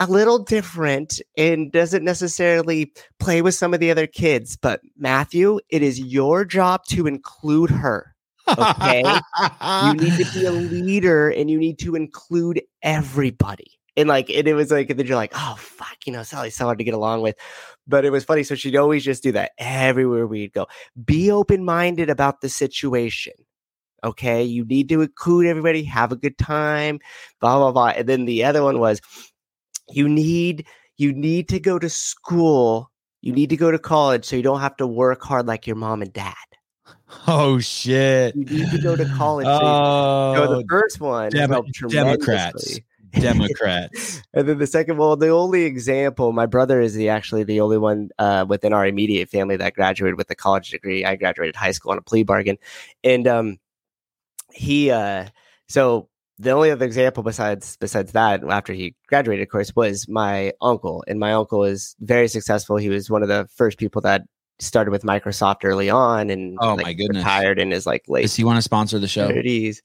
A 0.00 0.08
little 0.08 0.40
different 0.40 1.20
and 1.36 1.70
doesn't 1.70 2.02
necessarily 2.02 2.92
play 3.20 3.42
with 3.42 3.54
some 3.54 3.72
of 3.72 3.78
the 3.78 3.92
other 3.92 4.08
kids, 4.08 4.56
but 4.56 4.80
Matthew, 4.98 5.60
it 5.68 5.84
is 5.84 6.00
your 6.00 6.44
job 6.44 6.84
to 6.86 7.06
include 7.06 7.70
her. 7.70 8.14
Okay. 8.48 9.00
you 9.00 9.94
need 9.94 10.16
to 10.18 10.26
be 10.34 10.44
a 10.44 10.50
leader 10.52 11.30
and 11.30 11.50
you 11.50 11.58
need 11.58 11.78
to 11.80 11.94
include 11.94 12.62
everybody. 12.82 13.78
And 13.96 14.08
like, 14.08 14.28
and 14.28 14.48
it 14.48 14.54
was 14.54 14.70
like, 14.70 14.90
and 14.90 14.98
then 14.98 15.06
you're 15.06 15.16
like, 15.16 15.32
oh 15.34 15.54
fuck, 15.58 15.96
you 16.04 16.12
know, 16.12 16.22
Sally's 16.22 16.56
so 16.56 16.64
hard 16.64 16.78
to 16.78 16.84
get 16.84 16.94
along 16.94 17.22
with. 17.22 17.36
But 17.86 18.04
it 18.04 18.10
was 18.10 18.24
funny. 18.24 18.42
So 18.42 18.54
she'd 18.54 18.76
always 18.76 19.04
just 19.04 19.22
do 19.22 19.32
that 19.32 19.52
everywhere 19.58 20.26
we'd 20.26 20.52
go. 20.52 20.66
Be 21.04 21.30
open 21.30 21.64
minded 21.64 22.10
about 22.10 22.40
the 22.40 22.48
situation. 22.48 23.34
Okay. 24.04 24.44
You 24.44 24.64
need 24.64 24.88
to 24.90 25.00
include 25.00 25.46
everybody, 25.46 25.82
have 25.84 26.12
a 26.12 26.16
good 26.16 26.38
time, 26.38 27.00
blah, 27.40 27.58
blah, 27.58 27.72
blah. 27.72 27.88
And 27.88 28.08
then 28.08 28.26
the 28.26 28.44
other 28.44 28.62
one 28.62 28.78
was 28.78 29.00
you 29.90 30.08
need, 30.08 30.66
you 30.96 31.12
need 31.12 31.48
to 31.48 31.58
go 31.58 31.78
to 31.78 31.88
school. 31.88 32.90
You 33.22 33.32
need 33.32 33.50
to 33.50 33.56
go 33.56 33.70
to 33.70 33.78
college 33.78 34.24
so 34.26 34.36
you 34.36 34.42
don't 34.42 34.60
have 34.60 34.76
to 34.76 34.86
work 34.86 35.22
hard 35.22 35.46
like 35.46 35.66
your 35.66 35.76
mom 35.76 36.02
and 36.02 36.12
dad. 36.12 36.34
Oh 37.26 37.58
shit! 37.58 38.34
You 38.34 38.44
need 38.44 38.70
to 38.70 38.78
go 38.78 38.96
to 38.96 39.04
college. 39.16 39.46
so, 39.46 39.58
Oh, 39.62 40.34
so 40.36 40.56
the 40.58 40.64
first 40.68 41.00
one 41.00 41.32
helped 41.32 41.70
Democrats. 41.88 42.80
Democrats. 43.12 44.22
And 44.34 44.48
then 44.48 44.58
the 44.58 44.66
second 44.66 44.96
one, 44.96 45.18
the 45.20 45.28
only 45.28 45.62
example, 45.64 46.32
my 46.32 46.46
brother 46.46 46.80
is 46.80 46.94
the 46.94 47.08
actually 47.08 47.44
the 47.44 47.60
only 47.60 47.78
one 47.78 48.10
uh, 48.18 48.44
within 48.48 48.72
our 48.72 48.84
immediate 48.86 49.28
family 49.28 49.56
that 49.56 49.74
graduated 49.74 50.18
with 50.18 50.28
a 50.30 50.34
college 50.34 50.70
degree. 50.70 51.04
I 51.04 51.14
graduated 51.14 51.54
high 51.54 51.70
school 51.70 51.92
on 51.92 51.98
a 51.98 52.02
plea 52.02 52.24
bargain, 52.24 52.58
and 53.04 53.28
um, 53.28 53.58
he 54.54 54.90
uh, 54.90 55.26
so 55.68 56.08
the 56.38 56.50
only 56.50 56.70
other 56.70 56.84
example 56.86 57.22
besides 57.22 57.76
besides 57.76 58.12
that 58.12 58.42
after 58.44 58.72
he 58.72 58.94
graduated, 59.08 59.42
of 59.42 59.50
course, 59.50 59.74
was 59.76 60.08
my 60.08 60.52
uncle, 60.60 61.04
and 61.06 61.18
my 61.18 61.32
uncle 61.32 61.64
is 61.64 61.94
very 62.00 62.28
successful. 62.28 62.76
He 62.76 62.88
was 62.88 63.10
one 63.10 63.22
of 63.22 63.28
the 63.28 63.48
first 63.54 63.78
people 63.78 64.00
that 64.02 64.22
started 64.60 64.90
with 64.90 65.02
Microsoft 65.02 65.64
early 65.64 65.90
on, 65.90 66.30
and 66.30 66.56
Oh, 66.60 66.74
like, 66.74 66.86
my 66.86 66.92
goodness. 66.92 67.18
retired 67.18 67.58
in 67.58 67.70
his 67.70 67.86
like 67.86 68.04
late 68.08 68.22
Does 68.22 68.36
he 68.36 68.44
want 68.44 68.56
to 68.56 68.62
sponsor 68.62 68.98
the 68.98 69.08
show? 69.08 69.28
thirties. 69.28 69.82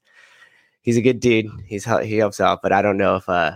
He's 0.82 0.96
a 0.96 1.02
good 1.02 1.20
dude. 1.20 1.46
He's 1.66 1.84
he 1.84 2.16
helps 2.16 2.40
out, 2.40 2.60
but 2.62 2.72
I 2.72 2.80
don't 2.82 2.96
know 2.96 3.16
if 3.16 3.28
uh 3.28 3.52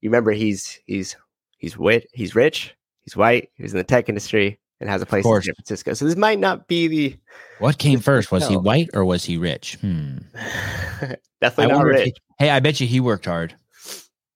you 0.00 0.10
remember 0.10 0.30
he's 0.32 0.78
he's 0.86 1.16
he's 1.58 1.76
wit 1.76 2.06
he's 2.12 2.34
rich, 2.34 2.74
he's 3.02 3.16
white, 3.16 3.50
he 3.54 3.62
was 3.62 3.72
in 3.72 3.78
the 3.78 3.84
tech 3.84 4.08
industry 4.08 4.58
and 4.80 4.88
has 4.88 5.02
a 5.02 5.06
place 5.06 5.24
in. 5.24 5.42
San 5.42 5.54
Francisco. 5.54 5.94
So 5.94 6.04
this 6.04 6.16
might 6.16 6.38
not 6.38 6.68
be 6.68 6.88
the 6.88 7.16
What 7.58 7.78
came 7.78 8.00
first? 8.00 8.30
Was 8.32 8.46
he 8.48 8.56
white 8.56 8.90
or 8.94 9.04
was 9.04 9.24
he 9.24 9.36
rich? 9.36 9.76
Hmm. 9.80 10.18
definitely 11.40 11.74
not 11.74 11.84
rich. 11.84 12.04
he- 12.06 12.14
hey, 12.38 12.50
I 12.50 12.60
bet 12.60 12.80
you 12.80 12.86
he 12.86 13.00
worked 13.00 13.26
hard. 13.26 13.54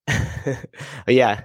yeah. 1.06 1.42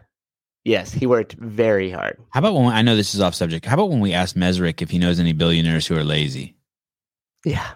Yes, 0.63 0.91
he 0.91 1.05
worked 1.07 1.33
very 1.33 1.89
hard. 1.89 2.17
How 2.31 2.39
about 2.39 2.53
when 2.53 2.65
I 2.73 2.81
know 2.81 2.95
this 2.97 3.15
is 3.15 3.21
off 3.21 3.35
subject? 3.35 3.65
How 3.65 3.75
about 3.75 3.89
when 3.89 4.01
we 4.01 4.11
ask 4.13 4.35
Mesrick 4.35 4.81
if 4.81 4.89
he 4.89 4.97
knows 4.97 5.19
any 5.19 5.31
billionaires 5.31 5.87
who 5.87 5.95
are 5.95 6.03
lazy? 6.03 6.57
Yeah. 7.45 7.69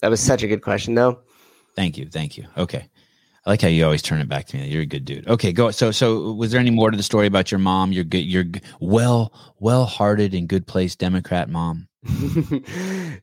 That 0.00 0.08
was 0.08 0.20
such 0.20 0.42
a 0.42 0.46
good 0.48 0.62
question 0.62 0.94
though. 0.94 1.20
Thank 1.76 1.98
you, 1.98 2.06
thank 2.06 2.36
you. 2.38 2.46
Okay, 2.56 2.88
I 3.48 3.52
like 3.52 3.62
how 3.62 3.68
you 3.68 3.82
always 3.82 4.02
turn 4.02 4.20
it 4.20 4.28
back 4.28 4.44
to 4.48 4.58
me. 4.58 4.68
You're 4.68 4.82
a 4.82 4.86
good 4.86 5.06
dude. 5.06 5.26
Okay, 5.26 5.54
go. 5.54 5.70
So, 5.70 5.90
so 5.90 6.32
was 6.34 6.50
there 6.50 6.60
any 6.60 6.70
more 6.70 6.90
to 6.90 6.98
the 6.98 7.02
story 7.02 7.26
about 7.26 7.50
your 7.50 7.58
mom? 7.58 7.92
Your 7.92 8.04
good, 8.04 8.26
your 8.26 8.44
well, 8.78 9.32
well-hearted 9.58 10.34
and 10.34 10.46
good 10.46 10.66
place 10.66 10.94
Democrat 10.94 11.48
mom. 11.48 11.88
God, 12.04 12.62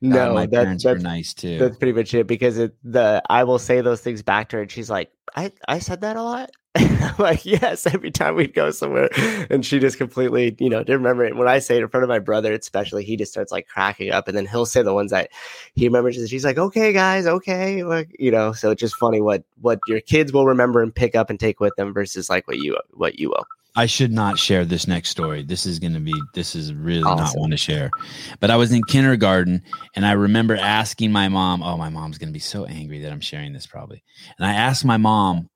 no, 0.02 0.34
my 0.34 0.48
that, 0.48 0.52
parents 0.52 0.84
were 0.84 0.98
nice 0.98 1.36
too. 1.36 1.60
That's 1.60 1.78
pretty 1.78 1.94
much 1.94 2.16
it 2.16 2.26
because 2.26 2.58
it 2.58 2.76
the 2.84 3.22
I 3.30 3.44
will 3.44 3.60
say 3.60 3.82
those 3.82 4.02
things 4.02 4.24
back 4.24 4.50
to 4.50 4.56
her 4.56 4.64
and 4.64 4.72
she's 4.72 4.90
like, 4.90 5.12
I, 5.36 5.52
I 5.68 5.78
said 5.78 6.02
that 6.02 6.18
a 6.18 6.24
lot. 6.24 6.50
I'm 6.76 7.16
like, 7.20 7.46
yes, 7.46 7.86
every 7.88 8.12
time 8.12 8.36
we'd 8.36 8.54
go 8.54 8.72
somewhere. 8.72 9.10
And 9.50 9.66
she 9.66 9.80
just 9.80 9.98
completely, 9.98 10.56
you 10.60 10.70
know, 10.70 10.80
didn't 10.80 11.02
remember 11.02 11.24
it. 11.26 11.36
When 11.36 11.48
I 11.48 11.60
say 11.60 11.78
it 11.78 11.84
in 11.84 11.88
front 11.88 12.04
of 12.04 12.10
my 12.10 12.20
brother, 12.20 12.54
especially, 12.54 13.04
he 13.04 13.16
just 13.16 13.32
starts 13.32 13.52
like 13.52 13.68
cracking 13.68 14.12
up 14.12 14.28
and 14.28 14.36
then 14.36 14.46
he'll 14.46 14.66
say 14.66 14.82
the 14.82 14.94
ones 14.94 15.12
that 15.12 15.30
he 15.74 15.88
remembers 15.88 16.18
and 16.18 16.30
she's 16.30 16.44
like, 16.46 16.58
Okay, 16.58 16.92
guys, 16.92 17.26
okay. 17.26 17.84
Like, 17.84 18.16
you 18.20 18.32
know, 18.32 18.52
so 18.52 18.72
it's 18.72 18.82
just 18.82 18.96
funny 18.96 19.22
what 19.22 19.44
what 19.62 19.80
your 19.88 20.02
kids 20.02 20.34
will 20.34 20.46
remember 20.46 20.82
and 20.82 20.94
pick 20.94 21.16
up 21.16 21.30
and 21.30 21.40
take 21.40 21.60
with 21.60 21.76
them 21.78 21.94
versus 21.94 22.30
like 22.30 22.48
what 22.48 22.58
you 22.58 22.78
what 22.92 23.20
you 23.20 23.30
will. 23.30 23.46
I 23.78 23.88
should 23.88 24.12
not 24.14 24.40
share 24.40 24.64
this 24.64 24.88
next 24.88 25.10
story. 25.10 25.44
This 25.44 25.66
is 25.66 25.80
going 25.80 25.94
to 25.96 26.00
be, 26.00 26.14
this 26.34 26.56
is 26.56 26.74
really 26.74 27.02
not 27.02 27.20
Awesome. 27.20 27.42
one 27.42 27.52
to 27.52 27.58
share. 27.58 27.90
But 28.40 28.50
I 28.50 28.56
was 28.56 28.72
in 28.72 28.82
kindergarten 28.84 29.64
and 29.96 30.06
I 30.06 30.14
remember 30.14 30.56
asking 30.56 31.12
my 31.12 31.28
mom, 31.28 31.62
oh, 31.62 31.76
my 31.76 31.90
mom's 31.90 32.18
going 32.18 32.30
to 32.30 32.34
be 32.34 32.40
so 32.40 32.64
angry 32.66 33.00
that 33.00 33.12
I'm 33.12 33.20
sharing 33.20 33.52
this 33.52 33.68
probably. 33.68 34.02
And 34.38 34.48
I 34.48 34.54
asked 34.54 34.86
my 34.86 34.96
mom 34.96 35.50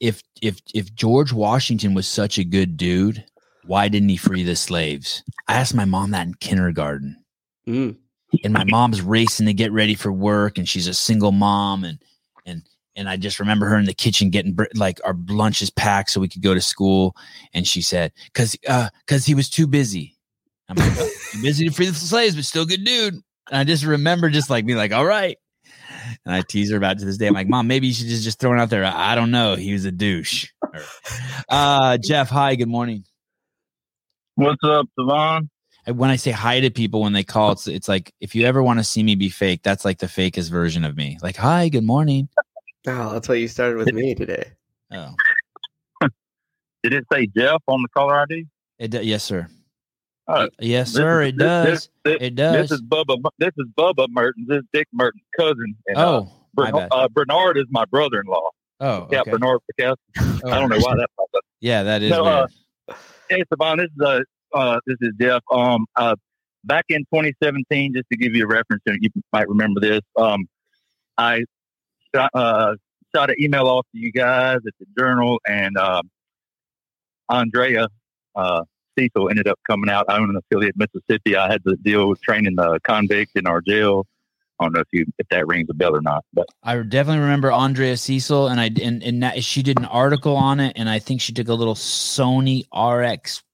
if, 0.00 0.22
if, 0.42 0.60
if 0.74 0.94
George 0.94 1.32
Washington 1.32 1.94
was 1.94 2.06
such 2.06 2.38
a 2.38 2.44
good 2.44 2.76
dude, 2.76 3.24
why 3.64 3.88
didn't 3.88 4.08
he 4.08 4.16
free 4.16 4.42
the 4.42 4.56
slaves? 4.56 5.22
I 5.46 5.54
asked 5.54 5.74
my 5.74 5.84
mom 5.84 6.10
that 6.12 6.26
in 6.26 6.34
kindergarten 6.34 7.16
Mm. 7.68 7.96
and 8.44 8.52
my 8.54 8.64
mom's 8.64 9.02
racing 9.02 9.44
to 9.46 9.52
get 9.52 9.72
ready 9.72 9.94
for 9.94 10.10
work 10.10 10.56
and 10.56 10.66
she's 10.66 10.86
a 10.86 10.94
single 10.94 11.32
mom 11.32 11.84
and 11.84 11.98
and 12.46 12.62
and 12.96 13.08
I 13.10 13.16
just 13.18 13.38
remember 13.40 13.66
her 13.68 13.76
in 13.76 13.84
the 13.84 13.92
kitchen 13.92 14.30
getting 14.30 14.56
like 14.74 15.00
our 15.04 15.14
lunches 15.28 15.68
packed 15.68 16.08
so 16.10 16.18
we 16.20 16.28
could 16.28 16.42
go 16.42 16.54
to 16.54 16.60
school 16.62 17.14
and 17.52 17.66
she 17.66 17.82
said 17.82 18.12
cuz 18.32 18.56
uh 18.66 18.88
cuz 19.06 19.26
he 19.26 19.34
was 19.34 19.50
too 19.50 19.66
busy. 19.66 20.16
I'm 20.70 20.76
like 20.76 20.92
"Oh, 20.98 21.10
too 21.32 21.42
busy 21.42 21.68
to 21.68 21.74
free 21.74 21.86
the 21.86 21.94
slaves 21.94 22.34
but 22.36 22.46
still 22.46 22.64
good 22.64 22.84
dude. 22.84 23.14
And 23.50 23.58
I 23.58 23.64
just 23.64 23.84
remember 23.84 24.30
just 24.30 24.48
like 24.48 24.64
being 24.64 24.78
like 24.78 24.92
all 24.92 25.04
right. 25.04 25.36
And 26.28 26.36
I 26.36 26.42
tease 26.42 26.70
her 26.70 26.76
about 26.76 26.96
it 26.96 26.98
to 26.98 27.04
this 27.06 27.16
day. 27.16 27.26
I'm 27.26 27.32
like, 27.32 27.48
Mom, 27.48 27.66
maybe 27.66 27.86
you 27.86 27.94
should 27.94 28.06
just, 28.06 28.22
just 28.22 28.38
throw 28.38 28.52
it 28.52 28.60
out 28.60 28.68
there. 28.68 28.84
I, 28.84 29.12
I 29.12 29.14
don't 29.14 29.30
know. 29.30 29.54
He 29.54 29.72
was 29.72 29.86
a 29.86 29.90
douche. 29.90 30.48
Uh, 31.48 31.96
Jeff, 31.96 32.28
hi. 32.28 32.54
Good 32.54 32.68
morning. 32.68 33.04
What's 34.34 34.62
up, 34.62 34.86
Sevan? 34.98 35.48
When 35.86 36.10
I 36.10 36.16
say 36.16 36.30
hi 36.30 36.60
to 36.60 36.70
people 36.70 37.00
when 37.00 37.14
they 37.14 37.24
call, 37.24 37.52
it's 37.52 37.66
it's 37.66 37.88
like 37.88 38.12
if 38.20 38.34
you 38.34 38.44
ever 38.44 38.62
want 38.62 38.78
to 38.78 38.84
see 38.84 39.02
me 39.02 39.14
be 39.14 39.30
fake, 39.30 39.62
that's 39.62 39.86
like 39.86 39.98
the 39.98 40.06
fakest 40.06 40.50
version 40.50 40.84
of 40.84 40.94
me. 40.94 41.16
Like, 41.22 41.36
hi, 41.36 41.70
good 41.70 41.84
morning. 41.84 42.28
Oh, 42.86 43.14
that's 43.14 43.26
what 43.26 43.38
you 43.38 43.48
started 43.48 43.78
with 43.78 43.94
me 43.94 44.14
today. 44.14 44.52
Oh, 44.92 45.14
Did 46.82 46.92
it 46.92 47.06
say 47.10 47.26
Jeff 47.34 47.62
on 47.66 47.80
the 47.80 47.88
caller 47.88 48.20
ID? 48.20 48.44
it 48.78 48.92
yes, 49.02 49.24
sir. 49.24 49.48
Oh, 50.28 50.48
yes, 50.60 50.92
sir. 50.92 51.22
is- 51.22 51.28
It 51.30 51.36
this- 51.38 51.44
does. 51.46 51.66
this- 51.66 51.88
this- 52.04 52.18
It 52.20 52.34
does. 52.34 52.68
This 52.68 52.70
is 52.72 52.82
Bubba. 52.82 53.30
This 53.38 53.52
is 53.56 53.66
Bubba 53.76 54.06
Mertens. 54.10 54.46
This 54.48 54.58
is 54.58 54.64
Dick 54.72 54.88
Mertens' 54.92 55.22
cousin. 55.38 55.74
And, 55.86 55.96
uh, 55.96 56.18
Oh, 56.20 56.32
my 56.56 56.70
Bernard, 56.70 56.88
uh, 56.92 57.08
Bernard 57.08 57.56
is 57.58 57.64
my 57.70 57.84
brother-in-law. 57.86 58.50
Oh, 58.80 59.08
Yeah, 59.10 59.20
okay. 59.22 59.30
Bernard 59.32 59.60
Picasso. 59.66 59.96
Oh, 60.18 60.40
I 60.52 60.58
don't 60.60 60.68
know 60.68 60.78
why 60.80 60.94
that 60.96 61.08
popped 61.16 61.34
up. 61.34 61.44
Yeah, 61.60 61.82
that 61.84 62.02
is 62.02 62.10
No, 62.10 62.24
uh. 62.24 62.46
Hey, 63.28 63.42
Sevan, 63.52 63.78
this 63.78 63.90
is 63.94 64.00
uh, 64.00 64.20
uh, 64.56 64.80
this 64.86 64.96
is 65.00 65.12
Jeff. 65.20 65.42
Um, 65.50 65.86
uh, 65.96 66.14
back 66.64 66.84
in 66.88 67.00
2017, 67.12 67.94
just 67.94 68.06
to 68.12 68.16
give 68.18 68.34
you 68.34 68.44
a 68.44 68.46
reference, 68.46 68.82
and 68.86 68.98
you 69.02 69.10
might 69.32 69.48
remember 69.48 69.80
this. 69.80 70.00
Um, 70.16 70.46
I 71.18 71.44
shot, 72.14 72.30
uh, 72.34 72.74
shot 73.14 73.30
an 73.30 73.36
email 73.40 73.66
off 73.66 73.86
to 73.92 73.98
you 73.98 74.12
guys 74.12 74.58
at 74.66 74.72
the 74.78 74.86
Journal, 74.98 75.40
and 75.46 75.76
uh, 75.76 76.02
Andrea 77.28 77.88
uh, 78.36 78.62
Cecil 78.98 79.28
ended 79.30 79.46
up 79.48 79.58
coming 79.68 79.88
out. 79.90 80.06
I 80.08 80.18
own 80.18 80.30
an 80.30 80.36
affiliate 80.36 80.74
in 80.78 80.86
Mississippi. 80.92 81.36
I 81.36 81.50
had 81.50 81.62
to 81.64 81.76
deal 81.76 82.08
with 82.08 82.20
training 82.20 82.56
the 82.56 82.80
convict 82.84 83.32
in 83.36 83.46
our 83.46 83.60
jail. 83.60 84.06
I 84.60 84.64
don't 84.64 84.72
know 84.74 84.80
if 84.80 84.88
you 84.92 85.06
if 85.18 85.28
that 85.28 85.46
rings 85.46 85.68
a 85.70 85.74
bell 85.74 85.94
or 85.94 86.00
not, 86.02 86.24
but 86.32 86.46
I 86.64 86.76
definitely 86.82 87.20
remember 87.20 87.52
Andrea 87.52 87.96
Cecil, 87.96 88.48
and 88.48 88.60
I 88.60 88.70
and, 88.82 89.02
and 89.04 89.22
that, 89.22 89.44
she 89.44 89.62
did 89.62 89.78
an 89.78 89.84
article 89.84 90.34
on 90.34 90.58
it, 90.58 90.72
and 90.76 90.88
I 90.88 90.98
think 90.98 91.20
she 91.20 91.32
took 91.32 91.46
a 91.46 91.54
little 91.54 91.76
Sony 91.76 92.64
RX 92.74 93.44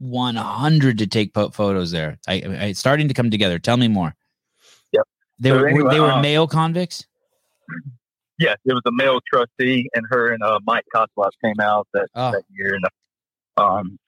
100 0.00 0.98
to 0.98 1.06
take 1.06 1.32
po- 1.34 1.50
photos 1.50 1.92
there. 1.92 2.18
I, 2.26 2.32
I 2.34 2.36
it's 2.66 2.80
starting 2.80 3.06
to 3.08 3.14
come 3.14 3.30
together. 3.30 3.60
Tell 3.60 3.76
me 3.76 3.86
more. 3.86 4.14
Yep. 4.92 5.02
They 5.38 5.50
So 5.50 5.58
were 5.60 5.68
anyway, 5.68 5.94
they 5.94 6.00
were 6.00 6.10
um, 6.12 6.22
male 6.22 6.48
convicts. 6.48 7.06
yeah, 8.38 8.54
it 8.64 8.72
was 8.72 8.82
a 8.86 8.92
male 8.92 9.20
trustee, 9.32 9.88
and 9.94 10.04
her 10.10 10.32
and 10.32 10.42
uh, 10.42 10.58
Mike 10.66 10.84
Koslov 10.92 11.30
came 11.44 11.60
out 11.60 11.86
that, 11.94 12.08
Oh. 12.16 12.32
that 12.32 12.42
year. 12.50 12.74
And 12.74 12.84
um, 13.56 13.98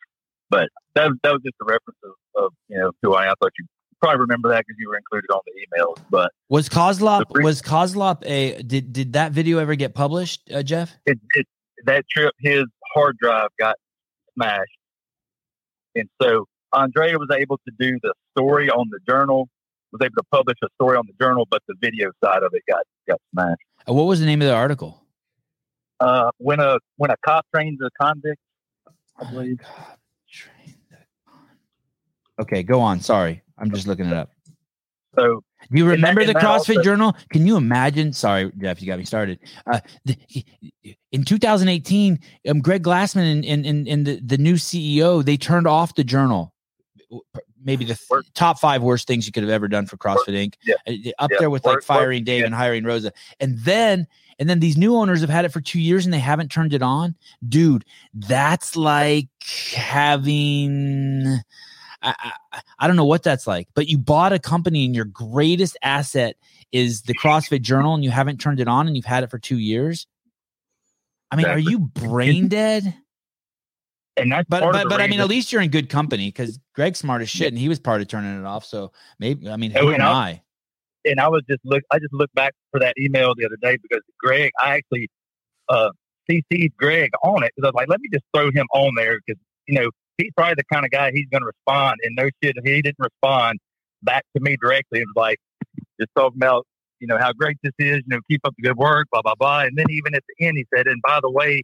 but 0.51 0.69
that 0.95 1.11
that 1.23 1.33
was 1.33 1.43
just 1.45 1.57
a 1.63 1.65
reference 1.65 1.99
of, 2.05 2.45
of 2.45 2.53
you 2.69 2.79
know 2.79 2.93
who 3.03 3.15
I. 3.15 3.31
I 3.31 3.35
thought 3.41 3.53
you 3.59 3.67
probably 4.01 4.21
remember 4.21 4.49
that 4.51 4.65
because 4.67 4.77
you 4.79 4.89
were 4.89 4.97
included 4.97 5.31
on 5.31 5.41
the 5.47 5.53
emails. 5.67 5.97
But 6.11 6.33
Was 6.49 6.69
Kozlop 6.69 7.31
pre- 7.31 7.45
was 7.45 7.63
Kozlop 7.63 8.25
a 8.27 8.63
did 8.63 8.93
did 8.93 9.13
that 9.15 9.33
video 9.33 9.59
ever 9.59 9.75
get 9.75 9.95
published, 9.95 10.51
uh, 10.53 10.63
Jeff? 10.63 10.93
it, 11.07 11.19
it 11.35 11.47
that 11.85 12.09
trip, 12.09 12.35
his 12.41 12.65
hard 12.95 13.17
drive 13.19 13.49
got 13.59 13.77
smashed, 14.35 14.79
and 15.95 16.09
so 16.21 16.47
Andrea 16.73 17.19
was 17.19 17.29
able 17.37 17.59
to 17.59 17.73
do 17.79 17.99
the 18.03 18.13
story 18.37 18.71
on 18.71 18.89
the 18.91 18.99
journal. 19.09 19.49
Was 19.93 20.01
able 20.05 20.17
to 20.17 20.25
publish 20.33 20.57
a 20.65 20.69
story 20.75 20.97
on 20.97 21.05
the 21.07 21.13
journal, 21.25 21.47
but 21.51 21.63
the 21.69 21.75
video 21.81 22.11
side 22.23 22.43
of 22.43 22.53
it 22.55 22.63
got 22.69 22.83
got 23.09 23.21
smashed. 23.33 23.61
Uh, 23.89 23.93
what 23.93 24.05
was 24.05 24.21
the 24.21 24.27
name 24.27 24.43
of 24.43 24.49
the 24.49 24.55
article? 24.55 25.03
Uh, 26.01 26.31
when 26.39 26.61
a 26.61 26.79
when 26.97 27.11
a 27.11 27.17
cop 27.25 27.47
trains 27.55 27.79
a 27.81 27.89
convict, 28.03 28.41
I 29.19 29.31
believe. 29.31 29.59
Train 29.59 29.59
the 29.59 29.65
con- 29.65 29.96
Okay, 32.39 32.63
go 32.63 32.81
on. 32.81 33.01
Sorry, 33.01 33.43
I'm 33.59 33.71
just 33.71 33.87
looking 33.87 34.07
it 34.07 34.13
up. 34.13 34.31
So 35.15 35.43
Do 35.71 35.79
you 35.79 35.85
And 35.91 36.03
that- 36.03 36.09
remember 36.11 36.25
the 36.27 36.35
CrossFit 36.39 36.77
also- 36.77 36.83
Journal? 36.83 37.17
Can 37.31 37.47
you 37.47 37.57
imagine? 37.57 38.13
Sorry, 38.13 38.53
Jeff, 38.59 38.81
you 38.83 38.87
got 38.87 38.99
me 38.99 39.05
started. 39.07 39.39
Uh, 39.67 39.81
the, 40.05 40.17
in 41.13 41.25
2018, 41.25 42.19
um, 42.49 42.61
Greg 42.61 42.83
Glassman 42.83 43.43
and, 43.49 43.65
and, 43.67 43.89
and, 43.89 44.07
the, 44.07 44.21
the 44.21 44.37
new 44.39 44.55
CEO, 44.55 45.25
they 45.25 45.37
turned 45.39 45.67
off 45.67 45.95
the 45.95 46.05
journal. 46.05 46.53
Maybe 47.65 47.85
the 47.87 47.95
th- 47.95 48.25
top 48.35 48.59
five 48.61 48.83
worst 48.83 49.07
things 49.09 49.27
you 49.27 49.33
could 49.33 49.43
have 49.43 49.51
ever 49.51 49.67
done 49.69 49.87
for 49.87 49.97
CrossFit 49.97 50.29
Inc. 50.29 50.55
Yeah. 50.65 50.75
Uh, 50.87 50.93
Up 51.25 51.31
Yeah. 51.33 51.37
there 51.41 51.51
with 51.51 51.65
like 51.65 51.77
Work- 51.77 51.77
work. 51.77 51.85
firing 51.85 52.23
Dave 52.25 52.41
Yeah. 52.41 52.47
and 52.47 52.55
hiring 52.55 52.85
Roza. 52.85 53.11
And 53.41 53.59
then 53.61 54.07
and 54.39 54.51
then 54.51 54.61
these 54.61 54.77
new 54.77 54.95
owners 54.95 55.23
have 55.23 55.31
had 55.31 55.47
it 55.47 55.49
for 55.49 55.63
two 55.63 55.81
years 55.81 56.05
and 56.05 56.13
they 56.13 56.19
haven't 56.19 56.51
turned 56.53 56.75
it 56.75 56.83
on. 56.83 57.15
Dude, 57.49 57.87
that's 58.13 58.77
like 58.77 59.29
having 59.75 61.39
I, 62.03 62.33
I, 62.53 62.61
I 62.79 62.87
don't 62.87 62.97
know 62.97 63.05
what 63.05 63.23
that's 63.23 63.47
like, 63.47 63.69
but 63.75 63.89
you 63.89 63.99
bought 63.99 64.33
a 64.33 64.39
company 64.39 64.85
and 64.85 64.95
your 64.95 65.05
greatest 65.07 65.77
asset 65.83 66.37
is 66.73 67.03
the 67.03 67.15
CrossFit 67.15 67.63
Journal 67.63 67.95
and 67.95 68.05
you 68.05 68.11
haven't 68.11 68.39
turned 68.41 68.61
it 68.61 68.69
on 68.69 68.87
and 68.87 68.97
you've 68.97 69.05
had 69.07 69.25
it 69.25 69.31
for 69.31 69.39
two 69.39 69.59
years. 69.59 70.07
I 71.31 71.37
mean, 71.37 71.47
are 71.47 71.59
you 71.59 71.79
brain 71.79 72.49
dead? 72.49 72.95
and 74.17 74.33
that's 74.33 74.49
But 74.49 74.73
but 74.73 74.89
but 74.89 75.01
I 75.01 75.07
mean, 75.09 75.21
at 75.21 75.29
least 75.29 75.53
you're 75.53 75.63
in 75.63 75.71
good 75.71 75.89
company 75.89 76.29
because 76.29 76.59
Greg's 76.75 76.99
smart 76.99 77.23
as 77.23 77.29
shit 77.29 77.49
and 77.49 77.59
he 77.59 77.69
was 77.69 77.79
part 77.79 78.01
of 78.01 78.09
turning 78.09 78.39
it 78.39 78.45
off. 78.47 78.65
So 78.65 78.93
maybe 79.19 79.49
I 79.49 79.57
mean, 79.57 79.73
Oh, 79.77 79.81
who 79.83 79.89
and 79.93 80.03
am 80.03 80.09
I'll- 80.09 80.15
I? 80.15 80.43
and 81.05 81.21
I 81.21 81.29
was 81.29 81.43
just 81.49 81.61
look. 81.65 81.83
I 81.93 81.99
just 81.99 82.13
looked 82.13 82.35
back 82.35 82.53
for 82.73 82.81
that 82.81 82.95
email 82.99 83.35
the 83.37 83.45
other 83.47 83.57
day 83.63 83.77
because 83.81 84.03
Greg, 84.19 84.51
I 84.61 84.77
actually 84.77 85.09
uh, 85.69 85.91
CC'd 86.29 86.77
Greg 86.77 87.11
on 87.23 87.45
it 87.45 87.53
because 87.55 87.67
I 87.67 87.71
was 87.71 87.75
like, 87.75 87.89
let 87.89 88.01
me 88.01 88.09
just 88.13 88.25
throw 88.35 88.51
him 88.51 88.67
on 88.73 88.93
there 88.97 89.21
because 89.25 89.41
you 89.69 89.79
know 89.79 89.91
he's 90.19 90.31
probably 90.37 90.55
the 90.55 90.65
kind 90.73 90.85
of 90.85 90.91
guy 90.91 91.11
he's 91.13 91.29
going 91.31 91.43
to 91.43 91.47
respond. 91.47 91.99
And 92.03 92.17
no 92.17 92.29
shit, 92.43 92.57
he 92.65 92.83
didn't 92.83 92.99
respond 92.99 93.59
back 94.03 94.25
to 94.37 94.43
me 94.43 94.57
directly. 94.61 95.01
It 95.01 95.07
was 95.15 95.17
like 95.17 95.39
just 96.01 96.11
talking 96.17 96.39
about 96.39 96.67
you 97.01 97.07
know 97.07 97.19
how 97.19 97.33
great 97.33 97.59
this 97.63 97.73
is. 97.79 97.97
You 97.99 98.17
know, 98.17 98.21
keep 98.31 98.41
up 98.45 98.55
the 98.57 98.69
good 98.69 98.77
work, 98.77 99.09
blah 99.13 99.23
blah 99.23 99.35
blah. 99.39 99.61
And 99.61 99.77
then 99.77 99.87
even 99.91 100.15
at 100.15 100.23
the 100.29 100.47
end, 100.47 100.57
he 100.57 100.67
said, 100.75 100.87
and 100.87 101.01
by 101.03 101.21
the 101.23 101.31
way. 101.31 101.63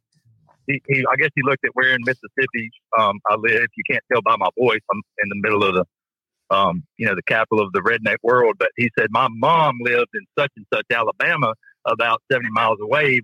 He, 0.69 0.81
he, 0.87 1.05
I 1.11 1.17
guess 1.17 1.31
he 1.35 1.43
looked 1.43 1.65
at 1.65 1.73
where 1.75 1.93
in 1.93 2.03
Mississippi 2.05 2.71
um, 2.97 3.19
I 3.29 3.35
live. 3.35 3.67
You 3.77 3.83
can't 3.91 4.05
tell 4.13 4.23
by 4.23 4.37
my 4.39 4.49
voice. 4.57 4.79
I'm 4.93 5.03
in 5.25 5.29
the 5.29 5.35
middle 5.43 5.65
of 5.65 5.75
the 5.75 5.85
um, 6.53 6.85
you 6.99 7.07
know, 7.07 7.15
the 7.15 7.23
capital 7.23 7.65
of 7.65 7.73
the 7.73 7.81
redneck 7.81 8.19
world. 8.23 8.57
But 8.59 8.69
he 8.77 8.91
said, 8.99 9.09
my 9.11 9.29
mom 9.31 9.79
lives 9.81 10.07
in 10.15 10.25
such 10.39 10.53
and 10.57 10.67
such 10.73 10.87
Alabama, 10.93 11.55
about 11.87 12.23
70 12.31 12.51
miles 12.51 12.79
away. 12.81 13.23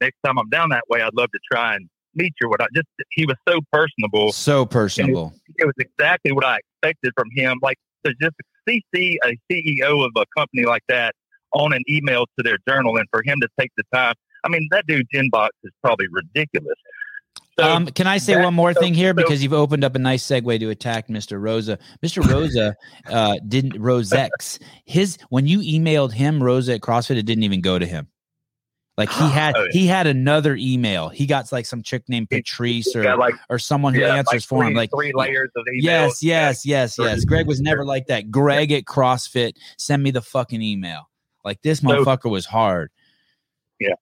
Next 0.00 0.16
time 0.24 0.38
I'm 0.38 0.48
down 0.48 0.70
that 0.70 0.84
way, 0.88 1.02
I'd 1.02 1.14
love 1.14 1.30
to 1.32 1.40
try 1.50 1.74
and 1.74 1.88
meet 2.14 2.34
you. 2.40 2.48
What 2.48 2.62
I 2.62 2.66
just, 2.74 2.88
he 3.10 3.26
was 3.26 3.36
so 3.48 3.60
personable. 3.72 4.32
So 4.32 4.66
personable. 4.66 5.34
It 5.56 5.64
was 5.64 5.74
exactly 5.78 6.32
what 6.32 6.44
I 6.44 6.58
expected 6.58 7.12
from 7.16 7.28
him. 7.32 7.58
Like 7.62 7.78
to 8.04 8.14
just 8.20 8.34
CC 8.68 9.16
a 9.24 9.38
CEO 9.50 10.04
of 10.04 10.12
a 10.16 10.24
company 10.36 10.64
like 10.64 10.82
that 10.88 11.14
on 11.52 11.72
an 11.72 11.82
email 11.88 12.26
to 12.38 12.42
their 12.42 12.58
journal 12.68 12.96
and 12.96 13.06
for 13.10 13.22
him 13.24 13.40
to 13.40 13.48
take 13.58 13.70
the 13.76 13.84
time. 13.92 14.14
I 14.44 14.48
mean, 14.48 14.68
that 14.70 14.86
dude's 14.86 15.08
inbox 15.14 15.50
is 15.64 15.72
probably 15.82 16.06
ridiculous. 16.10 16.76
So, 17.58 17.70
um, 17.70 17.86
can 17.86 18.06
I 18.06 18.18
say 18.18 18.34
that- 18.34 18.44
one 18.44 18.54
more 18.54 18.72
so- 18.72 18.80
thing 18.80 18.94
here 18.94 19.10
so- 19.10 19.14
because 19.14 19.42
you've 19.42 19.52
opened 19.52 19.84
up 19.84 19.94
a 19.94 19.98
nice 19.98 20.24
segue 20.24 20.60
to 20.60 20.70
attack 20.70 21.08
Mr. 21.08 21.38
Roza. 21.40 21.78
Mr. 22.02 22.22
Roza 22.22 22.74
uh, 23.06 23.38
didn't 23.46 23.72
Rosex 23.72 24.58
his 24.86 25.18
when 25.28 25.46
you 25.46 25.58
emailed 25.60 26.12
him 26.12 26.40
Roza 26.40 26.76
at 26.76 26.80
CrossFit, 26.80 27.16
it 27.16 27.26
didn't 27.26 27.44
even 27.44 27.60
go 27.60 27.78
to 27.78 27.86
him. 27.86 28.08
Like 28.98 29.10
he 29.10 29.28
had 29.30 29.56
Oh, 29.56 29.62
yeah. 29.62 29.68
he 29.72 29.86
had 29.86 30.06
another 30.06 30.56
email. 30.56 31.08
He 31.08 31.26
got 31.26 31.50
like 31.52 31.64
some 31.64 31.82
chick 31.82 32.02
named 32.08 32.28
Patrice 32.28 32.94
or 32.94 33.02
got 33.02 33.18
like, 33.18 33.34
or 33.48 33.58
someone 33.58 33.94
who 33.94 34.00
yeah, 34.00 34.16
answers 34.16 34.32
like 34.34 34.42
for 34.42 34.64
him. 34.64 34.74
Like 34.74 34.90
three 34.94 35.12
layers 35.14 35.48
of 35.56 35.64
emails. 35.64 35.82
yes, 35.82 36.22
yes, 36.22 36.66
yes, 36.66 36.98
yes. 36.98 37.24
Greg 37.24 37.46
was 37.46 37.60
never 37.60 37.84
like 37.84 38.08
that. 38.08 38.30
Greg 38.30 38.72
at 38.72 38.84
CrossFit, 38.84 39.52
send 39.78 40.02
me 40.02 40.10
the 40.10 40.20
fucking 40.20 40.60
email. 40.60 41.08
Like 41.44 41.62
this 41.62 41.78
So- 41.80 41.88
motherfucker 41.88 42.30
was 42.30 42.44
hard. 42.46 42.90
Yeah. 43.78 43.94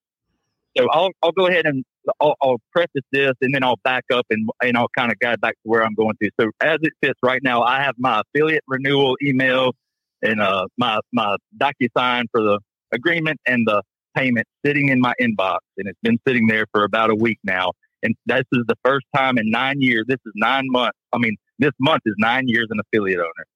So 0.77 0.89
I'll 0.91 1.11
I'll 1.23 1.33
go 1.33 1.47
ahead 1.47 1.67
and 1.67 1.85
I'll, 2.21 2.35
I'll 2.43 2.61
preface 2.73 3.03
this 3.13 3.33
and 3.41 3.55
then 3.55 3.63
I'll 3.63 3.79
back 3.85 4.05
up 4.13 4.27
and 4.31 4.49
and 4.63 4.77
I'll 4.77 4.89
kind 4.97 5.13
of 5.13 5.19
guide 5.21 5.41
back 5.41 5.53
to 5.55 5.61
where 5.69 5.85
I'm 5.85 5.95
going 5.95 6.15
to. 6.23 6.31
So 6.41 6.51
as 6.61 6.79
it 6.83 6.93
fits 7.03 7.19
right 7.23 7.43
now, 7.43 7.63
I 7.63 7.83
have 7.83 7.95
my 7.99 8.23
affiliate 8.23 8.65
renewal 8.67 9.17
email 9.23 9.75
and 10.23 10.41
uh 10.41 10.67
my 10.77 10.99
my 11.13 11.37
DocuSign 11.57 12.25
for 12.33 12.43
the 12.43 12.59
agreement 12.93 13.39
and 13.47 13.67
the 13.67 13.83
payment 14.19 14.47
sitting 14.65 14.89
in 14.89 15.01
my 15.01 15.15
inbox, 15.21 15.59
and 15.77 15.89
it's 15.89 15.99
been 16.03 16.19
sitting 16.27 16.47
there 16.47 16.67
for 16.73 16.85
about 16.85 17.11
a 17.11 17.15
week 17.15 17.39
now. 17.45 17.73
And 18.03 18.15
this 18.27 18.43
is 18.53 18.65
the 18.69 18.77
first 18.85 19.07
time 19.17 19.39
in 19.39 19.51
nine 19.51 19.81
years. 19.81 20.05
This 20.09 20.19
is 20.27 20.33
nine 20.37 20.65
months. 20.69 20.97
I 21.13 21.19
mean, 21.19 21.37
this 21.59 21.73
month 21.81 22.03
is 22.07 22.15
nine 22.19 22.49
years 22.49 22.67
an 22.71 22.79
affiliate 22.81 23.19
owner, 23.21 23.47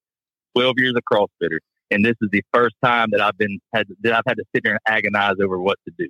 twelve 0.54 0.74
years 0.78 0.94
a 0.96 1.14
CrossFitter, 1.14 1.58
and 1.90 2.04
this 2.04 2.14
is 2.22 2.28
the 2.32 2.42
first 2.52 2.74
time 2.84 3.08
that 3.12 3.20
I've 3.20 3.38
been 3.38 3.58
had 3.74 3.86
that 4.02 4.12
I've 4.14 4.24
had 4.26 4.36
to 4.38 4.44
sit 4.54 4.62
there 4.64 4.72
and 4.72 4.80
agonize 4.96 5.34
over 5.42 5.60
what 5.60 5.78
to 5.86 5.94
do. 5.98 6.08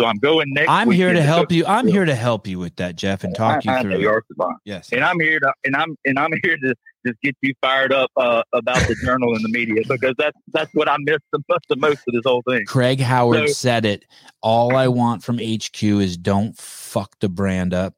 So 0.00 0.06
I'm 0.06 0.16
going 0.16 0.46
next. 0.54 0.70
I'm 0.70 0.90
here 0.90 1.12
to 1.12 1.20
help 1.22 1.52
you. 1.52 1.66
I'm 1.66 1.86
here 1.86 2.06
to 2.06 2.14
help 2.14 2.46
you 2.46 2.58
with 2.58 2.76
that, 2.76 2.96
Jeff, 2.96 3.22
and 3.22 3.34
talk 3.34 3.64
you 3.66 3.70
I- 3.70 3.74
I 3.80 3.82
know 3.82 3.90
through. 3.90 4.00
you 4.00 4.16
it. 4.16 4.24
Yes. 4.64 4.88
and 4.92 5.04
I'm 5.04 5.20
here 5.20 5.38
to 5.40 5.52
and 5.64 5.76
I'm 5.76 5.94
and 6.06 6.18
I'm 6.18 6.30
here 6.42 6.56
to 6.56 6.74
just 7.06 7.20
get 7.22 7.36
you 7.42 7.54
fired 7.62 7.92
up 7.92 8.10
uh, 8.16 8.42
about 8.52 8.86
the 8.88 8.94
journal 9.04 9.34
and 9.34 9.44
the 9.44 9.48
media 9.48 9.82
because 9.88 10.14
that's 10.18 10.36
that's 10.52 10.72
what 10.74 10.88
I 10.88 10.96
missed 11.00 11.24
the, 11.32 11.40
the 11.68 11.76
most 11.76 12.00
of 12.06 12.14
this 12.14 12.22
whole 12.24 12.42
thing. 12.48 12.64
Craig 12.66 13.00
Howard 13.00 13.48
So- 13.48 13.52
said 13.54 13.84
it. 13.84 14.04
All 14.42 14.74
I 14.76 14.88
want 14.88 15.22
from 15.22 15.38
HQ 15.38 15.82
is 15.82 16.16
don't 16.16 16.56
fuck 16.56 17.18
the 17.20 17.28
brand 17.28 17.74
up 17.74 17.94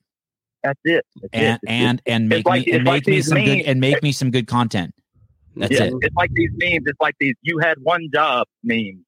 That's 0.63 0.81
it. 0.85 1.05
That's 1.17 1.29
and 1.33 1.55
it. 1.55 1.61
And 1.69 2.03
and 2.07 2.29
make 2.29 2.47
like- 2.47 2.67
me 2.67 2.73
and 2.73 2.83
it's 2.83 2.89
like 2.89 3.07
me 3.07 3.23
some 3.23 3.45
good 3.45 3.61
and 3.61 3.81
make 3.81 4.03
me 4.03 4.13
some 4.13 4.31
good 4.31 4.47
content. 4.47 4.95
That's 5.57 5.73
yeah, 5.73 5.85
it. 5.85 5.95
It's 6.01 6.17
like 6.17 6.31
these 6.33 6.51
memes. 6.55 6.85
It's 6.87 7.01
like 7.01 7.15
these 7.21 7.35
you 7.43 7.59
had 7.59 7.79
one 7.83 8.09
job 8.13 8.47
memes. 8.65 9.05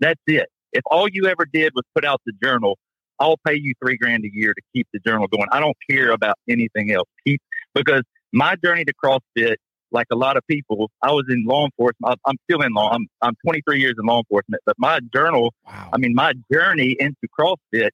That's 0.00 0.20
it. 0.26 0.48
If 0.72 0.82
all 0.90 1.08
you 1.08 1.26
ever 1.26 1.46
did 1.50 1.72
was 1.74 1.84
put 1.94 2.04
out 2.04 2.20
the 2.26 2.32
journal, 2.42 2.78
I'll 3.18 3.38
pay 3.46 3.54
you 3.54 3.72
three 3.82 3.96
grand 3.96 4.24
a 4.24 4.30
year 4.30 4.52
to 4.52 4.62
keep 4.74 4.86
the 4.92 5.00
journal 5.06 5.26
going. 5.26 5.46
I 5.52 5.60
don't 5.60 5.76
care 5.90 6.10
about 6.10 6.36
anything 6.48 6.92
else. 6.92 7.08
Keep 7.26 7.40
because 7.74 8.02
my 8.36 8.54
journey 8.62 8.84
to 8.84 8.92
CrossFit, 9.02 9.56
like 9.92 10.06
a 10.12 10.16
lot 10.16 10.36
of 10.36 10.42
people, 10.48 10.90
I 11.02 11.12
was 11.12 11.24
in 11.28 11.44
law 11.46 11.64
enforcement. 11.64 12.18
I'm- 12.26 12.36
still 12.48 12.62
in 12.62 12.72
law. 12.72 12.90
I'm 12.92 13.06
I'm 13.22 13.34
23 13.44 13.80
years 13.80 13.94
in 13.98 14.06
law 14.06 14.18
enforcement, 14.18 14.62
but 14.66 14.76
my 14.78 15.00
journal 15.12 15.54
Wow. 15.66 15.90
I 15.92 15.96
mean, 15.98 16.14
my 16.14 16.32
journey 16.52 16.96
into 17.00 17.26
CrossFit 17.38 17.90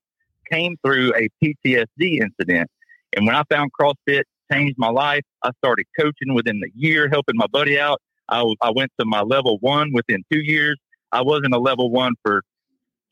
came 0.51 0.77
through 0.85 1.15
a 1.15 1.29
PTSD 1.43 2.21
incident. 2.21 2.69
And 3.15 3.27
when 3.27 3.35
I 3.37 3.43
found 3.51 3.71
CrossFit 3.79 4.23
changed 4.51 4.77
my 4.79 4.89
life, 4.91 5.23
I 5.43 5.51
started 5.59 5.87
coaching 5.99 6.35
within 6.35 6.61
the 6.61 6.71
year, 6.75 7.09
helping 7.11 7.37
my 7.37 7.47
buddy 7.47 7.79
out. 7.79 8.01
I, 8.29 8.43
I 8.61 8.71
went 8.71 8.91
to 8.99 9.07
my 9.07 9.21
level 9.23 9.59
one 9.61 9.93
within 9.93 10.23
two 10.33 10.41
years. 10.41 10.77
I 11.13 11.23
wasn't 11.23 11.55
a 11.55 11.59
level 11.59 11.91
one 11.91 12.15
for 12.23 12.43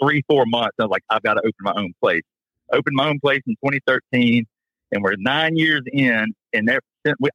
three, 0.02 0.23
four 0.28 0.44
months. 0.47 0.74
I 0.78 0.85
was 0.85 0.90
like, 0.90 1.05
I've 1.11 1.23
got 1.23 1.35
to 1.35 1.40
open 1.40 1.52
my 1.61 1.74
own 1.77 1.93
place. 2.02 2.23
Opened 2.73 2.97
my 2.97 3.09
own 3.09 3.20
place 3.20 3.43
in 3.47 3.55
2013, 3.65 4.47
and 4.93 5.03
we're 5.03 5.15
nine 5.19 5.57
years 5.57 5.83
in, 5.93 6.35
and 6.53 6.71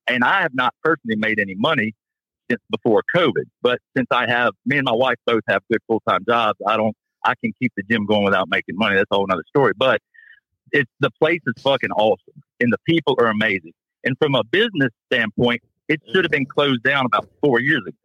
and 0.07 0.23
I 0.23 0.41
have 0.41 0.53
not 0.53 0.73
personally 0.83 1.15
made 1.15 1.39
any 1.39 1.55
money 1.55 1.93
since 2.49 2.61
before 2.69 3.03
COVID. 3.15 3.45
But 3.61 3.79
since 3.95 4.07
I 4.11 4.27
have, 4.27 4.53
me 4.65 4.77
and 4.77 4.85
my 4.85 4.93
wife 4.93 5.17
both 5.25 5.41
have 5.47 5.61
good 5.71 5.81
full 5.87 6.01
time 6.07 6.23
jobs, 6.27 6.59
I 6.67 6.77
don't, 6.77 6.95
I 7.23 7.33
can 7.43 7.53
keep 7.59 7.71
the 7.75 7.83
gym 7.89 8.05
going 8.05 8.23
without 8.23 8.49
making 8.49 8.75
money. 8.77 8.95
That's 8.95 9.09
a 9.11 9.15
whole 9.15 9.27
other 9.29 9.43
story. 9.47 9.73
But 9.75 10.01
it's 10.71 10.91
the 10.99 11.11
place 11.19 11.41
is 11.47 11.61
fucking 11.61 11.91
awesome, 11.91 12.41
and 12.59 12.71
the 12.71 12.77
people 12.87 13.15
are 13.19 13.27
amazing. 13.27 13.73
And 14.03 14.17
from 14.19 14.35
a 14.35 14.43
business 14.43 14.91
standpoint, 15.11 15.61
it 15.87 16.01
should 16.11 16.23
have 16.23 16.31
been 16.31 16.45
closed 16.45 16.83
down 16.83 17.05
about 17.05 17.27
four 17.41 17.59
years 17.59 17.81
ago. 17.87 17.97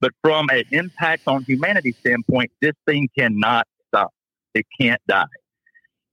But 0.00 0.12
from 0.20 0.48
an 0.50 0.64
impact 0.72 1.22
on 1.26 1.44
humanity 1.44 1.94
standpoint, 2.00 2.50
this 2.60 2.72
thing 2.86 3.08
cannot 3.16 3.66
stop. 3.88 4.12
It 4.52 4.66
can't 4.78 5.00
die. 5.06 5.24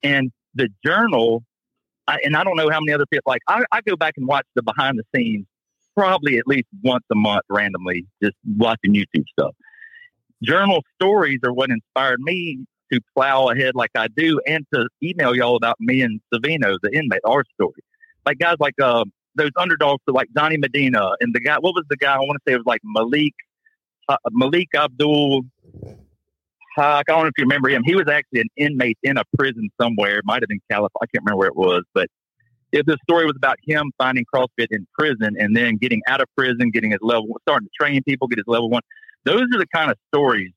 And 0.04 0.32
the 0.54 0.70
journal, 0.86 1.44
I, 2.10 2.18
and 2.24 2.36
I 2.36 2.44
don't 2.44 2.56
know 2.56 2.70
how 2.70 2.80
many 2.80 2.92
other 2.94 3.06
people 3.06 3.30
like. 3.32 3.42
I, 3.48 3.64
I 3.72 3.82
go 3.82 3.96
back 3.96 4.16
and 4.18 4.28
watch 4.28 4.46
the 4.56 4.64
behind 4.64 4.98
the 4.98 5.04
scenes 5.16 5.46
probably 5.96 6.38
at 6.38 6.48
least 6.48 6.68
once 6.84 7.04
a 7.12 7.16
month 7.16 7.44
randomly, 7.50 8.06
just 8.24 8.36
watching 8.58 8.94
YouTube 8.94 9.26
stuff. 9.28 9.54
Journal 10.42 10.82
stories 10.96 11.40
are 11.44 11.54
what 11.54 11.70
inspired 11.70 12.22
me 12.22 12.66
to 12.92 13.00
plow 13.16 13.50
ahead 13.50 13.76
like 13.76 13.92
I 13.96 14.08
do, 14.08 14.42
and 14.48 14.66
to 14.74 14.88
email 15.04 15.36
y'all 15.36 15.56
about 15.56 15.76
me 15.80 16.02
and 16.02 16.20
Savino, 16.34 16.78
the 16.82 16.90
inmate, 16.92 17.22
our 17.26 17.44
story. 17.54 17.84
Like 18.26 18.40
guys 18.40 18.56
like 18.60 18.74
uh, 18.82 19.04
those 19.36 19.52
underdogs, 19.58 20.02
like 20.08 20.30
Donnie 20.34 20.58
Medina 20.58 21.12
and 21.20 21.36
the 21.36 21.40
guy. 21.40 21.58
What 21.60 21.76
was 21.76 21.86
the 21.90 21.98
guy? 21.98 22.16
I 22.16 22.20
want 22.20 22.40
to 22.44 22.50
say 22.50 22.56
it 22.56 22.58
was 22.58 22.66
like 22.66 22.82
Malik 22.84 23.34
uh, 24.08 24.18
Malik 24.32 24.70
Abdul. 24.76 25.44
I 26.80 27.04
don't 27.08 27.24
know 27.24 27.28
if 27.28 27.34
you 27.38 27.44
remember 27.44 27.70
him. 27.70 27.84
He 27.84 27.96
was 27.96 28.08
actually 28.08 28.42
an 28.42 28.50
inmate 28.56 28.98
in 29.04 29.18
a 29.18 29.24
prison 29.38 29.70
somewhere. 29.80 30.20
It 30.20 30.26
might 30.26 30.42
have 30.42 30.50
been 30.50 30.62
California. 30.70 30.92
I 31.02 31.06
can't 31.08 31.24
remember 31.26 31.38
where 31.38 31.48
it 31.48 31.56
was, 31.56 31.84
but 31.94 32.08
it, 32.72 32.86
the 32.86 32.98
story 33.04 33.26
was 33.26 33.36
about 33.36 33.58
him 33.64 33.92
finding 33.98 34.26
CrossFit 34.34 34.68
in 34.72 34.88
prison 34.94 35.36
and 35.40 35.56
then 35.56 35.78
getting 35.78 36.02
out 36.08 36.22
of 36.22 36.28
prison, 36.38 36.70
getting 36.72 36.92
his 36.92 37.00
level, 37.02 37.28
starting 37.42 37.68
to 37.68 37.72
train 37.80 38.04
people, 38.04 38.28
get 38.28 38.38
his 38.38 38.48
level 38.48 38.70
one. 38.70 38.82
Those 39.26 39.44
are 39.54 39.58
the 39.58 39.68
kind 39.74 39.92
of 39.92 39.98
stories 40.14 40.52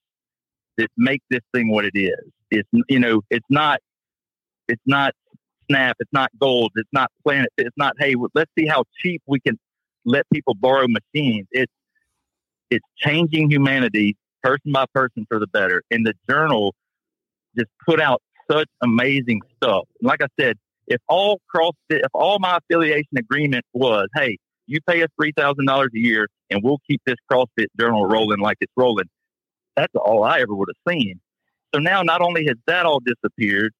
that 0.78 0.88
make 0.96 1.22
this 1.30 1.40
thing 1.54 1.70
what 1.70 1.84
it 1.84 1.94
is. 1.94 2.20
It's 2.50 2.68
you 2.88 2.98
know, 2.98 3.22
it's 3.30 3.46
not, 3.48 3.80
it's 4.68 4.82
not 4.86 5.14
Snap, 5.70 5.96
it's 6.00 6.12
not 6.12 6.30
Gold, 6.38 6.72
it's 6.76 6.88
not 6.92 7.10
Planet, 7.24 7.50
it's 7.56 7.76
not 7.76 7.94
Hey, 7.98 8.14
let's 8.34 8.50
see 8.58 8.66
how 8.66 8.84
cheap 8.98 9.22
we 9.26 9.40
can 9.40 9.58
let 10.04 10.26
people 10.32 10.54
borrow 10.54 10.86
machines. 10.88 11.46
It's 11.50 11.72
it's 12.70 12.86
changing 12.96 13.50
humanity 13.50 14.16
person 14.42 14.72
by 14.72 14.84
person 14.94 15.26
for 15.28 15.38
the 15.38 15.46
better. 15.46 15.82
And 15.90 16.06
the 16.06 16.14
journal 16.28 16.74
just 17.56 17.70
put 17.86 18.00
out 18.00 18.22
such 18.50 18.68
amazing 18.82 19.40
stuff. 19.56 19.84
And 20.00 20.08
like 20.08 20.22
I 20.22 20.28
said, 20.40 20.56
if 20.86 21.00
all 21.08 21.40
CrossFit, 21.54 21.72
if 21.90 22.10
all 22.12 22.38
my 22.38 22.58
affiliation 22.58 23.18
agreement 23.18 23.64
was, 23.72 24.08
hey, 24.14 24.38
you 24.66 24.80
pay 24.86 25.02
us 25.02 25.08
three 25.20 25.32
thousand 25.36 25.66
dollars 25.66 25.90
a 25.94 25.98
year, 25.98 26.28
and 26.50 26.60
we'll 26.62 26.80
keep 26.88 27.00
this 27.06 27.16
CrossFit 27.30 27.66
journal 27.78 28.06
rolling 28.06 28.40
like 28.40 28.58
it's 28.60 28.72
rolling. 28.76 29.08
That's 29.76 29.92
all 29.94 30.24
I 30.24 30.40
ever 30.40 30.54
would 30.54 30.68
have 30.68 30.92
seen. 30.92 31.20
So 31.74 31.80
now, 31.80 32.02
not 32.02 32.20
only 32.20 32.46
has 32.46 32.56
that 32.66 32.84
all 32.84 33.00
disappeared, 33.00 33.72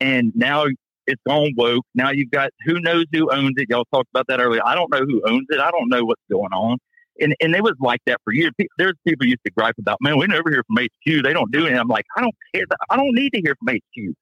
and 0.00 0.32
now 0.34 0.66
it's 1.06 1.22
gone 1.26 1.52
woke. 1.56 1.84
Now 1.94 2.10
you've 2.10 2.30
got 2.30 2.50
who 2.64 2.80
knows 2.80 3.04
who 3.12 3.30
owns 3.30 3.54
it. 3.56 3.68
Y'all 3.68 3.86
talked 3.92 4.08
about 4.12 4.26
that 4.28 4.40
earlier. 4.40 4.60
I 4.64 4.74
don't 4.74 4.90
know 4.90 5.04
who 5.06 5.22
owns 5.26 5.46
it. 5.50 5.60
I 5.60 5.70
don't 5.70 5.88
know 5.88 6.04
what's 6.04 6.22
going 6.30 6.52
on. 6.52 6.78
And 7.20 7.34
and 7.40 7.54
it 7.54 7.62
was 7.62 7.74
like 7.80 8.00
that 8.06 8.20
for 8.24 8.32
years. 8.32 8.52
There's 8.78 8.94
people 9.06 9.26
used 9.26 9.44
to 9.46 9.52
gripe 9.52 9.76
about, 9.78 9.98
man, 10.00 10.18
we 10.18 10.26
never 10.26 10.50
hear 10.50 10.64
from 10.66 10.76
HQ. 10.84 11.24
They 11.24 11.32
don't 11.32 11.52
do 11.52 11.66
it. 11.66 11.74
I'm 11.74 11.88
like, 11.88 12.06
I 12.16 12.20
don't 12.20 12.34
care. 12.54 12.64
I 12.90 12.96
don't 12.96 13.14
need 13.14 13.30
to 13.34 13.40
hear 13.40 13.54
from 13.56 13.76
HQ. 13.76 14.14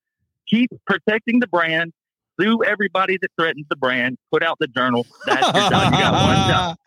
Keep 0.48 0.70
protecting 0.86 1.40
the 1.40 1.47
brand. 1.47 1.93
Sue 2.40 2.62
everybody 2.64 3.19
that 3.20 3.28
threatens 3.39 3.66
the 3.69 3.77
brand. 3.77 4.16
Put 4.31 4.43
out 4.43 4.56
the 4.59 4.66
journal. 4.66 5.06
That's 5.27 5.43
your 5.43 5.70
job. 5.70 5.93
You 5.93 5.98
got 5.98 6.12
one 6.12 6.51
job. 6.51 6.77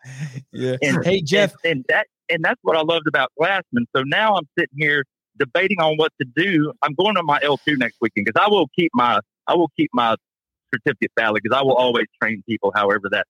Yeah. 0.52 0.76
And, 0.80 1.04
hey 1.04 1.20
Jeff, 1.20 1.52
and, 1.64 1.72
and 1.72 1.84
that 1.88 2.06
and 2.30 2.42
that's 2.42 2.58
what 2.62 2.78
I 2.78 2.80
loved 2.80 3.06
about 3.06 3.30
Glassman. 3.38 3.84
So 3.94 4.02
now 4.04 4.34
I'm 4.34 4.48
sitting 4.58 4.78
here 4.78 5.04
debating 5.38 5.80
on 5.80 5.96
what 5.96 6.12
to 6.20 6.26
do. 6.36 6.72
I'm 6.82 6.94
going 6.94 7.14
to 7.16 7.22
my 7.22 7.38
L2 7.40 7.76
next 7.76 7.96
weekend 8.00 8.26
because 8.26 8.40
I 8.42 8.48
will 8.48 8.68
keep 8.78 8.90
my 8.94 9.20
I 9.46 9.54
will 9.54 9.70
keep 9.76 9.90
my 9.92 10.16
certificate 10.74 11.12
valid 11.18 11.42
because 11.42 11.56
I 11.56 11.62
will 11.62 11.74
always 11.74 12.06
train 12.20 12.42
people 12.48 12.72
however 12.74 13.08
that 13.10 13.26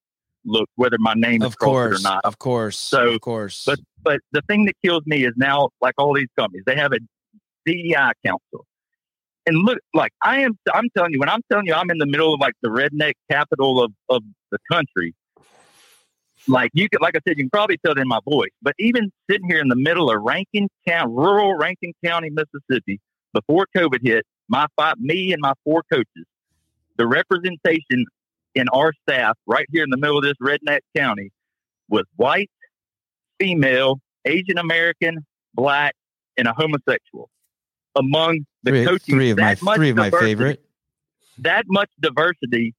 looks, 0.47 0.73
whether 0.77 0.97
my 0.98 1.14
name 1.14 1.43
is 1.43 1.47
of 1.47 1.59
course, 1.59 2.01
or 2.01 2.02
not. 2.02 2.24
Of 2.24 2.39
course. 2.39 2.78
So, 2.78 3.09
of 3.09 3.20
course. 3.20 3.64
But 3.66 3.81
but 4.02 4.20
the 4.32 4.43
thing 4.43 4.66
that 4.66 4.74
kills 4.85 5.02
me 5.06 5.24
is 5.24 5.32
now, 5.36 5.70
like 5.81 5.94
all 5.98 6.14
these 6.14 6.28
companies, 6.39 6.62
they 6.66 6.77
have 6.77 6.93
a 6.93 6.98
DEI 7.66 8.12
council. 8.24 8.64
And 9.47 9.59
look, 9.59 9.78
like 9.94 10.12
I 10.23 10.40
am, 10.40 10.59
I'm 10.73 10.89
telling 10.97 11.12
you, 11.12 11.20
when 11.20 11.28
I'm 11.28 11.43
telling 11.51 11.66
you, 11.66 11.74
I'm 11.74 11.90
in 11.90 11.98
the 11.98 12.06
middle 12.06 12.35
of 12.35 12.40
like 12.40 12.55
the 12.62 12.68
redneck 12.68 13.14
capital 13.31 13.82
of, 13.82 13.93
of 14.09 14.23
the 14.51 14.59
country. 14.70 15.14
Like 16.48 16.70
you 16.74 16.89
can, 16.89 17.01
like 17.01 17.16
I 17.16 17.20
said, 17.27 17.36
you 17.36 17.44
can 17.44 17.51
probably 17.51 17.78
tell 17.78 17.93
it 17.93 17.98
in 17.98 18.09
my 18.09 18.20
voice. 18.28 18.51
But 18.62 18.74
even 18.78 19.10
sitting 19.31 19.48
here 19.48 19.60
in 19.60 19.68
the 19.68 19.77
middle 19.77 20.10
of 20.10 20.20
Rankin 20.23 20.68
County, 20.86 21.12
rural 21.12 21.55
Rankin 21.55 21.93
County, 22.05 22.31
Mississippi, 22.31 23.01
before 23.32 23.66
COVID 23.77 23.98
hit, 24.02 24.24
my 24.48 24.66
five, 24.77 24.98
me 24.98 25.32
and 25.32 25.40
my 25.40 25.52
four 25.64 25.82
coaches, 25.93 26.24
the 26.97 27.06
representation 27.06 28.05
in 28.57 28.69
our 28.70 28.93
staff 29.03 29.37
right 29.47 29.66
here 29.70 29.85
in 29.85 29.91
the 29.91 29.99
middle 29.99 30.16
of 30.16 30.24
this 30.24 30.35
redneck 30.43 30.81
county 30.97 31.31
was 31.89 32.05
white, 32.16 32.51
female, 33.39 34.01
Asian 34.24 34.59
American, 34.59 35.24
black, 35.55 35.95
and 36.37 36.49
a 36.49 36.55
homosexual. 36.55 37.28
Among 37.95 38.45
the 38.62 38.70
three, 38.70 38.85
coaches, 38.85 39.07
three 39.07 39.31
of 39.31 39.39
my 39.39 39.55
three 39.55 39.91
of 39.91 39.97
my 39.97 40.11
favorite. 40.11 40.62
That 41.39 41.65
much 41.69 41.91
diversity. 42.01 42.74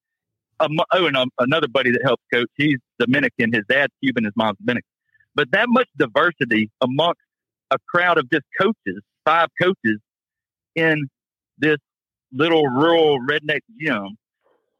Um, 0.59 0.71
oh, 0.91 1.05
and 1.05 1.15
um, 1.15 1.29
another 1.37 1.67
buddy 1.67 1.91
that 1.91 2.01
helps 2.03 2.23
coach, 2.33 2.49
he's 2.55 2.77
Dominican. 2.99 3.53
His 3.53 3.63
dad's 3.69 3.93
Cuban, 4.03 4.23
his 4.23 4.33
mom's 4.35 4.57
Dominican. 4.57 4.89
But 5.35 5.51
that 5.51 5.67
much 5.69 5.87
diversity 5.97 6.71
amongst 6.81 7.21
a 7.69 7.77
crowd 7.87 8.17
of 8.17 8.27
just 8.31 8.45
coaches, 8.59 9.01
five 9.23 9.49
coaches, 9.61 9.99
in 10.75 11.07
this 11.59 11.77
little 12.31 12.65
rural 12.67 13.19
redneck 13.19 13.61
gym. 13.79 14.17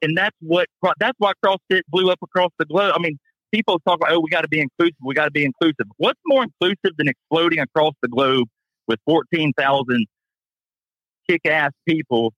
And 0.02 0.18
that's 0.18 0.36
what 0.41 0.68
that's 0.99 1.15
why 1.18 1.34
CrossFit 1.44 1.82
blew 1.90 2.11
up 2.11 2.19
across 2.22 2.52
the 2.60 2.65
globe. 2.65 2.94
I 2.95 2.99
mean, 2.99 3.18
people 3.53 3.80
talk 3.80 3.98
about, 3.98 4.11
oh, 4.11 4.19
we 4.19 4.30
got 4.30 4.41
to 4.41 4.48
be 4.48 4.60
inclusive. 4.60 4.95
We 5.03 5.14
got 5.15 5.26
to 5.26 5.32
be 5.32 5.45
inclusive. 5.45 5.88
What's 5.98 6.19
more 6.26 6.44
inclusive 6.44 6.95
than 6.98 7.07
exploding 7.07 7.60
across 7.60 7.94
the 8.02 8.07
globe 8.07 8.48
with 8.88 8.99
14,000 9.06 10.06
kick 11.30 11.41
ass 11.45 11.72
people 11.88 12.34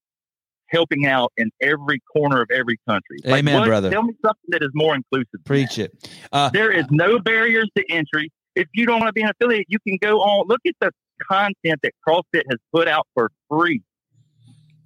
helping 0.68 1.06
out 1.07 1.31
in 1.38 1.49
every 1.61 1.99
corner 2.15 2.41
of 2.41 2.49
every 2.53 2.77
country? 2.88 3.18
Amen, 3.26 3.60
what- 3.60 3.68
brother. 3.68 3.90
Tell 3.91 4.03
me 4.03 4.14
something 4.23 4.49
that 4.49 4.64
is 4.64 4.69
more 4.73 4.95
inclusive. 4.95 5.27
than 5.34 5.41
that. 5.41 5.45
Preach 5.45 5.80
it. 5.80 5.91
Uh, 6.31 6.49
There 6.52 6.72
is 6.72 6.86
no 6.91 7.19
barriers 7.19 7.69
to 7.77 7.84
entry. 7.91 8.31
If 8.56 8.68
you 8.73 8.86
don't 8.86 8.99
want 8.99 9.10
to 9.10 9.14
be 9.14 9.22
an 9.22 9.30
affiliate, 9.30 9.68
you 9.69 9.80
can 9.88 9.98
go 10.02 10.19
on. 10.22 10.48
Look 10.48 10.61
at 10.68 10.73
the 10.81 10.91
content 11.30 11.80
that 11.84 11.91
CrossFit 12.07 12.44
has 12.49 12.60
put 12.73 12.88
out 12.88 13.07
for 13.14 13.31
free. 13.49 13.81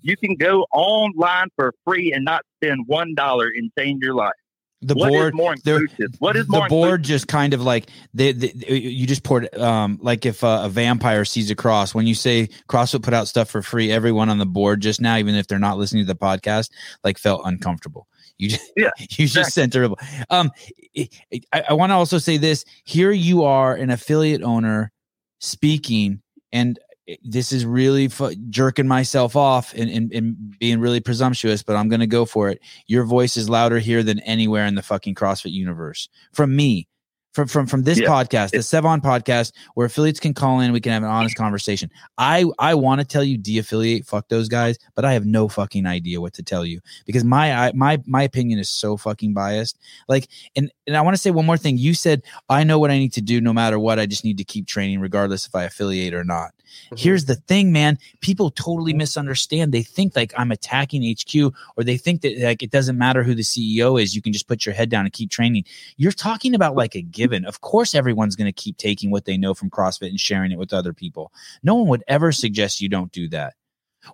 You 0.03 0.15
can 0.17 0.35
go 0.35 0.67
online 0.73 1.47
for 1.55 1.73
free 1.85 2.13
and 2.13 2.23
not 2.23 2.43
spend 2.61 2.87
one 2.87 3.15
dollar 3.15 3.47
and 3.47 3.71
change 3.77 4.03
your 4.03 4.13
life. 4.13 4.33
the 4.81 4.95
What 4.95 5.13
is 5.13 5.19
board. 5.19 5.33
more 5.33 5.53
inclusive? 5.53 6.09
What 6.19 6.35
is 6.35 6.45
the 6.45 6.51
more 6.59 6.67
board 6.67 6.99
inclusive? 6.99 7.07
just 7.07 7.27
kind 7.29 7.53
of 7.53 7.61
like 7.61 7.89
they, 8.13 8.33
they, 8.33 8.51
you 8.75 9.07
just 9.07 9.23
poured 9.23 9.53
um 9.57 9.97
like 10.01 10.25
if 10.25 10.43
uh, 10.43 10.61
a 10.63 10.69
vampire 10.69 11.25
sees 11.25 11.49
a 11.49 11.55
cross 11.55 11.95
when 11.95 12.05
you 12.05 12.15
say 12.15 12.49
CrossFit 12.67 13.01
put 13.01 13.13
out 13.13 13.27
stuff 13.27 13.49
for 13.49 13.61
free 13.61 13.91
everyone 13.91 14.29
on 14.29 14.37
the 14.37 14.45
board 14.45 14.81
just 14.81 14.99
now 15.01 15.17
even 15.17 15.35
if 15.35 15.47
they're 15.47 15.57
not 15.59 15.77
listening 15.77 16.05
to 16.05 16.13
the 16.13 16.19
podcast 16.19 16.69
like 17.03 17.17
felt 17.17 17.41
uncomfortable 17.45 18.07
you 18.37 18.49
just 18.49 18.71
Yeah, 18.75 18.89
you 19.11 19.27
just 19.27 19.53
sent 19.53 19.71
terrible 19.71 19.97
um 20.29 20.51
I, 20.97 21.63
I 21.69 21.73
want 21.73 21.91
to 21.91 21.95
also 21.95 22.17
say 22.17 22.37
this 22.37 22.65
here 22.83 23.11
you 23.11 23.43
are 23.43 23.75
an 23.75 23.89
affiliate 23.89 24.43
owner 24.43 24.91
speaking 25.39 26.21
and 26.51 26.77
this 27.23 27.51
is 27.51 27.65
really 27.65 28.07
fu- 28.07 28.35
jerking 28.49 28.87
myself 28.87 29.35
off 29.35 29.73
and, 29.73 29.89
and, 29.89 30.11
and 30.13 30.57
being 30.59 30.79
really 30.79 30.99
presumptuous, 30.99 31.63
but 31.63 31.75
I'm 31.75 31.89
going 31.89 31.99
to 31.99 32.07
go 32.07 32.25
for 32.25 32.49
it. 32.49 32.61
Your 32.87 33.03
voice 33.03 33.35
is 33.35 33.49
louder 33.49 33.79
here 33.79 34.03
than 34.03 34.19
anywhere 34.21 34.65
in 34.65 34.75
the 34.75 34.81
fucking 34.81 35.15
CrossFit 35.15 35.51
universe. 35.51 36.07
From 36.31 36.55
me, 36.55 36.87
from 37.33 37.47
from 37.47 37.67
from 37.67 37.83
this 37.83 37.99
Yeah. 37.99 38.07
podcast, 38.07 38.51
the 38.51 38.59
Sevan 38.59 39.01
podcast, 39.01 39.51
where 39.73 39.85
affiliates 39.85 40.19
can 40.19 40.33
call 40.33 40.59
in, 40.59 40.71
we 40.71 40.79
can 40.79 40.91
have 40.91 41.03
an 41.03 41.09
honest 41.09 41.35
conversation. 41.35 41.89
I 42.17 42.45
I 42.59 42.75
want 42.75 43.01
to 43.01 43.05
tell 43.05 43.23
you 43.23 43.37
de-affiliate, 43.37 44.05
fuck 44.05 44.29
those 44.29 44.47
guys, 44.47 44.77
but 44.95 45.03
I 45.03 45.13
have 45.13 45.25
no 45.25 45.47
fucking 45.47 45.85
idea 45.85 46.21
what 46.21 46.33
to 46.33 46.43
tell 46.43 46.65
you 46.65 46.79
because 47.05 47.23
my 47.23 47.67
I, 47.67 47.71
my 47.73 48.01
my 48.05 48.23
opinion 48.23 48.59
is 48.59 48.69
so 48.69 48.97
fucking 48.97 49.33
biased. 49.33 49.77
Like, 50.07 50.27
and 50.55 50.71
and 50.87 50.95
I 50.95 51.01
want 51.01 51.15
to 51.15 51.21
say 51.21 51.31
one 51.31 51.45
more 51.45 51.57
thing. 51.57 51.77
You 51.77 51.93
said 51.93 52.21
I 52.49 52.63
know 52.63 52.77
what 52.79 52.91
I 52.91 52.97
need 52.99 53.13
to 53.13 53.21
do 53.21 53.41
no 53.41 53.53
matter 53.53 53.79
what. 53.79 53.99
I 53.99 54.05
just 54.05 54.23
need 54.23 54.37
to 54.37 54.43
keep 54.43 54.67
training 54.67 54.99
regardless 54.99 55.47
if 55.47 55.55
I 55.55 55.63
affiliate 55.63 56.13
or 56.13 56.23
not. 56.23 56.51
Mm-hmm. 56.85 56.95
Here's 56.97 57.25
the 57.25 57.35
thing, 57.35 57.71
man. 57.71 57.99
People 58.21 58.49
totally 58.49 58.93
misunderstand. 58.93 59.71
They 59.71 59.83
think 59.83 60.15
like 60.15 60.33
I'm 60.37 60.51
attacking 60.51 61.03
HQ 61.03 61.53
or 61.77 61.83
they 61.83 61.97
think 61.97 62.21
that 62.21 62.39
like 62.39 62.63
it 62.63 62.71
doesn't 62.71 62.97
matter 62.97 63.23
who 63.23 63.35
the 63.35 63.43
CEO 63.43 64.01
is. 64.01 64.15
You 64.15 64.21
can 64.21 64.33
just 64.33 64.47
put 64.47 64.65
your 64.65 64.73
head 64.73 64.89
down 64.89 65.05
and 65.05 65.13
keep 65.13 65.29
training. 65.29 65.65
You're 65.97 66.11
talking 66.11 66.55
about 66.55 66.75
like 66.75 66.95
a 66.95 67.01
given. 67.23 67.45
Of 67.45 67.61
course, 67.61 67.95
everyone's 67.95 68.35
going 68.35 68.51
to 68.51 68.61
keep 68.63 68.77
taking 68.77 69.11
what 69.11 69.25
they 69.25 69.37
know 69.37 69.53
from 69.53 69.69
CrossFit 69.69 70.09
and 70.09 70.19
sharing 70.19 70.51
it 70.51 70.57
with 70.59 70.73
other 70.73 70.93
people. 70.93 71.31
No 71.63 71.75
one 71.75 71.87
would 71.87 72.03
ever 72.07 72.31
suggest 72.31 72.81
you 72.81 72.89
don't 72.89 73.11
do 73.11 73.27
that. 73.29 73.53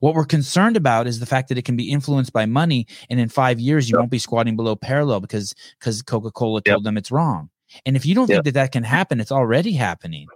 What 0.01 0.13
we're 0.13 0.25
concerned 0.25 0.77
about 0.77 1.07
is 1.07 1.19
the 1.19 1.25
fact 1.25 1.49
that 1.49 1.57
it 1.57 1.65
can 1.65 1.75
be 1.75 1.89
influenced 1.89 2.31
by 2.31 2.45
money, 2.45 2.85
and 3.09 3.19
in 3.19 3.27
five 3.27 3.59
years 3.59 3.89
you 3.89 3.95
Yep. 3.95 3.99
won't 4.01 4.11
be 4.11 4.19
squatting 4.19 4.55
below 4.55 4.75
parallel 4.75 5.19
because 5.19 5.55
because 5.79 6.01
Coca 6.03 6.29
Cola 6.31 6.61
Yep. 6.65 6.73
told 6.75 6.83
them 6.83 6.95
it's 6.97 7.11
wrong. 7.11 7.49
And 7.85 7.95
if 7.95 8.05
you 8.05 8.13
don't 8.15 8.29
Yep. 8.29 8.35
think 8.37 8.45
that 8.45 8.53
that 8.53 8.71
can 8.71 8.83
happen, 8.83 9.19
it's 9.19 9.31
already 9.31 9.73
happening. 9.73 10.27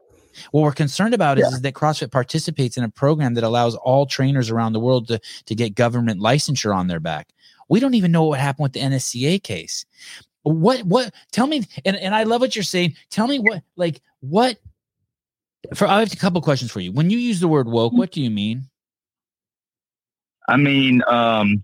What 0.51 0.61
we're 0.63 0.71
concerned 0.71 1.13
about 1.13 1.37
is, 1.37 1.45
is 1.53 1.61
that 1.61 1.75
CrossFit 1.75 2.11
participates 2.11 2.77
in 2.77 2.83
a 2.83 2.89
program 2.89 3.35
that 3.35 3.43
allows 3.43 3.75
all 3.75 4.07
trainers 4.07 4.49
around 4.49 4.73
the 4.73 4.79
world 4.79 5.07
to, 5.09 5.19
to 5.45 5.53
get 5.55 5.75
government 5.75 6.19
licensure 6.19 6.75
on 6.75 6.87
their 6.87 6.99
back. 6.99 7.29
We 7.69 7.79
don't 7.79 7.93
even 7.93 8.11
know 8.11 8.23
what 8.25 8.39
happened 8.39 8.63
with 8.63 8.73
the 8.73 8.79
NSCA 8.81 9.37
case. 9.43 9.85
What 10.43 10.83
what 10.83 11.13
tell 11.31 11.47
me 11.47 11.63
and, 11.85 11.95
and 11.95 12.13
I 12.13 12.23
love 12.23 12.41
what 12.41 12.55
you're 12.55 12.63
saying. 12.63 12.95
Tell 13.09 13.27
me 13.27 13.39
what 13.39 13.63
like 13.75 14.01
what 14.19 14.57
for 15.73 15.87
I 15.87 15.99
have 15.99 16.11
a 16.11 16.15
couple 16.17 16.41
questions 16.41 16.71
for 16.71 16.79
you. 16.79 16.91
When 16.91 17.09
you 17.09 17.17
use 17.17 17.39
the 17.39 17.47
word 17.47 17.67
woke, 17.67 17.93
what 17.93 18.11
do 18.11 18.21
you 18.21 18.29
mean? 18.29 18.67
I 20.49 20.57
mean, 20.57 21.01
um, 21.07 21.63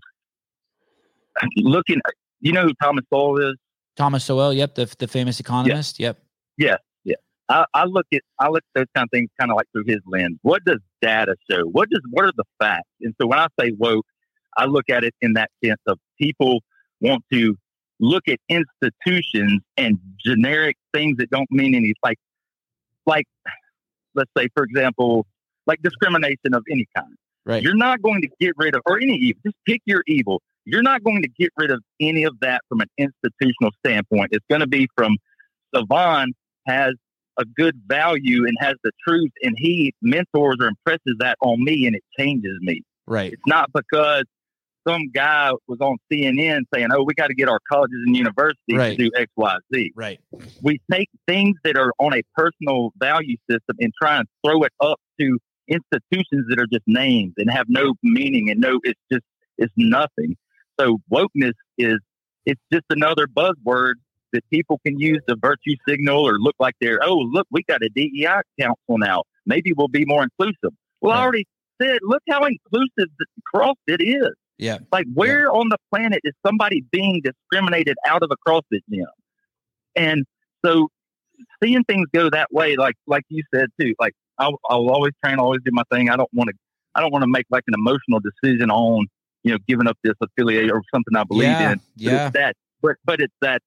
looking. 1.56 2.00
You 2.40 2.52
know 2.52 2.62
who 2.62 2.72
Thomas 2.82 3.04
Sowell 3.12 3.50
is? 3.50 3.56
Thomas 3.96 4.24
Sowell, 4.24 4.54
yep, 4.54 4.74
the 4.74 4.92
the 4.98 5.06
famous 5.06 5.40
economist. 5.40 6.00
Yep. 6.00 6.18
Yeah 6.56 6.76
yeah 7.04 7.16
I, 7.50 7.64
I 7.74 7.84
look 7.84 8.06
at 8.14 8.22
I 8.38 8.48
look 8.48 8.62
at 8.74 8.80
those 8.80 8.86
kind 8.94 9.04
of 9.04 9.10
things 9.10 9.28
kind 9.38 9.50
of 9.50 9.56
like 9.56 9.66
through 9.72 9.84
his 9.86 10.00
lens. 10.06 10.38
What 10.42 10.64
does 10.64 10.78
data 11.02 11.36
show? 11.50 11.64
What 11.64 11.90
does 11.90 12.00
what 12.10 12.24
are 12.24 12.32
the 12.36 12.44
facts? 12.58 12.88
And 13.02 13.14
so 13.20 13.26
when 13.26 13.38
I 13.38 13.48
say 13.60 13.72
woke, 13.72 14.06
I 14.56 14.66
look 14.66 14.88
at 14.88 15.04
it 15.04 15.14
in 15.20 15.34
that 15.34 15.50
sense 15.64 15.80
of 15.86 15.98
people 16.18 16.62
want 17.00 17.24
to 17.32 17.56
look 18.00 18.24
at 18.28 18.38
institutions 18.48 19.60
and 19.76 19.98
generic 20.24 20.76
things 20.92 21.18
that 21.18 21.30
don't 21.30 21.50
mean 21.50 21.74
any 21.74 21.94
like 22.02 22.18
like 23.06 23.26
let's 24.14 24.30
say 24.36 24.48
for 24.54 24.64
example 24.64 25.26
like 25.66 25.80
discrimination 25.82 26.54
of 26.54 26.64
any 26.70 26.86
kind. 26.96 27.14
Right. 27.46 27.62
You're 27.62 27.76
not 27.76 28.02
going 28.02 28.22
to 28.22 28.28
get 28.40 28.52
rid 28.56 28.74
of 28.74 28.82
or 28.86 28.98
any 29.00 29.14
evil. 29.14 29.40
Just 29.44 29.56
pick 29.66 29.80
your 29.84 30.02
evil. 30.06 30.42
You're 30.64 30.82
not 30.82 31.02
going 31.02 31.22
to 31.22 31.28
get 31.28 31.50
rid 31.56 31.70
of 31.70 31.80
any 32.00 32.24
of 32.24 32.34
that 32.40 32.62
from 32.68 32.80
an 32.80 32.88
institutional 32.98 33.72
standpoint. 33.84 34.28
It's 34.32 34.44
going 34.50 34.60
to 34.60 34.66
be 34.66 34.88
from 34.96 35.16
Sevan 35.74 36.28
has 36.66 36.94
a 37.38 37.44
good 37.44 37.80
value 37.86 38.46
and 38.46 38.56
has 38.60 38.74
the 38.84 38.90
truth 39.06 39.30
and 39.42 39.54
he 39.58 39.94
mentors 40.02 40.56
or 40.60 40.68
impresses 40.68 41.16
that 41.18 41.36
on 41.40 41.62
me 41.64 41.86
and 41.86 41.96
it 41.96 42.02
changes 42.18 42.58
me. 42.60 42.82
Right. 43.06 43.32
It's 43.32 43.42
not 43.46 43.70
because 43.72 44.24
some 44.86 45.10
guy 45.12 45.52
was 45.68 45.78
on 45.80 45.96
CNN 46.12 46.62
saying, 46.74 46.88
"Oh, 46.92 47.02
we 47.02 47.14
got 47.14 47.28
to 47.28 47.34
get 47.34 47.48
our 47.48 47.60
colleges 47.70 47.98
and 48.06 48.16
universities 48.16 48.76
Right. 48.76 48.96
to 48.98 49.04
do 49.04 49.10
X, 49.16 49.30
Y, 49.36 49.56
Z." 49.74 49.92
Right. 49.94 50.20
We 50.62 50.80
take 50.90 51.08
things 51.26 51.56
that 51.64 51.76
are 51.76 51.92
on 51.98 52.14
a 52.14 52.22
personal 52.34 52.92
value 52.98 53.36
system 53.50 53.76
and 53.78 53.92
try 54.00 54.18
and 54.18 54.26
throw 54.44 54.62
it 54.62 54.72
up 54.80 55.00
to 55.20 55.38
institutions 55.68 56.46
that 56.48 56.58
are 56.58 56.66
just 56.66 56.84
names 56.86 57.34
and 57.36 57.50
have 57.50 57.66
no 57.68 57.94
meaning 58.02 58.50
and 58.50 58.60
no, 58.60 58.80
it's 58.82 59.00
just 59.12 59.24
it's 59.58 59.72
nothing. 59.76 60.36
So 60.78 60.98
wokeness 61.12 61.52
is 61.78 61.98
it's 62.46 62.60
just 62.72 62.84
another 62.90 63.26
buzzword 63.26 63.94
that 64.32 64.48
people 64.50 64.80
can 64.86 64.98
use 64.98 65.20
to 65.28 65.36
virtue 65.40 65.74
signal 65.88 66.26
or 66.26 66.38
look 66.38 66.54
like 66.58 66.74
they're 66.80 67.00
oh 67.02 67.16
look 67.16 67.46
we 67.50 67.62
got 67.64 67.82
a 67.82 67.88
DEI 67.88 68.40
council 68.60 68.96
now 68.98 69.24
maybe 69.44 69.72
we'll 69.76 69.88
be 69.88 70.04
more 70.06 70.22
inclusive. 70.22 70.76
Well, 71.00 71.16
I 71.16 71.22
already 71.22 71.46
said 71.80 71.98
look 72.02 72.22
how 72.28 72.44
inclusive 72.44 73.10
the 73.18 73.26
CrossFit 73.54 73.98
is. 74.00 74.34
Yeah. 74.60 74.78
Like, 74.92 75.06
where 75.14 75.50
on 75.50 75.68
the 75.70 75.78
planet 75.92 76.20
is 76.24 76.34
somebody 76.46 76.84
being 76.92 77.22
discriminated 77.24 77.96
out 78.06 78.22
of 78.22 78.30
a 78.30 78.36
CrossFit 78.48 78.80
gym? 78.92 79.06
And 79.96 80.24
so, 80.64 80.88
seeing 81.62 81.82
things 81.84 82.06
go 82.12 82.28
that 82.30 82.48
way, 82.52 82.76
like 82.76 82.94
like 83.06 83.24
you 83.28 83.42
said 83.54 83.68
too, 83.80 83.94
like 83.98 84.12
I'll, 84.38 84.58
I'll 84.68 84.90
always 84.90 85.12
try 85.22 85.32
and 85.32 85.40
always 85.40 85.60
do 85.64 85.70
my 85.72 85.82
thing. 85.92 86.10
I 86.10 86.16
don't 86.16 86.28
want 86.32 86.50
to, 86.50 86.54
I 86.94 87.00
don't 87.00 87.12
want 87.12 87.22
to 87.22 87.28
make 87.28 87.46
like 87.50 87.64
an 87.66 87.74
emotional 87.74 88.20
decision 88.20 88.70
on, 88.70 89.06
you 89.42 89.52
know, 89.52 89.58
giving 89.66 89.86
up 89.86 89.96
this 90.04 90.14
affiliate 90.20 90.70
or 90.70 90.82
something 90.94 91.16
I 91.16 91.24
believe 91.24 91.48
Yeah. 91.60 91.72
in. 91.72 91.78
But 91.78 92.04
Yeah. 92.12 92.26
it's 92.26 92.34
that, 92.34 92.56
but 92.82 92.96
but 93.04 93.20
it's 93.20 93.34
that. 93.40 93.62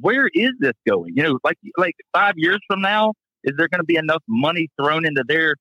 Where 0.00 0.28
is 0.34 0.50
this 0.58 0.74
going? 0.86 1.14
You 1.16 1.22
know, 1.24 1.38
like 1.44 1.58
like 1.76 1.94
five 2.14 2.34
years 2.36 2.58
from 2.66 2.80
now, 2.80 3.12
is 3.44 3.54
there 3.56 3.68
going 3.68 3.80
to 3.80 3.84
be 3.86 3.96
enough 3.96 4.22
money 4.28 4.68
thrown 4.80 5.06
into 5.06 5.24
their 5.28 5.54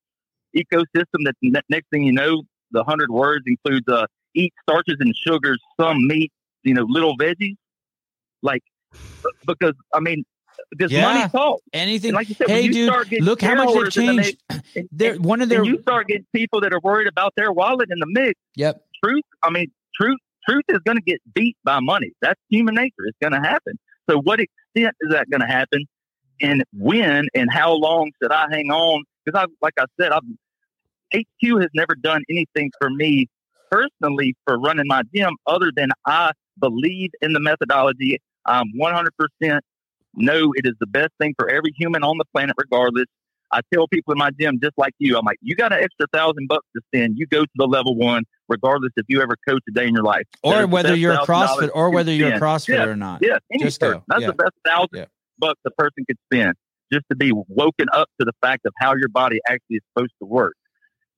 ecosystem 0.55 1.23
that 1.25 1.35
ne- 1.41 1.61
next 1.69 1.87
thing 1.91 2.03
you 2.03 2.11
know, 2.13 2.43
the 2.71 2.83
hundred 2.83 3.09
words 3.09 3.43
includes 3.47 3.87
uh, 3.87 4.05
eat 4.35 4.53
starches 4.67 4.97
and 4.99 5.13
sugars, 5.15 5.59
some 5.79 6.07
meat, 6.07 6.31
you 6.63 6.73
know, 6.73 6.85
little 6.87 7.17
veggies. 7.17 7.55
Like, 8.41 8.61
because 9.45 9.73
I 9.93 9.99
mean, 9.99 10.23
this 10.71 10.91
Yeah. 10.91 11.01
money 11.13 11.29
talk. 11.29 11.61
Anything. 11.73 12.09
And 12.09 12.15
like 12.15 12.29
you 12.29 12.35
said, 12.35 12.47
when 12.47 12.57
hey, 12.57 12.61
you 12.63 12.73
dude, 12.73 12.89
start 12.89 13.09
getting 13.09 13.25
look 13.25 13.41
how 13.41 13.55
much 13.55 13.73
they've 13.73 13.85
the 13.85 13.91
changed. 13.91 14.87
They're 14.91 15.15
one 15.15 15.41
of 15.41 15.49
their. 15.49 15.63
you 15.63 15.79
start 15.81 16.07
getting 16.07 16.25
people 16.33 16.61
that 16.61 16.73
are 16.73 16.79
worried 16.83 17.07
about 17.07 17.33
their 17.35 17.51
wallet 17.51 17.89
in 17.91 17.99
the 17.99 18.05
mix. 18.07 18.39
Yep. 18.55 18.83
Truth, 19.03 19.23
I 19.43 19.49
mean, 19.49 19.71
truth, 19.99 20.17
truth 20.47 20.63
is 20.69 20.79
going 20.85 20.97
to 20.97 21.03
get 21.03 21.19
beat 21.33 21.55
by 21.63 21.79
money. 21.79 22.11
That's 22.21 22.39
human 22.49 22.75
nature. 22.75 23.05
It's 23.05 23.17
going 23.21 23.33
to 23.33 23.47
happen. 23.47 23.77
So, 24.09 24.19
what 24.19 24.39
extent 24.39 24.95
is 25.01 25.11
that 25.11 25.29
going 25.29 25.41
to 25.41 25.47
happen, 25.47 25.85
and 26.41 26.63
when, 26.73 27.27
and 27.35 27.51
how 27.51 27.73
long 27.73 28.11
should 28.21 28.31
I 28.31 28.47
hang 28.49 28.71
on? 28.71 29.03
Because 29.25 29.39
I, 29.43 29.51
like 29.61 29.73
I 29.79 29.85
said, 29.99 30.11
I've 30.11 30.23
HQ 31.13 31.61
has 31.61 31.69
never 31.73 31.95
done 31.95 32.23
anything 32.29 32.71
for 32.79 32.89
me 32.89 33.27
personally 33.71 34.35
for 34.45 34.59
running 34.59 34.85
my 34.87 35.01
gym 35.15 35.35
other 35.45 35.71
than 35.75 35.89
I 36.05 36.31
believe 36.59 37.11
in 37.21 37.33
the 37.33 37.39
methodology. 37.39 38.19
I'm 38.45 38.71
100% 38.79 39.59
know 40.15 40.51
it 40.55 40.65
is 40.65 40.73
the 40.79 40.87
best 40.87 41.09
thing 41.19 41.35
for 41.37 41.49
every 41.49 41.73
human 41.77 42.03
on 42.03 42.17
the 42.17 42.25
planet, 42.33 42.55
regardless. 42.57 43.05
I 43.51 43.61
tell 43.73 43.87
people 43.87 44.11
in 44.13 44.17
my 44.17 44.31
gym, 44.39 44.59
just 44.61 44.73
like 44.77 44.93
you, 44.99 45.17
I'm 45.17 45.25
like, 45.25 45.37
you 45.41 45.55
got 45.55 45.71
an 45.71 45.79
extra 45.81 46.05
thousand 46.13 46.47
bucks 46.49 46.65
to 46.75 46.81
spend. 46.93 47.17
You 47.17 47.25
go 47.27 47.43
to 47.43 47.51
the 47.55 47.65
level 47.65 47.95
one, 47.95 48.23
regardless 48.49 48.91
if 48.97 49.05
you 49.07 49.21
ever 49.21 49.35
coach 49.47 49.61
a 49.69 49.71
day 49.71 49.87
in 49.87 49.93
your 49.93 50.03
life. 50.03 50.23
Or 50.43 50.67
whether 50.67 50.95
you're 50.95 51.13
a 51.13 51.19
CrossFit, 51.25 51.69
or 51.73 51.89
whether 51.89 52.11
you're 52.11 52.33
a. 52.33 52.39
CrossFit 52.39 52.85
or 52.85 52.95
not. 52.95 53.19
Yeah, 53.21 53.37
any 53.53 53.63
Just 53.63 53.79
person. 53.79 53.99
go. 53.99 54.03
That's 54.07 54.21
Yeah. 54.21 54.27
the 54.27 54.33
best 54.33 54.53
thousand 54.65 54.89
Yeah. 54.93 55.05
bucks 55.39 55.61
a 55.65 55.71
person 55.71 56.03
could 56.07 56.17
spend 56.25 56.55
just 56.91 57.05
to 57.09 57.15
be 57.15 57.31
woken 57.33 57.87
up 57.93 58.09
to 58.19 58.25
the 58.25 58.33
fact 58.41 58.65
of 58.65 58.73
how 58.79 58.95
your 58.95 59.09
body 59.09 59.39
actually 59.47 59.77
is 59.77 59.81
supposed 59.93 60.13
to 60.21 60.25
work. 60.25 60.55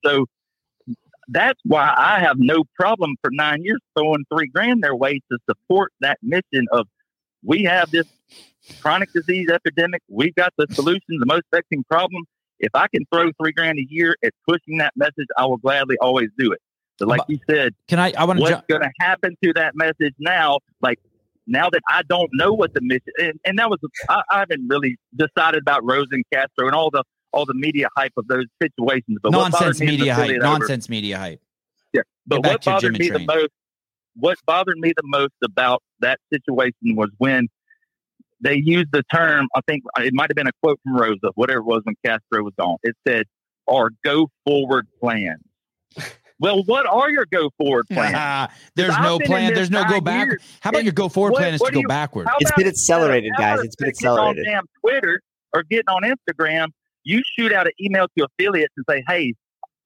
So 0.06 0.26
that's 1.32 1.60
why 1.64 1.94
I 1.96 2.20
have 2.20 2.38
no 2.40 2.64
problem 2.76 3.16
for 3.22 3.30
nine 3.32 3.64
years 3.64 3.80
throwing 3.98 4.26
three 4.34 4.48
grand 4.48 4.84
their 4.84 4.96
way 4.96 5.22
to 5.32 5.38
support 5.50 5.94
that 6.02 6.18
mission 6.22 6.66
of 6.72 6.88
we 7.44 7.64
have 7.64 7.92
this 7.92 8.08
chronic 8.82 9.12
disease 9.14 9.50
epidemic. 9.50 10.02
We've 10.10 10.36
got 10.36 10.54
the 10.58 10.68
solution, 10.72 11.20
the 11.20 11.26
most 11.26 11.44
vexing 11.52 11.86
problem. 11.90 12.24
If 12.60 12.72
I 12.74 12.88
can 12.94 13.06
throw 13.14 13.32
three 13.42 13.54
grand 13.54 13.80
a 13.80 13.86
year 13.90 14.16
at 14.24 14.34
pushing 14.48 14.80
that 14.80 14.94
message, 14.96 15.28
I 15.38 15.46
will 15.46 15.58
gladly 15.58 15.98
always 16.02 16.30
do 16.38 16.52
it. 16.52 16.60
So 16.98 17.08
like 17.08 17.22
you 17.30 17.40
said, 17.50 17.74
Can 17.88 18.00
I? 18.00 18.12
I 18.18 18.26
want 18.26 18.40
to. 18.40 18.42
what's 18.42 18.52
jump. 18.56 18.68
going 18.68 18.82
to 18.82 18.92
happen 19.00 19.38
to 19.42 19.54
that 19.54 19.74
message 19.76 20.14
now? 20.20 20.60
Like 20.82 21.00
now 21.48 21.70
that 21.70 21.82
I 21.88 22.02
don't 22.04 22.30
know 22.34 22.52
what 22.52 22.74
the 22.74 22.82
mission, 22.82 23.14
and, 23.18 23.40
and 23.46 23.58
that 23.58 23.70
was 23.70 23.80
I, 24.10 24.22
I 24.30 24.40
haven't 24.40 24.68
really 24.68 24.98
decided 25.16 25.62
about 25.62 25.84
Roza 25.84 26.12
and 26.12 26.26
Castro 26.34 26.68
and 26.68 26.76
all 26.76 26.90
the 26.92 27.04
all 27.32 27.46
the 27.46 27.54
media 27.54 27.88
hype 27.98 28.14
of 28.18 28.28
those 28.28 28.46
situations. 28.62 29.18
But 29.22 29.32
Nonsense 29.32 29.54
bothered 29.54 29.80
me 29.80 29.86
as 29.88 29.92
an 29.94 29.98
media 29.98 30.14
hype. 30.14 30.24
affiliate 30.24 30.44
over- 30.44 30.60
Nonsense 30.60 30.90
media 30.90 31.18
hype. 31.18 31.42
yeah, 31.94 32.02
but 32.28 32.46
what 32.46 32.64
bothered 32.64 32.98
me 32.98 33.08
and 33.10 33.16
the 33.16 33.26
most, 33.26 33.50
what 34.16 34.38
bothered 34.46 34.78
me 34.78 34.94
the 34.96 35.04
most 35.06 35.34
about 35.44 35.82
that 36.02 36.20
situation 36.34 36.96
was 36.96 37.10
when 37.18 37.48
they 38.42 38.56
used 38.56 38.88
the 38.92 39.04
term. 39.14 39.48
I 39.56 39.62
think 39.68 39.84
uh, 39.98 40.04
it 40.04 40.14
might 40.14 40.30
have 40.30 40.36
been 40.36 40.48
a 40.48 40.52
quote 40.64 40.80
from 40.84 40.96
Roza, 40.98 41.32
whatever 41.36 41.60
it 41.60 41.66
was 41.66 41.82
when 41.84 41.96
Castro 42.06 42.44
was 42.44 42.54
gone. 42.60 42.78
It 42.84 42.96
said, 43.08 43.26
"Our 43.68 43.92
go 44.04 44.30
forward 44.46 44.88
plans." 45.02 45.42
well, 46.40 46.64
what 46.64 46.86
are 46.86 47.10
your 47.10 47.26
go 47.32 47.50
forward 47.58 47.86
plans? 47.92 48.52
There's 48.76 48.98
no 49.00 49.20
plan. 49.20 49.54
There's 49.54 49.70
no 49.72 49.84
go 49.90 50.00
back. 50.02 50.28
years, 50.28 50.42
How 50.62 50.70
about 50.70 50.80
and 50.80 50.86
your 50.86 50.94
go 50.94 51.10
forward 51.10 51.34
what- 51.34 51.40
plan 51.40 51.54
is 51.54 51.62
to 51.62 51.72
go 51.72 51.80
you- 51.82 51.88
backward? 51.88 52.28
How 52.28 52.38
It's 52.40 52.50
about 52.50 52.58
been 52.58 52.68
accelerated, 52.68 53.32
guys. 53.38 53.60
It's 53.64 53.76
been 53.76 53.90
getting 53.92 54.08
on 54.08 54.18
accelerated. 54.20 54.46
damn 54.46 54.64
Twitter 54.82 55.22
or 55.54 55.64
getting 55.64 55.90
on 55.90 56.04
Instagram, 56.04 56.68
you 57.04 57.22
shoot 57.38 57.54
out 57.54 57.68
an 57.68 57.74
email 57.82 58.08
to 58.18 58.26
affiliates 58.26 58.74
and 58.78 58.86
say, 58.90 59.04
"Hey, 59.08 59.34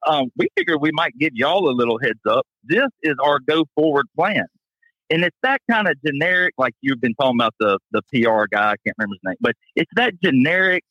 um, 0.06 0.30
we 0.36 0.48
figure 0.56 0.78
we 0.78 0.90
might 0.92 1.16
give 1.18 1.32
y'all 1.34 1.68
a 1.68 1.72
little 1.72 1.98
heads 1.98 2.20
up. 2.28 2.46
This 2.64 2.88
is 3.02 3.14
our 3.22 3.38
go 3.40 3.64
forward 3.74 4.06
plan." 4.16 4.46
And 5.10 5.24
it's 5.24 5.36
that 5.42 5.60
kind 5.70 5.86
of 5.86 5.94
generic, 6.04 6.54
like 6.56 6.74
you've 6.80 7.00
been 7.00 7.14
talking 7.14 7.38
about 7.38 7.54
the 7.60 7.78
the 7.92 8.02
PR 8.12 8.46
guy. 8.50 8.72
I 8.72 8.76
can't 8.84 8.96
remember 8.98 9.14
his 9.14 9.20
name, 9.24 9.36
but 9.40 9.54
it's 9.76 9.90
that 9.96 10.14
generic, 10.22 10.82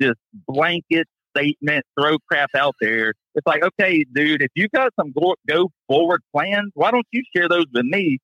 just 0.00 0.18
blanket 0.46 1.06
statement, 1.36 1.84
throw 1.98 2.18
crap 2.30 2.50
out 2.56 2.74
there. 2.80 3.14
It's 3.34 3.46
like, 3.46 3.62
okay, 3.64 4.04
dude, 4.14 4.42
if 4.42 4.50
you've 4.54 4.70
got 4.72 4.92
some 4.98 5.12
go, 5.12 5.34
go 5.48 5.70
forward 5.88 6.22
plans, 6.34 6.70
why 6.74 6.90
don't 6.90 7.06
you 7.10 7.22
share 7.34 7.48
those 7.48 7.64
with 7.72 7.84
me? 7.84 8.18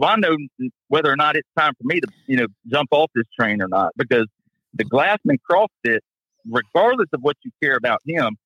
So 0.00 0.06
I 0.06 0.16
know 0.16 0.36
whether 0.88 1.10
or 1.10 1.16
not 1.16 1.36
it's 1.36 1.48
time 1.58 1.72
for 1.80 1.86
me 1.86 2.00
to, 2.00 2.08
you 2.26 2.36
know, 2.36 2.46
jump 2.68 2.88
off 2.92 3.10
this 3.14 3.26
train 3.38 3.62
or 3.62 3.68
not. 3.68 3.92
Because 3.96 4.26
the 4.74 4.84
Glassman 4.84 5.38
CrossFit, 5.48 5.98
regardless 6.48 7.08
of 7.12 7.20
what 7.22 7.36
you 7.42 7.50
care 7.62 7.76
about 7.76 8.00
him, 8.06 8.36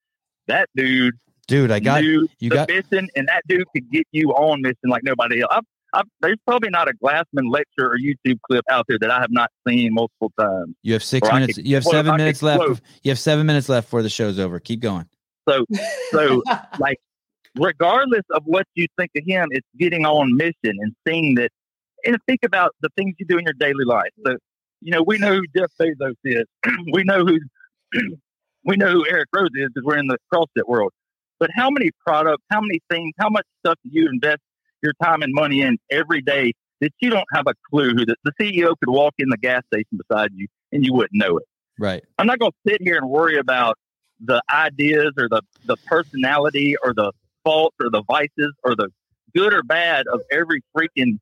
that 0.47 0.69
dude 0.77 1.15
Dude, 1.49 1.71
I 1.71 1.81
got 1.81 2.03
knew 2.03 2.29
you 2.41 2.51
got 2.51 2.69
mission, 2.69 3.09
and 3.17 3.27
that 3.27 3.43
dude 3.49 3.67
could 3.75 3.91
get 3.91 4.07
you 4.13 4.33
on 4.33 4.61
mission 4.61 4.77
like 4.85 5.03
nobody 5.03 5.41
else. 5.41 5.51
I've, 5.51 5.65
I've, 5.95 6.05
there's 6.21 6.37
probably 6.47 6.69
not 6.69 6.89
a 6.89 6.93
Glassman 7.03 7.51
lecture 7.51 7.91
or 7.91 7.97
YouTube 7.99 8.39
clip 8.47 8.67
out 8.71 8.85
there 8.87 8.99
that 9.01 9.11
I 9.11 9.19
have 9.19 9.31
not 9.31 9.51
seen 9.67 9.95
multiple 9.95 10.31
times. 10.39 10.75
you 10.83 10.93
have 10.93 11.03
six 11.03 11.27
minutes. 11.33 11.57
could 11.57 11.67
You 11.67 11.77
have 11.77 11.85
seven 11.85 12.17
minutes 12.19 12.43
left. 12.43 12.63
quote. 12.63 12.81
You 13.03 13.11
have 13.11 13.19
seven 13.19 13.47
minutes 13.47 13.71
left 13.71 13.87
before 13.87 14.03
the 14.03 14.11
show's 14.11 14.39
over. 14.39 14.61
Keep 14.61 14.81
going. 14.81 15.09
So, 15.49 15.65
so 16.11 16.43
like, 16.79 16.99
regardless 17.55 18.25
of 18.33 18.43
what 18.45 18.67
you 18.75 18.87
think 18.99 19.11
of 19.17 19.25
him, 19.27 19.49
it's 19.51 19.67
getting 19.79 20.05
on 20.05 20.37
mission 20.37 20.55
and 20.65 20.95
seeing 21.07 21.35
that. 21.37 21.51
And 22.05 22.19
think 22.29 22.41
about 22.45 22.77
the 22.83 22.91
things 22.95 23.15
you 23.19 23.27
do 23.27 23.39
in 23.39 23.45
your 23.45 23.55
daily 23.55 23.85
life. 23.87 24.11
So, 24.25 24.37
you 24.83 24.93
know, 24.93 25.03
we 25.03 25.17
know 25.17 25.37
who 25.37 25.45
Jeff 25.57 25.73
Bezos 25.81 26.15
is. 26.25 26.45
we 26.93 27.03
know 27.05 27.25
who 27.25 27.41
we 28.65 28.77
know 28.77 28.91
who 28.91 29.07
Eric 29.09 29.29
Roza 29.35 29.49
is 29.55 29.69
because 29.75 29.85
we're 29.85 29.99
in 29.99 30.07
the 30.07 30.19
CrossFit 30.33 30.67
world. 30.67 30.93
But 31.39 31.51
how 31.55 31.71
many 31.71 31.91
products, 32.05 32.43
how 32.51 32.61
many 32.61 32.81
things, 32.91 33.15
how 33.19 33.29
much 33.29 33.47
stuff 33.61 33.77
do 33.85 33.91
you 33.93 34.09
invest 34.09 34.41
your 34.83 34.93
time 35.03 35.23
and 35.23 35.33
money 35.33 35.63
in 35.63 35.79
every 35.91 36.21
day 36.21 36.53
that 36.81 36.93
you 37.01 37.11
don't 37.11 37.27
have 37.33 37.47
a 37.47 37.55
clue 37.71 37.91
who 37.91 38.05
the, 38.07 38.17
the 38.25 38.33
CEO 38.41 38.75
could 38.79 38.89
walk 38.89 39.15
in 39.19 39.29
the 39.29 39.37
gas 39.37 39.63
station 39.73 39.99
beside 40.09 40.31
you 40.35 40.47
and 40.73 40.85
you 40.85 40.93
wouldn't 40.93 41.15
know 41.15 41.39
it? 41.39 41.45
Right. 41.79 42.05
I'm 42.19 42.27
not 42.27 42.39
going 42.39 42.53
to 42.53 42.71
sit 42.73 42.83
here 42.83 42.97
and 42.97 43.09
worry 43.09 43.39
about 43.39 43.77
the 44.21 44.43
ideas 44.51 45.13
or 45.17 45.29
the, 45.29 45.43
the 45.65 45.77
personality 45.87 46.77
or 46.83 46.93
the 46.93 47.13
faults 47.45 47.77
or 47.81 47.89
the 47.91 48.03
vices 48.09 48.53
or 48.65 48.75
the 48.75 48.89
good 49.35 49.55
or 49.55 49.63
bad 49.63 50.07
of 50.13 50.21
every 50.33 50.61
freaking 50.77 51.19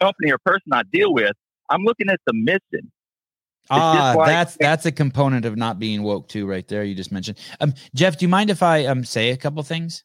company 0.00 0.30
or 0.30 0.38
person 0.38 0.72
I 0.72 0.82
deal 0.92 1.12
with. 1.12 1.32
I'm 1.68 1.82
looking 1.82 2.08
at 2.08 2.20
the 2.26 2.32
mission. 2.32 2.90
Ah, 3.70 4.14
like- 4.16 4.28
that's 4.28 4.56
that's 4.56 4.86
a 4.86 4.92
component 4.92 5.44
of 5.44 5.56
not 5.56 5.78
being 5.78 6.02
woke 6.02 6.28
too, 6.28 6.46
right 6.46 6.66
there. 6.68 6.84
You 6.84 6.94
just 6.94 7.12
mentioned. 7.12 7.38
Um, 7.60 7.74
Jeff, 7.94 8.18
do 8.18 8.24
you 8.24 8.28
mind 8.28 8.50
if 8.50 8.62
I 8.62 8.86
um 8.86 9.04
say 9.04 9.30
a 9.30 9.36
couple 9.36 9.62
things? 9.62 10.04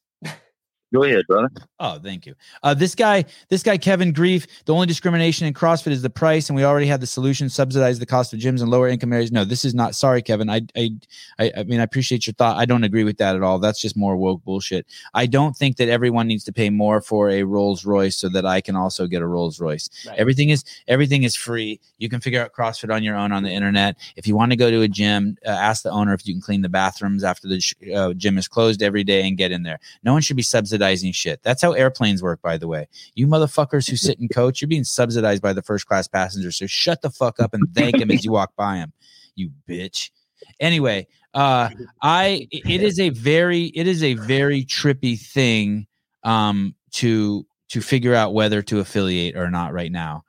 Go 0.93 1.03
ahead, 1.03 1.25
brother. 1.27 1.49
Oh, 1.79 1.97
thank 1.97 2.27
you. 2.27 2.35
Uh, 2.61 2.75
this 2.75 2.93
guy, 2.93 3.25
this 3.49 3.63
guy, 3.63 3.79
Kevin 3.79 4.13
Grief. 4.13 4.45
The 4.65 4.73
only 4.75 4.85
discrimination 4.85 5.47
in 5.47 5.53
CrossFit 5.55 5.91
is 5.91 6.03
the 6.03 6.09
price, 6.09 6.49
and 6.49 6.55
we 6.55 6.63
already 6.63 6.85
have 6.85 7.01
the 7.01 7.07
solution: 7.07 7.49
subsidize 7.49 7.97
the 7.97 8.05
cost 8.05 8.31
of 8.31 8.39
gyms 8.39 8.61
in 8.61 8.69
lower 8.69 8.87
income 8.87 9.11
areas. 9.11 9.31
No, 9.31 9.43
this 9.43 9.65
is 9.65 9.73
not. 9.73 9.95
Sorry, 9.95 10.21
Kevin. 10.21 10.51
I, 10.51 10.61
I, 10.77 10.91
I, 11.39 11.51
I 11.57 11.63
mean, 11.63 11.79
I 11.79 11.83
appreciate 11.83 12.27
your 12.27 12.35
thought. 12.35 12.57
I 12.57 12.65
don't 12.65 12.83
agree 12.83 13.03
with 13.03 13.17
that 13.17 13.35
at 13.35 13.41
all. 13.41 13.57
That's 13.57 13.81
just 13.81 13.97
more 13.97 14.15
woke 14.15 14.43
bullshit. 14.43 14.85
I 15.15 15.25
don't 15.25 15.57
think 15.57 15.77
that 15.77 15.89
everyone 15.89 16.27
needs 16.27 16.43
to 16.43 16.53
pay 16.53 16.69
more 16.69 17.01
for 17.01 17.31
a 17.31 17.41
Rolls 17.41 17.85
Royce 17.85 18.15
so 18.15 18.29
that 18.29 18.45
I 18.45 18.61
can 18.61 18.75
also 18.75 19.07
get 19.07 19.23
a 19.23 19.27
Rolls 19.27 19.59
Royce. 19.59 19.89
Right. 20.07 20.19
Everything 20.19 20.49
is 20.49 20.63
everything 20.87 21.23
is 21.23 21.35
free. 21.35 21.79
You 21.97 22.07
can 22.07 22.19
figure 22.19 22.39
out 22.39 22.53
CrossFit 22.53 22.93
on 22.93 23.01
your 23.01 23.15
own 23.15 23.31
on 23.31 23.41
the 23.41 23.51
internet. 23.51 23.97
If 24.15 24.27
you 24.27 24.35
want 24.35 24.51
to 24.51 24.55
go 24.55 24.69
to 24.69 24.81
a 24.81 24.87
gym, 24.87 25.37
uh, 25.43 25.49
ask 25.49 25.81
the 25.81 25.89
owner 25.89 26.13
if 26.13 26.27
you 26.27 26.35
can 26.35 26.41
clean 26.41 26.61
the 26.61 26.69
bathrooms 26.69 27.23
after 27.23 27.47
the 27.47 27.59
sh- 27.59 27.73
uh, 27.95 28.13
gym 28.13 28.37
is 28.37 28.47
closed 28.47 28.83
every 28.83 29.03
day 29.03 29.27
and 29.27 29.37
get 29.37 29.51
in 29.51 29.63
there. 29.63 29.79
No 30.03 30.13
one 30.13 30.21
should 30.21 30.37
be 30.37 30.43
subsidized 30.43 30.82
subsidizing 30.83 31.11
shit. 31.13 31.41
That's 31.43 31.61
how 31.61 31.71
airplanes 31.71 32.21
work, 32.21 32.41
by 32.41 32.57
the 32.57 32.67
way. 32.67 32.87
You 33.15 33.27
motherfuckers 33.27 33.89
who 33.89 33.95
sit 33.95 34.19
and 34.19 34.29
coach, 34.33 34.61
you're 34.61 34.67
being 34.67 34.83
subsidized 34.83 35.41
by 35.41 35.53
the 35.53 35.61
first 35.61 35.87
class 35.87 36.07
passengers. 36.07 36.57
So 36.57 36.67
shut 36.67 37.01
the 37.01 37.09
fuck 37.09 37.39
up 37.39 37.53
and 37.53 37.73
thank 37.73 37.99
him 37.99 38.11
as 38.11 38.25
you 38.25 38.31
walk 38.31 38.51
by 38.55 38.77
him, 38.77 38.93
you 39.35 39.51
bitch. 39.67 40.11
Anyway, 40.59 41.07
uh, 41.33 41.69
I 42.01 42.47
it 42.51 42.83
is 42.83 42.99
a 42.99 43.09
very 43.09 43.65
it 43.75 43.87
is 43.87 44.03
a 44.03 44.15
very 44.15 44.65
trippy 44.65 45.19
thing 45.19 45.87
um, 46.23 46.75
to 46.91 47.45
to 47.69 47.81
figure 47.81 48.13
out 48.13 48.33
whether 48.33 48.61
to 48.61 48.79
affiliate 48.79 49.35
or 49.35 49.49
not 49.49 49.73
right 49.73 49.91
now. 49.91 50.23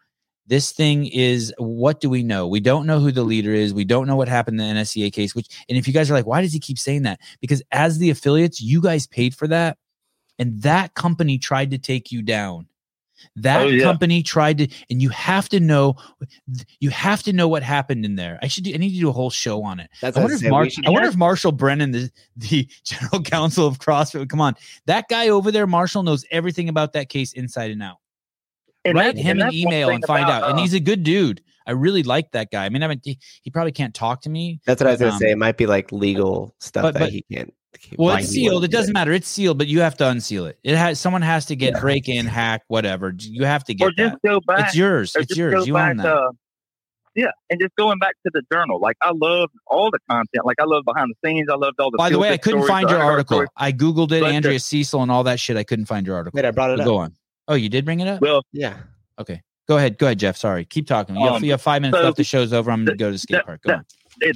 This 0.47 0.73
thing 0.73 1.07
is 1.07 1.53
what 1.59 2.01
do 2.01 2.11
we 2.11 2.23
know? 2.23 2.47
We 2.47 2.61
don't 2.61 2.87
know 2.87 3.01
who 3.01 3.11
the 3.11 3.25
leader 3.25 3.53
is. 3.53 3.75
We 3.75 3.85
don't 3.85 4.07
know 4.07 4.17
what 4.17 4.29
happened 4.29 4.61
in 4.61 4.77
the 4.77 4.81
NSCA 4.81 5.13
case. 5.13 5.35
Which, 5.35 5.49
and 5.69 5.77
if 5.77 5.89
you 5.89 5.95
guys 5.95 6.11
are 6.11 6.15
like, 6.15 6.27
why 6.27 6.43
does 6.43 6.53
he 6.53 6.61
keep 6.61 6.79
saying 6.79 7.03
that? 7.03 7.19
Because 7.41 7.63
as 7.73 7.99
the 7.99 8.11
affiliates, 8.11 8.61
you 8.61 8.81
guys 8.81 9.07
paid 9.07 9.35
for 9.35 9.49
that, 9.49 9.79
and 10.39 10.62
that 10.62 10.94
company 10.94 11.39
tried 11.39 11.70
to 11.70 11.78
take 11.78 12.12
you 12.12 12.23
down. 12.23 12.66
That 13.36 13.62
Oh, 13.62 13.69
yeah. 13.69 13.85
company 13.85 14.23
tried 14.23 14.59
to, 14.59 14.69
and 14.90 15.01
you 15.01 15.09
have 15.11 15.48
to 15.51 15.61
know, 15.61 15.97
you 16.81 16.90
have 16.90 17.23
to 17.23 17.32
know 17.32 17.48
what 17.48 17.62
happened 17.62 18.05
in 18.05 18.16
there. 18.16 18.39
I 18.43 18.48
should, 18.48 18.65
do, 18.65 18.74
I 18.74 18.77
need 18.77 18.93
to 18.93 19.01
do 19.01 19.09
a 19.09 19.12
whole 19.12 19.31
show 19.31 19.62
on 19.62 19.81
it. 19.81 19.89
That's 20.02 20.16
I 20.16 20.20
wonder, 20.20 20.36
if. 20.36 20.43
Mar- 20.43 20.69
I 20.85 20.90
wonder 20.90 21.09
if 21.09 21.16
Marshall 21.16 21.52
Brennan, 21.52 21.93
the, 21.93 22.11
the 22.36 22.69
general 22.85 23.23
counsel 23.23 23.66
of 23.66 23.78
CrossFit, 23.78 24.28
come 24.28 24.40
on, 24.40 24.56
that 24.86 25.09
guy 25.09 25.28
over 25.28 25.51
there, 25.51 25.66
Marshall 25.66 26.02
knows 26.02 26.24
everything 26.31 26.69
about 26.69 26.93
that 26.94 27.09
case 27.09 27.32
inside 27.32 27.70
and 27.70 27.82
out. 27.82 27.97
And 28.85 28.94
Write 28.97 29.16
him 29.16 29.40
an 29.40 29.55
email 29.55 29.89
and 29.89 30.05
find 30.05 30.24
about, 30.24 30.43
out. 30.43 30.51
And 30.51 30.59
uh, 30.59 30.62
he's 30.62 30.74
a 30.74 30.81
good 30.81 31.02
dude. 31.05 31.40
I 31.66 31.70
really 31.73 32.02
like 32.02 32.32
that 32.32 32.51
guy. 32.51 32.66
I 32.66 32.69
mean, 32.69 32.82
I 32.82 32.89
mean, 32.89 33.01
he, 33.02 33.19
he 33.40 33.48
probably 33.51 33.73
can't 33.73 33.94
talk 33.94 34.20
to 34.23 34.31
me. 34.31 34.61
That's 34.66 34.82
what 34.82 34.89
I 34.89 34.90
was 34.90 35.01
gonna 35.01 35.12
um, 35.12 35.19
say. 35.19 35.31
It 35.31 35.39
might 35.39 35.56
be 35.56 35.65
like 35.65 35.90
legal 35.93 36.55
stuff 36.59 36.82
but- 36.82 36.94
that 36.94 37.11
he 37.11 37.24
can't. 37.32 37.55
Well, 37.99 38.17
it's 38.17 38.29
sealed. 38.29 38.65
It 38.65 38.71
doesn't 38.71 38.93
matter. 38.93 39.13
It's 39.13 39.29
sealed, 39.29 39.59
but 39.59 39.67
you 39.67 39.81
have 39.81 39.97
to 39.99 40.09
unseal 40.09 40.47
it. 40.47 40.59
It 40.65 40.77
has 40.77 40.99
someone 41.01 41.23
has 41.23 41.47
to 41.47 41.57
get 41.57 41.75
Yeah. 41.75 41.81
break 41.81 42.09
in, 42.09 42.27
hack, 42.27 42.63
whatever. 42.69 43.15
You 43.19 43.45
have 43.45 43.65
to 43.65 43.73
or 43.75 43.91
get 43.91 43.97
just 43.97 44.13
that. 44.23 44.29
go 44.29 44.41
back. 44.41 44.67
It's 44.67 44.77
yours. 44.77 45.15
or 45.17 45.21
It's 45.21 45.29
just 45.29 45.39
yours. 45.39 45.67
You 45.67 45.75
back, 45.75 45.91
own 45.91 45.97
that. 45.99 46.07
Uh, 46.13 46.31
yeah, 47.17 47.27
and 47.49 47.61
just 47.61 47.75
going 47.77 47.99
back 48.01 48.15
to 48.25 48.31
the 48.35 48.43
journal. 48.53 48.81
Like 48.81 48.97
I 49.03 49.13
love 49.15 49.51
all 49.69 49.91
the 49.91 50.01
content. 50.11 50.45
Like 50.45 50.61
I 50.61 50.65
love 50.65 50.85
behind 50.85 51.13
the 51.23 51.29
scenes. 51.29 51.49
I 51.49 51.55
loved 51.55 51.79
all 51.79 51.91
the. 51.93 51.97
By 51.99 52.11
the 52.11 52.19
way, 52.19 52.31
I 52.31 52.37
couldn't 52.37 52.67
find 52.67 52.89
your 52.91 53.01
article. 53.01 53.37
stories. 53.37 53.51
I 53.57 53.71
googled 53.73 54.07
it, 54.13 54.21
But 54.21 54.29
the- 54.31 54.35
Andrea 54.35 54.59
Cecil, 54.59 55.01
and 55.03 55.11
all 55.13 55.23
that 55.25 55.39
shit. 55.39 55.57
I 55.57 55.63
couldn't 55.65 55.87
find 55.87 56.07
your 56.07 56.17
article. 56.17 56.37
Wait, 56.37 56.45
I 56.45 56.51
brought 56.51 56.71
it 56.71 56.79
But 56.79 56.83
up. 56.83 56.87
go 56.87 56.97
on. 56.97 57.15
Oh, 57.47 57.55
you 57.55 57.69
did 57.69 57.85
bring 57.85 58.01
it 58.01 58.09
up. 58.09 58.21
Well, 58.21 58.43
Yeah. 58.53 58.79
Okay, 59.21 59.43
go 59.69 59.77
ahead. 59.77 59.97
Go 59.99 60.07
ahead, 60.07 60.19
Jeff. 60.19 60.37
Sorry. 60.37 60.65
Keep 60.65 60.89
talking. 60.89 61.15
You 61.15 61.25
have, 61.27 61.35
Um, 61.35 61.45
you 61.45 61.53
have 61.53 61.63
five 61.63 61.83
minutes 61.83 61.99
so 62.01 62.05
left. 62.05 62.17
The 62.17 62.25
show's 62.25 62.53
over. 62.53 62.71
I'm 62.73 62.85
going 62.85 62.99
to 62.99 63.01
go 63.01 63.09
to 63.09 63.13
the 63.13 63.19
skate 63.19 63.37
that- 63.37 63.47
park. 63.47 63.63
Go 63.63 63.69
that- 63.71 63.79
on. 63.79 63.85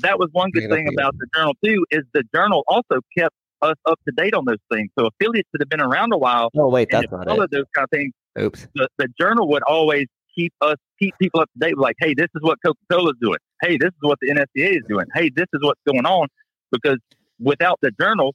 That 0.03 0.19
was 0.19 0.29
one 0.33 0.51
good 0.51 0.69
Bring 0.69 0.71
it 0.71 0.73
up 0.73 0.77
thing 0.77 0.95
about 0.95 1.15
the 1.19 1.27
journal 1.35 1.55
too. 1.65 1.87
Is 1.91 2.05
the 2.13 2.25
journal 2.35 2.65
also 2.69 3.01
kept 3.17 3.35
us 3.63 3.77
up 3.87 3.99
to 4.07 4.15
date 4.17 4.35
on 4.35 4.45
those 4.45 4.59
things. 4.73 4.91
So 4.99 5.07
affiliates 5.07 5.49
that 5.53 5.61
have 5.61 5.69
been 5.69 5.81
around 5.81 6.13
a 6.13 6.19
while 6.19 6.51
Oh 6.57 6.69
wait, 6.69 6.89
that's 6.91 7.11
not 7.11 7.29
it. 7.29 7.51
those 7.51 7.65
kind 7.75 7.85
of 7.85 7.91
things, 7.91 8.13
Oops. 8.39 8.69
the, 8.75 8.89
the 8.99 9.09
journal 9.21 9.49
would 9.49 9.63
always 9.65 10.07
keep 10.35 10.53
us 10.61 10.77
keep 10.99 11.15
people 11.21 11.41
up 11.41 11.51
to 11.55 11.69
date. 11.69 11.79
Like, 11.79 11.97
hey, 12.01 12.15
this 12.15 12.29
is 12.35 12.43
what 12.43 12.59
Coca 12.65 12.79
Cola 12.91 13.11
is 13.11 13.17
doing. 13.21 13.39
Hey, 13.63 13.77
this 13.77 13.89
is 13.89 14.01
what 14.01 14.19
the 14.21 14.31
NSCA 14.31 14.77
is 14.77 14.83
doing. 14.89 15.07
Hey, 15.15 15.31
this 15.35 15.47
is 15.53 15.61
what's 15.63 15.81
going 15.87 16.07
on. 16.07 16.29
Because 16.71 16.99
without 17.41 17.79
the 17.83 17.91
journal, 18.01 18.35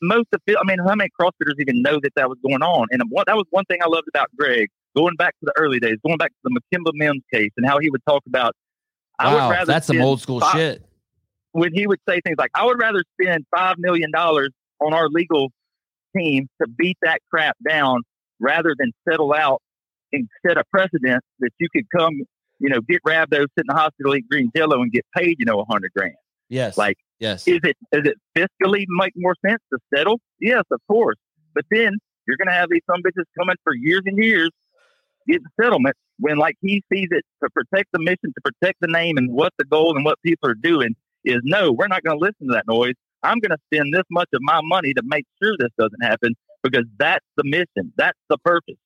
most 0.00 0.26
of 0.32 0.40
I 0.48 0.64
mean, 0.64 0.78
how 0.86 0.94
many 0.94 1.10
CrossFitters 1.18 1.54
even 1.60 1.82
know 1.82 2.00
that 2.02 2.12
that 2.16 2.28
was 2.28 2.38
going 2.44 2.62
on? 2.62 2.88
And 2.90 3.02
what, 3.08 3.26
that 3.28 3.36
was 3.36 3.46
one 3.50 3.64
thing 3.66 3.78
I 3.82 3.88
loved 3.88 4.08
about 4.08 4.28
Greg. 4.36 4.68
Going 4.94 5.14
back 5.16 5.34
to 5.40 5.46
the 5.46 5.54
early 5.56 5.80
days, 5.80 5.96
going 6.04 6.18
back 6.18 6.30
to 6.30 6.36
the 6.44 6.60
Makimba 6.60 6.92
Mimms 7.00 7.22
case, 7.32 7.50
and 7.56 7.66
how 7.66 7.78
he 7.78 7.88
would 7.88 8.04
talk 8.06 8.22
about. 8.26 8.54
I 9.22 9.32
would 9.32 9.38
Wow, 9.38 9.50
rather 9.50 9.66
that's 9.66 9.86
some 9.86 10.00
old 10.00 10.20
school 10.20 10.40
five- 10.40 10.52
shit. 10.54 10.82
when 11.52 11.72
he 11.74 11.86
would 11.86 12.00
say 12.08 12.20
things 12.24 12.36
like, 12.38 12.50
I 12.54 12.64
would 12.64 12.78
rather 12.80 13.02
spend 13.20 13.44
$5 13.54 13.74
million 13.78 14.10
on 14.14 14.94
our 14.94 15.08
legal 15.08 15.50
team 16.16 16.48
to 16.60 16.68
beat 16.68 16.96
that 17.02 17.20
crap 17.30 17.56
down 17.66 18.00
rather 18.40 18.74
than 18.78 18.92
settle 19.08 19.32
out 19.34 19.60
and 20.12 20.28
set 20.46 20.58
a 20.58 20.64
precedent 20.70 21.22
that 21.40 21.50
you 21.58 21.68
could 21.74 21.84
come, 21.96 22.22
you 22.58 22.68
know, 22.68 22.80
get 22.80 23.02
rhabdos, 23.06 23.46
sit 23.56 23.64
in 23.64 23.64
the 23.68 23.74
hospital, 23.74 24.14
eat 24.16 24.28
green 24.30 24.50
jello, 24.54 24.82
and 24.82 24.90
get 24.92 25.04
paid, 25.16 25.36
you 25.38 25.44
know, 25.44 25.60
a 25.60 25.64
hundred 25.70 25.92
grand. 25.96 26.14
Yes. 26.48 26.76
Like, 26.76 26.96
yes. 27.18 27.46
Is 27.48 27.60
it 27.62 27.76
is 27.92 28.02
it 28.06 28.16
fiscally 28.36 28.84
make 28.88 29.12
more 29.16 29.34
sense 29.46 29.62
to 29.72 29.78
settle? 29.94 30.20
Yes, 30.40 30.64
of 30.70 30.80
course. 30.88 31.16
But 31.54 31.64
then 31.70 31.96
you're 32.26 32.36
going 32.36 32.48
to 32.48 32.54
have 32.54 32.68
these 32.70 32.82
some 32.90 33.00
bitches 33.02 33.24
coming 33.38 33.56
for 33.64 33.74
years 33.74 34.02
and 34.04 34.22
years 34.22 34.50
getting 35.28 35.46
settlement 35.60 35.96
when, 36.22 36.38
like, 36.38 36.56
he 36.62 36.82
sees 36.92 37.08
it 37.10 37.24
to 37.42 37.50
protect 37.50 37.90
the 37.92 37.98
mission, 37.98 38.32
to 38.34 38.40
protect 38.44 38.78
the 38.80 38.86
name, 38.86 39.16
and 39.16 39.32
what 39.32 39.52
the 39.58 39.64
goal 39.64 39.96
and 39.96 40.04
what 40.04 40.18
people 40.24 40.48
are 40.48 40.54
doing 40.54 40.94
is 41.24 41.40
no, 41.44 41.72
we're 41.72 41.88
not 41.88 42.02
going 42.02 42.18
to 42.18 42.24
listen 42.24 42.48
to 42.48 42.54
that 42.54 42.66
noise. 42.66 42.94
I'm 43.22 43.38
going 43.38 43.50
to 43.50 43.58
spend 43.72 43.92
this 43.92 44.04
much 44.10 44.28
of 44.32 44.40
my 44.42 44.60
money 44.62 44.94
to 44.94 45.02
make 45.04 45.26
sure 45.42 45.54
this 45.58 45.70
doesn't 45.78 46.02
happen 46.02 46.34
because 46.62 46.84
that's 46.98 47.24
the 47.36 47.44
mission. 47.44 47.92
That's 47.96 48.18
the 48.28 48.38
purpose. 48.38 48.76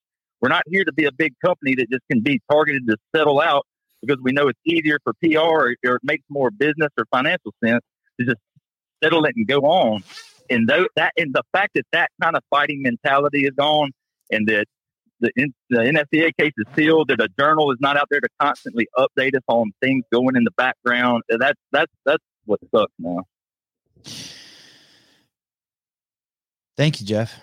We're 0.41 0.49
not 0.49 0.63
here 0.67 0.83
to 0.83 0.93
be 0.93 1.05
a 1.05 1.11
big 1.11 1.33
company 1.43 1.75
that 1.75 1.89
just 1.91 2.03
can 2.11 2.21
be 2.21 2.39
targeted 2.51 2.87
to 2.87 2.97
settle 3.15 3.39
out 3.39 3.65
because 4.01 4.17
we 4.21 4.31
know 4.31 4.47
it's 4.47 4.59
easier 4.65 4.99
for 5.03 5.13
PR 5.23 5.39
or, 5.39 5.75
or 5.85 5.95
it 5.95 6.01
makes 6.03 6.23
more 6.29 6.51
business 6.51 6.89
or 6.97 7.05
financial 7.11 7.53
sense 7.63 7.81
to 8.19 8.25
just 8.25 8.39
settle 9.03 9.25
it 9.25 9.33
and 9.35 9.47
go 9.47 9.59
on. 9.61 10.03
And 10.49 10.67
though 10.67 10.87
that 10.95 11.13
and 11.17 11.33
the 11.33 11.43
fact 11.51 11.71
that 11.75 11.85
that 11.91 12.09
kind 12.21 12.35
of 12.35 12.43
fighting 12.49 12.81
mentality 12.81 13.45
is 13.45 13.51
gone, 13.57 13.91
and 14.31 14.47
that 14.47 14.65
the 15.19 15.31
the 15.69 16.33
case 16.39 16.53
is 16.57 16.65
sealed, 16.75 17.09
that 17.09 17.21
a 17.21 17.29
journal 17.39 17.71
is 17.71 17.77
not 17.79 17.97
out 17.97 18.07
there 18.09 18.21
to 18.21 18.29
constantly 18.39 18.87
update 18.97 19.35
us 19.35 19.43
on 19.47 19.71
things 19.81 20.03
going 20.11 20.35
in 20.35 20.43
the 20.43 20.51
background. 20.57 21.23
That's 21.29 21.59
that's 21.71 21.91
that's 22.05 22.23
what 22.45 22.59
sucks 22.73 22.93
now. 22.99 23.23
Thank 26.77 27.01
you, 27.01 27.07
Jeff. 27.07 27.33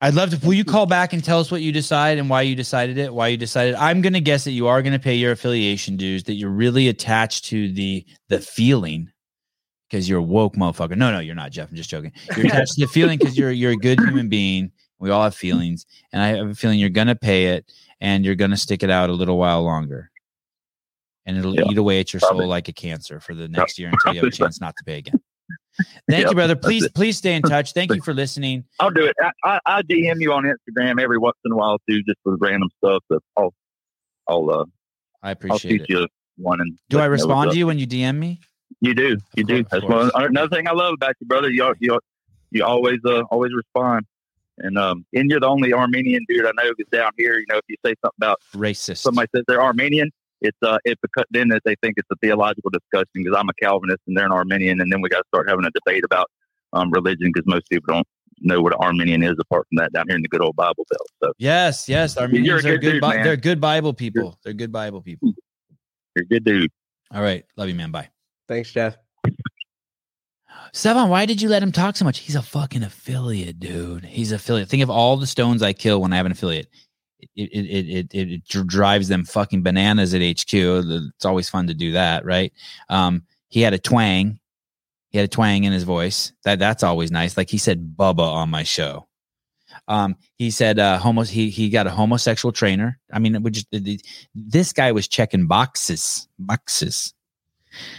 I'd 0.00 0.14
love 0.14 0.30
to. 0.30 0.46
Will 0.46 0.54
you 0.54 0.64
call 0.64 0.86
back 0.86 1.12
and 1.12 1.24
tell 1.24 1.40
us 1.40 1.50
what 1.50 1.60
you 1.60 1.72
decide 1.72 2.18
and 2.18 2.30
why 2.30 2.42
you 2.42 2.54
decided 2.54 2.98
it? 2.98 3.12
Why 3.12 3.28
you 3.28 3.36
decided? 3.36 3.74
I'm 3.74 4.00
going 4.00 4.12
to 4.12 4.20
guess 4.20 4.44
that 4.44 4.52
you 4.52 4.68
are 4.68 4.80
going 4.80 4.92
to 4.92 4.98
pay 4.98 5.14
your 5.14 5.32
affiliation 5.32 5.96
dues. 5.96 6.24
That 6.24 6.34
you're 6.34 6.50
really 6.50 6.88
attached 6.88 7.46
to 7.46 7.72
the 7.72 8.06
the 8.28 8.38
feeling 8.38 9.10
because 9.90 10.08
you're 10.08 10.20
a 10.20 10.22
woke 10.22 10.54
motherfucker. 10.54 10.96
No, 10.96 11.10
no, 11.10 11.18
you're 11.18 11.34
not, 11.34 11.50
Jeff. 11.50 11.70
I'm 11.70 11.76
just 11.76 11.90
joking. 11.90 12.12
You're 12.36 12.46
attached 12.46 12.74
to 12.74 12.82
the 12.82 12.88
feeling 12.88 13.18
because 13.18 13.36
you're 13.36 13.50
you're 13.50 13.72
a 13.72 13.76
good 13.76 13.98
human 13.98 14.28
being. 14.28 14.70
We 14.98 15.10
all 15.10 15.22
have 15.22 15.34
feelings, 15.34 15.86
and 16.12 16.20
I 16.22 16.28
have 16.28 16.48
a 16.48 16.54
feeling 16.54 16.78
you're 16.78 16.88
going 16.88 17.06
to 17.06 17.14
pay 17.16 17.48
it, 17.48 17.72
and 18.00 18.24
you're 18.24 18.34
going 18.34 18.50
to 18.50 18.56
stick 18.56 18.82
it 18.82 18.90
out 18.90 19.10
a 19.10 19.12
little 19.12 19.38
while 19.38 19.62
longer, 19.62 20.10
and 21.26 21.36
it'll 21.36 21.54
Yeah, 21.54 21.64
eat 21.64 21.78
away 21.78 22.00
at 22.00 22.12
your 22.12 22.20
probably. 22.20 22.42
soul 22.42 22.48
like 22.48 22.68
a 22.68 22.72
cancer 22.72 23.20
for 23.20 23.34
the 23.34 23.48
next 23.48 23.78
year 23.78 23.88
until 23.88 24.12
you 24.12 24.18
have 24.20 24.28
a 24.28 24.36
chance 24.36 24.60
not 24.60 24.76
to 24.76 24.84
pay 24.84 24.98
again. 24.98 25.20
Thank 26.08 26.24
Yeah, 26.24 26.30
you, 26.30 26.34
brother. 26.34 26.56
Please, 26.56 26.88
please 26.88 27.16
stay 27.16 27.34
in 27.34 27.42
touch. 27.44 27.72
Thank 27.72 27.92
you 27.92 28.00
for 28.00 28.12
listening. 28.12 28.64
I'll 28.80 28.90
do 28.90 29.06
it. 29.06 29.16
I, 29.20 29.30
I, 29.44 29.60
I 29.66 29.82
DM 29.82 30.20
you 30.20 30.32
on 30.32 30.44
Instagram 30.44 31.00
every 31.00 31.18
once 31.18 31.36
in 31.44 31.52
a 31.52 31.56
while 31.56 31.78
too, 31.88 32.02
just 32.02 32.18
for 32.24 32.36
random 32.36 32.68
stuff. 32.78 33.02
But 33.08 33.22
I'll 33.36 33.54
I'll 34.26 34.50
uh, 34.50 34.64
I 35.22 35.30
I'll 35.30 35.32
appreciate 35.32 35.80
shoot 35.80 35.82
it. 35.82 35.88
you 35.90 36.08
one 36.36 36.60
and 36.60 36.76
Do 36.88 36.98
I 36.98 37.04
you 37.04 37.08
know 37.08 37.10
what's 37.10 37.22
respond 37.22 37.50
to 37.52 37.58
you 37.58 37.66
when 37.66 37.78
you 37.78 37.86
DM 37.86 38.16
me? 38.16 38.40
You 38.80 38.94
do. 38.94 39.18
You 39.36 39.44
do. 39.44 39.64
That's 39.64 39.84
one 39.84 40.10
another 40.14 40.54
thing 40.54 40.68
I 40.68 40.72
love 40.72 40.94
about 40.94 41.14
you, 41.20 41.26
brother. 41.26 41.50
You 41.50 41.74
you 41.80 41.98
you 42.50 42.64
always 42.64 42.98
uh, 43.04 43.22
always 43.30 43.52
respond. 43.54 44.06
And 44.60 44.78
um 44.78 45.04
and 45.14 45.30
you're 45.30 45.40
the 45.40 45.46
only 45.46 45.72
Armenian 45.72 46.24
dude 46.28 46.44
I 46.46 46.50
know 46.56 46.72
that's 46.76 46.90
down 46.90 47.12
here. 47.16 47.38
You 47.38 47.46
know, 47.48 47.58
if 47.58 47.64
you 47.68 47.76
say 47.84 47.94
something 48.04 48.18
about 48.18 48.40
Racist. 48.54 48.98
somebody 48.98 49.28
says 49.34 49.44
they're 49.48 49.62
Arminian, 49.62 50.10
it's 50.40 50.58
uh 50.62 50.78
it 50.84 50.98
because 51.02 51.24
then 51.30 51.48
they 51.48 51.74
think 51.82 51.94
it's 51.96 52.08
a 52.10 52.16
theological 52.16 52.70
discussion 52.70 53.08
because 53.14 53.36
I'm 53.36 53.48
a 53.48 53.54
Calvinist 53.54 54.00
and 54.06 54.16
they're 54.16 54.26
an 54.26 54.32
Armenian, 54.32 54.80
and 54.80 54.92
then 54.92 55.00
we 55.00 55.08
got 55.08 55.18
to 55.18 55.24
start 55.28 55.48
having 55.48 55.64
a 55.64 55.70
debate 55.70 56.04
about 56.04 56.30
um 56.72 56.90
religion 56.90 57.30
because 57.32 57.46
most 57.46 57.68
people 57.68 57.94
don't 57.94 58.06
know 58.40 58.60
what 58.60 58.72
an 58.72 58.80
Armenian 58.80 59.22
is 59.22 59.34
apart 59.38 59.66
from 59.68 59.76
that 59.76 59.92
down 59.92 60.06
here 60.08 60.16
in 60.16 60.22
the 60.22 60.28
good 60.28 60.42
old 60.42 60.56
Bible 60.56 60.86
Belt. 60.90 61.08
So 61.22 61.32
yes, 61.38 61.88
yes. 61.88 62.14
You're 62.16 62.24
a 62.24 62.26
Armenians 62.28 62.64
are 62.64 62.68
good 62.70 62.80
good. 62.80 62.92
dude, 62.92 63.00
Bi- 63.00 63.22
they're 63.22 63.36
good 63.36 63.60
Bible 63.60 63.92
people. 63.92 64.38
They're 64.44 64.52
good 64.52 64.72
Bible 64.72 65.02
people. 65.02 65.32
you're 66.14 66.24
a 66.24 66.26
good 66.26 66.44
dude. 66.44 66.70
All 67.12 67.22
right. 67.22 67.44
Love 67.56 67.68
you, 67.68 67.74
man. 67.74 67.90
Bye. 67.90 68.08
Thanks, 68.46 68.70
Jeff. 68.70 68.96
Sevan, 70.72 71.08
why 71.08 71.26
did 71.26 71.40
you 71.40 71.48
let 71.48 71.62
him 71.62 71.72
talk 71.72 71.96
so 71.96 72.04
much? 72.04 72.18
He's 72.18 72.36
a 72.36 72.42
fucking 72.42 72.82
affiliate, 72.82 73.58
dude. 73.58 74.04
He's 74.04 74.32
affiliate. 74.32 74.68
Think 74.68 74.82
of 74.82 74.90
all 74.90 75.16
the 75.16 75.26
stones 75.26 75.62
I 75.62 75.72
kill 75.72 76.00
when 76.00 76.12
I 76.12 76.16
have 76.16 76.26
an 76.26 76.32
affiliate. 76.32 76.68
It 77.34 77.50
it 77.52 77.66
it 77.66 78.14
it, 78.14 78.32
it, 78.32 78.66
drives 78.66 79.08
them 79.08 79.24
fucking 79.24 79.62
bananas 79.62 80.14
at 80.14 80.22
HQ. 80.22 80.52
It's 80.52 81.24
always 81.24 81.48
fun 81.48 81.66
to 81.66 81.74
do 81.74 81.92
that, 81.92 82.24
right? 82.24 82.52
Um, 82.88 83.24
he 83.48 83.60
had 83.60 83.74
a 83.74 83.78
twang. 83.78 84.38
He 85.10 85.18
had 85.18 85.24
a 85.24 85.28
twang 85.28 85.64
in 85.64 85.72
his 85.72 85.82
voice. 85.84 86.32
That 86.44 86.58
that's 86.58 86.82
always 86.82 87.10
nice. 87.10 87.36
Like 87.36 87.50
he 87.50 87.58
said, 87.58 87.96
Bubba 87.96 88.20
on 88.20 88.50
my 88.50 88.62
show. 88.62 89.08
Um, 89.88 90.16
he 90.36 90.50
said, 90.50 90.78
uh, 90.78 90.98
homo. 90.98 91.22
He 91.22 91.50
he 91.50 91.70
got 91.70 91.86
a 91.86 91.90
homosexual 91.90 92.52
trainer. 92.52 93.00
I 93.12 93.18
mean, 93.18 93.42
just 93.50 93.66
this 94.34 94.72
guy 94.72 94.92
was 94.92 95.08
checking 95.08 95.46
boxes, 95.46 96.28
boxes. 96.38 97.14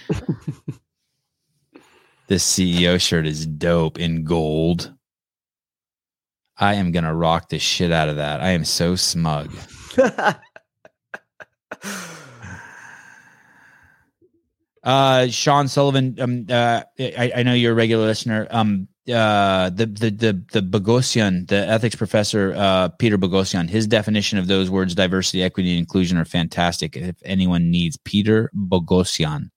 This 2.29 2.45
CEO 2.45 3.01
shirt 3.01 3.25
is 3.25 3.47
dope 3.47 3.97
in 3.97 4.23
gold. 4.23 4.93
I 6.57 6.75
am 6.75 6.91
gonna 6.91 7.15
rock 7.15 7.49
the 7.49 7.57
shit 7.57 7.91
out 7.91 8.07
of 8.07 8.17
that. 8.17 8.39
I 8.39 8.49
am 8.49 8.63
so 8.63 8.95
smug. 8.95 9.51
Uh, 14.81 15.27
Sean 15.27 15.67
Sullivan. 15.67 16.15
Um, 16.19 16.45
uh, 16.49 16.81
I, 16.97 17.31
I 17.35 17.43
know 17.43 17.53
you're 17.53 17.73
a 17.73 17.75
regular 17.75 18.05
listener. 18.05 18.47
Um, 18.49 18.87
uh, 19.13 19.69
the 19.71 19.85
the 19.85 20.09
the 20.09 20.43
the 20.53 20.61
Boghossian, 20.61 21.47
the 21.47 21.67
ethics 21.67 21.95
professor 21.95 22.53
uh, 22.55 22.87
Peter 22.87 23.17
Boghossian, 23.17 23.69
his 23.69 23.87
definition 23.87 24.39
of 24.39 24.47
those 24.47 24.69
words 24.69 24.95
diversity, 24.95 25.43
equity, 25.43 25.71
and 25.71 25.79
inclusion 25.79 26.17
are 26.17 26.25
fantastic. 26.25 26.95
If 26.95 27.17
anyone 27.25 27.69
needs 27.69 27.97
Peter 27.97 28.49
Boghossian, 28.55 29.49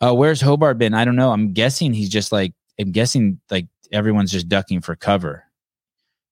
uh, 0.00 0.14
where's 0.14 0.40
Hobart 0.40 0.78
been? 0.78 0.94
I 0.94 1.04
don't 1.04 1.16
know. 1.16 1.30
I'm 1.30 1.52
guessing 1.52 1.92
he's 1.92 2.08
just 2.08 2.32
like 2.32 2.52
I'm 2.78 2.92
guessing 2.92 3.40
like 3.50 3.66
everyone's 3.92 4.32
just 4.32 4.48
ducking 4.48 4.80
for 4.80 4.96
cover. 4.96 5.44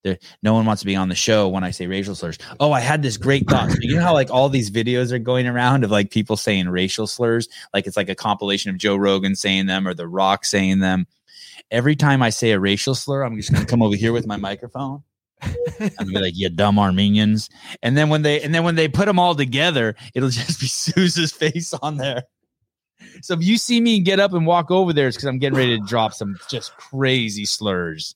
There, 0.02 0.18
no 0.42 0.52
one 0.52 0.66
wants 0.66 0.80
to 0.80 0.86
be 0.86 0.96
on 0.96 1.08
the 1.08 1.14
show 1.14 1.48
when 1.48 1.64
I 1.64 1.70
say 1.70 1.86
racial 1.86 2.14
slurs. 2.14 2.36
Oh, 2.60 2.72
I 2.72 2.80
had 2.80 3.02
this 3.02 3.16
great 3.16 3.48
thought. 3.48 3.70
So 3.70 3.78
you 3.80 3.96
know 3.96 4.02
how 4.02 4.12
like 4.12 4.30
all 4.30 4.50
these 4.50 4.70
videos 4.70 5.12
are 5.12 5.18
going 5.18 5.46
around 5.46 5.82
of 5.82 5.90
like 5.90 6.10
people 6.10 6.36
saying 6.36 6.68
racial 6.68 7.06
slurs, 7.06 7.48
like 7.72 7.86
it's 7.86 7.96
like 7.96 8.10
a 8.10 8.14
compilation 8.14 8.70
of 8.70 8.76
Joe 8.76 8.96
Rogan 8.96 9.34
saying 9.34 9.66
them 9.66 9.88
or 9.88 9.94
The 9.94 10.06
Rock 10.06 10.44
saying 10.44 10.80
them. 10.80 11.06
Every 11.70 11.96
time 11.96 12.22
I 12.22 12.28
say 12.28 12.50
a 12.50 12.60
racial 12.60 12.94
slur, 12.94 13.22
I'm 13.22 13.36
just 13.36 13.50
gonna 13.50 13.64
come 13.64 13.82
over 13.82 13.96
here 13.96 14.12
with 14.12 14.26
my 14.26 14.36
microphone. 14.36 15.02
I'm 15.98 16.08
be 16.08 16.18
like, 16.18 16.36
"You 16.36 16.50
dumb 16.50 16.78
Armenians," 16.78 17.48
and 17.82 17.96
then 17.96 18.08
when 18.08 18.22
they 18.22 18.42
and 18.42 18.54
then 18.54 18.64
when 18.64 18.74
they 18.74 18.88
put 18.88 19.06
them 19.06 19.18
all 19.18 19.34
together, 19.34 19.94
it'll 20.14 20.28
just 20.30 20.60
be 20.60 20.66
Souza's 20.66 21.32
face 21.32 21.72
on 21.72 21.96
there. 21.96 22.24
So 23.22 23.34
if 23.34 23.42
you 23.42 23.58
see 23.58 23.80
me 23.80 24.00
get 24.00 24.20
up 24.20 24.32
and 24.32 24.46
walk 24.46 24.70
over 24.70 24.92
there, 24.92 25.08
it's 25.08 25.16
because 25.16 25.28
I'm 25.28 25.38
getting 25.38 25.58
ready 25.58 25.78
to 25.78 25.84
drop 25.88 26.14
some 26.14 26.36
just 26.48 26.76
crazy 26.76 27.44
slurs, 27.44 28.14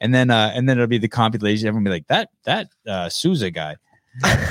and 0.00 0.14
then 0.14 0.30
uh 0.30 0.52
and 0.54 0.68
then 0.68 0.78
it'll 0.78 0.86
be 0.86 0.98
the 0.98 1.08
compilation. 1.08 1.68
Everyone 1.68 1.84
be 1.84 1.90
like, 1.90 2.06
"That 2.08 2.30
that 2.44 2.68
uh 2.86 3.08
Souza 3.08 3.50
guy." 3.50 3.76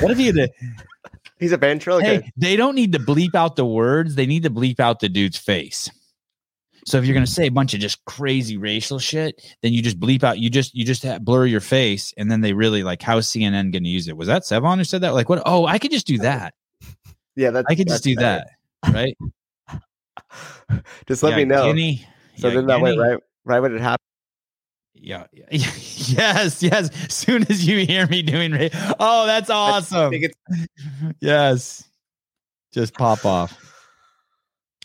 What 0.00 0.12
if 0.12 0.20
you 0.20 0.26
had 0.26 0.34
to, 0.36 0.48
He's 1.38 1.52
a 1.52 1.56
ventriloquist. 1.56 2.24
Hey, 2.24 2.32
they 2.36 2.56
don't 2.56 2.74
need 2.74 2.92
to 2.92 2.98
bleep 2.98 3.34
out 3.34 3.56
the 3.56 3.66
words; 3.66 4.14
they 4.14 4.26
need 4.26 4.44
to 4.44 4.50
bleep 4.50 4.80
out 4.80 5.00
the 5.00 5.08
dude's 5.08 5.36
face. 5.36 5.90
So 6.86 6.98
if 6.98 7.04
you're 7.04 7.14
gonna 7.14 7.26
say 7.26 7.46
a 7.46 7.50
bunch 7.50 7.74
of 7.74 7.80
just 7.80 8.04
crazy 8.04 8.56
racial 8.56 8.98
shit, 8.98 9.42
then 9.60 9.72
you 9.72 9.82
just 9.82 9.98
bleep 9.98 10.22
out. 10.22 10.38
You 10.38 10.48
just 10.48 10.74
you 10.74 10.84
just 10.84 11.04
blur 11.24 11.44
your 11.44 11.60
face, 11.60 12.14
and 12.16 12.30
then 12.30 12.40
they 12.40 12.52
really 12.52 12.84
like 12.84 13.02
how 13.02 13.18
CNN 13.18 13.72
gonna 13.72 13.88
use 13.88 14.08
it? 14.08 14.16
Was 14.16 14.28
that 14.28 14.42
Sevan 14.42 14.78
who 14.78 14.84
said 14.84 15.02
that? 15.02 15.12
Like 15.12 15.28
what? 15.28 15.42
Oh, 15.44 15.66
I 15.66 15.78
could 15.78 15.90
just 15.90 16.06
do 16.06 16.18
that. 16.18 16.54
yeah, 17.34 17.50
that's, 17.50 17.66
I 17.68 17.74
could 17.74 17.88
just 17.88 18.04
do 18.04 18.14
better. 18.14 18.44
that, 18.84 18.94
right? 18.94 19.16
Just 21.06 21.22
let 21.22 21.30
Yeah, 21.30 21.36
me 21.36 21.44
know. 21.44 21.64
Guinea. 21.66 22.06
so 22.38 22.48
Yeah, 22.48 22.54
then 22.54 22.66
that 22.66 22.80
way, 22.80 22.96
right, 22.96 23.18
right 23.44 23.60
when 23.60 23.74
it 23.74 23.80
happens. 23.80 23.98
Yeah, 24.94 25.26
yes, 25.50 26.62
yes. 26.62 26.90
Soon 27.14 27.42
as 27.50 27.66
you 27.66 27.84
hear 27.86 28.06
me 28.06 28.22
doing, 28.22 28.52
ra- 28.52 28.94
oh, 28.98 29.26
that's 29.26 29.50
awesome. 29.50 30.12
yes, 31.20 31.84
just 32.72 32.94
pop 32.94 33.24
off. 33.24 33.62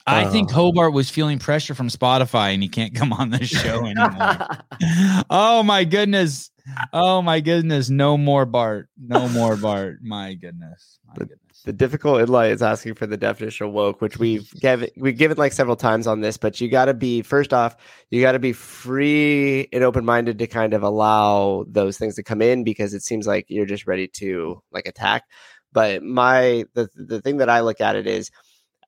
I 0.07 0.25
think 0.25 0.49
Oh. 0.51 0.53
Hobart 0.55 0.93
was 0.93 1.09
feeling 1.09 1.37
pressure 1.39 1.73
from 1.75 1.87
Spotify 1.87 2.53
and 2.53 2.61
he 2.63 2.67
can't 2.69 2.93
come 2.95 3.13
on 3.13 3.29
this 3.29 3.47
show 3.49 3.85
anymore. 3.85 4.37
oh 5.29 5.61
my 5.63 5.83
goodness. 5.85 6.49
Oh 6.91 7.21
my 7.21 7.39
goodness. 7.39 7.89
No 7.89 8.17
more 8.17 8.45
Bart. 8.45 8.89
No 8.99 9.29
more 9.29 9.55
Bart. 9.55 9.99
My 10.01 10.33
goodness. 10.33 10.99
My 11.07 11.13
goodness. 11.19 11.39
The 11.63 11.73
difficult 11.73 12.21
inlight 12.21 12.51
is 12.51 12.61
asking 12.61 12.95
for 12.95 13.05
the 13.05 13.17
definition 13.17 13.67
of 13.67 13.73
woke, 13.73 14.01
which 14.01 14.17
we've 14.17 14.51
given 14.59 14.89
we've 14.97 15.17
given 15.17 15.37
like 15.37 15.53
several 15.53 15.75
times 15.75 16.07
on 16.07 16.21
this, 16.21 16.37
but 16.37 16.59
you 16.59 16.69
got 16.69 16.85
to 16.85 16.93
be 16.93 17.21
first 17.21 17.53
off, 17.53 17.75
you 18.09 18.21
got 18.21 18.31
to 18.31 18.39
be 18.39 18.53
free 18.53 19.67
and 19.71 19.83
open 19.83 20.03
minded 20.03 20.39
to 20.39 20.47
kind 20.47 20.73
of 20.73 20.83
allow 20.83 21.65
those 21.67 21.97
things 21.97 22.15
to 22.15 22.23
come 22.23 22.41
in 22.41 22.63
because 22.63 22.93
it 22.93 23.03
seems 23.03 23.27
like 23.27 23.45
you're 23.47 23.65
just 23.65 23.85
ready 23.85 24.07
to 24.07 24.61
like 24.71 24.87
attack. 24.87 25.23
But 25.71 26.03
my 26.03 26.65
the 26.73 26.89
the 26.95 27.21
thing 27.21 27.37
that 27.37 27.49
I 27.49 27.61
look 27.61 27.79
at 27.79 27.95
it 27.95 28.07
is, 28.07 28.31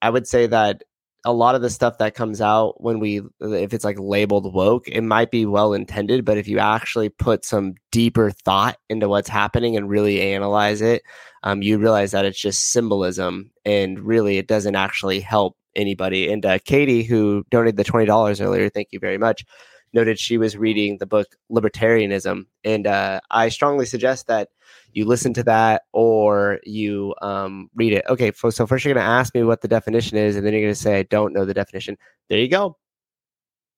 I 0.02 0.10
would 0.10 0.28
say 0.28 0.48
that 0.48 0.84
a 1.26 1.34
lot 1.34 1.56
of 1.56 1.62
the 1.62 1.70
stuff 1.70 1.98
that 2.00 2.16
comes 2.16 2.42
out 2.42 2.82
when 2.82 3.00
we 3.00 3.22
if 3.40 3.74
it's 3.74 3.86
like 3.86 3.98
labeled 4.00 4.54
woke 4.54 4.88
it 4.88 5.02
might 5.02 5.32
be 5.32 5.46
well 5.46 5.74
intended 5.74 6.26
but 6.26 6.38
if 6.38 6.48
you 6.48 6.60
actually 6.60 7.10
put 7.10 7.46
some 7.46 7.76
deeper 7.92 8.32
thought 8.32 8.78
into 8.90 9.08
what's 9.08 9.30
happening 9.30 9.78
and 9.78 9.90
really 9.90 10.22
analyze 10.34 10.82
it 10.82 11.02
um, 11.44 11.62
you 11.62 11.78
realize 11.78 12.12
that 12.12 12.26
it's 12.26 12.40
just 12.40 12.72
symbolism 12.72 13.52
and 13.66 14.00
really 14.00 14.38
it 14.38 14.48
doesn't 14.48 14.76
actually 14.76 15.20
help 15.20 15.58
anybody. 15.76 16.32
And 16.32 16.46
uh, 16.46 16.60
katie 16.60 17.04
who 17.04 17.46
donated 17.50 17.78
the 17.78 17.84
$20 17.84 18.42
earlier 18.42 18.70
thank 18.70 18.90
you 18.92 19.00
very 19.00 19.18
much 19.18 19.46
noted 19.94 20.18
she 20.18 20.38
was 20.40 20.58
reading 20.58 20.98
the 20.98 21.06
book 21.06 21.28
libertarianism. 21.52 22.46
And 22.64 22.88
uh, 22.88 23.22
i 23.30 23.50
strongly 23.50 23.86
suggest 23.86 24.28
that 24.28 24.50
you 24.94 25.06
listen 25.06 25.34
to 25.34 25.44
that 25.44 25.84
or 25.92 26.60
you 26.64 27.14
um, 27.22 27.70
read 27.76 27.94
it. 27.94 28.06
Okay, 28.10 28.32
so, 28.36 28.50
so 28.50 28.66
first 28.66 28.86
you're 28.86 28.94
going 28.94 29.04
to 29.04 29.10
ask 29.10 29.34
me 29.36 29.44
what 29.44 29.62
the 29.62 29.68
definition 29.68 30.18
is, 30.18 30.36
and 30.36 30.46
then 30.46 30.54
you're 30.54 30.62
going 30.62 30.74
to 30.74 30.80
say, 30.80 31.00
I 31.00 31.04
don't 31.04 31.34
know 31.34 31.46
the 31.46 31.54
definition. 31.54 31.98
There 32.30 32.40
you 32.40 32.48
go. 32.48 32.78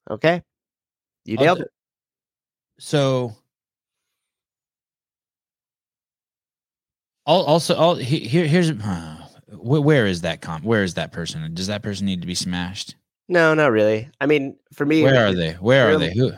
Okay. 0.09 0.43
You 1.25 1.37
nailed 1.37 1.61
it. 1.61 1.69
So 2.79 3.35
al- 7.25 7.43
also 7.43 7.75
all 7.75 7.95
he- 7.95 8.27
here 8.27 8.45
here's 8.45 8.69
uh, 8.69 9.27
where 9.51 10.05
is 10.05 10.21
that 10.21 10.41
comp 10.41 10.63
where 10.63 10.83
is 10.83 10.93
that 10.95 11.11
person 11.11 11.53
does 11.53 11.67
that 11.67 11.81
person 11.81 12.05
need 12.05 12.21
to 12.21 12.27
be 12.27 12.35
smashed 12.35 12.95
No, 13.29 13.53
not 13.53 13.71
really. 13.71 14.09
I 14.19 14.25
mean, 14.25 14.57
for 14.73 14.85
me, 14.85 15.01
where 15.01 15.25
are 15.25 15.33
they 15.33 15.53
where 15.53 15.89
are 15.89 15.97
they 15.97 16.13
who 16.13 16.33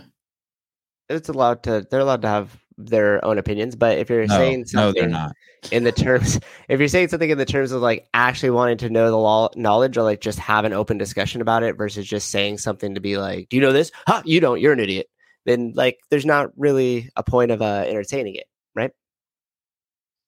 it's 1.10 1.30
allowed 1.30 1.64
to, 1.64 1.88
they're 1.90 2.02
allowed 2.02 2.22
to 2.22 2.28
have 2.28 2.58
their 2.78 3.24
own 3.26 3.38
opinions. 3.38 3.76
But 3.76 3.98
if 3.98 4.10
you're 4.10 4.28
no, 4.28 4.38
saying 4.38 4.66
something 4.66 5.10
not 5.10 5.34
in 5.72 5.84
the 5.84 5.92
terms, 5.92 6.40
if 6.70 6.80
you're 6.80 6.88
saying 6.88 7.10
something 7.10 7.30
in 7.30 7.38
the 7.38 7.46
terms 7.46 7.72
of 7.72 7.82
like 7.82 8.08
actually 8.14 8.52
wanting 8.52 8.78
to 8.78 8.90
know 8.90 9.10
the 9.10 9.18
law 9.18 9.50
knowledge 9.56 9.98
or 9.98 10.04
like 10.04 10.22
just 10.22 10.40
have 10.40 10.66
an 10.66 10.74
open 10.74 10.98
discussion 10.98 11.42
about 11.42 11.64
it 11.64 11.78
versus 11.78 12.08
just 12.08 12.30
saying 12.30 12.58
something 12.58 12.96
to 12.96 13.02
be 13.02 13.18
like, 13.18 13.50
do 13.50 13.58
you 13.58 13.62
know 13.62 13.74
this? 13.74 13.92
Ha, 14.08 14.22
you 14.26 14.40
don't, 14.40 14.62
you're 14.62 14.74
an 14.74 14.80
idiot. 14.80 15.08
Then 15.46 15.74
like, 15.76 16.00
there's 16.10 16.26
not 16.26 16.50
really 16.58 17.10
a 17.16 17.24
point 17.24 17.52
of 17.52 17.62
uh, 17.62 17.86
entertaining 17.88 18.36
it. 18.36 18.48
Right? 18.76 18.92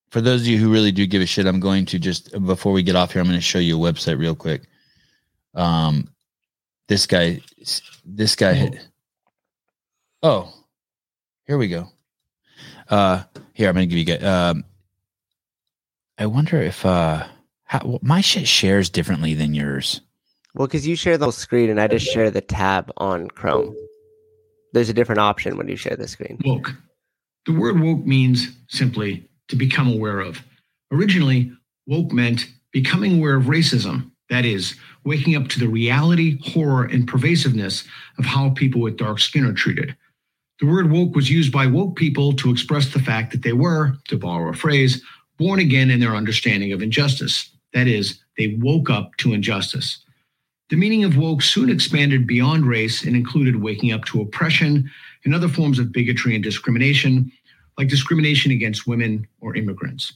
For 0.10 0.22
those 0.22 0.42
of 0.42 0.48
you 0.48 0.58
who 0.58 0.72
really 0.72 0.92
do 0.92 1.06
give 1.06 1.22
a 1.22 1.26
shit, 1.26 1.46
I'm 1.46 1.60
going 1.60 1.86
to 1.86 2.00
just 2.00 2.32
before 2.46 2.74
we 2.74 2.84
get 2.84 2.96
off 2.96 3.14
here, 3.14 3.22
I'm 3.22 3.28
going 3.28 3.38
to 3.38 3.42
show 3.42 3.60
you 3.60 3.78
a 3.78 3.94
website 3.94 4.18
real 4.18 4.36
quick. 4.36 4.64
Um, 5.54 6.10
this 6.88 7.06
guy, 7.06 7.42
this 8.06 8.36
guy. 8.36 8.72
Oh, 10.24 10.52
here 11.46 11.58
we 11.58 11.68
go. 11.68 11.90
Uh, 12.90 13.24
here 13.54 13.70
I'm 13.70 13.76
going 13.76 13.88
to 13.88 13.96
give 13.96 14.00
you 14.00 14.18
guys. 14.18 14.24
Um, 14.24 14.66
I 16.18 16.26
wonder 16.26 16.62
if 16.62 16.86
uh, 16.86 17.26
how, 17.64 18.00
my 18.02 18.22
shit 18.22 18.48
shares 18.48 18.90
differently 18.90 19.36
than 19.36 19.54
yours. 19.54 20.02
Well, 20.56 20.68
because 20.68 20.88
you 20.88 20.96
share 20.96 21.18
the 21.18 21.26
whole 21.26 21.32
screen 21.32 21.70
and 21.70 21.80
I 21.80 21.88
just 21.88 22.08
share 22.08 22.32
the 22.32 22.42
tab 22.42 22.92
on 22.98 23.30
Chrome. 23.30 23.76
There's 24.74 24.90
a 24.90 24.94
different 24.94 25.20
option 25.20 25.58
when 25.58 25.68
you 25.68 25.76
share 25.76 25.96
the 25.96 26.08
screen. 26.08 26.40
Woke. 26.44 26.74
The 27.46 27.54
word 27.54 27.80
woke 27.80 28.06
means 28.06 28.50
simply 28.68 29.30
to 29.48 29.56
become 29.56 29.88
aware 29.88 30.20
of. 30.20 30.44
Originally, 30.92 31.52
woke 31.88 32.12
meant 32.12 32.48
becoming 32.72 33.18
aware 33.18 33.36
of 33.36 33.46
racism, 33.46 34.12
that 34.30 34.46
is, 34.46 34.76
waking 35.06 35.36
up 35.36 35.48
to 35.50 35.60
the 35.60 35.68
reality, 35.68 36.38
horror, 36.44 36.84
and 36.86 37.08
pervasiveness 37.08 37.84
of 38.18 38.26
how 38.26 38.50
people 38.52 38.82
with 38.82 38.98
dark 38.98 39.20
skin 39.20 39.46
are 39.46 39.54
treated. 39.54 39.96
The 40.60 40.68
word 40.68 40.92
woke 40.92 41.16
was 41.16 41.30
used 41.30 41.54
by 41.54 41.68
woke 41.68 41.96
people 41.96 42.34
to 42.34 42.52
express 42.52 42.92
the 42.92 43.00
fact 43.00 43.32
that 43.32 43.44
they 43.44 43.54
were, 43.54 43.94
to 44.10 44.18
borrow 44.18 44.50
a 44.50 44.54
phrase, 44.54 45.02
born 45.38 45.60
again 45.60 45.90
in 45.90 46.02
their 46.02 46.16
understanding 46.16 46.74
of 46.74 46.82
injustice. 46.82 47.50
That 47.74 47.88
is, 47.88 48.20
they 48.38 48.58
woke 48.60 48.90
up 48.90 49.16
to 49.18 49.34
injustice. 49.34 50.04
The 50.70 50.76
meaning 50.76 51.04
of 51.04 51.18
woke 51.18 51.42
soon 51.42 51.70
expanded 51.70 52.28
beyond 52.28 52.66
race 52.66 53.04
and 53.04 53.16
included 53.16 53.62
waking 53.62 53.92
up 53.94 54.04
to 54.06 54.22
oppression 54.22 54.92
and 55.24 55.34
other 55.34 55.48
forms 55.48 55.80
of 55.80 55.92
bigotry 55.92 56.36
and 56.36 56.44
discrimination, 56.44 57.32
like 57.78 57.88
discrimination 57.88 58.52
against 58.52 58.86
women 58.86 59.28
or 59.40 59.56
immigrants. 59.56 60.14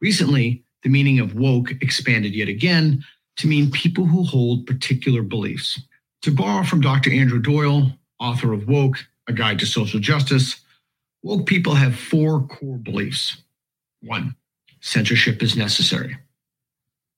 Recently, 0.00 0.62
the 0.82 0.88
meaning 0.88 1.18
of 1.18 1.34
woke 1.34 1.72
expanded 1.82 2.34
yet 2.34 2.48
again 2.48 3.04
to 3.36 3.48
mean 3.48 3.70
people 3.70 4.04
who 4.04 4.22
hold 4.22 4.66
particular 4.66 5.22
beliefs. 5.22 5.80
To 6.22 6.30
borrow 6.30 6.64
from 6.64 6.80
Dr. 6.80 7.10
Andrew 7.10 7.40
Doyle, 7.40 7.90
author 8.20 8.52
of 8.52 8.68
Woke, 8.68 9.04
A 9.30 9.32
Guide 9.32 9.60
to 9.60 9.66
Social 9.66 10.00
Justice, 10.00 10.56
woke 11.22 11.46
people 11.46 11.74
have 11.74 11.94
four 11.94 12.42
core 12.48 12.78
beliefs. 12.78 13.36
One, 14.02 14.34
censorship 14.80 15.40
is 15.40 15.56
necessary. 15.56 16.18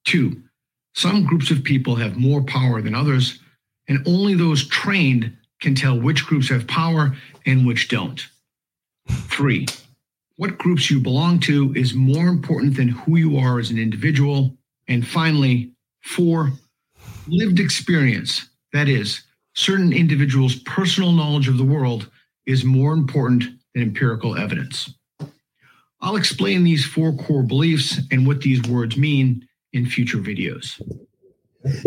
Two, 0.05 0.43
some 0.95 1.25
groups 1.25 1.51
of 1.51 1.65
people 1.65 1.97
have 1.97 2.19
more 2.19 2.43
power 2.43 2.83
than 2.83 2.95
others, 2.95 3.41
and 3.89 4.07
only 4.07 4.35
those 4.35 4.69
trained 4.69 5.35
can 5.61 5.75
tell 5.75 5.99
which 5.99 6.27
groups 6.27 6.51
have 6.51 6.67
power 6.67 7.17
and 7.47 7.67
which 7.67 7.89
don't. 7.89 8.21
Three, 9.09 9.67
what 10.37 10.59
groups 10.59 10.91
you 10.91 11.01
belong 11.01 11.41
to 11.41 11.73
is 11.75 11.95
more 11.95 12.29
important 12.29 12.77
than 12.77 12.89
who 12.89 13.17
you 13.17 13.39
are 13.39 13.59
as 13.59 13.71
an 13.71 13.79
individual. 13.79 14.55
And 14.87 15.07
finally, 15.07 15.73
four, 16.03 16.53
lived 17.27 17.59
experience, 17.59 18.51
that 18.75 18.89
is, 18.89 19.23
certain 19.55 19.93
individuals' 19.93 20.57
personal 20.61 21.13
knowledge 21.13 21.49
of 21.49 21.59
the 21.59 21.65
world, 21.65 22.11
is 22.47 22.65
more 22.65 22.93
important 22.93 23.45
than 23.75 23.83
empirical 23.83 24.37
evidence. 24.37 24.93
I'll 26.01 26.17
explain 26.17 26.65
these 26.65 26.85
four 26.85 27.13
core 27.13 27.43
beliefs 27.45 28.01
and 28.11 28.27
what 28.27 28.41
these 28.41 28.61
words 28.69 28.97
mean 28.97 29.47
in 29.73 29.87
future 29.87 30.19
videos. 30.19 30.81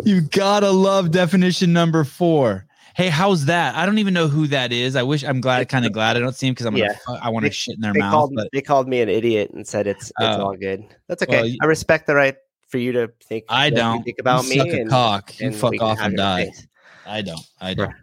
You 0.06 0.22
gotta 0.22 0.72
love 0.72 1.12
definition 1.12 1.74
number 1.74 2.06
four. 2.06 2.66
Hey, 2.96 3.10
how's 3.10 3.44
that? 3.46 3.76
I 3.76 3.86
don't 3.86 3.98
even 3.98 4.14
know 4.14 4.30
who 4.30 4.48
that 4.48 4.72
is. 4.72 4.96
I 4.96 5.04
wish 5.04 5.22
I'm 5.26 5.42
glad, 5.42 5.68
kind 5.68 5.86
of 5.86 5.92
glad 5.92 6.16
I 6.16 6.22
don't 6.22 6.34
see 6.34 6.48
him 6.48 6.54
because 6.54 6.66
I'm 6.66 6.78
Yeah. 6.78 6.96
gonna, 7.06 7.20
I 7.22 7.28
want 7.30 7.46
to 7.46 7.52
shit 7.52 7.76
in 7.76 7.82
their 7.82 7.92
They 7.92 8.00
mouth. 8.00 8.12
called 8.14 8.32
But 8.36 8.48
they 8.54 8.62
called 8.62 8.88
me 8.88 9.02
an 9.02 9.10
idiot 9.10 9.52
and 9.54 9.68
said 9.68 9.86
it's 9.86 10.06
it's 10.06 10.14
Oh. 10.22 10.44
all 10.46 10.56
good. 10.56 10.86
That's 11.10 11.22
okay. 11.24 11.36
Well, 11.42 11.46
you- 11.48 11.58
I 11.62 11.66
respect 11.66 12.08
the 12.08 12.16
right 12.16 12.38
for 12.70 12.78
you 12.78 12.94
to 12.94 13.12
think. 13.28 13.44
I 13.50 13.70
don't. 13.70 14.02
think 14.04 14.18
about 14.20 14.46
you 14.46 14.52
me. 14.52 14.58
suck 14.60 14.68
a 14.70 14.80
and, 14.80 14.90
cock. 14.90 15.40
You 15.42 15.48
and 15.48 15.56
fuck 15.58 15.82
off 15.82 16.00
and 16.00 16.16
die. 16.16 16.46
things. 16.46 16.68
I 17.06 17.22
don't. 17.22 17.46
I 17.62 17.74
don't. 17.74 17.94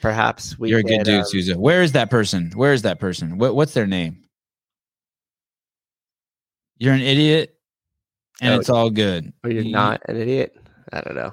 Perhaps 0.00 0.58
we. 0.58 0.70
You're 0.70 0.80
a 0.80 0.82
good 0.82 1.04
dude, 1.04 1.20
um, 1.20 1.24
Souza. 1.24 1.58
Where 1.58 1.82
is 1.82 1.92
that 1.92 2.10
person? 2.10 2.50
Where 2.54 2.72
is 2.72 2.82
that 2.82 2.98
person? 2.98 3.38
What, 3.38 3.54
what's 3.54 3.74
their 3.74 3.86
name? 3.86 4.18
You're 6.78 6.94
an 6.94 7.00
idiot, 7.02 7.54
and 8.40 8.54
Oh, 8.54 8.58
it's 8.58 8.70
all 8.70 8.90
good. 8.90 9.32
Or 9.44 9.50
you're 9.50 9.62
You- 9.62 9.72
not 9.72 10.00
an 10.08 10.16
idiot. 10.16 10.56
I 10.92 11.00
don't 11.00 11.14
know. 11.14 11.32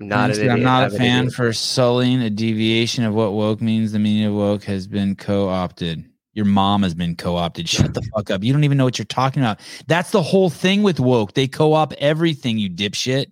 I'm 0.00 0.08
not 0.08 0.16
an 0.16 0.22
Honestly, 0.24 0.42
idiot. 0.44 0.56
I'm 0.58 0.62
not 0.62 0.82
a 0.90 0.94
an 0.94 0.98
fan 0.98 1.30
for 1.30 1.52
sullying 1.52 2.22
a 2.22 2.30
deviation 2.30 3.04
of 3.04 3.14
what 3.14 3.32
woke 3.32 3.60
means. 3.60 3.92
The 3.92 3.98
meaning 3.98 4.24
of 4.26 4.34
woke 4.34 4.64
has 4.64 4.86
been 4.86 5.16
co-opted. 5.16 6.04
Your 6.34 6.46
mom 6.46 6.82
has 6.82 6.94
been 6.94 7.14
co-opted. 7.16 7.68
Shut 7.68 7.92
the 7.92 8.00
fuck 8.14 8.30
up. 8.30 8.42
You 8.42 8.52
don't 8.54 8.64
even 8.64 8.78
know 8.78 8.84
what 8.84 8.98
you're 8.98 9.04
talking 9.04 9.42
about. 9.42 9.60
That's 9.86 10.12
the 10.12 10.22
whole 10.22 10.48
thing 10.48 10.82
with 10.82 10.98
woke. 10.98 11.34
They 11.34 11.46
co-op 11.46 11.92
everything, 11.94 12.56
you 12.58 12.70
dipshit. 12.70 13.26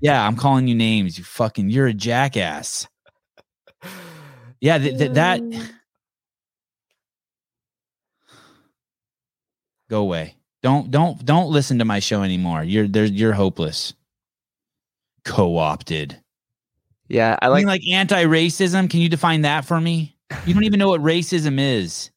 Yeah, 0.00 0.26
I'm 0.26 0.36
calling 0.36 0.66
you 0.66 0.74
names. 0.74 1.16
You 1.16 1.24
fucking 1.24 1.70
you're 1.70 1.86
a 1.86 1.94
jackass. 1.94 2.88
Yeah, 4.60 4.78
th- 4.78 4.98
th- 4.98 5.12
that 5.12 5.40
go 9.88 10.00
away. 10.00 10.36
Don't 10.62 10.90
don't 10.90 11.24
don't 11.24 11.50
listen 11.50 11.78
to 11.78 11.84
my 11.84 11.98
show 11.98 12.22
anymore. 12.22 12.62
You're 12.62 12.88
there 12.88 13.04
you're 13.04 13.32
hopeless. 13.32 13.94
Co-opted. 15.24 16.18
Yeah, 17.08 17.36
I 17.40 17.46
I 17.46 17.48
like. 17.48 17.58
mean, 17.58 17.66
like 17.66 17.82
anti-racism. 17.88 18.88
Can 18.90 19.00
you 19.00 19.08
define 19.08 19.42
that 19.42 19.64
for 19.64 19.80
me? 19.80 20.16
You 20.46 20.54
don't 20.54 20.64
even 20.64 20.78
know 20.78 20.88
what 20.88 21.02
racism 21.02 21.60
is. 21.60 22.10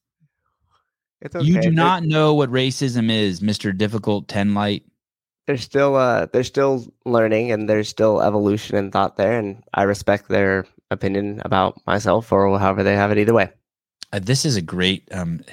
it's 1.20 1.36
okay. 1.36 1.44
You 1.44 1.60
do 1.60 1.70
not 1.70 2.02
know 2.02 2.34
what 2.34 2.50
racism 2.50 3.10
is, 3.10 3.42
Mister 3.42 3.72
Difficult 3.72 4.26
Ten 4.28 4.54
Light. 4.54 4.84
They're 5.46 5.56
still. 5.56 5.96
Uh, 5.96 6.26
they're 6.32 6.44
still 6.44 6.86
learning, 7.04 7.52
and 7.52 7.68
there's 7.68 7.88
still 7.88 8.20
evolution 8.20 8.76
and 8.76 8.92
thought 8.92 9.16
there, 9.16 9.38
and 9.38 9.62
I 9.74 9.82
respect 9.82 10.28
their 10.28 10.66
opinion 10.90 11.42
about 11.44 11.80
myself 11.86 12.32
or 12.32 12.58
however 12.58 12.82
they 12.82 12.96
have 12.96 13.10
it. 13.12 13.18
Either 13.18 13.34
way. 13.34 13.50
Uh, 14.12 14.20
this 14.20 14.44
is 14.44 14.56
a 14.56 14.62
great. 14.62 15.08
Um, 15.12 15.44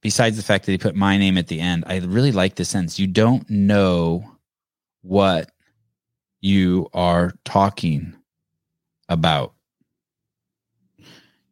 besides 0.00 0.36
the 0.36 0.42
fact 0.42 0.66
that 0.66 0.72
he 0.72 0.78
put 0.78 0.94
my 0.94 1.16
name 1.16 1.38
at 1.38 1.48
the 1.48 1.60
end, 1.60 1.84
I 1.86 1.98
really 1.98 2.32
like 2.32 2.54
the 2.54 2.64
sense. 2.64 2.98
You 2.98 3.06
don't 3.06 3.48
know 3.50 4.24
what 5.02 5.50
you 6.40 6.88
are 6.94 7.32
talking 7.44 8.14
about. 9.08 9.54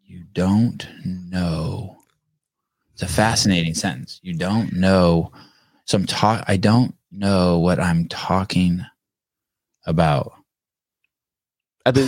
You 0.04 0.24
don't 0.32 0.86
know. 1.04 1.98
It's 2.92 3.02
a 3.02 3.08
fascinating 3.08 3.74
sentence. 3.74 4.20
You 4.22 4.34
don't 4.34 4.72
know. 4.72 5.32
So 5.84 5.98
I'm 5.98 6.06
talk. 6.06 6.44
I 6.48 6.56
don't 6.56 6.94
know 7.10 7.58
what 7.58 7.80
I'm 7.80 8.08
talking 8.08 8.84
about. 9.86 10.32
I've 11.86 11.94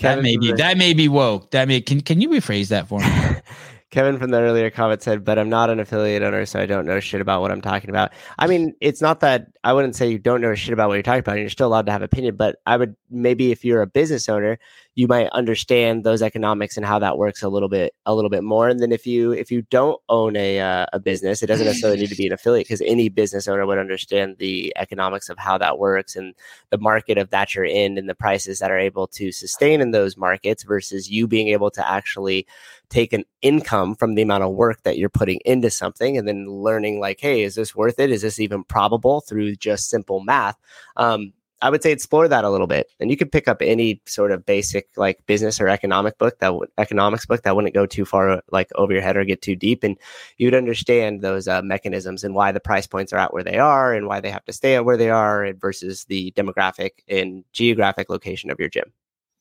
that 0.00 0.22
may 0.22 0.36
be 0.36 0.50
the- 0.50 0.56
that 0.56 0.76
may 0.78 0.92
be 0.94 1.08
woke. 1.08 1.50
That 1.52 1.68
may 1.68 1.80
can 1.80 2.00
can 2.00 2.20
you 2.20 2.28
rephrase 2.28 2.68
that 2.68 2.88
for 2.88 3.00
me? 3.00 3.06
Kevin 3.90 4.18
from 4.18 4.30
the 4.30 4.38
earlier 4.38 4.68
comment 4.68 5.02
said, 5.02 5.24
but 5.24 5.38
I'm 5.38 5.48
not 5.48 5.70
an 5.70 5.80
affiliate 5.80 6.22
owner, 6.22 6.44
so 6.44 6.60
I 6.60 6.66
don't 6.66 6.84
know 6.84 7.00
shit 7.00 7.22
about 7.22 7.40
what 7.40 7.50
I'm 7.50 7.62
talking 7.62 7.88
about. 7.88 8.12
I 8.38 8.46
mean, 8.46 8.74
it's 8.82 9.00
not 9.00 9.20
that 9.20 9.46
I 9.64 9.72
wouldn't 9.72 9.96
say 9.96 10.10
you 10.10 10.18
don't 10.18 10.40
know 10.40 10.54
shit 10.54 10.72
about 10.72 10.88
what 10.88 10.94
you're 10.94 11.02
talking 11.02 11.20
about. 11.20 11.32
And 11.32 11.40
you're 11.40 11.50
still 11.50 11.68
allowed 11.68 11.86
to 11.86 11.92
have 11.92 12.02
opinion, 12.02 12.36
but 12.36 12.56
I 12.66 12.76
would 12.76 12.96
maybe 13.10 13.50
if 13.50 13.64
you're 13.64 13.82
a 13.82 13.86
business 13.86 14.28
owner, 14.28 14.58
you 14.94 15.06
might 15.06 15.28
understand 15.28 16.04
those 16.04 16.22
economics 16.22 16.76
and 16.76 16.84
how 16.84 16.98
that 16.98 17.18
works 17.18 17.42
a 17.42 17.48
little 17.48 17.68
bit, 17.68 17.94
a 18.04 18.14
little 18.14 18.30
bit 18.30 18.42
more. 18.42 18.68
And 18.68 18.80
then 18.80 18.92
if 18.92 19.06
you 19.06 19.32
if 19.32 19.50
you 19.50 19.62
don't 19.62 20.00
own 20.08 20.36
a 20.36 20.60
uh, 20.60 20.86
a 20.92 21.00
business, 21.00 21.42
it 21.42 21.46
doesn't 21.46 21.66
necessarily 21.66 21.98
need 21.98 22.10
to 22.10 22.16
be 22.16 22.26
an 22.26 22.32
affiliate 22.32 22.66
because 22.66 22.82
any 22.82 23.08
business 23.08 23.48
owner 23.48 23.66
would 23.66 23.78
understand 23.78 24.36
the 24.38 24.72
economics 24.76 25.28
of 25.28 25.38
how 25.38 25.58
that 25.58 25.78
works 25.78 26.16
and 26.16 26.34
the 26.70 26.78
market 26.78 27.18
of 27.18 27.30
that 27.30 27.54
you're 27.54 27.64
in 27.64 27.98
and 27.98 28.08
the 28.08 28.14
prices 28.14 28.58
that 28.58 28.70
are 28.70 28.78
able 28.78 29.06
to 29.06 29.32
sustain 29.32 29.80
in 29.80 29.90
those 29.90 30.16
markets 30.16 30.62
versus 30.62 31.10
you 31.10 31.26
being 31.26 31.48
able 31.48 31.70
to 31.70 31.88
actually 31.88 32.46
take 32.90 33.12
an 33.12 33.24
income 33.42 33.94
from 33.94 34.14
the 34.14 34.22
amount 34.22 34.42
of 34.42 34.52
work 34.52 34.82
that 34.82 34.98
you're 34.98 35.08
putting 35.08 35.40
into 35.44 35.70
something 35.70 36.16
and 36.16 36.26
then 36.26 36.48
learning 36.48 36.98
like 36.98 37.20
hey 37.20 37.42
is 37.42 37.54
this 37.54 37.74
worth 37.74 37.98
it 37.98 38.10
is 38.10 38.22
this 38.22 38.40
even 38.40 38.64
probable 38.64 39.20
through 39.20 39.47
just 39.56 39.88
simple 39.88 40.20
math 40.20 40.56
um, 40.96 41.32
i 41.60 41.70
would 41.70 41.82
say 41.82 41.92
explore 41.92 42.28
that 42.28 42.44
a 42.44 42.50
little 42.50 42.66
bit 42.66 42.88
and 43.00 43.10
you 43.10 43.16
could 43.16 43.32
pick 43.32 43.48
up 43.48 43.60
any 43.60 44.00
sort 44.06 44.30
of 44.30 44.44
basic 44.46 44.88
like 44.96 45.24
business 45.26 45.60
or 45.60 45.68
economic 45.68 46.16
book 46.18 46.38
that 46.38 46.54
would 46.54 46.68
economics 46.78 47.26
book 47.26 47.42
that 47.42 47.56
wouldn't 47.56 47.74
go 47.74 47.86
too 47.86 48.04
far 48.04 48.42
like 48.50 48.68
over 48.76 48.92
your 48.92 49.02
head 49.02 49.16
or 49.16 49.24
get 49.24 49.42
too 49.42 49.56
deep 49.56 49.82
and 49.82 49.96
you'd 50.36 50.54
understand 50.54 51.20
those 51.20 51.48
uh, 51.48 51.62
mechanisms 51.62 52.24
and 52.24 52.34
why 52.34 52.52
the 52.52 52.60
price 52.60 52.86
points 52.86 53.12
are 53.12 53.18
at 53.18 53.32
where 53.32 53.44
they 53.44 53.58
are 53.58 53.92
and 53.92 54.06
why 54.06 54.20
they 54.20 54.30
have 54.30 54.44
to 54.44 54.52
stay 54.52 54.76
at 54.76 54.84
where 54.84 54.96
they 54.96 55.10
are 55.10 55.52
versus 55.54 56.04
the 56.04 56.32
demographic 56.36 56.90
and 57.08 57.44
geographic 57.52 58.08
location 58.08 58.50
of 58.50 58.58
your 58.58 58.68
gym 58.68 58.92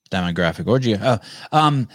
demographic 0.10 0.68
or 0.68 0.80
geo. 0.80 0.98
Oh, 1.02 1.20
um, 1.52 1.88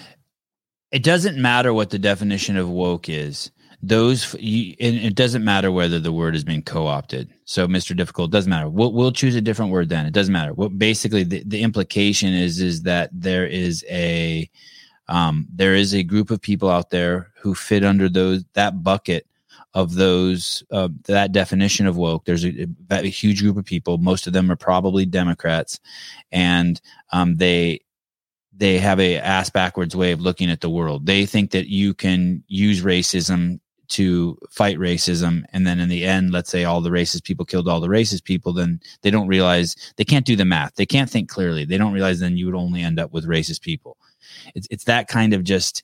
it 0.90 1.02
doesn't 1.02 1.40
matter 1.40 1.72
what 1.72 1.90
the 1.90 1.98
definition 1.98 2.56
of 2.56 2.68
woke 2.68 3.08
is. 3.08 3.50
Those 3.84 4.34
you, 4.38 4.76
and 4.78 4.96
it 4.96 5.16
doesn't 5.16 5.44
matter 5.44 5.72
whether 5.72 5.98
the 5.98 6.12
word 6.12 6.34
has 6.34 6.44
been 6.44 6.62
co-opted. 6.62 7.32
So, 7.44 7.66
Mr. 7.66 7.96
Difficult 7.96 8.30
doesn't 8.30 8.48
matter. 8.48 8.68
We'll, 8.68 8.92
we'll 8.92 9.10
choose 9.10 9.34
a 9.34 9.40
different 9.40 9.72
word 9.72 9.88
then. 9.88 10.06
It 10.06 10.12
doesn't 10.12 10.32
matter. 10.32 10.52
What 10.52 10.78
basically 10.78 11.24
the, 11.24 11.42
the 11.44 11.62
implication 11.62 12.32
is 12.32 12.60
is 12.60 12.82
that 12.82 13.10
there 13.12 13.46
is 13.46 13.84
a 13.90 14.48
um, 15.08 15.46
there 15.52 15.74
is 15.74 15.94
a 15.94 16.04
group 16.04 16.30
of 16.30 16.40
people 16.40 16.70
out 16.70 16.90
there 16.90 17.32
who 17.40 17.54
fit 17.54 17.84
under 17.84 18.08
those 18.08 18.44
that 18.54 18.84
bucket 18.84 19.26
of 19.74 19.94
those 19.94 20.62
uh, 20.70 20.88
that 21.04 21.32
definition 21.32 21.86
of 21.86 21.96
woke. 21.96 22.24
There's 22.24 22.44
a, 22.44 22.68
a 22.90 23.02
huge 23.02 23.40
group 23.42 23.56
of 23.56 23.64
people. 23.64 23.98
Most 23.98 24.26
of 24.26 24.32
them 24.32 24.50
are 24.50 24.56
probably 24.56 25.06
Democrats, 25.06 25.80
and 26.30 26.80
um, 27.12 27.36
they 27.36 27.80
they 28.54 28.78
have 28.78 29.00
a 29.00 29.16
ass 29.18 29.50
backwards 29.50 29.96
way 29.96 30.12
of 30.12 30.20
looking 30.20 30.50
at 30.50 30.60
the 30.60 30.70
world. 30.70 31.06
They 31.06 31.26
think 31.26 31.50
that 31.52 31.68
you 31.68 31.94
can 31.94 32.44
use 32.48 32.82
racism 32.82 33.60
to 33.92 34.38
fight 34.50 34.78
racism 34.78 35.44
and 35.52 35.66
then 35.66 35.78
in 35.78 35.90
the 35.90 36.04
end 36.04 36.32
let's 36.32 36.50
say 36.50 36.64
all 36.64 36.80
the 36.80 36.90
racist 36.90 37.24
people 37.24 37.44
killed 37.44 37.68
all 37.68 37.80
the 37.80 37.88
racist 37.88 38.24
people 38.24 38.52
then 38.52 38.80
they 39.02 39.10
don't 39.10 39.28
realize 39.28 39.92
they 39.96 40.04
can't 40.04 40.24
do 40.24 40.34
the 40.34 40.46
math 40.46 40.74
they 40.76 40.86
can't 40.86 41.10
think 41.10 41.28
clearly 41.28 41.66
they 41.66 41.76
don't 41.76 41.92
realize 41.92 42.18
then 42.18 42.36
you 42.36 42.46
would 42.46 42.54
only 42.54 42.80
end 42.80 42.98
up 42.98 43.12
with 43.12 43.26
racist 43.26 43.60
people 43.60 43.98
it's 44.54 44.66
it's 44.70 44.84
that 44.84 45.08
kind 45.08 45.34
of 45.34 45.44
just 45.44 45.82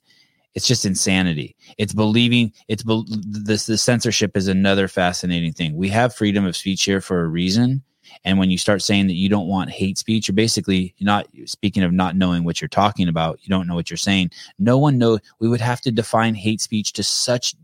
it's 0.55 0.67
just 0.67 0.85
insanity 0.85 1.55
it's 1.77 1.93
believing 1.93 2.51
it's 2.67 2.81
bel 2.81 3.05
this 3.07 3.67
the 3.67 3.77
censorship 3.77 4.35
is 4.35 4.47
another 4.47 4.87
fascinating 4.87 5.53
thing 5.53 5.75
we 5.75 5.87
have 5.87 6.15
freedom 6.15 6.45
of 6.45 6.57
speech 6.57 6.83
here 6.83 7.01
for 7.01 7.21
a 7.21 7.27
reason 7.27 7.83
and 8.25 8.39
when 8.39 8.49
you 8.49 8.57
start 8.57 8.81
saying 8.81 9.05
that 9.07 9.13
you 9.13 9.29
don't 9.29 9.47
want 9.47 9.69
hate 9.69 9.97
speech, 9.97 10.27
you're 10.27 10.35
basically 10.35 10.95
not 10.99 11.27
speaking 11.45 11.83
of 11.83 11.91
not 11.91 12.15
knowing 12.15 12.43
what 12.43 12.59
you're 12.59 12.67
talking 12.67 13.07
about. 13.07 13.39
You 13.43 13.49
don't 13.49 13.67
know 13.67 13.75
what 13.75 13.89
you're 13.89 13.97
saying. 13.97 14.31
No 14.57 14.77
one 14.77 14.97
knows. 14.97 15.19
We 15.39 15.47
would 15.47 15.61
have 15.61 15.81
to 15.81 15.91
define 15.91 16.33
hate 16.33 16.59
speech 16.59 16.93
to 16.93 17.03
such 17.03 17.55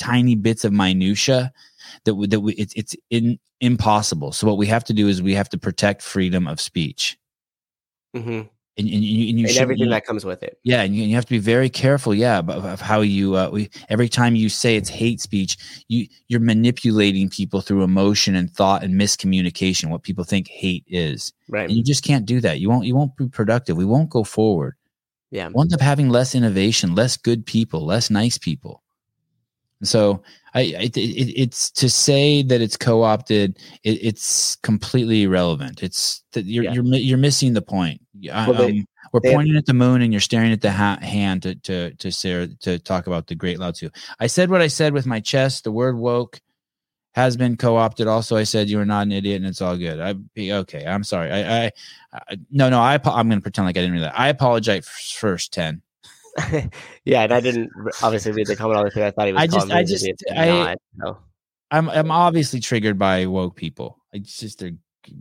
tiny 0.00 0.34
bits 0.34 0.64
of 0.64 0.72
minutia 0.72 1.52
that 2.04 2.14
we, 2.14 2.26
that 2.26 2.40
we, 2.40 2.54
it's 2.54 2.74
it's 2.74 2.96
in, 3.10 3.38
impossible. 3.60 4.32
So 4.32 4.46
what 4.46 4.58
we 4.58 4.66
have 4.66 4.84
to 4.84 4.92
do 4.92 5.06
is 5.08 5.22
we 5.22 5.34
have 5.34 5.48
to 5.50 5.58
protect 5.58 6.02
freedom 6.02 6.48
of 6.48 6.60
speech, 6.60 7.18
mm-hmm. 8.16 8.30
and, 8.30 8.48
and 8.76 8.86
you, 8.88 9.28
and 9.30 9.38
you 9.38 9.44
and 9.46 9.50
should- 9.50 9.62
everything 9.62 9.84
you- 9.86 9.90
that 9.90 10.06
comes 10.06 10.24
with 10.24 10.42
it 10.42 10.58
yeah, 10.62 10.82
and 10.82 10.94
you, 10.96 11.02
you 11.04 11.14
have 11.14 11.24
to 11.26 11.30
be 11.30 11.38
very 11.38 11.68
careful. 11.68 12.14
Yeah, 12.14 12.38
of, 12.38 12.48
of 12.64 12.80
how 12.80 13.00
you. 13.00 13.36
Uh, 13.36 13.50
we 13.50 13.70
every 13.88 14.08
time 14.08 14.34
you 14.36 14.48
say 14.48 14.76
it's 14.76 14.88
hate 14.88 15.20
speech, 15.20 15.56
you 15.88 16.06
you're 16.28 16.40
manipulating 16.40 17.28
people 17.28 17.60
through 17.60 17.82
emotion 17.82 18.34
and 18.34 18.50
thought 18.50 18.82
and 18.84 18.94
miscommunication. 18.94 19.90
What 19.90 20.02
people 20.02 20.24
think 20.24 20.48
hate 20.48 20.84
is, 20.86 21.32
right 21.48 21.68
and 21.68 21.76
you 21.76 21.82
just 21.84 22.04
can't 22.04 22.24
do 22.26 22.40
that. 22.40 22.60
You 22.60 22.68
won't. 22.70 22.86
You 22.86 22.94
won't 22.94 23.16
be 23.16 23.28
productive. 23.28 23.76
We 23.76 23.84
won't 23.84 24.10
go 24.10 24.24
forward. 24.24 24.74
yeah 25.30 25.48
We'll 25.52 25.62
end 25.64 25.74
up 25.74 25.80
having 25.80 26.08
less 26.08 26.34
innovation, 26.34 26.94
less 26.94 27.16
good 27.16 27.44
people, 27.46 27.84
less 27.84 28.10
nice 28.10 28.38
people. 28.38 28.82
And 29.80 29.88
so, 29.88 30.22
I, 30.54 30.60
it, 30.62 30.96
it, 30.96 31.32
it's 31.40 31.70
to 31.72 31.88
say 31.88 32.42
that 32.42 32.60
it's 32.60 32.76
co-opted. 32.76 33.56
It, 33.84 33.98
it's 34.02 34.56
completely 34.56 35.22
irrelevant. 35.22 35.82
It's 35.82 36.22
that 36.32 36.44
you're 36.44 36.64
Yeah. 36.64 36.72
you're 36.72 36.84
you're 36.84 37.18
missing 37.18 37.52
the 37.54 37.62
point. 37.62 38.00
Well, 38.22 38.52
they- 38.54 38.80
um, 38.80 38.86
we're 39.12 39.20
have- 39.24 39.34
pointing 39.34 39.56
at 39.56 39.66
the 39.66 39.74
moon, 39.74 40.02
and 40.02 40.12
you're 40.12 40.20
staring 40.20 40.52
at 40.52 40.60
the 40.60 40.70
ha- 40.70 40.98
hand 41.00 41.42
to 41.42 41.54
to 41.56 41.94
to 41.94 42.12
Sarah 42.12 42.46
to 42.62 42.78
talk 42.78 43.06
about 43.06 43.26
the 43.26 43.34
great 43.34 43.58
Lao 43.58 43.70
Tzu. 43.72 43.90
I 44.20 44.26
said 44.28 44.50
what 44.50 44.60
I 44.62 44.68
said 44.68 44.92
with 44.92 45.06
my 45.06 45.18
chest. 45.20 45.64
The 45.64 45.72
word 45.72 45.96
woke 45.96 46.40
has 47.14 47.36
been 47.36 47.56
co-opted. 47.56 48.06
Also, 48.06 48.36
I 48.36 48.44
said 48.44 48.68
you 48.68 48.78
are 48.78 48.84
not 48.84 49.02
an 49.02 49.12
idiot, 49.12 49.38
and 49.38 49.46
it's 49.46 49.60
all 49.60 49.76
good. 49.76 49.98
I 50.00 50.12
be 50.12 50.52
okay. 50.52 50.84
I'm 50.86 51.02
sorry. 51.02 51.30
I, 51.32 51.64
I, 51.66 51.70
I 52.12 52.36
no 52.50 52.68
no. 52.70 52.78
I 52.80 52.94
I'm 53.04 53.28
going 53.28 53.40
to 53.40 53.42
pretend 53.42 53.66
like 53.66 53.76
I 53.76 53.80
didn't 53.80 53.94
read 53.94 54.02
that. 54.04 54.18
I 54.18 54.28
apologize 54.28 54.86
first. 54.88 55.52
Ten. 55.52 55.82
yeah, 57.04 57.22
and 57.22 57.32
I 57.32 57.40
didn't 57.40 57.70
obviously 58.02 58.32
read 58.32 58.46
the 58.46 58.56
comment 58.56 58.78
all 58.78 58.84
the 58.88 58.92
way. 59.00 59.06
I 59.06 59.10
thought 59.10 59.26
he 59.26 59.32
was. 59.32 59.42
I 59.42 59.46
just- 59.46 59.70
I 59.72 59.82
just- 59.82 60.06
I- 60.30 60.46
not, 60.46 60.78
so. 61.00 61.18
I'm 61.72 61.88
I'm 61.90 62.10
obviously 62.10 62.58
triggered 62.60 62.98
by 62.98 63.26
woke 63.26 63.54
people. 63.56 63.98
It's 64.12 64.38
just 64.38 64.58
they're 64.58 64.72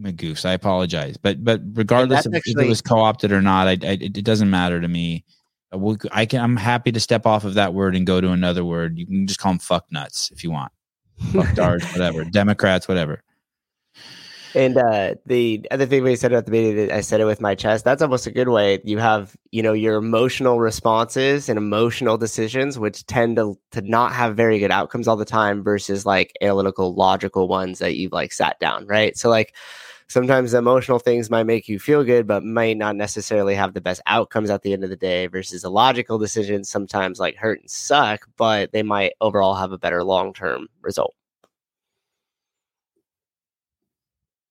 a 0.05 0.11
goose. 0.11 0.45
I 0.45 0.53
apologize, 0.53 1.15
but 1.17 1.43
but 1.43 1.61
regardless 1.73 2.25
of 2.25 2.33
actually- 2.33 2.63
if 2.63 2.65
it 2.65 2.69
was 2.69 2.81
co-opted 2.81 3.31
or 3.31 3.41
not, 3.41 3.67
I, 3.67 3.71
I 3.71 3.97
it 4.01 4.23
doesn't 4.23 4.49
matter 4.49 4.81
to 4.81 4.87
me. 4.87 5.25
I 6.11 6.25
can. 6.25 6.41
I'm 6.41 6.57
happy 6.57 6.91
to 6.91 6.99
step 6.99 7.27
off 7.27 7.43
of 7.43 7.53
that 7.53 7.75
word 7.75 7.95
and 7.95 8.05
go 8.07 8.19
to 8.19 8.29
another 8.31 8.65
word. 8.65 8.97
You 8.97 9.05
can 9.05 9.27
just 9.27 9.39
call 9.39 9.51
them 9.51 9.59
fuck 9.59 9.85
nuts 9.91 10.31
if 10.31 10.43
you 10.43 10.49
want. 10.49 10.71
Fuck 11.31 11.53
darts, 11.55 11.85
whatever. 11.91 12.23
Democrats, 12.25 12.87
whatever. 12.87 13.21
And 14.55 14.77
uh, 14.79 15.13
the 15.27 15.67
other 15.69 15.85
thing 15.85 16.03
we 16.03 16.15
said 16.15 16.33
at 16.33 16.45
the 16.45 16.51
beginning, 16.51 16.91
I 16.91 17.01
said 17.01 17.21
it 17.21 17.25
with 17.25 17.39
my 17.39 17.53
chest. 17.53 17.85
That's 17.85 18.01
almost 18.01 18.25
a 18.25 18.31
good 18.31 18.47
way. 18.47 18.79
You 18.83 18.97
have, 18.97 19.35
you 19.51 19.61
know, 19.61 19.73
your 19.73 19.95
emotional 19.95 20.59
responses 20.59 21.49
and 21.49 21.57
emotional 21.57 22.17
decisions, 22.17 22.79
which 22.79 23.05
tend 23.05 23.35
to 23.37 23.59
to 23.71 23.81
not 23.81 24.11
have 24.13 24.35
very 24.35 24.57
good 24.57 24.71
outcomes 24.71 25.07
all 25.07 25.17
the 25.17 25.23
time, 25.25 25.63
versus 25.63 26.03
like 26.03 26.33
analytical, 26.41 26.95
logical 26.95 27.47
ones 27.47 27.77
that 27.77 27.95
you've 27.95 28.11
like 28.11 28.31
sat 28.33 28.59
down, 28.59 28.87
right? 28.87 29.15
So 29.15 29.29
like 29.29 29.53
sometimes 30.07 30.55
emotional 30.55 30.97
things 30.97 31.29
might 31.29 31.43
make 31.43 31.67
you 31.67 31.77
feel 31.77 32.03
good, 32.03 32.25
but 32.25 32.43
might 32.43 32.75
not 32.77 32.95
necessarily 32.95 33.53
have 33.53 33.75
the 33.75 33.81
best 33.81 34.01
outcomes 34.07 34.49
at 34.49 34.63
the 34.63 34.73
end 34.73 34.83
of 34.83 34.89
the 34.89 34.95
day. 34.95 35.27
Versus 35.27 35.63
a 35.63 35.69
logical 35.69 36.17
decision 36.17 36.63
sometimes 36.63 37.19
like 37.19 37.35
hurt 37.35 37.59
and 37.59 37.69
suck, 37.69 38.27
but 38.35 38.71
they 38.71 38.81
might 38.81 39.13
overall 39.21 39.53
have 39.53 39.71
a 39.71 39.77
better 39.77 40.03
long 40.03 40.33
term 40.33 40.67
result. 40.81 41.13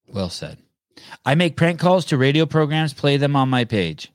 Well 0.08 0.30
said. 0.30 0.58
I 1.24 1.34
make 1.34 1.56
prank 1.56 1.78
calls 1.78 2.04
to 2.06 2.18
radio 2.18 2.46
programs, 2.46 2.92
play 2.92 3.16
them 3.16 3.36
on 3.36 3.48
my 3.48 3.64
page. 3.64 4.10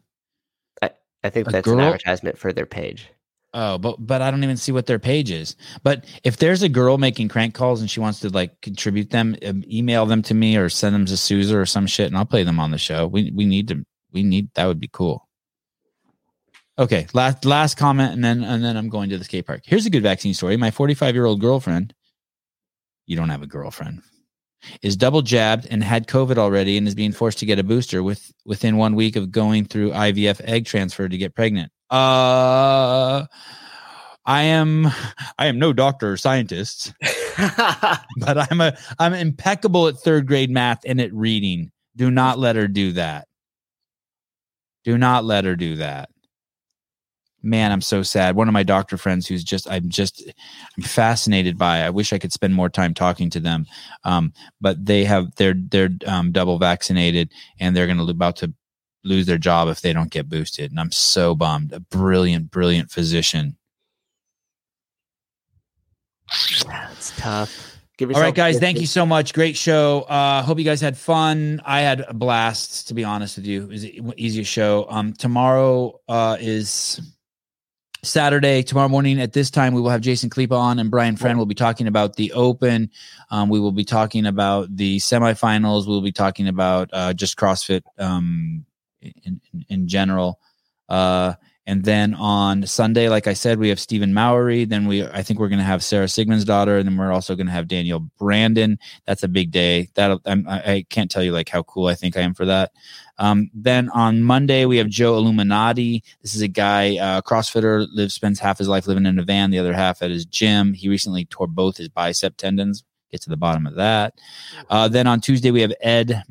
I 1.24 1.30
think 1.30 1.48
A 1.48 1.52
that's 1.52 1.68
an 1.68 1.80
advertisement 1.80 2.38
for 2.38 2.52
their 2.52 2.66
page. 2.66 3.10
Oh, 3.54 3.78
but 3.78 3.96
but 4.00 4.22
I 4.22 4.32
don't 4.32 4.44
even 4.44 4.58
see 4.58 4.72
what 4.72 4.88
their 4.88 5.00
page 5.00 5.32
is. 5.32 5.56
But 5.84 6.06
if 6.24 6.38
there's 6.38 6.64
a 6.64 6.70
girl 6.70 6.98
making 6.98 7.30
crank 7.30 7.54
calls 7.54 7.82
and 7.82 7.90
she 7.90 8.00
wants 8.00 8.20
to 8.22 8.30
like 8.30 8.60
contribute 8.62 9.12
them, 9.12 9.36
um, 9.46 9.64
email 9.68 10.06
them 10.06 10.22
to 10.24 10.34
me 10.34 10.58
or 10.58 10.70
send 10.70 10.96
them 10.96 11.06
to 11.06 11.16
Souza 11.16 11.58
or 11.58 11.66
some 11.66 11.88
shit, 11.88 12.08
and 12.08 12.18
I'll 12.18 12.26
play 12.26 12.44
them 12.44 12.60
on 12.60 12.72
the 12.72 12.78
show. 12.78 13.08
We 13.08 13.32
we 13.32 13.46
need 13.46 13.68
to 13.70 13.86
we 14.12 14.24
need 14.24 14.50
that 14.56 14.66
would 14.66 14.80
be 14.80 14.90
cool. 14.92 15.28
Okay, 16.80 17.06
last 17.14 17.46
last 17.46 17.78
comment, 17.78 18.14
and 18.14 18.24
then 18.24 18.44
and 18.44 18.64
then 18.64 18.76
I'm 18.76 18.90
going 18.90 19.10
to 19.12 19.18
the 19.20 19.24
skate 19.24 19.46
park. 19.46 19.62
Here's 19.64 19.86
a 19.86 19.92
good 19.92 20.04
vaccine 20.04 20.34
story. 20.34 20.58
My 20.58 20.72
45 20.72 21.14
year 21.14 21.26
old 21.26 21.40
girlfriend. 21.40 21.94
You 23.06 23.18
don't 23.18 23.30
have 23.30 23.44
a 23.44 23.48
girlfriend. 23.48 24.02
Is 24.82 24.96
double 24.96 25.22
jabbed 25.22 25.68
and 25.70 25.84
had 25.84 26.08
COVID 26.08 26.38
already 26.38 26.78
and 26.78 26.88
is 26.88 26.96
being 26.96 27.12
forced 27.12 27.40
to 27.40 27.46
get 27.46 27.60
a 27.60 27.64
booster 27.64 28.02
with 28.02 28.32
within 28.46 28.78
one 28.78 28.96
week 28.96 29.16
of 29.16 29.32
going 29.32 29.66
through 29.66 29.92
IVF 29.92 30.42
egg 30.46 30.66
transfer 30.66 31.10
to 31.10 31.18
get 31.18 31.36
pregnant. 31.36 31.72
Uh 31.90 33.26
I 34.26 34.44
am 34.44 34.88
I 35.38 35.48
am 35.48 35.60
no 35.60 35.74
doctor 35.74 36.14
or 36.14 36.18
scientist, 36.18 36.94
but 38.18 38.52
I'm 38.52 38.62
a 38.62 38.78
I'm 39.00 39.14
impeccable 39.14 39.88
at 39.88 39.98
third 39.98 40.28
grade 40.28 40.50
math 40.50 40.80
and 40.86 41.02
at 41.02 41.14
reading. 41.14 41.72
Do 41.96 42.10
not 42.10 42.40
let 42.40 42.56
her 42.56 42.68
do 42.68 42.94
that. 42.94 43.28
Do 44.84 44.98
not 44.98 45.26
let 45.26 45.46
her 45.46 45.56
do 45.56 45.76
that. 45.78 46.10
Man, 47.44 47.74
I'm 47.74 47.82
so 47.82 48.04
sad. 48.04 48.38
One 48.38 48.48
of 48.48 48.54
my 48.54 48.64
doctor 48.64 48.98
friends 48.98 49.28
who's 49.28 49.44
just 49.44 49.70
I'm 49.70 49.90
just 49.90 50.24
I'm 50.78 50.84
fascinated 50.84 51.58
by. 51.58 51.82
I 51.82 51.90
wish 51.90 52.14
I 52.14 52.18
could 52.18 52.32
spend 52.32 52.56
more 52.56 52.70
time 52.70 52.94
talking 52.94 53.30
to 53.32 53.40
them. 53.42 53.66
Um, 54.06 54.34
but 54.62 54.86
they 54.86 55.04
have 55.04 55.36
they're 55.36 55.56
they're 55.56 55.90
um, 56.08 56.32
double 56.32 56.58
vaccinated 56.58 57.32
and 57.60 57.76
they're 57.76 57.88
going 57.88 57.98
to 57.98 58.10
about 58.10 58.38
to 58.38 58.54
lose 59.04 59.26
their 59.26 59.38
job 59.38 59.68
if 59.68 59.82
they 59.82 59.94
don't 59.94 60.12
get 60.12 60.30
boosted. 60.30 60.72
And 60.72 60.80
I'm 60.80 60.92
so 60.92 61.36
bummed. 61.36 61.74
A 61.74 61.80
brilliant, 61.80 62.50
brilliant 62.50 62.92
physician. 62.92 63.58
That's 66.66 67.16
tough. 67.18 67.74
Give 67.98 68.12
All 68.12 68.22
right, 68.22 68.34
guys. 68.34 68.58
Thank 68.58 68.80
you 68.80 68.88
so 68.88 69.06
much. 69.06 69.34
Great 69.34 69.56
show. 69.56 70.02
Uh, 70.02 70.42
hope 70.42 70.58
you 70.58 70.66
guys 70.66 70.82
had 70.82 70.98
fun. 70.98 71.62
I 71.64 71.82
had 71.82 72.02
a 72.02 72.14
blast. 72.14 72.88
To 72.88 72.96
be 72.96 73.04
honest 73.04 73.38
with 73.38 73.46
you, 73.46 73.64
it 73.64 73.70
was 73.70 73.82
the 73.84 74.02
easiest 74.18 74.52
show. 74.52 74.88
Um, 74.90 75.14
tomorrow 75.14 76.00
uh, 76.08 76.38
is 76.40 77.00
Saturday. 78.04 78.64
Tomorrow 78.64 78.90
morning 78.90 79.20
at 79.22 79.34
this 79.34 79.50
time, 79.50 79.74
we 79.74 79.82
will 79.82 79.90
have 79.90 80.02
Jason 80.02 80.30
Khalipa 80.30 80.58
on, 80.58 80.80
and 80.80 80.92
Brian 80.92 81.16
Friend 81.16 81.38
will 81.38 81.46
be 81.46 81.56
talking 81.56 81.88
about 81.88 82.16
the 82.16 82.32
Open. 82.34 82.90
Um, 83.32 83.50
we 83.50 83.60
will 83.60 83.72
be 83.72 83.86
talking 83.86 84.26
about 84.26 84.76
the 84.76 84.98
semifinals. 84.98 85.88
We'll 85.88 86.02
be 86.02 86.12
talking 86.12 86.48
about 86.48 86.90
uh, 86.94 87.14
just 87.14 87.38
CrossFit 87.38 87.82
um, 87.98 88.66
in, 89.02 89.42
in, 89.54 89.66
in 89.70 89.88
general. 89.88 90.40
Uh, 90.90 91.34
and 91.66 91.84
then 91.84 92.14
on 92.16 92.66
Sunday, 92.66 93.08
like 93.08 93.26
I 93.26 93.34
said, 93.34 93.58
we 93.58 93.70
have 93.70 93.80
Stephen 93.80 94.14
Mowery. 94.14 94.66
Then 94.66 94.86
we, 94.86 95.06
I 95.06 95.24
think 95.24 95.40
we're 95.40 95.48
going 95.48 95.60
to 95.60 95.66
have 95.66 95.84
Sara 95.84 96.08
Sigmundsdottir, 96.08 96.78
and 96.78 96.88
then 96.88 96.98
we're 96.98 97.14
also 97.14 97.36
going 97.36 97.48
to 97.48 97.54
have 97.54 97.70
Danielle 97.70 98.08
Brandon. 98.20 98.78
That's 99.06 99.24
a 99.24 99.30
big 99.30 99.52
day. 99.52 99.90
That 99.96 100.20
I 100.26 100.86
can't 100.90 101.10
tell 101.10 101.24
you 101.24 101.32
like 101.32 101.48
how 101.48 101.64
cool 101.64 101.88
I 101.88 101.96
think 101.96 102.18
I 102.18 102.22
am 102.22 102.34
for 102.34 102.46
that. 102.46 102.72
Um, 103.18 103.50
then 103.54 103.90
on 103.92 104.24
Monday 104.24 104.66
we 104.66 104.78
have 104.78 104.90
Joe 104.90 105.16
Illuminati. 105.16 106.04
This 106.22 106.36
is 106.36 106.42
a 106.42 106.48
guy, 106.48 106.98
uh, 106.98 107.22
CrossFitter, 107.22 107.88
lives 107.92 108.14
spends 108.14 108.40
half 108.40 108.58
his 108.58 108.68
life 108.68 108.88
living 108.88 109.06
in 109.06 109.20
a 109.20 109.24
van, 109.24 109.52
the 109.52 109.60
other 109.60 109.74
half 109.74 110.02
at 110.02 110.12
his 110.12 110.26
gym. 110.26 110.74
He 110.74 110.90
recently 110.90 111.26
tore 111.26 111.48
both 111.48 111.78
his 111.78 111.90
bicep 111.90 112.36
tendons. 112.36 112.84
Get 113.12 113.22
to 113.22 113.30
the 113.30 113.38
bottom 113.38 113.68
of 113.68 113.76
that. 113.76 114.16
Uh, 114.70 114.88
then 114.88 115.08
on 115.08 115.22
Tuesday 115.22 115.52
we 115.52 115.62
have 115.62 115.74
Ed. 115.80 116.24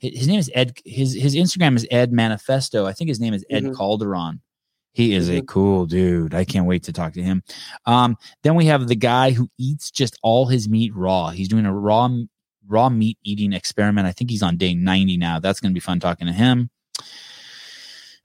His 0.00 0.26
name 0.28 0.38
is 0.38 0.50
Ed. 0.54 0.78
His 0.84 1.14
his 1.14 1.34
Instagram 1.34 1.76
is 1.76 1.86
Ed 1.90 2.12
Manifesto. 2.12 2.86
I 2.86 2.92
think 2.92 3.08
his 3.08 3.20
name 3.20 3.34
is 3.34 3.44
Ed 3.50 3.64
Mhm. 3.64 3.76
Calderon. 3.76 4.40
He 4.92 5.14
is 5.14 5.28
a 5.30 5.42
cool 5.42 5.86
dude. 5.86 6.34
I 6.34 6.44
can't 6.44 6.66
wait 6.66 6.82
to 6.84 6.92
talk 6.92 7.12
to 7.12 7.22
him. 7.22 7.42
Um, 7.86 8.16
then 8.42 8.54
we 8.56 8.66
have 8.66 8.88
the 8.88 8.96
guy 8.96 9.30
who 9.30 9.48
eats 9.56 9.90
just 9.92 10.18
all 10.22 10.46
his 10.46 10.68
meat 10.68 10.92
raw. 10.94 11.28
He's 11.30 11.48
doing 11.48 11.66
a 11.66 11.74
raw 11.74 12.08
raw 12.66 12.88
meat 12.88 13.16
eating 13.22 13.52
experiment. 13.52 14.06
I 14.06 14.12
think 14.12 14.30
he's 14.30 14.42
on 14.42 14.56
day 14.56 14.74
90 14.74 15.16
now. 15.16 15.38
That's 15.38 15.60
going 15.60 15.70
to 15.70 15.74
be 15.74 15.80
fun 15.80 16.00
talking 16.00 16.26
to 16.26 16.32
him. 16.32 16.68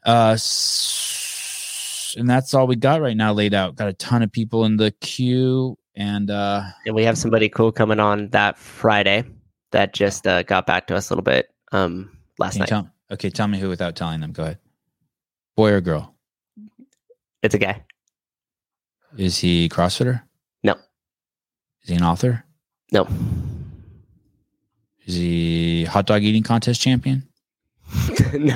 Uh, 0.06 0.38
and 2.18 2.30
that's 2.30 2.54
all 2.54 2.68
we 2.68 2.76
got 2.76 3.02
right 3.02 3.16
now 3.16 3.34
laid 3.34 3.54
out. 3.54 3.76
Got 3.76 3.88
a 3.88 3.94
ton 3.94 4.22
of 4.22 4.32
people 4.32 4.66
in 4.66 4.78
the 4.78 4.92
queue 5.00 5.78
and 5.96 6.30
uh 6.32 6.64
And 6.86 6.96
we 6.96 7.04
have 7.04 7.18
somebody 7.18 7.50
cool 7.50 7.72
coming 7.72 8.00
on 8.00 8.30
that 8.30 8.58
Friday 8.58 9.24
that 9.74 9.94
just 9.94 10.26
uh, 10.26 10.44
got 10.44 10.66
back 10.66 10.88
to 10.88 10.96
us 10.96 11.10
a 11.10 11.14
little 11.14 11.24
bit 11.24 11.54
um, 11.72 12.18
last 12.40 12.58
night. 12.58 12.70
tell, 12.70 12.90
okay, 13.12 13.30
tell 13.30 13.48
me 13.48 13.60
who 13.60 13.70
without 13.70 13.96
telling 13.96 14.22
them. 14.22 14.32
Go 14.32 14.44
ahead. 14.44 14.60
Boy 15.56 15.72
or 15.72 15.82
girl? 15.82 16.16
It's 17.44 17.54
a 17.54 17.60
guy. 17.60 17.84
Is 19.18 19.38
he 19.38 19.70
CrossFitter? 19.70 20.24
No. 20.64 20.74
Is 21.84 21.90
he 21.90 21.96
an 21.96 22.04
author? 22.04 22.46
No. 22.92 23.08
Is 25.06 25.16
he 25.16 25.84
hot 25.86 26.06
dog 26.06 26.24
eating 26.24 26.44
contest 26.44 26.82
champion? 26.82 27.28
no. 28.34 28.52